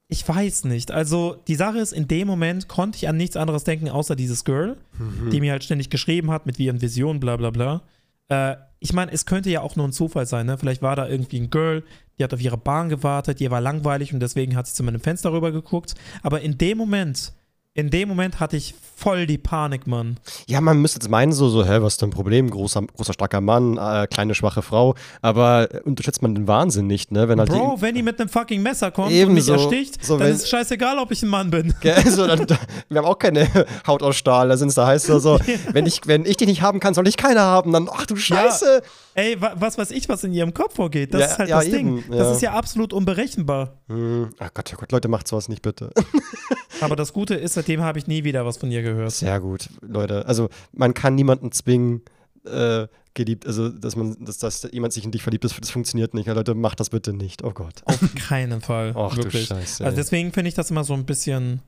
ich 0.07 0.27
weiß 0.27 0.65
nicht. 0.65 0.91
Also 0.91 1.37
die 1.47 1.55
Sache 1.55 1.79
ist, 1.79 1.91
in 1.93 2.07
dem 2.07 2.27
Moment 2.27 2.67
konnte 2.67 2.97
ich 2.97 3.07
an 3.09 3.17
nichts 3.17 3.35
anderes 3.37 3.63
denken, 3.63 3.89
außer 3.89 4.15
dieses 4.15 4.43
Girl, 4.45 4.77
Mhm. 4.99 5.29
die 5.31 5.39
mir 5.41 5.51
halt 5.51 5.63
ständig 5.63 5.89
geschrieben 5.89 6.29
hat 6.31 6.45
mit 6.45 6.59
ihren 6.59 6.81
Visionen, 6.81 7.19
bla 7.19 7.37
bla 7.37 7.49
bla. 7.49 7.81
Äh, 8.29 8.55
ich 8.79 8.93
meine, 8.93 9.11
es 9.11 9.25
könnte 9.25 9.49
ja 9.49 9.61
auch 9.61 9.75
nur 9.75 9.87
ein 9.87 9.91
Zufall 9.93 10.25
sein, 10.27 10.45
ne? 10.45 10.57
Vielleicht 10.57 10.81
war 10.83 10.95
da 10.95 11.07
irgendwie 11.07 11.39
ein 11.39 11.49
Girl, 11.49 11.83
die 12.19 12.23
hat 12.23 12.33
auf 12.33 12.41
ihre 12.41 12.57
Bahn 12.57 12.89
gewartet, 12.89 13.41
ihr 13.41 13.49
war 13.51 13.61
langweilig 13.61 14.13
und 14.13 14.19
deswegen 14.19 14.55
hat 14.55 14.67
sie 14.67 14.75
zu 14.75 14.83
meinem 14.83 15.01
Fenster 15.01 15.31
rüber 15.33 15.51
geguckt. 15.51 15.95
Aber 16.21 16.41
in 16.41 16.57
dem 16.57 16.77
Moment, 16.77 17.33
in 17.75 17.89
dem 17.89 18.07
Moment 18.07 18.39
hatte 18.39 18.55
ich 18.55 18.73
voll 18.95 19.27
die 19.27 19.37
Panik, 19.37 19.85
Mann. 19.85 20.17
Ja, 20.47 20.61
man 20.61 20.81
müsste 20.81 20.97
jetzt 20.99 21.09
meinen, 21.09 21.33
so, 21.33 21.49
so, 21.49 21.65
hä, 21.65 21.81
was 21.81 21.95
ist 21.95 22.01
dein 22.01 22.09
Problem? 22.09 22.49
Großer, 22.49 22.81
großer 22.95 23.11
starker 23.11 23.41
Mann, 23.41 23.77
äh, 23.77 24.07
kleine, 24.07 24.33
schwache 24.33 24.61
Frau. 24.61 24.95
Aber 25.21 25.69
äh, 25.73 25.81
unterschätzt 25.81 26.21
man 26.21 26.33
den 26.33 26.47
Wahnsinn 26.47 26.87
nicht, 26.87 27.11
ne? 27.11 27.27
Wenn 27.27 27.37
halt 27.37 27.49
Bro, 27.49 27.81
wenn 27.81 27.93
die 27.93 28.01
mit 28.01 28.17
einem 28.17 28.29
fucking 28.29 28.61
Messer 28.63 28.91
kommt 28.91 29.11
und 29.11 29.33
mich 29.33 29.49
ersticht, 29.49 30.03
So, 30.05 30.17
dann 30.17 30.29
ist 30.29 30.43
es 30.43 30.49
scheißegal, 30.49 30.97
ob 30.99 31.11
ich 31.11 31.21
ein 31.21 31.27
Mann 31.27 31.51
bin. 31.51 31.73
Gell, 31.81 32.09
so, 32.09 32.25
dann, 32.25 32.47
wir 32.87 32.97
haben 32.99 33.05
auch 33.05 33.19
keine 33.19 33.45
Haut 33.87 34.01
aus 34.01 34.15
Stahl, 34.15 34.47
da 34.47 34.55
sind 34.55 34.69
es 34.69 34.75
da 34.75 34.87
heißt 34.87 35.09
es 35.09 35.21
so, 35.23 35.37
wenn 35.73 35.85
ich, 35.85 35.99
wenn 36.05 36.25
ich 36.25 36.37
dich 36.37 36.47
nicht 36.47 36.61
haben 36.61 36.79
kann, 36.79 36.93
soll 36.93 37.07
ich 37.09 37.17
keiner 37.17 37.41
haben. 37.41 37.73
Dann, 37.73 37.89
ach 37.91 38.05
du 38.05 38.15
Scheiße. 38.15 38.81
Ey, 39.15 39.39
wa 39.41 39.53
was 39.59 39.77
weiß 39.77 39.91
ich, 39.91 40.07
was 40.07 40.23
in 40.23 40.31
ihrem 40.31 40.53
Kopf 40.53 40.75
vorgeht. 40.75 41.13
Das 41.13 41.19
Ja, 41.21 41.27
ist 41.27 41.39
halt 41.39 41.49
ja, 41.49 41.55
das 41.59 41.69
Ding. 41.69 41.97
eben, 41.97 42.09
Das 42.11 42.19
ja. 42.27 42.31
ist 42.31 42.41
ja 42.41 42.51
absolut 42.53 42.93
unberechenbar. 42.93 43.73
Hm, 43.89 44.29
ach 44.39 44.49
Gott, 44.53 44.71
oh 44.73 44.77
Gott, 44.79 44.93
Leute, 44.93 45.09
macht 45.09 45.27
sowas 45.27 45.49
nicht 45.49 45.61
bitte. 45.61 45.91
Aber 46.85 46.95
das 46.95 47.13
Gute 47.13 47.35
ist, 47.35 47.53
seitdem 47.53 47.81
habe 47.81 47.99
ich 47.99 48.07
nie 48.07 48.23
wieder 48.23 48.45
was 48.45 48.57
von 48.57 48.71
ihr 48.71 48.81
gehört. 48.81 49.11
Sehr 49.11 49.39
gut, 49.39 49.69
Leute. 49.81 50.25
Also 50.25 50.49
man 50.71 50.93
kann 50.93 51.15
niemanden 51.15 51.51
zwingen, 51.51 52.01
äh, 52.45 52.87
geliebt, 53.15 53.47
also 53.47 53.69
dass 53.69 53.95
man, 53.95 54.23
dass, 54.23 54.37
dass 54.37 54.67
jemand 54.71 54.93
sich 54.93 55.05
in 55.05 55.11
dich 55.11 55.23
verliebt, 55.23 55.43
das, 55.43 55.55
das 55.59 55.71
funktioniert 55.71 56.13
nicht. 56.13 56.27
Ja, 56.27 56.33
Leute, 56.33 56.53
macht 56.53 56.79
das 56.79 56.89
bitte 56.89 57.13
nicht. 57.13 57.43
Oh 57.43 57.51
Gott. 57.51 57.81
Auf 57.85 57.99
keinen 58.15 58.61
Fall. 58.61 58.93
Ach 58.95 59.15
du 59.15 59.23
wirklich. 59.23 59.47
Scheiße. 59.47 59.83
Also 59.83 59.95
deswegen 59.95 60.31
finde 60.31 60.49
ich 60.49 60.53
das 60.53 60.69
immer 60.69 60.83
so 60.83 60.93
ein 60.93 61.05
bisschen. 61.05 61.61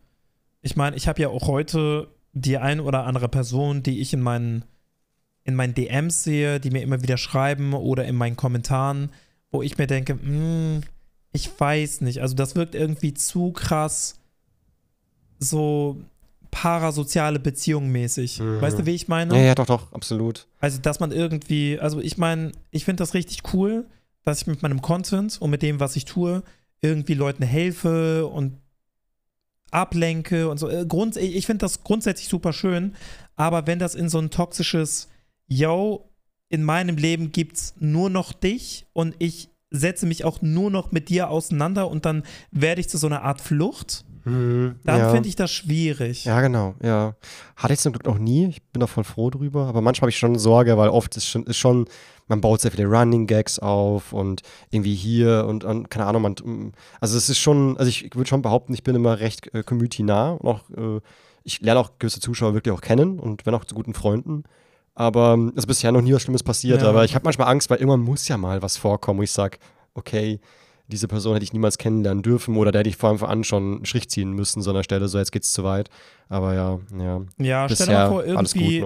Ich 0.62 0.76
meine, 0.76 0.96
ich 0.96 1.08
habe 1.08 1.22
ja 1.22 1.30
auch 1.30 1.48
heute 1.48 2.10
die 2.34 2.58
ein 2.58 2.80
oder 2.80 3.06
andere 3.06 3.30
Person, 3.30 3.82
die 3.82 4.02
ich 4.02 4.14
in 4.14 4.22
meinen, 4.22 4.66
in 5.44 5.56
meinen 5.56 5.74
DMs 5.74 6.24
sehe, 6.24 6.60
die 6.60 6.70
mir 6.70 6.82
immer 6.82 7.02
wieder 7.02 7.18
schreiben 7.18 7.74
oder 7.74 8.06
in 8.06 8.16
meinen 8.16 8.36
Kommentaren, 8.36 9.10
wo 9.50 9.62
ich 9.62 9.78
mir 9.78 9.88
denke, 9.88 10.14
hm, 10.14 10.82
ich 11.32 11.50
weiß 11.58 12.02
nicht. 12.02 12.22
Also 12.22 12.36
das 12.36 12.56
wirkt 12.56 12.76
irgendwie 12.76 13.14
zu 13.14 13.54
krass 13.54 14.16
so 15.40 15.98
parasoziale 16.52 17.40
Beziehung 17.40 17.90
mäßig. 17.90 18.40
Mhm. 18.40 18.62
Weißt 18.62 18.80
du, 18.80 18.86
wie 18.86 18.96
ich 18.96 19.08
meine? 19.08 19.36
ja, 19.36 19.44
ja, 19.44 19.56
doch, 19.56 19.66
doch, 19.66 19.92
absolut. 19.94 20.48
Also, 20.60 20.80
dass 20.80 21.00
man 21.00 21.12
irgendwie, 21.12 21.80
also 21.80 22.00
ich 22.00 22.18
meine, 22.18 22.52
ich 22.72 22.86
finde 22.86 23.02
das 23.02 23.14
richtig 23.14 23.54
cool, 23.54 23.86
dass 24.24 24.42
ich 24.42 24.48
mit 24.48 24.62
meinem 24.62 24.82
Content 24.82 25.42
und 25.42 25.50
mit 25.50 25.62
dem, 25.62 25.80
was 25.80 25.96
ich 25.96 26.06
tue, 26.06 26.44
irgendwie 26.82 27.14
Leuten 27.14 27.44
helfe 27.44 28.28
und 28.28 28.58
ablenke 29.72 30.50
und 30.50 30.58
so. 30.58 30.70
Äh, 30.70 30.86
Grund, 30.86 31.18
ich 31.18 31.46
finde 31.46 31.60
das 31.60 31.84
grundsätzlich 31.84 32.28
super 32.28 32.54
schön, 32.54 32.96
aber 33.36 33.68
wenn 33.68 33.80
das 33.80 33.96
in 33.96 34.10
so 34.10 34.20
ein 34.20 34.30
toxisches, 34.30 35.10
yo, 35.48 36.10
in 36.50 36.64
meinem 36.64 36.98
Leben 36.98 37.32
gibt's 37.32 37.74
nur 37.80 38.10
noch 38.10 38.34
dich 38.34 38.86
und 38.94 39.16
ich 39.20 39.50
setze 39.70 40.06
mich 40.06 40.24
auch 40.24 40.42
nur 40.42 40.72
noch 40.72 40.92
mit 40.92 41.10
dir 41.10 41.30
auseinander 41.30 41.90
und 41.90 42.06
dann 42.06 42.24
werde 42.52 42.82
ich 42.82 42.90
zu 42.90 42.98
so 42.98 43.08
einer 43.08 43.24
Art 43.24 43.42
Flucht, 43.42 44.06
Hm, 44.28 44.76
dann 44.84 45.00
ja. 45.00 45.10
finde 45.12 45.30
ich 45.30 45.38
das 45.38 45.52
schwierig. 45.52 46.26
Ja, 46.26 46.42
genau, 46.42 46.76
ja. 46.84 47.16
Hatte 47.56 47.74
ich 47.74 47.80
zum 47.80 47.94
Glück 47.94 48.06
noch 48.06 48.18
nie. 48.18 48.48
Ich 48.48 48.62
bin 48.62 48.82
da 48.82 48.88
voll 48.88 49.06
froh 49.06 49.30
drüber. 49.30 49.68
Aber 49.68 49.82
manchmal 49.82 50.08
habe 50.08 50.10
ich 50.10 50.18
schon 50.18 50.38
Sorge, 50.38 50.78
weil 50.78 50.90
oft 50.90 51.16
ist 51.16 51.28
schon, 51.28 51.44
ist 51.46 51.56
schon, 51.56 51.86
man 52.28 52.42
baut 52.42 52.60
sehr 52.60 52.72
viele 52.72 52.88
Running 52.88 53.26
Gags 53.26 53.58
auf 53.58 54.12
und 54.12 54.42
irgendwie 54.70 54.96
hier 54.96 55.46
und, 55.48 55.64
und 55.64 55.90
keine 55.90 56.08
Ahnung, 56.08 56.24
man, 56.24 56.34
mm, 56.34 56.74
also 57.00 57.18
es 57.18 57.30
ist 57.30 57.40
schon, 57.40 57.78
also 57.78 57.88
ich 57.88 58.14
würde 58.16 58.28
schon 58.28 58.42
behaupten, 58.42 58.74
ich 58.74 58.84
bin 58.84 58.96
immer 58.96 59.22
recht 59.22 59.54
äh, 59.54 59.64
community-nah 59.64 60.32
und 60.32 60.48
auch, 60.50 60.70
äh, 60.72 61.00
ich 61.46 61.62
lerne 61.62 61.80
auch 61.80 61.92
gewisse 61.98 62.20
Zuschauer 62.20 62.54
wirklich 62.54 62.76
auch 62.76 62.82
kennen 62.82 63.20
und 63.20 63.46
wenn 63.46 63.56
auch 63.56 63.64
zu 63.64 63.76
guten 63.76 63.94
Freunden. 63.94 64.44
Aber 64.94 65.36
ähm, 65.36 65.54
es 65.56 65.60
ist 65.60 65.68
bisher 65.68 65.94
noch 65.94 66.02
nie 66.02 66.14
was 66.14 66.24
Schlimmes 66.24 66.44
passiert. 66.44 66.82
Ja. 66.82 66.90
Aber 66.90 67.06
ich 67.06 67.16
habe 67.16 67.24
manchmal 67.24 67.48
Angst, 67.48 67.70
weil 67.70 67.78
irgendwann 67.78 68.02
muss 68.02 68.28
ja 68.28 68.38
mal 68.38 68.62
was 68.62 68.76
vorkommen, 68.76 69.20
wo 69.20 69.24
ich 69.24 69.32
sage, 69.32 69.58
okay, 69.94 70.42
diese 70.88 71.08
Person 71.08 71.34
hätte 71.34 71.44
ich 71.44 71.54
niemals 71.54 71.78
kennenlernen 71.78 72.24
dürfen 72.24 72.56
oder 72.56 72.72
der 72.72 72.80
hätte 72.80 72.90
ich 72.90 72.98
vor 72.98 73.10
Anfang 73.10 73.30
an 73.30 73.44
schon 73.44 73.76
einen 73.76 73.86
Strich 73.86 74.10
ziehen 74.10 74.32
müssen, 74.32 74.62
so 74.62 74.72
an 74.72 74.78
der 74.78 74.84
Stelle, 74.84 75.08
so 75.08 75.18
jetzt 75.18 75.32
geht's 75.32 75.52
zu 75.52 75.64
weit. 75.64 75.90
Aber 76.30 76.54
ja, 76.54 76.80
ja. 76.98 77.22
Ja, 77.38 77.70
stell 77.70 77.88
dir 77.88 77.94
mal 77.94 78.10
vor, 78.10 78.26
irgendwie 78.26 78.86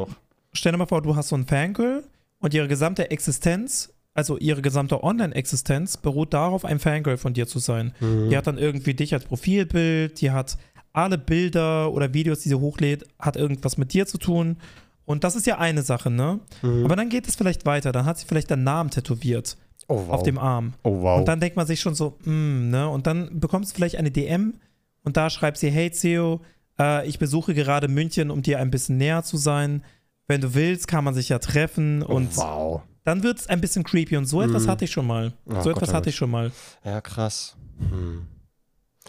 stell 0.54 0.72
dir 0.72 0.78
mal 0.78 0.88
vor, 0.88 1.02
du 1.02 1.16
hast 1.16 1.30
so 1.30 1.36
ein 1.36 1.46
Fangirl 1.46 2.04
und 2.40 2.54
ihre 2.54 2.68
gesamte 2.68 3.12
Existenz, 3.12 3.94
also 4.14 4.38
ihre 4.38 4.62
gesamte 4.62 5.04
Online-Existenz, 5.04 5.98
beruht 5.98 6.34
darauf, 6.34 6.66
ein 6.66 6.80
Fangirl 6.80 7.18
von 7.18 7.34
dir 7.34 7.48
zu 7.48 7.60
sein. 7.60 7.94
Mhm. 8.00 8.30
Die 8.30 8.38
hat 8.38 8.48
dann 8.48 8.58
irgendwie 8.58 8.94
dich 8.94 9.14
als 9.14 9.26
Profilbild, 9.26 10.20
die 10.22 10.32
hat 10.32 10.58
alle 10.94 11.18
Bilder 11.18 11.92
oder 11.94 12.14
Videos, 12.14 12.40
die 12.42 12.50
sie 12.50 12.56
hochlädt, 12.56 13.06
hat 13.18 13.38
irgendwas 13.38 13.78
mit 13.78 13.94
dir 13.94 14.06
zu 14.08 14.18
tun. 14.18 14.58
Und 15.06 15.24
das 15.24 15.36
ist 15.36 15.48
ja 15.48 15.58
eine 15.58 15.84
Sache, 15.84 16.10
ne? 16.10 16.40
Mhm. 16.62 16.86
Aber 16.86 16.96
dann 16.96 17.10
geht 17.10 17.28
es 17.28 17.36
vielleicht 17.36 17.66
weiter. 17.66 17.92
Dann 17.92 18.06
hat 18.06 18.18
sie 18.18 18.26
vielleicht 18.26 18.52
deinen 18.52 18.64
Namen 18.64 18.90
tätowiert 18.90 19.58
oh, 19.92 20.08
wow. 20.08 20.10
auf 20.10 20.24
dem 20.24 20.38
Arm. 20.38 20.74
oh, 20.84 21.02
wow. 21.02 21.20
Und 21.20 21.28
dann 21.28 21.40
denkt 21.40 21.56
man 21.56 21.68
sich 21.68 21.80
schon 21.80 21.96
so, 21.96 22.18
mm, 22.24 22.70
ne? 22.70 22.90
Und 22.90 23.08
dann 23.08 23.40
bekommst 23.40 23.72
du 23.72 23.76
vielleicht 23.76 23.98
eine 23.98 24.12
DM 24.12 24.56
und 25.04 25.18
da 25.18 25.30
schreibt 25.30 25.58
sie, 25.58 25.70
hey 25.70 25.90
Theo, 25.90 26.42
äh, 26.80 27.08
ich 27.08 27.20
besuche 27.20 27.54
gerade 27.54 27.88
München, 27.88 28.32
um 28.32 28.42
dir 28.42 28.60
ein 28.60 28.72
bisschen 28.72 28.98
näher 28.98 29.24
zu 29.24 29.38
sein. 29.38 29.84
Wenn 30.28 30.42
du 30.42 30.54
willst, 30.54 30.88
kann 30.88 31.04
man 31.04 31.14
sich 31.14 31.30
ja 31.30 31.40
treffen 31.40 32.04
oh, 32.04 32.16
und 32.16 32.38
wow. 32.38 32.82
dann 33.04 33.24
wird 33.24 33.40
es 33.40 33.48
ein 33.48 33.62
bisschen 33.62 33.84
creepy 33.84 34.18
und 34.18 34.26
so 34.26 34.42
etwas 34.42 34.64
Mhm. 34.66 34.70
hatte 34.70 34.86
ich 34.86 34.92
schon 34.92 35.08
mal. 35.08 35.34
Oh 35.46 35.56
so 35.56 35.70
Gott, 35.70 35.78
etwas 35.78 35.90
oh 35.90 35.94
hatte 35.94 36.10
ich 36.10 36.16
schon 36.16 36.32
mal. 36.32 36.52
Ja, 36.86 37.02
krass. 37.02 37.56
Hm. 37.80 38.28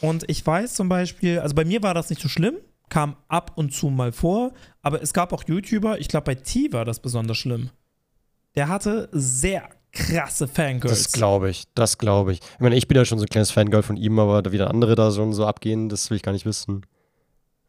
Und 0.00 0.24
ich 0.28 0.44
weiß 0.44 0.74
zum 0.74 0.88
Beispiel, 0.88 1.38
also 1.38 1.54
bei 1.54 1.64
mir 1.64 1.82
war 1.82 1.94
das 1.94 2.10
nicht 2.10 2.20
so 2.20 2.28
schlimm, 2.28 2.56
kam 2.88 3.16
ab 3.28 3.52
und 3.54 3.72
zu 3.72 3.88
mal 3.88 4.10
vor, 4.10 4.52
aber 4.80 5.02
es 5.02 5.12
gab 5.12 5.32
auch 5.32 5.44
YouTuber, 5.46 6.00
ich 6.00 6.08
glaube 6.08 6.24
bei 6.24 6.34
T 6.34 6.72
war 6.72 6.84
das 6.84 7.00
besonders 7.00 7.38
schlimm. 7.38 7.70
Der 8.54 8.68
hatte 8.68 9.08
sehr 9.12 9.68
krasse 9.92 10.48
Fangirls. 10.48 11.04
Das 11.04 11.12
glaube 11.12 11.50
ich, 11.50 11.64
das 11.74 11.98
glaube 11.98 12.32
ich. 12.32 12.40
Ich 12.40 12.60
meine, 12.60 12.76
ich 12.76 12.88
bin 12.88 12.96
ja 12.96 13.04
schon 13.04 13.18
so 13.18 13.24
ein 13.24 13.28
kleines 13.28 13.50
Fangirl 13.50 13.82
von 13.82 13.96
ihm, 13.96 14.18
aber 14.18 14.42
da 14.42 14.52
wieder 14.52 14.70
andere 14.70 14.94
da 14.94 15.10
schon 15.10 15.32
so 15.32 15.46
abgehen, 15.46 15.88
das 15.88 16.10
will 16.10 16.16
ich 16.16 16.22
gar 16.22 16.32
nicht 16.32 16.46
wissen. 16.46 16.84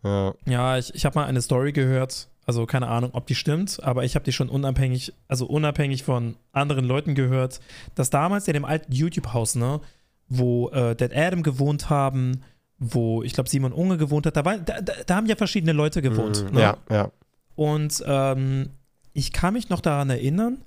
Ja. 0.03 0.33
Ja, 0.45 0.77
ich, 0.77 0.93
ich 0.95 1.05
habe 1.05 1.19
mal 1.19 1.25
eine 1.25 1.41
Story 1.41 1.71
gehört, 1.71 2.29
also 2.45 2.65
keine 2.65 2.87
Ahnung, 2.87 3.11
ob 3.13 3.27
die 3.27 3.35
stimmt, 3.35 3.81
aber 3.83 4.03
ich 4.03 4.15
habe 4.15 4.25
die 4.25 4.31
schon 4.31 4.49
unabhängig, 4.49 5.13
also 5.27 5.45
unabhängig 5.45 6.03
von 6.03 6.35
anderen 6.51 6.85
Leuten 6.85 7.15
gehört, 7.15 7.59
dass 7.95 8.09
damals 8.09 8.47
in 8.47 8.53
dem 8.53 8.65
alten 8.65 8.91
YouTube-Haus, 8.91 9.55
ne, 9.55 9.79
wo 10.27 10.69
äh, 10.69 10.95
Dead 10.95 11.15
Adam 11.15 11.43
gewohnt 11.43 11.89
haben, 11.89 12.43
wo 12.79 13.23
ich 13.23 13.33
glaube 13.33 13.49
Simon 13.49 13.71
Unge 13.71 13.97
gewohnt 13.97 14.25
hat, 14.25 14.35
da, 14.35 14.45
war, 14.45 14.57
da, 14.57 14.81
da, 14.81 15.15
haben 15.15 15.27
ja 15.27 15.35
verschiedene 15.35 15.71
Leute 15.71 16.01
gewohnt. 16.01 16.43
Mhm. 16.45 16.55
ne? 16.55 16.61
Ja, 16.61 16.77
ja. 16.89 17.11
Und 17.55 18.03
ähm, 18.05 18.71
ich 19.13 19.31
kann 19.31 19.53
mich 19.53 19.69
noch 19.69 19.79
daran 19.79 20.09
erinnern, 20.09 20.63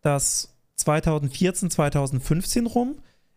dass 0.00 0.54
2014, 0.80 1.70
2015 1.70 2.66
rum 2.66 2.96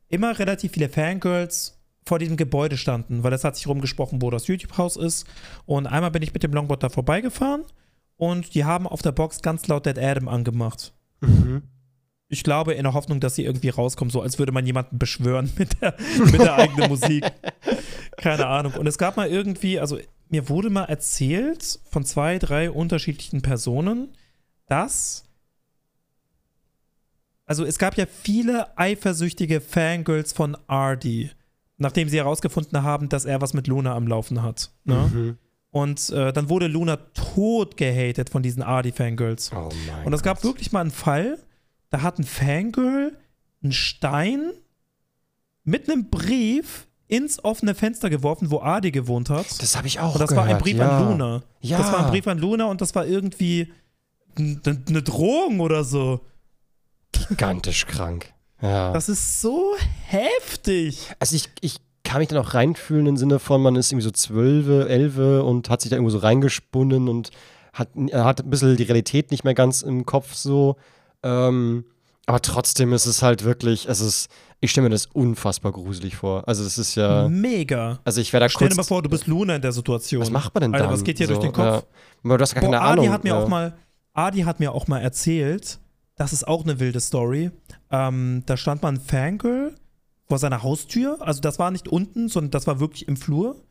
immer 0.10 0.38
relativ 0.38 0.74
viele 0.74 0.90
Fangirls 0.90 1.80
vor 2.06 2.20
diesem 2.20 2.38
Gebäude 2.38 2.78
standen, 2.78 3.24
weil 3.24 3.34
es 3.34 3.44
hat 3.44 3.56
sich 3.56 3.68
rumgesprochen, 3.68 4.22
wo 4.22 4.30
das 4.30 4.48
YouTube-Haus 4.48 4.98
ist. 4.98 5.26
Und 5.66 5.88
einmal 5.88 6.12
bin 6.12 6.22
ich 6.22 6.34
mit 6.34 6.44
dem 6.44 6.54
Longboard 6.54 6.84
da 6.84 6.90
vorbeigefahren 6.90 7.64
und 8.18 8.54
die 8.54 8.66
haben 8.66 8.88
auf 8.88 9.02
der 9.02 9.12
Box 9.12 9.42
ganz 9.42 9.68
laut 9.68 9.86
Dead 9.86 9.98
Adam 9.98 10.28
angemacht. 10.28 10.94
Mhm. 11.22 11.64
Ich 12.28 12.44
glaube 12.44 12.74
in 12.74 12.84
der 12.84 12.94
Hoffnung, 12.94 13.20
dass 13.20 13.36
sie 13.36 13.44
irgendwie 13.44 13.70
rauskommen, 13.70 14.12
so 14.12 14.22
als 14.22 14.40
würde 14.40 14.52
man 14.52 14.66
jemanden 14.66 14.98
beschwören 14.98 15.52
mit 15.58 15.82
der, 15.82 15.96
mit 16.20 16.40
der 16.40 16.56
eigenen 16.56 16.90
Musik. 16.90 17.26
Keine 18.18 18.48
Ahnung. 18.48 18.74
Und 18.74 18.88
es 18.88 18.98
gab 18.98 19.18
mal 19.18 19.28
irgendwie, 19.28 19.80
also 19.80 20.00
mir 20.30 20.50
wurde 20.50 20.70
mal 20.70 20.86
erzählt 20.86 21.80
von 21.90 22.06
zwei, 22.06 22.40
drei 22.40 22.72
unterschiedlichen 22.72 23.42
Personen, 23.42 24.10
dass. 24.68 25.26
Also 27.46 27.66
es 27.66 27.78
gab 27.78 27.98
ja 27.98 28.06
viele 28.06 28.78
eifersüchtige 28.78 29.62
Fangirls 29.62 30.34
von 30.34 30.58
Ardy, 30.68 31.32
nachdem 31.78 32.08
sie 32.10 32.18
herausgefunden 32.18 32.84
haben, 32.84 33.10
dass 33.10 33.26
er 33.26 33.42
was 33.42 33.54
mit 33.54 33.68
Luna 33.68 33.94
am 33.96 34.08
Laufen 34.08 34.42
hat. 34.42 34.72
Ne? 34.86 35.12
Mhm. 35.14 35.38
Und 35.72 36.10
äh, 36.12 36.32
dann 36.32 36.50
wurde 36.50 36.68
Luna 36.68 36.98
tot 37.14 37.78
gehatet 37.78 38.30
von 38.30 38.44
diesen 38.44 38.62
Ardy-Fangirls. 38.62 39.52
Oh 39.54 39.70
Und 40.06 40.14
es 40.14 40.22
gab 40.22 40.38
Gott. 40.38 40.44
wirklich 40.52 40.72
mal 40.72 40.82
einen 40.82 40.92
Fall, 40.92 41.40
da 41.90 42.02
hat 42.02 42.20
ein 42.20 42.24
Fangirl 42.24 43.18
einen 43.64 43.72
Stein 43.72 44.52
mit 45.64 45.90
einem 45.90 46.10
Brief 46.10 46.88
ins 47.08 47.44
offene 47.44 47.76
Fenster 47.76 48.10
geworfen, 48.10 48.52
wo 48.52 48.60
Adi 48.62 48.92
gewohnt 48.92 49.30
hat. 49.30 49.62
Das 49.62 49.76
habe 49.76 49.88
ich 49.88 50.00
auch 50.00 50.16
und 50.16 50.22
das 50.22 50.30
gehört. 50.30 50.48
war 50.48 50.56
ein 50.56 50.62
Brief 50.62 50.78
ja. 50.78 50.98
an 50.98 51.10
Luna. 51.10 51.44
Ja. 51.62 51.78
Das 51.78 51.92
war 51.92 52.06
ein 52.06 52.12
Brief 52.12 52.28
an 52.28 52.40
Luna 52.40 52.66
und 52.66 52.82
das 52.82 52.96
war 52.96 53.06
irgendwie 53.06 53.72
eine 54.38 55.04
Drohung 55.04 55.60
oder 55.60 55.84
so. 55.84 56.22
Gigantisch 57.30 57.86
krank. 57.88 58.34
Ja. 58.62 58.94
Das 58.94 59.10
ist 59.10 59.42
so 59.42 59.76
heftig. 60.06 61.12
Also 61.20 61.36
ich, 61.36 61.50
ich 61.62 61.78
kann 62.04 62.20
mich 62.20 62.30
dann 62.30 62.38
auch 62.38 62.54
reinfühlen 62.54 63.08
im 63.08 63.18
Sinne 63.18 63.40
von, 63.40 63.62
man 63.62 63.76
ist 63.76 63.92
irgendwie 63.92 64.06
so 64.06 64.12
zwölf, 64.12 64.68
elf 64.90 65.18
und 65.18 65.70
hat 65.70 65.82
sich 65.82 65.90
da 65.90 65.96
irgendwo 65.96 66.12
so 66.12 66.20
reingesponnen 66.20 67.10
und 67.10 67.32
hat, 67.74 67.90
er 68.10 68.24
hat 68.26 68.42
ein 68.42 68.50
bisschen 68.50 68.78
die 68.78 68.84
Realität 68.84 69.32
nicht 69.32 69.44
mehr 69.44 69.54
ganz 69.54 69.82
im 69.82 70.06
Kopf 70.06 70.34
so. 70.34 70.76
Ähm, 71.24 71.86
aber 72.26 72.42
trotzdem 72.42 72.94
ist 72.94 73.06
es 73.06 73.22
halt 73.22 73.44
wirklich, 73.44 73.88
es 73.90 74.00
ist, 74.00 74.30
ich 74.62 74.72
stelle 74.72 74.86
mir 74.86 74.92
das 74.92 75.08
unfassbar 75.08 75.72
gruselig 75.74 76.16
vor. 76.16 76.48
Also 76.48 76.64
es 76.64 76.78
ist 76.78 76.96
ja, 76.96 77.28
Mega. 77.28 78.00
also 78.06 78.22
ich 78.22 78.32
werde 78.32 78.46
da 78.46 78.50
Stell 78.50 78.68
kurz, 78.68 78.76
dir 78.76 78.78
mal 78.78 78.84
vor, 78.84 79.02
du 79.02 79.10
bist 79.10 79.28
Luna 79.28 79.56
in 79.58 79.62
der 79.62 79.74
Situation. 79.74 80.22
was 80.22 80.30
macht 80.30 80.54
man 80.54 80.62
denn 80.62 80.74
Alter, 80.74 80.86
dann? 80.86 80.94
was 80.94 81.04
geht 81.04 81.20
dir 81.20 81.28
so, 81.28 81.34
durch 81.34 81.44
den 81.44 81.52
Kopf? 81.52 81.86
Ja. 82.24 82.38
Du 82.38 82.42
hast 82.42 82.54
gar 82.54 82.62
Boah, 82.62 82.72
keine 82.72 82.82
Adi 82.82 83.00
Ahnung. 83.02 83.12
hat 83.12 83.24
mir 83.24 83.32
ja. 83.32 83.44
auch 83.44 83.48
mal, 83.48 83.74
Adi 84.14 84.42
hat 84.42 84.60
mir 84.60 84.72
auch 84.72 84.88
mal 84.88 85.00
erzählt, 85.00 85.80
das 86.16 86.34
ist 86.34 86.48
auch 86.48 86.64
eine 86.64 86.80
wilde 86.80 87.00
Story. 87.00 87.52
Ähm, 87.92 88.44
da 88.46 88.58
stand 88.58 88.82
mal 88.82 88.90
ein 88.90 89.02
Fangirl 89.02 89.76
vor 90.26 90.38
seiner 90.40 90.64
Haustür. 90.64 91.18
Also 91.22 91.42
das 91.42 91.60
war 91.60 91.72
nicht 91.72 91.88
unten, 91.88 92.30
sondern 92.30 92.52
das 92.52 92.68
war 92.68 92.80
wirklich 92.80 93.08
im 93.08 93.18
Flur. 93.18 93.64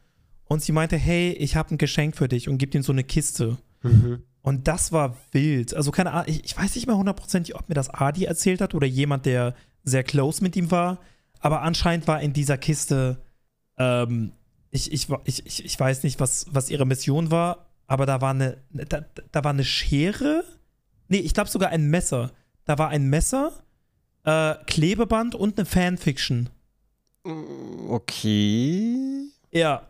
Und 0.44 0.62
sie 0.62 0.72
meinte, 0.72 0.96
hey, 0.96 1.32
ich 1.32 1.56
habe 1.56 1.74
ein 1.74 1.78
Geschenk 1.78 2.16
für 2.16 2.28
dich 2.28 2.48
und 2.48 2.58
gibt 2.58 2.74
ihm 2.74 2.82
so 2.82 2.92
eine 2.92 3.04
Kiste. 3.04 3.58
Mhm. 3.82 4.22
Und 4.42 4.68
das 4.68 4.92
war 4.92 5.16
wild. 5.30 5.74
Also 5.74 5.92
keine 5.92 6.12
Ahnung, 6.12 6.26
ich, 6.28 6.44
ich 6.44 6.56
weiß 6.56 6.74
nicht 6.74 6.86
mal 6.86 6.96
hundertprozentig, 6.96 7.54
ob 7.54 7.68
mir 7.68 7.74
das 7.74 7.90
Adi 7.90 8.24
erzählt 8.24 8.60
hat 8.60 8.74
oder 8.74 8.86
jemand, 8.86 9.24
der 9.24 9.54
sehr 9.84 10.02
close 10.02 10.42
mit 10.42 10.56
ihm 10.56 10.70
war. 10.70 10.98
Aber 11.40 11.62
anscheinend 11.62 12.06
war 12.08 12.20
in 12.20 12.32
dieser 12.32 12.58
Kiste, 12.58 13.22
ähm, 13.78 14.32
ich, 14.70 14.92
ich, 14.92 15.08
ich, 15.24 15.46
ich, 15.46 15.64
ich 15.64 15.80
weiß 15.80 16.02
nicht, 16.02 16.18
was, 16.18 16.46
was 16.50 16.70
ihre 16.70 16.86
Mission 16.86 17.30
war, 17.30 17.66
aber 17.86 18.06
da 18.06 18.20
war 18.20 18.30
eine, 18.30 18.58
da, 18.70 19.04
da 19.30 19.44
war 19.44 19.52
eine 19.52 19.64
Schere. 19.64 20.44
Nee, 21.12 21.18
ich 21.18 21.34
glaube 21.34 21.50
sogar 21.50 21.68
ein 21.68 21.90
Messer. 21.90 22.30
Da 22.64 22.78
war 22.78 22.88
ein 22.88 23.04
Messer, 23.10 23.52
äh, 24.24 24.54
Klebeband 24.66 25.34
und 25.34 25.58
eine 25.58 25.66
Fanfiction. 25.66 26.48
Okay. 27.90 29.26
Ja, 29.52 29.82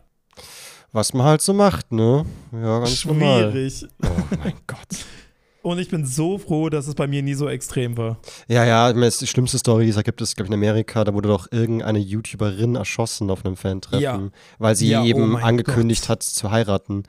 Was 0.91 1.13
man 1.13 1.25
halt 1.25 1.41
so 1.41 1.53
macht, 1.53 1.93
ne? 1.93 2.25
Ja, 2.51 2.79
ganz 2.79 3.05
normal. 3.05 3.51
schwierig. 3.51 3.85
Oh 4.03 4.09
mein 4.43 4.53
Gott. 4.67 5.05
Und 5.61 5.79
ich 5.79 5.87
bin 5.89 6.05
so 6.05 6.37
froh, 6.37 6.67
dass 6.67 6.87
es 6.87 6.95
bei 6.95 7.07
mir 7.07 7.23
nie 7.23 7.35
so 7.35 7.47
extrem 7.47 7.95
war. 7.95 8.17
Ja, 8.49 8.65
ja, 8.65 8.89
ich 8.89 8.95
meine, 8.97 9.09
die 9.09 9.25
schlimmste 9.25 9.57
Story, 9.57 9.85
die 9.85 9.91
es 9.91 9.95
da 9.95 10.01
gibt, 10.01 10.19
ist, 10.19 10.35
glaube 10.35 10.47
ich, 10.47 10.49
in 10.49 10.55
Amerika. 10.55 11.05
Da 11.05 11.13
wurde 11.13 11.29
doch 11.29 11.47
irgendeine 11.53 11.99
YouTuberin 11.99 12.75
erschossen 12.75 13.29
auf 13.31 13.45
einem 13.45 13.55
Fantreffen, 13.55 14.01
Ja. 14.01 14.19
weil 14.59 14.75
sie 14.75 14.89
Ja, 14.89 15.01
oh 15.01 15.05
eben 15.05 15.29
mein 15.31 15.43
angekündigt 15.45 16.01
Gott. 16.01 16.09
hat 16.09 16.23
zu 16.23 16.51
heiraten. 16.51 17.03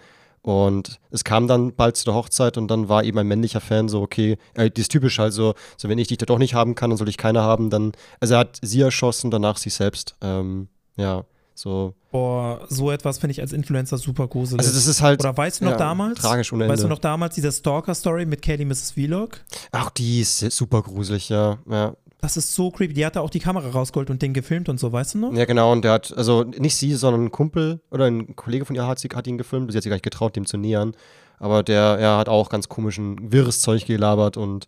Und 0.44 1.00
es 1.10 1.24
kam 1.24 1.48
dann 1.48 1.74
bald 1.74 1.96
zu 1.96 2.04
der 2.04 2.12
Hochzeit 2.12 2.58
und 2.58 2.68
dann 2.68 2.90
war 2.90 3.02
eben 3.02 3.18
ein 3.18 3.26
männlicher 3.26 3.62
Fan 3.62 3.88
so, 3.88 4.02
okay, 4.02 4.36
äh, 4.52 4.70
das 4.70 4.82
ist 4.82 4.90
typisch 4.90 5.18
halt 5.18 5.32
so, 5.32 5.54
so 5.78 5.88
wenn 5.88 5.96
ich 5.96 6.08
dich 6.08 6.18
da 6.18 6.26
doch 6.26 6.36
nicht 6.36 6.52
haben 6.52 6.74
kann, 6.74 6.90
dann 6.90 6.98
soll 6.98 7.08
ich 7.08 7.16
keiner 7.16 7.42
haben, 7.42 7.70
dann, 7.70 7.92
also 8.20 8.34
er 8.34 8.40
hat 8.40 8.58
sie 8.60 8.82
erschossen, 8.82 9.30
danach 9.30 9.56
sich 9.56 9.72
selbst. 9.72 10.16
Ähm, 10.20 10.68
ja, 10.98 11.24
so. 11.54 11.94
Boah, 12.10 12.66
so 12.68 12.90
etwas 12.90 13.16
finde 13.18 13.32
ich 13.32 13.40
als 13.40 13.54
Influencer 13.54 13.96
super 13.96 14.28
gruselig. 14.28 14.58
Also 14.58 14.74
das 14.74 14.86
ist 14.86 15.00
halt 15.00 15.20
Oder 15.20 15.34
weißt 15.34 15.62
du 15.62 15.64
noch 15.64 15.72
ja, 15.72 15.78
damals? 15.78 16.20
tragisch 16.20 16.52
ohne 16.52 16.68
Weißt 16.68 16.82
du 16.82 16.86
Ende. 16.88 16.94
noch 16.94 17.00
damals 17.00 17.36
diese 17.36 17.50
Stalker-Story 17.50 18.26
mit 18.26 18.42
Katie 18.42 18.66
Mrs. 18.66 18.90
Vlog? 18.90 19.40
Auch 19.72 19.88
die 19.88 20.20
ist 20.20 20.40
super 20.52 20.82
gruselig, 20.82 21.30
ja. 21.30 21.58
ja. 21.70 21.96
Das 22.24 22.38
ist 22.38 22.54
so 22.54 22.70
creepy. 22.70 22.94
Die 22.94 23.04
hatte 23.04 23.20
auch 23.20 23.28
die 23.28 23.38
Kamera 23.38 23.68
rausgeholt 23.68 24.08
und 24.08 24.22
den 24.22 24.32
gefilmt 24.32 24.70
und 24.70 24.80
so, 24.80 24.90
weißt 24.90 25.12
du 25.14 25.18
noch? 25.18 25.34
Ja, 25.34 25.44
genau, 25.44 25.72
und 25.72 25.84
der 25.84 25.92
hat, 25.92 26.16
also 26.16 26.42
nicht 26.42 26.74
sie, 26.74 26.94
sondern 26.94 27.26
ein 27.26 27.30
Kumpel 27.30 27.80
oder 27.90 28.06
ein 28.06 28.34
Kollege 28.34 28.64
von 28.64 28.74
ihr 28.74 28.86
hat, 28.86 28.98
sie, 28.98 29.08
hat 29.14 29.26
ihn 29.26 29.36
gefilmt, 29.36 29.70
sie 29.70 29.76
hat 29.76 29.82
sich 29.82 29.90
gar 29.90 29.96
nicht 29.96 30.04
getraut, 30.04 30.34
dem 30.34 30.46
zu 30.46 30.56
nähern. 30.56 30.94
Aber 31.38 31.62
der, 31.62 31.98
er 31.98 32.16
hat 32.16 32.30
auch 32.30 32.48
ganz 32.48 32.70
komischen, 32.70 33.30
wirres 33.30 33.60
Zeug 33.60 33.84
gelabert 33.84 34.38
und 34.38 34.64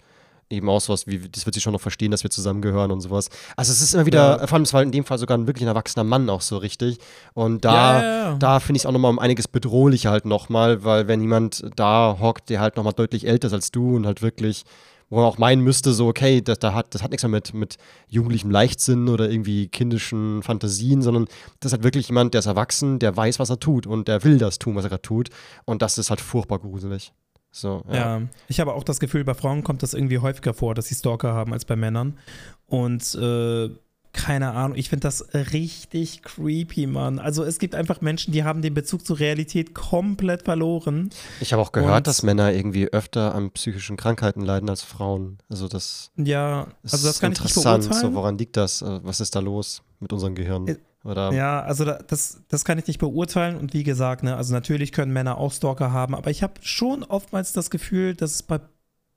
eben 0.51 0.69
auch 0.69 0.83
sowas 0.83 1.07
wie, 1.07 1.19
das 1.31 1.47
wird 1.47 1.55
sie 1.55 1.63
schon 1.63 1.73
noch 1.73 1.81
verstehen, 1.81 2.11
dass 2.11 2.25
wir 2.25 2.31
zusammengehören 2.31 2.91
und 2.91 3.01
sowas. 3.01 3.31
Also 3.57 3.73
es 3.73 3.81
ist 3.81 3.95
immer 3.95 4.05
wieder, 4.05 4.41
Ja. 4.41 4.47
vor 4.47 4.57
allem, 4.57 4.65
es 4.65 4.75
war 4.75 4.83
in 4.83 4.93
dem 4.93 5.05
Fall 5.07 5.17
sogar 5.17 5.39
ein 5.39 5.47
wirklich 5.47 5.65
ein 5.65 5.69
erwachsener 5.69 6.05
Mann 6.05 6.29
auch 6.29 6.43
so 6.43 6.59
richtig. 6.59 6.99
Und 7.33 7.65
da, 7.65 8.03
ja, 8.03 8.09
ja. 8.33 8.35
da 8.37 8.61
finde 8.61 8.77
ich 8.77 8.83
es 8.83 8.87
auch 8.87 8.93
nochmal 8.93 9.11
um 9.13 9.19
einiges 9.19 9.49
bedrohlicher 9.49 10.11
halt 10.11 10.27
nochmal, 10.27 10.85
weil 10.85 11.09
wenn 11.09 11.23
jemand 11.23 11.65
da 11.75 12.19
hockt, 12.21 12.51
der 12.51 12.61
halt 12.61 12.77
nochmal 12.77 12.93
deutlich 12.93 13.27
älter 13.27 13.47
ist 13.47 13.55
als 13.55 13.71
du 13.71 13.97
und 13.97 14.05
halt 14.05 14.21
wirklich, 14.21 14.65
wo 15.09 15.17
man 15.17 15.25
auch 15.25 15.39
meinen 15.39 15.63
müsste, 15.63 15.93
so, 15.93 16.09
okay, 16.09 16.41
das, 16.41 16.59
da 16.59 16.75
hat, 16.75 16.95
das 16.95 17.03
hat 17.03 17.11
nichts 17.11 17.23
mehr 17.23 17.31
mit, 17.31 17.55
mit 17.55 17.77
jugendlichem 18.09 18.51
Leichtsinn 18.51 19.09
oder 19.09 19.31
irgendwie 19.31 19.69
kindischen 19.69 20.43
Fantasien, 20.43 21.03
sondern 21.03 21.27
das 21.61 21.73
halt 21.73 21.85
wirklich 21.85 22.09
jemand, 22.09 22.35
der 22.35 22.41
ist 22.41 22.47
erwachsen, 22.47 22.99
der 22.99 23.17
weiß, 23.17 23.39
was 23.39 23.51
er 23.51 23.61
tut 23.61 23.87
und 23.87 24.09
der 24.09 24.25
will 24.25 24.39
das 24.39 24.59
tun, 24.59 24.75
was 24.75 24.85
er 24.85 24.91
gerade 24.91 25.03
tut. 25.03 25.31
Und 25.65 25.83
das 25.83 25.99
ist 25.99 26.11
halt 26.11 26.21
furchtbar 26.21 26.59
gruselig. 26.59 27.13
So, 27.53 27.85
ja. 27.89 28.19
Ja. 28.19 28.23
ich 28.49 28.61
habe 28.61 28.75
auch 28.75 28.85
das 28.85 29.01
Gefühl, 29.01 29.25
bei 29.25 29.33
Frauen 29.33 29.65
kommt 29.65 29.83
das 29.83 29.95
irgendwie 29.95 30.19
häufiger 30.19 30.53
vor, 30.53 30.75
dass 30.75 30.89
sie 30.89 30.95
Stalker 30.95 31.33
haben 31.33 31.53
als 31.53 31.65
bei 31.65 31.77
Männern. 31.77 32.19
Und 32.67 33.15
äh, 33.15 33.71
keine 34.17 34.51
Ahnung, 34.53 34.77
ich 34.77 34.89
finde 34.89 35.03
das 35.03 35.27
richtig 35.53 36.23
creepy, 36.23 36.87
Mann. 36.89 37.19
Also 37.21 37.45
es 37.45 37.59
gibt 37.61 37.75
einfach 37.75 38.01
Menschen, 38.01 38.33
die 38.33 38.43
haben 38.43 38.63
den 38.63 38.75
Bezug 38.75 39.07
zur 39.07 39.19
Realität 39.21 39.75
komplett 39.75 40.43
verloren. 40.43 41.11
Ich 41.41 41.53
habe 41.53 41.63
auch 41.63 41.71
gehört, 41.73 41.99
Und- 41.99 42.07
dass 42.09 42.23
Männer 42.23 42.53
irgendwie 42.53 42.89
öfter 42.93 43.35
an 43.35 43.51
psychischen 43.53 43.97
Krankheiten 43.97 44.41
leiden 44.41 44.69
als 44.69 44.83
Frauen. 44.83 45.39
Also 45.49 45.69
das 45.69 46.11
Ja, 46.17 46.67
ist 46.83 46.95
also 46.95 47.07
das 47.09 47.21
kann 47.21 47.33
ich 47.33 47.41
nicht 47.43 47.55
beurteilen. 47.55 47.83
So, 47.83 48.15
woran 48.15 48.39
liegt 48.39 48.57
das? 48.57 48.83
Äh, 48.83 49.01
Was 49.05 49.21
ist 49.21 49.37
da 49.37 49.41
los 49.41 49.83
mit 50.01 50.13
unserem 50.13 50.35
Gehirn? 50.35 50.67
Äh, 50.67 50.77
Oder 51.05 51.33
Ja, 51.33 51.61
also 51.63 51.85
da, 51.85 51.99
das, 52.05 52.41
das 52.49 52.65
kann 52.65 52.79
ich 52.81 52.87
nicht 52.89 52.99
beurteilen 52.99 53.57
und 53.57 53.73
wie 53.75 53.85
gesagt, 53.85 54.25
ne, 54.25 54.37
also 54.37 54.53
natürlich 54.53 54.91
können 54.91 55.13
Männer 55.13 55.39
auch 55.39 55.53
Stalker 55.53 55.93
haben, 55.93 56.17
aber 56.17 56.31
ich 56.33 56.43
habe 56.43 56.55
schon 56.63 57.05
oftmals 57.05 57.53
das 57.53 57.71
Gefühl, 57.71 58.17
dass 58.17 58.33
es 58.35 58.43
bei 58.43 58.59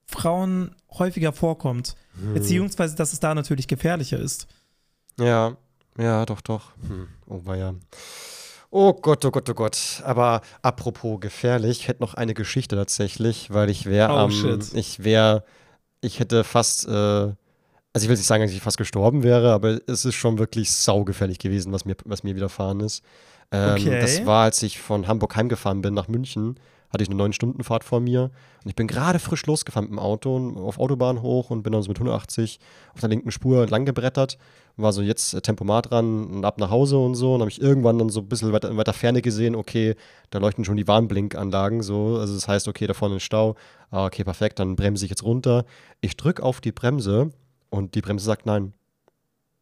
Frauen 0.06 0.74
häufiger 0.98 1.32
vorkommt, 1.32 1.96
Hm. 2.20 2.34
beziehungsweise 2.34 2.96
dass 2.96 3.12
es 3.12 3.20
da 3.20 3.34
natürlich 3.34 3.66
gefährlicher 3.68 4.18
ist. 4.18 4.46
Ja, 5.20 5.56
ja, 5.98 6.24
doch, 6.26 6.40
doch. 6.40 6.72
Hm. 6.88 7.08
Oh, 7.26 7.40
war 7.44 7.56
ja. 7.56 7.74
Oh 8.70 8.92
Gott, 8.92 9.24
oh 9.24 9.30
Gott, 9.30 9.48
oh 9.50 9.54
Gott. 9.54 10.02
Aber 10.04 10.40
apropos 10.62 11.20
gefährlich, 11.20 11.80
ich 11.80 11.88
hätte 11.88 12.02
noch 12.02 12.14
eine 12.14 12.34
Geschichte 12.34 12.76
tatsächlich, 12.76 13.52
weil 13.52 13.68
ich 13.70 13.86
wäre 13.86 14.12
Oh, 14.12 14.16
am. 14.18 14.30
shit. 14.30 14.72
ich 14.74 15.02
wäre. 15.04 15.44
Ich 16.00 16.20
hätte 16.20 16.44
fast. 16.44 16.86
Äh, 16.88 16.90
also 17.92 18.04
ich 18.04 18.08
will 18.08 18.16
nicht 18.16 18.26
sagen, 18.26 18.44
dass 18.44 18.52
ich 18.52 18.60
fast 18.62 18.78
gestorben 18.78 19.24
wäre, 19.24 19.52
aber 19.52 19.80
es 19.88 20.04
ist 20.04 20.14
schon 20.14 20.38
wirklich 20.38 20.70
saugefährlich 20.70 21.40
gewesen, 21.40 21.72
was 21.72 21.84
mir, 21.84 21.96
was 22.04 22.22
mir 22.22 22.36
widerfahren 22.36 22.78
ist. 22.80 23.02
Ähm, 23.50 23.72
Okay. 23.72 24.00
Das 24.00 24.24
war, 24.24 24.44
als 24.44 24.62
ich 24.62 24.78
von 24.78 25.08
Hamburg 25.08 25.34
heimgefahren 25.34 25.82
bin 25.82 25.94
nach 25.94 26.06
München, 26.06 26.54
hatte 26.92 27.02
ich 27.02 27.10
eine 27.10 27.22
9-Stunden-Fahrt 27.22 27.84
vor 27.84 28.00
mir 28.00 28.30
und 28.64 28.68
ich 28.68 28.74
bin 28.74 28.86
gerade 28.86 29.18
frisch 29.18 29.46
losgefahren 29.46 29.88
mit 29.88 29.92
dem 29.92 29.98
Auto 29.98 30.34
und 30.36 30.56
auf 30.56 30.78
Autobahn 30.78 31.22
hoch 31.22 31.50
und 31.50 31.62
bin 31.62 31.72
dann 31.72 31.82
so 31.82 31.88
mit 31.88 31.98
180 31.98 32.58
auf 32.94 33.00
der 33.00 33.08
linken 33.08 33.30
Spur 33.30 33.66
lang 33.66 33.84
gebrettert 33.84 34.38
war 34.82 34.92
so 34.92 35.02
jetzt 35.02 35.34
äh, 35.34 35.40
Tempomat 35.40 35.90
dran 35.90 36.26
und 36.26 36.44
ab 36.44 36.58
nach 36.58 36.70
Hause 36.70 36.98
und 36.98 37.14
so. 37.14 37.34
Und 37.34 37.40
habe 37.40 37.50
ich 37.50 37.60
irgendwann 37.60 37.98
dann 37.98 38.08
so 38.08 38.20
ein 38.20 38.28
bisschen 38.28 38.52
weiter, 38.52 38.70
in 38.70 38.76
weiter 38.76 38.92
Ferne 38.92 39.22
gesehen, 39.22 39.54
okay, 39.54 39.94
da 40.30 40.38
leuchten 40.38 40.64
schon 40.64 40.76
die 40.76 40.88
Warnblinkanlagen 40.88 41.82
so. 41.82 42.16
Also 42.18 42.34
das 42.34 42.48
heißt, 42.48 42.68
okay, 42.68 42.86
da 42.86 42.94
vorne 42.94 43.16
ist 43.16 43.24
Stau. 43.24 43.56
Ah, 43.90 44.06
okay, 44.06 44.24
perfekt, 44.24 44.58
dann 44.58 44.76
bremse 44.76 45.04
ich 45.04 45.10
jetzt 45.10 45.24
runter. 45.24 45.64
Ich 46.00 46.16
drücke 46.16 46.42
auf 46.42 46.60
die 46.60 46.72
Bremse 46.72 47.30
und 47.70 47.94
die 47.94 48.00
Bremse 48.00 48.24
sagt 48.24 48.46
nein. 48.46 48.72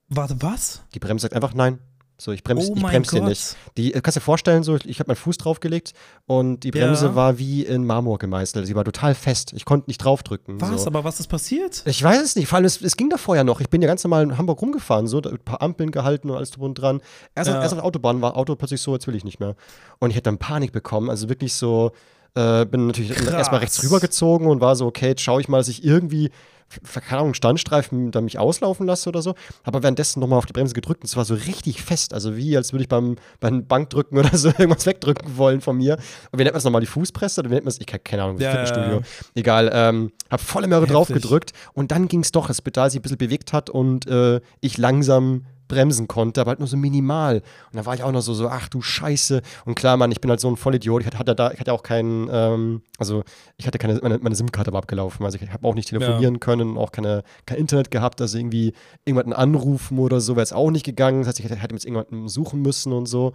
Warte, 0.08 0.36
was? 0.40 0.82
Die 0.94 0.98
Bremse 0.98 1.22
sagt 1.22 1.34
einfach 1.34 1.54
nein. 1.54 1.78
So, 2.20 2.32
ich 2.32 2.42
bremse 2.42 2.72
oh 2.72 2.74
ich 2.76 2.82
bremse 2.82 3.12
hier 3.12 3.20
Gott. 3.20 3.28
nicht. 3.28 3.56
Die, 3.76 3.94
äh, 3.94 4.00
kannst 4.00 4.16
dir 4.16 4.20
vorstellen, 4.20 4.64
so, 4.64 4.74
ich 4.84 4.98
habe 4.98 5.08
meinen 5.08 5.16
Fuß 5.16 5.36
draufgelegt 5.38 5.92
und 6.26 6.64
die 6.64 6.72
Bremse 6.72 7.06
Ja. 7.06 7.14
war 7.14 7.38
wie 7.38 7.62
in 7.64 7.86
Marmor 7.86 8.18
gemeißelt. 8.18 8.66
Sie 8.66 8.74
war 8.74 8.84
total 8.84 9.14
fest. 9.14 9.52
Ich 9.54 9.64
konnte 9.64 9.88
nicht 9.88 9.98
draufdrücken. 9.98 10.60
Was? 10.60 10.82
So. 10.82 10.88
Aber 10.88 11.04
was 11.04 11.20
ist 11.20 11.28
passiert? 11.28 11.82
Ich 11.86 12.02
weiß 12.02 12.20
es 12.20 12.34
nicht, 12.34 12.48
vor 12.48 12.56
allem 12.56 12.64
es, 12.64 12.82
es 12.82 12.96
ging 12.96 13.08
davor 13.08 13.36
ja 13.36 13.44
noch. 13.44 13.60
Ich 13.60 13.70
bin 13.70 13.80
ja 13.82 13.86
ganz 13.86 14.02
normal 14.02 14.24
in 14.24 14.36
Hamburg 14.36 14.60
rumgefahren, 14.60 15.06
so 15.06 15.20
da, 15.20 15.30
ein 15.30 15.38
paar 15.38 15.62
Ampeln 15.62 15.92
gehalten 15.92 16.28
und 16.30 16.36
alles 16.36 16.50
drum 16.50 16.64
und 16.64 16.74
dran. 16.74 17.00
Erst, 17.36 17.50
Ja. 17.50 17.62
erst 17.62 17.72
auf 17.72 17.78
der 17.78 17.84
Autobahn 17.84 18.20
war 18.20 18.36
Auto 18.36 18.56
plötzlich 18.56 18.80
so, 18.80 18.94
jetzt 18.94 19.06
will 19.06 19.14
ich 19.14 19.22
nicht 19.24 19.38
mehr. 19.38 19.54
Und 20.00 20.10
ich 20.10 20.16
hätte 20.16 20.24
dann 20.24 20.38
Panik 20.38 20.72
bekommen, 20.72 21.10
also 21.10 21.28
wirklich 21.28 21.54
so, 21.54 21.92
äh, 22.34 22.66
bin 22.66 22.88
natürlich 22.88 23.10
erstmal 23.28 23.60
rechts 23.60 23.80
rübergezogen 23.84 24.48
und 24.48 24.60
war 24.60 24.74
so, 24.74 24.86
okay, 24.86 25.06
jetzt 25.10 25.22
schaue 25.22 25.40
ich 25.40 25.48
mal, 25.48 25.58
dass 25.58 25.68
ich 25.68 25.84
irgendwie, 25.84 26.30
keine 27.06 27.20
Ahnung, 27.20 27.34
Standstreifen 27.34 28.10
da 28.10 28.20
mich 28.20 28.38
auslaufen 28.38 28.86
lasse 28.86 29.08
oder 29.08 29.22
so. 29.22 29.34
Aber 29.64 29.82
währenddessen 29.82 30.20
nochmal 30.20 30.38
auf 30.38 30.46
die 30.46 30.52
Bremse 30.52 30.74
gedrückt 30.74 31.02
und 31.02 31.06
es 31.06 31.16
war 31.16 31.24
so 31.24 31.34
richtig 31.34 31.82
fest, 31.82 32.12
also 32.14 32.36
wie, 32.36 32.56
als 32.56 32.72
würde 32.72 32.82
ich 32.82 32.88
beim, 32.88 33.16
beim 33.40 33.66
Bankdrücken 33.66 34.18
oder 34.18 34.36
so 34.36 34.48
irgendwas 34.58 34.86
wegdrücken 34.86 35.36
wollen 35.36 35.60
von 35.60 35.76
mir. 35.76 35.96
Und 36.30 36.38
wie 36.38 36.44
nennt 36.44 36.54
man 36.54 36.58
es 36.58 36.64
nochmal, 36.64 36.80
die 36.80 36.86
Fußpresse? 36.86 37.40
Oder 37.40 37.50
wie 37.50 37.54
nennt 37.54 37.64
man 37.64 37.70
es? 37.70 37.80
Ich 37.80 37.88
habe 37.88 38.00
keine 38.00 38.22
Ahnung, 38.24 38.38
Ja, 38.38 38.50
Fitnessstudio. 38.50 38.96
ja. 38.98 39.00
Egal, 39.34 39.70
ähm, 39.72 40.12
hab 40.30 40.40
volle 40.40 40.66
Möhre 40.66 40.86
drauf 40.86 41.08
gedrückt 41.08 41.52
und 41.72 41.90
dann 41.90 42.08
ging 42.08 42.20
es 42.20 42.32
doch, 42.32 42.46
das 42.48 42.60
Pedal 42.62 42.90
sich 42.90 43.00
ein 43.00 43.02
bisschen 43.02 43.18
bewegt 43.18 43.52
hat 43.52 43.70
und 43.70 44.06
äh, 44.06 44.40
ich 44.60 44.76
langsam 44.78 45.44
bremsen 45.68 46.08
konnte, 46.08 46.40
aber 46.40 46.50
halt 46.50 46.58
nur 46.58 46.68
so 46.68 46.76
minimal. 46.76 47.36
Und 47.36 47.76
da 47.76 47.86
war 47.86 47.94
ich 47.94 48.02
auch 48.02 48.10
noch 48.10 48.22
so, 48.22 48.34
so, 48.34 48.48
ach 48.48 48.68
du 48.68 48.80
Scheiße. 48.82 49.42
Und 49.64 49.74
klar, 49.74 49.96
Mann, 49.96 50.10
ich 50.10 50.20
bin 50.20 50.30
halt 50.30 50.40
so 50.40 50.48
ein 50.48 50.56
Vollidiot. 50.56 51.02
Ich 51.02 51.06
hatte, 51.18 51.34
da, 51.34 51.50
ich 51.52 51.60
hatte 51.60 51.72
auch 51.72 51.82
keinen, 51.82 52.28
ähm, 52.32 52.82
also 52.98 53.22
ich 53.56 53.66
hatte 53.66 53.78
keine, 53.78 53.94
meine, 54.02 54.18
meine 54.18 54.34
SIM-Karte 54.34 54.72
war 54.72 54.78
abgelaufen. 54.78 55.24
Also 55.24 55.38
ich 55.40 55.52
habe 55.52 55.66
auch 55.68 55.74
nicht 55.74 55.88
telefonieren 55.90 56.40
können, 56.40 56.76
auch 56.78 56.90
keine, 56.90 57.22
kein 57.46 57.58
Internet 57.58 57.90
gehabt, 57.90 58.20
also 58.20 58.38
irgendwie 58.38 58.72
irgendjemanden 59.04 59.32
anrufen 59.34 59.98
oder 59.98 60.20
so 60.20 60.34
wäre 60.36 60.42
es 60.42 60.52
auch 60.52 60.70
nicht 60.70 60.84
gegangen. 60.84 61.20
Das 61.20 61.28
heißt, 61.28 61.38
ich 61.40 61.44
hätte, 61.44 61.56
hätte 61.56 61.74
jetzt 61.74 61.84
irgendjemanden 61.84 62.28
suchen 62.28 62.62
müssen 62.62 62.92
und 62.92 63.06
so. 63.06 63.32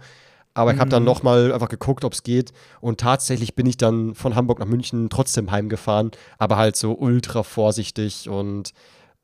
Aber 0.56 0.72
ich 0.72 0.78
habe 0.78 0.88
dann 0.88 1.02
Mhm. 1.02 1.06
nochmal 1.06 1.52
einfach 1.52 1.68
geguckt, 1.68 2.04
ob 2.04 2.12
es 2.12 2.22
geht. 2.22 2.52
Und 2.80 3.00
tatsächlich 3.00 3.56
bin 3.56 3.66
ich 3.66 3.76
dann 3.76 4.14
von 4.14 4.36
Hamburg 4.36 4.60
nach 4.60 4.66
München 4.66 5.10
trotzdem 5.10 5.50
heimgefahren, 5.50 6.12
aber 6.38 6.56
halt 6.56 6.76
so 6.76 6.92
ultra 6.96 7.42
vorsichtig 7.42 8.28
und 8.28 8.72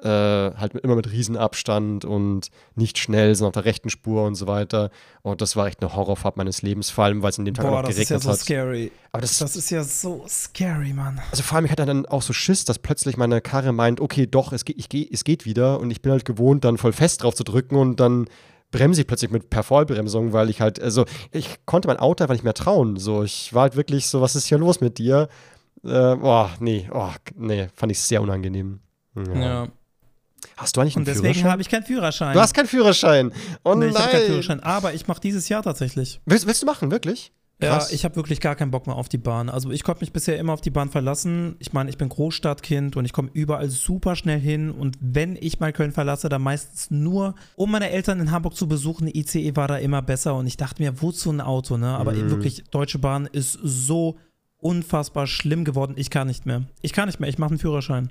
äh, 0.03 0.09
halt 0.57 0.75
immer 0.77 0.97
mit 0.97 1.11
Riesenabstand 1.11 2.05
und 2.05 2.49
nicht 2.75 2.99
schnell, 2.99 3.35
sondern 3.35 3.49
auf 3.51 3.55
der 3.55 3.65
rechten 3.65 3.91
Spur 3.91 4.25
und 4.25 4.35
so 4.35 4.47
weiter. 4.47 4.91
Und 5.23 5.41
das 5.41 5.57
war 5.57 5.67
echt 5.67 5.81
eine 5.83 5.95
Horrorfahrt 5.95 6.37
meines 6.37 6.63
Lebens, 6.63 6.91
vor 6.91 7.05
allem, 7.05 7.23
weil 7.23 7.31
es 7.31 7.39
in 7.39 7.45
dem 7.45 7.55
Tag 7.55 7.67
auch 7.67 7.71
Boah, 7.71 7.83
noch 7.83 7.89
das 7.89 7.99
ist 7.99 8.09
ja 8.11 8.17
geregnet 8.17 8.23
so 8.23 8.31
hat. 8.31 8.39
scary. 8.39 8.93
Aber 9.13 9.21
das, 9.21 9.39
Das 9.39 9.57
ist 9.57 9.71
ja 9.71 9.85
so 9.85 10.25
scary, 10.29 10.93
Mann. 10.93 11.21
also 11.31 11.43
vor 11.43 11.57
allem, 11.57 11.65
ich 11.67 11.71
hatte 11.73 11.87
dann 11.87 12.07
auch 12.07 12.23
so 12.23 12.33
Schiss, 12.33 12.65
dass 12.65 12.79
plötzlich 12.79 13.17
meine 13.17 13.41
Karre 13.41 13.73
meint, 13.73 14.01
okay, 14.01 14.27
doch, 14.27 14.53
es 14.53 14.65
geht, 14.65 14.79
ich 14.79 15.13
es 15.13 15.25
geht 15.25 15.45
wieder. 15.45 15.81
Und 15.81 15.91
ich 15.91 16.01
bin 16.03 16.13
halt 16.13 16.25
gewohnt, 16.25 16.65
dann 16.65 16.79
voll 16.79 16.93
fest 16.93 17.23
drauf 17.23 17.35
zu 17.35 17.45
drücken 17.45 17.77
und 17.77 18.01
dann 18.01 18.27
bremse 18.71 19.01
ich 19.01 19.07
plötzlich 19.07 19.31
mit 19.31 19.51
per 19.51 19.63
Vollbremsung, 19.65 20.33
weil 20.33 20.49
ich 20.49 20.61
halt, 20.61 20.81
also 20.81 21.05
ich 21.33 21.59
konnte 21.67 21.89
mein 21.89 21.97
Auto 21.97 22.23
einfach 22.25 22.35
nicht 22.35 22.45
mehr 22.45 22.55
trauen. 22.55 22.97
So, 22.97 23.23
ich 23.25 23.53
war 23.53 23.63
halt 23.63 23.77
wirklich 23.77 24.07
so, 24.07 24.21
was 24.21 24.37
ist 24.37 24.47
hier 24.47 24.59
los 24.59 24.81
mit 24.81 24.99
dir? 24.99 25.29
Äh, 25.83 26.17
boah, 26.17 26.51
nee, 26.61 26.89
oh, 26.93 27.09
nee, 27.37 27.69
fand 27.75 27.91
ich 27.93 28.01
sehr 28.01 28.23
unangenehm. 28.23 28.81
Ja. 29.35 29.67
Hast 30.57 30.77
du 30.77 30.81
eigentlich 30.81 30.97
einen 30.97 31.03
Und 31.03 31.09
deswegen 31.09 31.35
Führerschein? 31.35 31.51
habe 31.53 31.63
ich 31.63 31.69
keinen 31.69 31.85
Führerschein. 31.85 32.35
Du 32.35 32.41
hast 32.41 32.55
keinen 32.55 32.67
Führerschein. 32.69 33.33
Oh 33.65 33.75
nee, 33.75 33.87
ich 33.87 33.97
habe 33.97 34.11
keinen. 34.11 34.27
Führerschein. 34.27 34.61
Aber 34.61 34.95
ich 34.95 35.07
mache 35.09 35.21
dieses 35.21 35.49
Jahr 35.49 35.63
tatsächlich. 35.63 36.21
Willst, 36.27 36.47
willst 36.47 36.63
du 36.63 36.67
machen, 36.67 36.91
wirklich? 36.91 37.33
Krass. 37.63 37.91
Ja, 37.91 37.95
ich 37.95 38.05
habe 38.07 38.17
wirklich 38.17 38.41
gar 38.41 38.57
keinen 38.57 38.71
Bock 38.71 38.87
mehr 38.87 38.97
auf 38.97 39.11
die 39.11 39.19
Bahn. 39.19 39.51
Also 39.51 39.71
ich 39.71 39.83
konnte 39.85 40.01
mich 40.01 40.15
bisher 40.15 40.39
immer 40.39 40.55
auf 40.55 40.63
die 40.63 40.71
Bahn 40.71 40.89
verlassen. 40.89 41.57
Ich 41.59 41.75
meine, 41.75 41.91
ich 41.91 41.99
bin 41.99 42.09
Großstadtkind 42.09 42.97
und 42.97 43.05
ich 43.05 43.13
komme 43.13 43.29
überall 43.35 43.69
super 43.69 44.17
schnell 44.17 44.41
hin. 44.41 44.71
Und 44.71 44.97
wenn 45.03 45.37
ich 45.39 45.61
mal 45.61 45.71
Köln 45.71 45.93
verlasse, 45.93 46.31
dann 46.31 46.41
meistens 46.41 46.91
nur, 46.91 47.35
um 47.57 47.71
meine 47.71 47.91
Eltern 47.91 48.19
in 48.19 48.31
Hamburg 48.31 48.57
zu 48.57 48.67
besuchen. 48.67 49.09
Die 49.09 49.19
ICE 49.19 49.57
war 49.57 49.69
da 49.69 49.77
immer 49.77 50.01
besser 50.01 50.37
und 50.37 50.47
ich 50.47 50.57
dachte 50.57 50.83
mir, 50.83 51.03
wozu 51.03 51.31
ein 51.31 51.43
Auto, 51.43 51.77
ne? 51.77 51.89
Aber 51.99 52.13
Mhm. 52.13 52.31
wirklich, 52.31 52.65
Deutsche 52.71 52.99
Bahn 52.99 53.27
ist 53.31 53.59
so 53.63 54.17
unfassbar 54.59 55.27
schlimm 55.27 55.65
geworden. 55.65 55.95
Ich 55.97 56.11
kann 56.11 56.27
nicht 56.29 56.47
mehr. 56.47 56.63
Ich 56.83 56.93
kann 56.95 57.09
nicht 57.09 57.21
mehr. 57.21 57.29
Ich 57.29 57.39
mache 57.39 57.51
einen 57.51 57.59
Führerschein. 57.59 58.11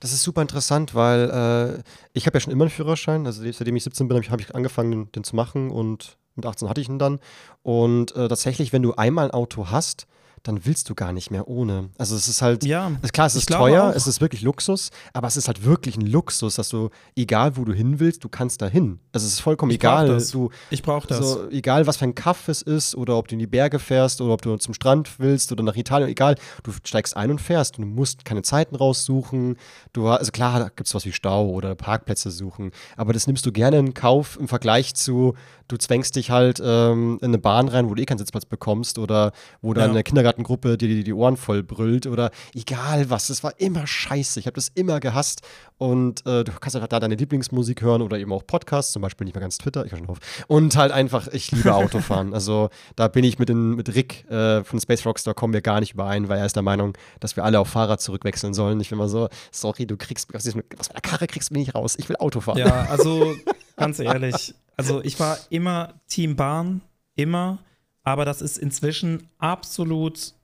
Das 0.00 0.12
ist 0.12 0.22
super 0.22 0.42
interessant, 0.42 0.94
weil 0.94 1.30
äh, 1.30 1.82
ich 2.12 2.26
habe 2.26 2.36
ja 2.36 2.40
schon 2.40 2.52
immer 2.52 2.64
einen 2.64 2.70
Führerschein. 2.70 3.26
Also 3.26 3.42
seitdem 3.42 3.76
ich 3.76 3.84
17 3.84 4.08
bin, 4.08 4.16
habe 4.30 4.42
ich, 4.42 4.54
angefangen, 4.54 4.90
den, 4.90 5.12
den 5.12 5.24
zu 5.24 5.36
machen 5.36 5.70
und 5.70 6.16
mit 6.36 6.46
18 6.46 6.68
hatte 6.68 6.80
ich 6.80 6.88
ihn 6.88 6.98
dann. 6.98 7.20
Und 7.62 8.14
äh, 8.16 8.28
tatsächlich, 8.28 8.72
wenn 8.72 8.82
du 8.82 8.94
einmal 8.94 9.26
ein 9.26 9.30
Auto 9.30 9.70
hast, 9.70 10.06
dann 10.44 10.64
willst 10.66 10.88
du 10.90 10.94
gar 10.94 11.12
nicht 11.12 11.30
mehr 11.32 11.48
ohne. 11.48 11.88
Also 11.98 12.14
es 12.14 12.28
ist 12.28 12.40
halt, 12.42 12.64
Ja, 12.64 12.92
ist 13.02 13.12
klar, 13.12 13.26
es 13.26 13.34
ist 13.34 13.48
teuer, 13.50 13.84
auch. 13.90 13.94
es 13.96 14.06
ist 14.06 14.20
wirklich 14.20 14.42
Luxus, 14.42 14.90
aber 15.12 15.26
es 15.26 15.36
ist 15.36 15.48
halt 15.48 15.64
wirklich 15.64 15.96
ein 15.96 16.06
Luxus, 16.06 16.54
dass 16.54 16.68
du, 16.68 16.90
egal 17.16 17.56
wo 17.56 17.64
du 17.64 17.72
hin 17.72 17.98
willst, 17.98 18.22
du 18.22 18.28
kannst 18.28 18.62
da 18.62 18.66
hin. 18.68 19.00
Also 19.12 19.26
es 19.26 19.32
ist 19.32 19.40
vollkommen 19.40 19.72
Ich 19.72 19.78
brauch 19.80 20.02
egal. 20.02 20.08
das. 20.08 20.30
Du, 20.30 20.50
ich 20.70 20.82
brauche 20.82 21.08
das. 21.08 21.18
so, 21.18 21.48
egal, 21.50 21.86
was 21.86 21.96
für 21.96 22.04
ein 22.04 22.14
Kaff 22.14 22.48
es 22.48 22.62
ist 22.62 22.94
oder 22.94 23.16
ob 23.16 23.26
du 23.28 23.34
in 23.34 23.38
die 23.40 23.46
Berge 23.46 23.78
fährst 23.78 24.20
oder 24.20 24.34
ob 24.34 24.42
du 24.42 24.56
zum 24.58 24.74
Strand 24.74 25.18
willst 25.18 25.50
oder 25.50 25.62
nach 25.64 25.76
Italien, 25.76 26.08
egal, 26.08 26.36
du 26.62 26.70
steigst 26.84 27.16
ein 27.16 27.30
und 27.30 27.40
fährst. 27.40 27.78
Du 27.78 27.82
musst 27.82 28.24
keine 28.24 28.42
Zeiten 28.42 28.76
raussuchen. 28.76 29.56
Du, 29.92 30.08
also 30.08 30.30
klar, 30.30 30.58
da 30.60 30.64
gibt 30.68 30.86
es 30.86 30.94
was 30.94 31.04
wie 31.06 31.12
Stau 31.12 31.48
oder 31.48 31.74
Parkplätze 31.74 32.30
suchen, 32.30 32.70
aber 32.96 33.12
das 33.12 33.26
nimmst 33.26 33.46
du 33.46 33.50
gerne 33.52 33.78
in 33.78 33.94
Kauf 33.94 34.36
im 34.38 34.46
Vergleich 34.48 34.94
zu, 34.94 35.34
du 35.68 35.76
zwängst 35.78 36.16
dich 36.16 36.30
halt 36.30 36.60
ähm, 36.62 37.18
in 37.22 37.28
eine 37.28 37.38
Bahn 37.38 37.68
rein, 37.68 37.88
wo 37.88 37.94
du 37.94 38.02
eh 38.02 38.04
keinen 38.04 38.18
Sitzplatz 38.18 38.44
bekommst 38.44 38.98
oder 38.98 39.32
wo 39.62 39.72
dann 39.72 39.84
Ja. 39.86 39.90
eine 39.90 40.02
Kindergartengruppe 40.34 40.76
dir 40.76 40.88
die, 40.88 41.04
die 41.04 41.12
Ohren 41.12 41.36
voll 41.36 41.62
brüllt 41.62 42.06
oder 42.06 42.30
egal 42.54 43.10
was. 43.10 43.30
Es 43.30 43.42
war 43.42 43.58
immer 43.58 43.86
scheiße. 43.86 44.40
Ich 44.40 44.46
habe 44.46 44.54
das 44.54 44.68
immer 44.74 45.00
gehasst 45.00 45.42
und 45.78 46.26
äh, 46.26 46.44
du 46.44 46.52
kannst 46.60 46.78
halt 46.78 46.92
da 46.92 47.00
deine 47.00 47.14
Lieblingsmusik 47.14 47.82
hören 47.82 48.02
oder 48.02 48.18
eben 48.18 48.32
auch 48.32 48.46
Podcasts, 48.46 48.92
zum 48.92 49.02
Beispiel 49.02 49.24
nicht 49.24 49.34
mehr 49.34 49.40
ganz 49.42 49.58
Twitter, 49.58 49.84
ich 49.84 49.92
höre 49.92 49.98
schon 49.98 50.08
auf. 50.08 50.18
Und 50.46 50.76
halt 50.76 50.92
einfach, 50.92 51.28
ich 51.28 51.50
liebe 51.52 51.74
Autofahren. 51.74 52.34
also 52.34 52.70
da 52.96 53.08
bin 53.08 53.24
ich 53.24 53.38
mit, 53.38 53.48
den, 53.48 53.76
mit 53.76 53.94
Rick 53.94 54.28
äh, 54.30 54.64
von 54.64 54.80
Space 54.80 55.04
Rockstar 55.06 55.34
kommen 55.34 55.52
wir 55.52 55.62
gar 55.62 55.80
nicht 55.80 55.94
überein, 55.94 56.28
weil 56.28 56.38
er 56.38 56.46
ist 56.46 56.56
der 56.56 56.62
Meinung, 56.62 56.96
dass 57.20 57.36
wir 57.36 57.44
alle 57.44 57.60
auf 57.60 57.68
Fahrrad 57.68 58.00
zurückwechseln 58.00 58.54
sollen. 58.54 58.80
Ich 58.80 58.90
bin 58.90 58.98
mal 58.98 59.08
so, 59.08 59.28
sorry, 59.50 59.86
du 59.86 59.96
kriegst 59.96 60.34
aus 60.34 60.44
diesem, 60.44 60.62
aus 60.78 60.88
meiner 60.88 61.00
Karre 61.00 61.26
kriegst 61.26 61.50
du 61.50 61.54
mich 61.54 61.66
nicht 61.66 61.74
raus. 61.74 61.96
Ich 61.98 62.08
will 62.08 62.16
Auto 62.16 62.40
fahren. 62.40 62.58
Ja, 62.58 62.86
also 62.90 63.34
ganz 63.76 63.98
ehrlich, 63.98 64.54
also 64.76 65.02
ich 65.02 65.18
war 65.20 65.38
immer 65.50 65.94
Team 66.08 66.36
Bahn, 66.36 66.80
immer, 67.14 67.58
aber 68.04 68.24
das 68.24 68.40
ist 68.40 68.58
inzwischen 68.58 69.28
absolut 69.38 70.34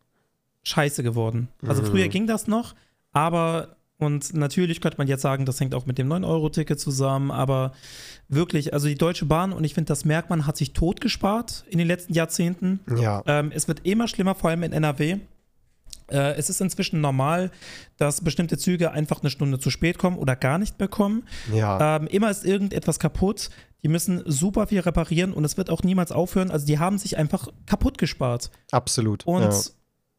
scheiße 0.64 1.02
geworden. 1.02 1.48
Also 1.66 1.84
früher 1.84 2.08
ging 2.08 2.26
das 2.26 2.46
noch, 2.46 2.74
aber 3.12 3.76
und 4.00 4.32
natürlich 4.32 4.80
könnte 4.80 4.96
man 4.96 5.08
jetzt 5.08 5.20
sagen, 5.20 5.44
das 5.44 5.60
hängt 5.60 5.74
auch 5.74 5.84
mit 5.84 5.98
dem 5.98 6.08
9-Euro-Ticket 6.08 6.80
zusammen, 6.80 7.30
aber 7.30 7.72
wirklich, 8.28 8.72
also 8.72 8.88
die 8.88 8.94
Deutsche 8.94 9.26
Bahn, 9.26 9.52
und 9.52 9.62
ich 9.62 9.74
finde, 9.74 9.88
das 9.88 10.06
merkt 10.06 10.30
man, 10.30 10.46
hat 10.46 10.56
sich 10.56 10.72
totgespart 10.72 11.64
in 11.68 11.76
den 11.76 11.86
letzten 11.86 12.14
Jahrzehnten. 12.14 12.80
ja. 12.96 13.22
Ähm, 13.26 13.52
es 13.54 13.68
wird 13.68 13.80
immer 13.84 14.08
schlimmer, 14.08 14.34
vor 14.34 14.48
allem 14.48 14.62
in 14.62 14.72
NRW. 14.72 15.18
Äh, 16.10 16.34
es 16.36 16.48
ist 16.48 16.62
inzwischen 16.62 17.02
normal, 17.02 17.50
dass 17.98 18.22
bestimmte 18.22 18.56
Züge 18.56 18.90
einfach 18.90 19.20
eine 19.20 19.28
Stunde 19.28 19.58
zu 19.58 19.68
spät 19.68 19.98
kommen 19.98 20.16
oder 20.16 20.34
gar 20.34 20.56
nicht 20.56 20.78
mehr 20.78 20.88
kommen. 20.88 21.24
Ja. 21.52 21.96
Ähm, 21.96 22.06
immer 22.06 22.30
ist 22.30 22.46
irgendetwas 22.46 22.98
kaputt. 22.98 23.50
Die 23.82 23.88
müssen 23.88 24.22
super 24.26 24.66
viel 24.66 24.80
reparieren 24.80 25.32
und 25.32 25.44
es 25.44 25.56
wird 25.56 25.70
auch 25.70 25.82
niemals 25.82 26.12
aufhören. 26.12 26.50
Also 26.50 26.66
die 26.66 26.78
haben 26.78 26.98
sich 26.98 27.16
einfach 27.16 27.48
kaputt 27.66 27.98
gespart. 27.98 28.50
Absolut. 28.70 29.26
Und 29.26 29.42
ja. 29.42 29.62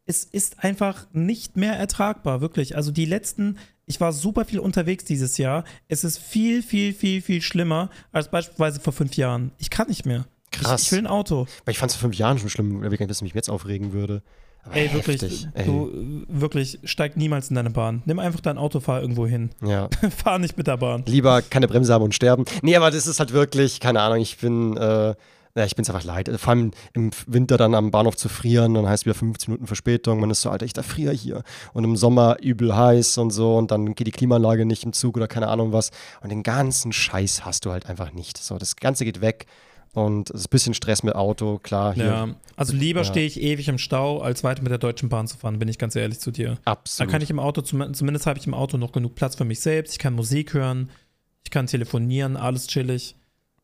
es 0.06 0.24
ist 0.24 0.64
einfach 0.64 1.08
nicht 1.14 1.58
mehr 1.58 1.74
ertragbar, 1.74 2.42
wirklich. 2.42 2.76
Also 2.76 2.92
die 2.92 3.06
letzten, 3.06 3.58
ich 3.86 4.00
war 4.00 4.14
super 4.14 4.46
viel 4.46 4.60
unterwegs 4.60 5.06
dieses 5.06 5.38
Jahr. 5.38 5.64
Es 5.88 6.04
ist 6.04 6.18
viel, 6.18 6.64
viel, 6.64 6.94
viel, 6.94 7.22
viel 7.22 7.42
schlimmer 7.42 7.90
als 8.12 8.30
beispielsweise 8.30 8.80
vor 8.80 8.94
fünf 8.94 9.16
Jahren. 9.16 9.52
Ich 9.58 9.70
kann 9.70 9.88
nicht 9.88 10.06
mehr. 10.06 10.26
Krass. 10.52 10.82
Ich, 10.82 10.88
ich 10.88 10.92
will 10.92 11.00
ein 11.00 11.08
Auto. 11.08 11.48
Weil 11.66 11.72
ich 11.72 11.78
fand 11.78 11.92
es 11.92 11.96
vor 11.96 12.08
fünf 12.10 12.18
Jahren 12.18 12.38
schon 12.38 12.50
schlimm, 12.50 12.84
ich 12.84 12.92
will 12.92 12.98
gar 12.98 13.06
nicht 13.06 13.10
wissen, 13.10 13.26
ich 13.26 13.34
mich 13.34 13.36
jetzt 13.36 13.50
aufregen 13.50 13.94
würde. 13.94 14.22
Aber 14.64 14.76
Ey, 14.76 14.94
wirklich, 14.94 15.22
heftig, 15.22 15.48
du 15.66 16.26
wirklich 16.28 16.80
steig 16.84 17.18
niemals 17.18 17.50
in 17.50 17.56
deine 17.56 17.72
Bahn. 17.72 18.04
Nimm 18.06 18.20
einfach 18.20 18.42
dein 18.42 18.58
Auto, 18.58 18.80
fahr 18.80 19.02
irgendwo 19.02 19.26
hin. 19.26 19.50
Ja. 19.66 19.90
fahr 20.24 20.40
nicht 20.40 20.58
mit 20.58 20.68
der 20.68 20.78
Bahn. 20.78 21.04
Lieber 21.08 21.42
keine 21.42 21.68
Bremse 21.68 21.94
haben 21.94 22.04
und 22.04 22.14
sterben. 22.14 22.46
Nee, 22.62 22.76
aber 22.76 22.92
das 22.92 23.08
ist 23.08 23.20
halt 23.20 23.34
wirklich, 23.34 23.80
keine 23.80 24.02
Ahnung, 24.02 24.20
ich 24.20 24.38
bin, 24.38 24.78
äh, 24.78 25.16
ja, 25.56 25.66
ich 25.66 25.76
bin's 25.76 25.90
einfach 25.90 26.04
leid. 26.04 26.30
Vor 26.38 26.52
allem 26.52 26.72
im 26.94 27.12
Winter 27.26 27.58
dann 27.58 27.76
am 27.76 27.92
Bahnhof 27.92 28.16
zu 28.16 28.30
frieren, 28.30 28.76
dann 28.76 28.88
heißt 28.88 29.06
wieder 29.06 29.16
15 29.16 29.52
Minuten 29.52 29.68
Verspätung. 29.68 30.20
Man 30.20 30.30
ist 30.30 30.42
so, 30.42 30.50
Alter, 30.50 30.66
ich 30.66 30.78
erfriere 30.78 31.14
hier. 31.14 31.44
Und 31.74 31.84
im 31.84 31.98
Sommer 31.98 32.38
übel 32.42 32.76
heiß 32.76 33.18
und 33.18 33.32
so 33.32 33.58
und 33.58 33.72
dann 33.72 33.96
geht 33.96 34.08
die 34.08 34.12
Klimaanlage 34.12 34.66
nicht 34.66 34.84
im 34.84 34.94
Zug 34.94 35.18
oder 35.18 35.28
keine 35.28 35.48
Ahnung 35.48 35.74
was. 35.74 35.92
Und 36.22 36.30
den 36.30 36.44
ganzen 36.44 36.94
Scheiß 36.94 37.44
hast 37.46 37.66
du 37.66 37.72
halt 37.72 37.88
einfach 37.88 38.14
nicht. 38.14 38.38
So, 38.38 38.58
das 38.58 38.76
Ganze 38.76 39.06
geht 39.06 39.22
weg. 39.22 39.48
Und 39.94 40.30
es 40.30 40.42
ist 40.42 40.48
ein 40.48 40.50
bisschen 40.52 40.74
Stress 40.74 41.04
mit 41.04 41.16
Auto, 41.16 41.60
klar. 41.62 41.94
Hier, 41.94 42.06
Ja, 42.06 42.36
also 42.56 42.74
lieber 42.74 43.02
Ja. 43.02 43.06
stehe 43.06 43.28
ich 43.28 43.42
ewig 43.42 43.68
im 43.68 43.78
Stau, 43.78 44.22
als 44.22 44.44
weiter 44.44 44.62
mit 44.62 44.72
der 44.72 44.78
Deutschen 44.78 45.10
Bahn 45.10 45.28
zu 45.28 45.38
fahren, 45.38 45.60
bin 45.60 45.68
ich 45.68 45.78
ganz 45.78 45.96
ehrlich 45.98 46.20
zu 46.20 46.32
dir. 46.32 46.58
Da 46.64 46.72
Absolut. 46.72 47.12
kann 47.12 47.22
ich 47.22 47.30
im 47.30 47.40
Auto, 47.40 47.62
zum, 47.62 47.94
zumindest 47.94 48.26
habe 48.26 48.40
ich 48.40 48.48
im 48.48 48.54
Auto 48.54 48.78
noch 48.78 48.94
genug 48.94 49.16
Platz 49.16 49.36
für 49.36 49.44
mich 49.46 49.60
selbst. 49.60 49.92
Ich 49.94 50.00
kann 50.00 50.14
Musik 50.14 50.54
hören, 50.54 50.90
ich 51.44 51.52
kann 51.52 51.68
telefonieren, 51.68 52.38
alles 52.38 52.68
chillig. 52.68 53.16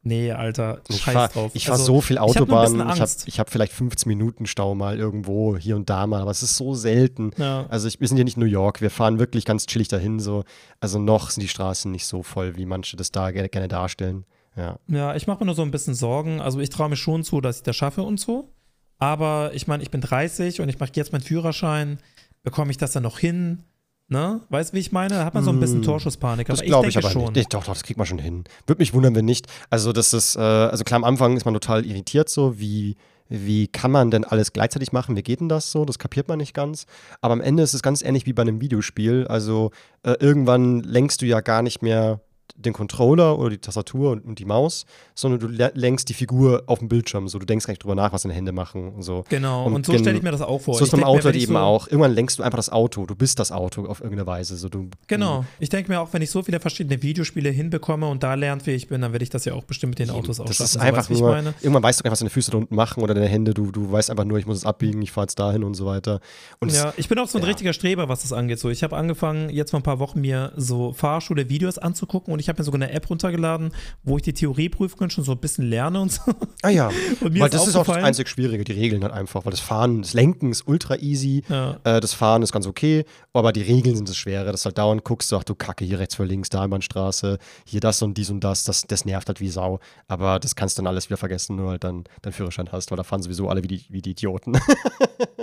Nee, 0.03 0.31
Alter, 0.31 0.81
Ich 0.89 1.01
scheiß 1.01 1.13
fahr, 1.13 1.27
drauf. 1.29 1.51
ich 1.53 1.65
fahr 1.65 1.73
Also, 1.73 1.85
so 1.95 2.01
viel 2.01 2.17
hab 2.17 2.29
Autobahn. 2.29 2.75
Ich 2.93 2.99
habe 3.01 3.11
ich 3.25 3.39
hab 3.39 3.49
vielleicht 3.49 3.73
15 3.73 4.07
Minuten 4.07 4.45
Stau 4.45 4.73
mal 4.75 4.97
irgendwo, 4.99 5.57
hier 5.57 5.75
und 5.75 5.89
da 5.89 6.07
mal, 6.07 6.21
aber 6.21 6.31
es 6.31 6.43
ist 6.43 6.55
so 6.55 6.75
selten. 6.75 7.31
Ja. 7.37 7.65
Also 7.69 7.87
ich, 7.89 7.99
wir 7.99 8.07
sind 8.07 8.15
hier 8.17 8.23
nicht 8.23 8.37
New 8.37 8.45
York, 8.45 8.79
wir 8.81 8.89
fahren 8.89 9.19
wirklich 9.19 9.43
ganz 9.43 9.65
chillig 9.65 9.87
dahin. 9.89 10.19
So. 10.19 10.43
Also 10.79 10.99
noch 10.99 11.29
sind 11.29 11.41
die 11.41 11.47
Straßen 11.49 11.91
nicht 11.91 12.05
so 12.05 12.23
voll, 12.23 12.55
wie 12.57 12.65
manche 12.65 12.95
das 12.95 13.11
da 13.11 13.31
gerne, 13.31 13.49
gerne 13.49 13.67
darstellen. 13.67 14.25
Ja. 14.57 14.79
Ja, 14.87 15.15
ich 15.15 15.27
mache 15.27 15.39
mir 15.39 15.45
nur 15.45 15.55
so 15.55 15.61
ein 15.61 15.71
bisschen 15.71 15.93
Sorgen. 15.93 16.41
Also 16.41 16.59
ich 16.59 16.69
traue 16.69 16.89
mir 16.89 16.95
schon 16.97 17.23
zu, 17.23 17.39
dass 17.41 17.57
ich 17.57 17.63
das 17.63 17.75
schaffe 17.75 18.01
und 18.01 18.19
so. 18.19 18.51
Aber 18.99 19.51
ich 19.53 19.67
meine, 19.67 19.83
ich 19.83 19.91
bin 19.91 20.01
30 20.01 20.59
und 20.61 20.69
ich 20.69 20.79
mache 20.79 20.91
jetzt 20.95 21.11
meinen 21.11 21.21
Führerschein. 21.21 21.99
Bekomme 22.43 22.71
ich 22.71 22.77
das 22.77 22.91
dann 22.91 23.03
noch 23.03 23.19
hin? 23.19 23.63
Ne? 24.09 24.41
Weißt 24.49 24.71
du, 24.71 24.77
wie 24.77 24.79
ich 24.79 24.91
meine? 24.91 25.15
Da 25.15 25.25
hat 25.25 25.33
man 25.33 25.43
so 25.43 25.51
ein 25.51 25.59
bisschen 25.59 25.81
Mm, 25.81 25.83
Torschusspanik. 25.83 26.47
Das 26.47 26.61
glaube 26.61 26.87
ich 26.87 26.97
aber 26.97 27.09
schon. 27.09 27.33
nicht. 27.33 27.53
Doch, 27.53 27.65
doch, 27.65 27.73
das 27.73 27.83
kriegt 27.83 27.97
man 27.97 28.07
schon 28.07 28.19
hin. 28.19 28.45
Würde 28.65 28.79
mich 28.79 28.93
wundern, 28.93 29.13
wenn 29.15 29.25
nicht. 29.25 29.47
Also 29.69 29.91
das 29.91 30.13
ist, 30.13 30.37
äh, 30.37 30.39
also 30.39 30.83
klar, 30.85 30.95
am 30.97 31.03
Anfang 31.03 31.35
ist 31.35 31.43
man 31.45 31.53
total 31.53 31.85
irritiert 31.85 32.29
so, 32.29 32.57
wie, 32.57 32.95
wie 33.27 33.67
kann 33.67 33.91
man 33.91 34.09
denn 34.09 34.23
alles 34.23 34.53
gleichzeitig 34.53 34.93
machen? 34.93 35.17
Wie 35.17 35.23
geht 35.23 35.41
denn 35.41 35.49
das 35.49 35.71
so? 35.71 35.83
Das 35.83 35.99
kapiert 35.99 36.29
man 36.29 36.37
nicht 36.37 36.53
ganz. 36.53 36.85
Aber 37.19 37.33
am 37.33 37.41
Ende 37.41 37.63
ist 37.63 37.73
es 37.73 37.81
ganz 37.83 38.01
ähnlich 38.01 38.25
wie 38.25 38.33
bei 38.33 38.43
einem 38.43 38.61
Videospiel. 38.61 39.27
Also 39.27 39.71
äh, 40.03 40.13
irgendwann 40.21 40.79
lenkst 40.83 41.21
du 41.21 41.25
ja 41.25 41.41
gar 41.41 41.61
nicht 41.61 41.81
mehr 41.81 42.21
den 42.57 42.73
Controller 42.73 43.37
oder 43.39 43.51
die 43.51 43.57
Tastatur 43.59 44.11
und, 44.11 44.25
und 44.25 44.39
die 44.39 44.45
Maus, 44.45 44.85
sondern 45.15 45.39
du 45.39 45.47
le- 45.47 45.71
lenkst 45.75 46.09
die 46.09 46.13
Figur 46.13 46.63
auf 46.65 46.79
dem 46.79 46.87
Bildschirm. 46.89 47.27
So, 47.27 47.37
du 47.39 47.45
denkst 47.45 47.65
gar 47.67 47.71
nicht 47.71 47.83
drüber 47.83 47.95
nach, 47.95 48.11
was 48.13 48.23
deine 48.23 48.33
Hände 48.33 48.51
machen 48.51 48.89
und 48.93 49.03
so. 49.03 49.23
Genau, 49.29 49.65
und, 49.65 49.73
Und 49.73 49.85
so 49.85 49.97
stelle 49.97 50.17
ich 50.17 50.23
mir 50.23 50.31
das 50.31 50.41
auch 50.41 50.59
vor. 50.59 50.73
So 50.75 50.83
ist 50.83 50.87
Ich 50.93 50.99
beim 50.99 51.03
Auto 51.03 51.25
halt 51.25 51.35
ich 51.35 51.43
eben 51.43 51.53
so, 51.53 51.59
auch. 51.59 51.87
Irgendwann 51.87 52.13
lenkst 52.13 52.39
du 52.39 52.43
einfach 52.43 52.57
das 52.57 52.69
Auto. 52.69 53.05
Du 53.05 53.15
bist 53.15 53.39
das 53.39 53.51
Auto 53.51 53.85
auf 53.85 54.01
irgendeine 54.01 54.27
Weise. 54.27 54.57
So, 54.57 54.69
du, 54.69 54.89
Genau. 55.07 55.45
Ich 55.59 55.69
denke 55.69 55.91
mir 55.91 55.99
auch, 56.01 56.11
wenn 56.13 56.21
ich 56.21 56.31
so 56.31 56.41
viele 56.43 56.59
verschiedene 56.59 57.01
Videospiele 57.01 57.49
hinbekomme 57.49 58.07
und 58.07 58.23
da 58.23 58.33
lernfähig 58.33 58.87
bin, 58.87 59.01
dann 59.01 59.11
werde 59.11 59.23
ich 59.23 59.29
das 59.29 59.45
ja 59.45 59.53
auch 59.53 59.63
bestimmt 59.63 59.91
mit 59.91 59.99
den 59.99 60.09
Autos 60.09 60.39
auch 60.39 60.45
das 60.45 60.59
ist 60.59 60.77
einfach 60.77 61.09
wie 61.09 61.13
nur, 61.19 61.29
ich 61.29 61.35
meine? 61.43 61.53
irgendwann 61.61 61.83
weißt 61.83 61.99
du 61.99 62.03
gar 62.03 62.09
nicht, 62.09 62.13
was 62.13 62.19
deine 62.19 62.29
Füße 62.31 62.51
da 62.51 62.57
unten 62.57 62.75
machen 62.75 63.03
oder 63.03 63.13
deine 63.13 63.27
Hände. 63.27 63.53
Du, 63.53 63.71
du 63.71 63.91
weißt 63.91 64.09
einfach 64.09 64.25
nur, 64.25 64.39
ich 64.39 64.45
muss 64.47 64.57
es 64.57 64.65
abbiegen, 64.65 65.01
ich 65.01 65.11
fahre 65.11 65.25
jetzt 65.25 65.37
dahin 65.39 65.63
und 65.63 65.75
so 65.75 65.85
weiter. 65.85 66.19
Und 66.59 66.73
Ja, 66.73 66.93
ich 66.97 67.07
bin 67.07 67.19
auch 67.19 67.27
so 67.27 67.37
ein 67.37 67.41
ja. 67.43 67.47
richtiger 67.47 67.73
Streber, 67.73 68.09
was 68.09 68.23
das 68.23 68.33
angeht. 68.33 68.59
So, 68.59 68.69
ich 68.69 68.83
habe 68.83 68.95
angefangen, 68.97 69.49
jetzt 69.49 69.71
vor 69.71 69.79
ein 69.79 69.83
paar 69.83 69.99
Wochen 69.99 70.21
mir 70.21 70.51
so 70.55 70.93
Fahrschule-Videos 70.93 71.77
anzugucken 71.77 72.33
und 72.33 72.39
ich 72.39 72.46
habe 72.49 72.59
mir 72.59 72.63
sogar 72.63 72.81
eine 72.81 72.91
App 72.91 73.09
runtergeladen, 73.09 73.71
wo 74.03 74.17
ich 74.17 74.23
die 74.23 74.33
Theorieprüfungen 74.33 75.09
schon 75.09 75.23
so 75.23 75.31
ein 75.33 75.37
bisschen 75.39 75.65
lerne 75.69 75.99
und 76.01 76.11
so. 76.11 76.21
ah 76.61 76.69
ja, 76.69 76.89
weil 77.21 77.49
das 77.49 77.67
ist 77.67 77.75
auch 77.75 77.85
das 77.85 77.97
einzig 77.97 78.27
Schwierige, 78.29 78.63
die 78.63 78.73
Regeln 78.73 79.03
halt 79.03 79.13
einfach. 79.13 79.45
Weil 79.45 79.51
das 79.51 79.59
Fahren, 79.59 80.01
das 80.01 80.13
Lenken 80.13 80.51
ist 80.51 80.67
ultra 80.67 80.95
easy, 80.97 81.43
Ja. 81.49 81.79
äh, 81.83 81.99
das 81.99 82.13
Fahren 82.13 82.41
ist 82.43 82.51
ganz 82.51 82.67
okay, 82.67 83.05
aber 83.33 83.51
die 83.53 83.61
Regeln 83.61 83.95
sind 83.95 84.09
das 84.09 84.17
Schwere. 84.17 84.51
Das 84.51 84.65
halt 84.65 84.77
dauernd 84.77 85.03
guckst 85.03 85.31
du, 85.31 85.37
ach 85.37 85.43
du 85.43 85.55
Kacke, 85.55 85.85
hier 85.85 85.99
rechts 85.99 86.15
vor 86.15 86.25
links, 86.25 86.49
da 86.49 86.61
Einbahnstraße, 86.63 87.37
hier 87.65 87.79
das 87.79 88.01
und 88.01 88.17
dies 88.17 88.29
und 88.29 88.41
das, 88.43 88.63
das, 88.63 88.83
das 88.83 89.05
nervt 89.05 89.27
halt 89.27 89.39
wie 89.39 89.49
Sau. 89.49 89.79
Aber 90.07 90.39
das 90.39 90.55
kannst 90.55 90.77
du 90.77 90.81
dann 90.81 90.87
alles 90.87 91.09
wieder 91.09 91.17
vergessen, 91.17 91.55
nur 91.55 91.71
halt 91.71 91.83
dann 91.83 92.05
deinen 92.21 92.33
Führerschein 92.33 92.71
hast, 92.71 92.91
weil 92.91 92.97
da 92.97 93.03
fahren 93.03 93.21
sowieso 93.21 93.49
alle 93.49 93.63
wie 93.63 93.67
die, 93.67 93.85
wie 93.89 94.01
die 94.01 94.11
Idioten. 94.11 94.53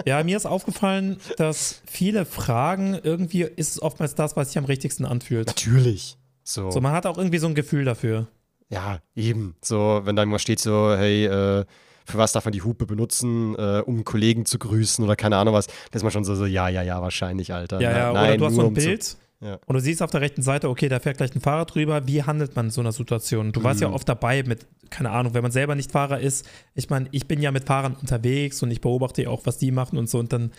Ja, 0.06 0.22
mir 0.22 0.36
ist 0.36 0.44
aufgefallen, 0.46 1.16
dass 1.38 1.80
viele 1.86 2.26
Fragen 2.26 2.98
irgendwie 3.02 3.42
ist 3.42 3.70
es 3.70 3.82
oftmals 3.82 4.14
das, 4.14 4.36
was 4.36 4.48
sich 4.48 4.58
am 4.58 4.64
richtigsten 4.66 5.04
anfühlt. 5.06 5.46
Natürlich. 5.46 6.18
So. 6.44 6.70
So, 6.70 6.80
man 6.80 6.92
hat 6.92 7.06
auch 7.06 7.18
irgendwie 7.18 7.38
so 7.38 7.46
ein 7.48 7.54
Gefühl 7.54 7.84
dafür. 7.84 8.26
Ja, 8.68 8.98
eben. 9.16 9.56
So, 9.62 10.02
wenn 10.04 10.14
da 10.16 10.22
irgendwas 10.22 10.42
steht, 10.42 10.60
so, 10.60 10.94
hey, 10.96 11.24
äh, 11.26 11.64
für 12.06 12.18
was 12.18 12.32
darf 12.32 12.44
man 12.44 12.52
die 12.52 12.62
Hupe 12.62 12.86
benutzen, 12.86 13.54
äh, 13.56 13.82
um 13.84 14.04
Kollegen 14.04 14.44
zu 14.46 14.58
grüßen 14.58 15.02
oder 15.04 15.16
keine 15.16 15.36
Ahnung 15.38 15.54
was, 15.54 15.66
da 15.66 15.72
ist 15.96 16.02
man 16.02 16.12
schon 16.12 16.24
so, 16.24 16.34
so 16.34 16.44
ja, 16.46 16.68
ja, 16.68 16.82
ja, 16.82 17.00
wahrscheinlich, 17.00 17.52
Alter. 17.52 17.80
Ja, 17.80 17.90
Na- 17.90 17.98
ja, 17.98 18.10
oder 18.10 18.20
nein, 18.20 18.38
du 18.38 18.44
hast 18.46 18.54
so 18.54 18.60
ein 18.60 18.66
um 18.68 18.74
Bild 18.74 19.16
Ja. 19.40 19.58
und 19.66 19.74
du 19.74 19.80
siehst 19.80 20.02
auf 20.02 20.10
der 20.10 20.20
rechten 20.20 20.42
Seite, 20.42 20.68
okay, 20.68 20.88
da 20.90 21.00
fährt 21.00 21.16
gleich 21.16 21.34
ein 21.34 21.40
Fahrer 21.40 21.64
drüber. 21.64 22.06
Wie 22.06 22.22
handelt 22.22 22.56
man 22.56 22.66
in 22.66 22.70
so 22.70 22.80
einer 22.82 22.92
Situation? 22.92 23.52
Du 23.52 23.62
warst 23.62 23.80
ja 23.80 23.88
Mhm. 23.88 23.94
oft 23.94 24.08
dabei 24.08 24.42
mit, 24.42 24.66
keine 24.90 25.10
Ahnung, 25.10 25.32
wenn 25.34 25.42
man 25.42 25.52
selber 25.52 25.74
nicht 25.74 25.92
Fahrer 25.92 26.20
ist. 26.20 26.46
Ich 26.74 26.90
meine, 26.90 27.08
ich 27.10 27.26
bin 27.26 27.40
ja 27.40 27.50
mit 27.52 27.64
Fahrern 27.64 27.96
unterwegs 27.98 28.62
und 28.62 28.70
ich 28.70 28.80
beobachte 28.82 29.22
ja 29.22 29.28
auch, 29.30 29.42
was 29.46 29.56
die 29.56 29.70
machen 29.70 29.96
und 29.98 30.08
so. 30.10 30.18
Und 30.18 30.32
dann 30.32 30.52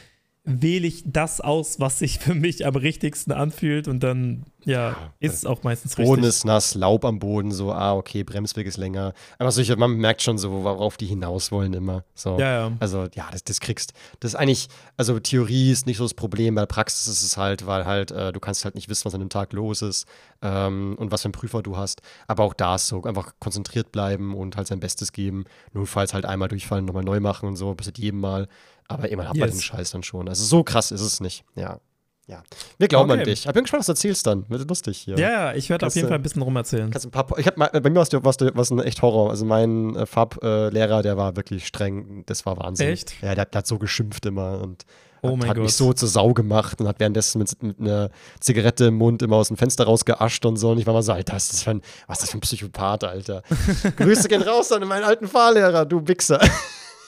wähle 0.45 0.85
ich 0.85 1.03
das 1.05 1.41
aus, 1.41 1.79
was 1.79 1.99
sich 1.99 2.19
für 2.19 2.35
mich 2.35 2.65
am 2.65 2.75
richtigsten 2.75 3.31
anfühlt 3.31 3.87
und 3.87 4.01
dann, 4.01 4.45
ja, 4.63 4.95
ist 5.19 5.33
es 5.33 5.45
auch 5.45 5.63
meistens 5.63 5.97
richtig. 5.97 6.05
Boden 6.05 6.23
ist 6.23 6.45
nass, 6.45 6.75
Laub 6.75 7.03
am 7.03 7.17
Boden, 7.19 7.51
so, 7.51 7.71
ah, 7.71 7.95
okay, 7.95 8.23
Bremsweg 8.23 8.67
ist 8.67 8.77
länger. 8.77 9.13
Aber 9.39 9.51
solche, 9.51 9.75
man 9.75 9.97
merkt 9.97 10.21
schon 10.21 10.37
so, 10.37 10.51
worauf 10.63 10.97
die 10.97 11.07
hinaus 11.07 11.51
wollen 11.51 11.73
immer. 11.73 12.03
So. 12.13 12.39
Ja, 12.39 12.69
ja. 12.69 12.71
Also, 12.79 13.07
ja, 13.15 13.27
das, 13.31 13.43
das 13.43 13.59
kriegst. 13.59 13.93
Das 14.19 14.31
ist 14.31 14.35
eigentlich, 14.35 14.67
also 14.97 15.19
Theorie 15.19 15.71
ist 15.71 15.87
nicht 15.87 15.97
so 15.97 16.05
das 16.05 16.13
Problem, 16.13 16.55
bei 16.55 16.61
der 16.61 16.67
Praxis 16.67 17.07
ist 17.07 17.23
es 17.23 17.37
halt, 17.37 17.65
weil 17.65 17.85
halt, 17.85 18.11
äh, 18.11 18.31
du 18.31 18.39
kannst 18.39 18.65
halt 18.65 18.75
nicht 18.75 18.87
wissen, 18.87 19.05
was 19.05 19.15
an 19.15 19.21
dem 19.21 19.29
Tag 19.29 19.51
los 19.53 19.81
ist 19.81 20.05
ähm, 20.43 20.95
und 20.99 21.11
was 21.11 21.23
für 21.23 21.25
einen 21.25 21.33
Prüfer 21.33 21.63
du 21.63 21.75
hast. 21.75 22.01
Aber 22.27 22.43
auch 22.43 22.53
da 22.53 22.75
ist 22.75 22.87
so, 22.87 23.01
einfach 23.03 23.33
konzentriert 23.39 23.91
bleiben 23.91 24.35
und 24.35 24.57
halt 24.57 24.67
sein 24.67 24.79
Bestes 24.79 25.11
geben. 25.11 25.45
Notfalls 25.73 26.13
halt 26.13 26.25
einmal 26.25 26.49
durchfallen, 26.49 26.85
nochmal 26.85 27.03
neu 27.03 27.19
machen 27.19 27.49
und 27.49 27.55
so, 27.55 27.73
passiert 27.73 27.97
jedem 27.97 28.19
Mal. 28.19 28.47
Aber 28.87 29.09
immer 29.09 29.27
hat 29.27 29.35
man 29.35 29.47
Yes. 29.49 29.57
den 29.57 29.61
Scheiß 29.61 29.91
dann 29.91 30.03
schon. 30.03 30.27
Also 30.29 30.43
so 30.43 30.63
krass 30.63 30.91
ist 30.91 31.01
es 31.01 31.19
nicht. 31.19 31.43
Ja. 31.55 31.79
Ja. 32.27 32.41
Wir 32.79 32.87
glauben 32.87 33.11
an 33.11 33.19
Okay. 33.19 33.29
dich. 33.29 33.45
Ich 33.45 33.53
bin 33.53 33.63
gespannt, 33.63 33.81
was 33.81 33.85
du 33.85 33.91
erzählst 33.91 34.25
dann. 34.25 34.45
Wird 34.49 34.67
lustig 34.67 34.97
hier. 34.97 35.15
Ja, 35.17 35.53
ich 35.53 35.69
werde 35.69 35.85
auf 35.85 35.93
jeden 35.95 36.07
Fall 36.07 36.17
ein 36.17 36.23
bisschen 36.23 36.41
rumerzählen. 36.41 36.89
Kannst 36.89 37.05
ein 37.05 37.11
paar, 37.11 37.27
ich 37.37 37.45
hab, 37.45 37.55
bei 37.55 37.89
mir 37.89 37.95
war 37.95 38.01
es 38.01 38.09
was, 38.13 38.37
was 38.55 38.71
ein 38.71 38.79
echt 38.79 39.03
Horror. 39.03 39.29
Also 39.29 39.45
mein 39.45 39.95
äh, 39.95 40.05
Farblehrer, 40.07 41.03
der 41.03 41.17
war 41.17 41.35
wirklich 41.35 41.67
streng. 41.67 42.23
Das 42.25 42.45
war 42.47 42.57
Wahnsinn. 42.57 42.89
Echt? 42.89 43.13
Ja, 43.21 43.35
der, 43.35 43.45
der 43.45 43.59
hat 43.59 43.67
so 43.67 43.77
geschimpft 43.77 44.25
immer 44.25 44.59
und 44.61 44.85
Oh 45.21 45.37
hat, 45.39 45.49
hat 45.49 45.57
mich 45.57 45.73
so 45.73 45.91
zur 45.93 46.07
Sau 46.09 46.33
gemacht 46.33 46.79
und 46.81 46.87
hat 46.87 46.99
währenddessen 46.99 47.39
mit, 47.39 47.61
mit 47.63 47.79
einer 47.79 48.09
Zigarette 48.39 48.85
im 48.85 48.95
Mund 48.95 49.21
immer 49.23 49.37
aus 49.37 49.47
dem 49.47 49.57
Fenster 49.57 49.85
rausgeascht 49.85 50.45
und 50.45 50.57
so. 50.57 50.71
Und 50.71 50.77
ich 50.79 50.85
war 50.85 50.93
mal 50.93 51.01
so, 51.03 51.13
Alter, 51.13 51.33
was 51.33 51.45
ist 51.45 51.53
das 51.53 51.63
für 51.63 51.71
ein, 51.71 51.81
was 52.07 52.19
das 52.19 52.29
für 52.31 52.37
ein 52.37 52.41
Psychopath, 52.41 53.03
Alter? 53.03 53.41
Grüße 53.97 54.27
gehen 54.27 54.41
raus 54.43 54.71
an 54.71 54.87
meinen 54.87 55.03
alten 55.03 55.27
Fahrlehrer, 55.27 55.85
du 55.85 56.07
Wichser. 56.07 56.39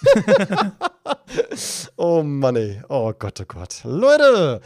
oh 1.95 2.23
Mann, 2.23 2.55
ey. 2.55 2.81
Oh 2.89 3.13
Gott, 3.17 3.39
oh 3.41 3.45
Gott. 3.47 3.81
Leute, 3.83 4.61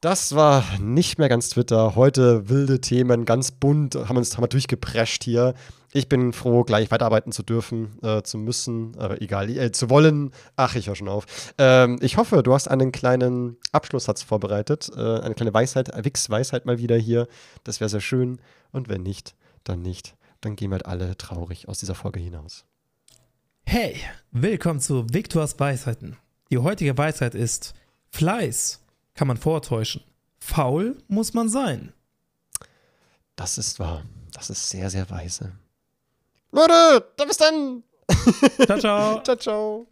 das 0.00 0.34
war 0.34 0.64
nicht 0.80 1.18
mehr 1.18 1.28
ganz 1.28 1.50
Twitter. 1.50 1.94
Heute 1.94 2.48
wilde 2.48 2.80
Themen, 2.80 3.24
ganz 3.24 3.52
bunt, 3.52 3.94
haben 3.94 4.16
uns 4.16 4.36
haben 4.36 4.42
wir 4.42 4.48
durchgeprescht 4.48 5.24
hier. 5.24 5.54
Ich 5.92 6.08
bin 6.08 6.32
froh, 6.32 6.64
gleich 6.64 6.90
weiterarbeiten 6.90 7.32
zu 7.32 7.42
dürfen, 7.42 7.98
äh, 8.02 8.22
zu 8.22 8.38
müssen, 8.38 8.98
aber 8.98 9.20
egal, 9.20 9.50
äh, 9.50 9.72
zu 9.72 9.90
wollen. 9.90 10.32
Ach, 10.56 10.74
ich 10.74 10.88
höre 10.88 10.96
schon 10.96 11.08
auf. 11.08 11.26
Ähm, 11.58 11.98
ich 12.00 12.16
hoffe, 12.16 12.42
du 12.42 12.54
hast 12.54 12.66
einen 12.66 12.92
kleinen 12.92 13.58
Abschlusssatz 13.72 14.22
vorbereitet, 14.22 14.90
äh, 14.96 15.20
eine 15.20 15.34
kleine 15.34 15.52
Weisheit, 15.52 15.90
Wix-Weisheit 16.02 16.64
mal 16.64 16.78
wieder 16.78 16.96
hier. 16.96 17.28
Das 17.62 17.80
wäre 17.80 17.90
sehr 17.90 18.00
schön. 18.00 18.40
Und 18.72 18.88
wenn 18.88 19.02
nicht, 19.02 19.34
dann 19.64 19.82
nicht. 19.82 20.16
Dann 20.40 20.56
gehen 20.56 20.70
wir 20.70 20.76
halt 20.76 20.86
alle 20.86 21.16
traurig 21.16 21.68
aus 21.68 21.78
dieser 21.78 21.94
Folge 21.94 22.18
hinaus. 22.18 22.64
Hey, 23.74 23.96
willkommen 24.32 24.80
zu 24.80 25.06
Viktors 25.14 25.58
Weisheiten. 25.58 26.18
Die 26.50 26.58
heutige 26.58 26.98
Weisheit 26.98 27.34
ist: 27.34 27.72
Fleiß 28.10 28.82
kann 29.14 29.28
man 29.28 29.38
vortäuschen, 29.38 30.04
faul 30.38 30.98
muss 31.08 31.32
man 31.32 31.48
sein. 31.48 31.94
Das 33.34 33.56
ist 33.56 33.80
wahr. 33.80 34.02
Das 34.34 34.50
ist 34.50 34.68
sehr, 34.68 34.90
sehr 34.90 35.08
weise. 35.08 35.52
Leute, 36.50 37.02
dann 37.16 37.28
bis 37.28 37.38
dann. 37.38 37.82
Ciao, 38.66 38.78
ciao. 38.78 39.22
ciao, 39.24 39.36
ciao. 39.36 39.86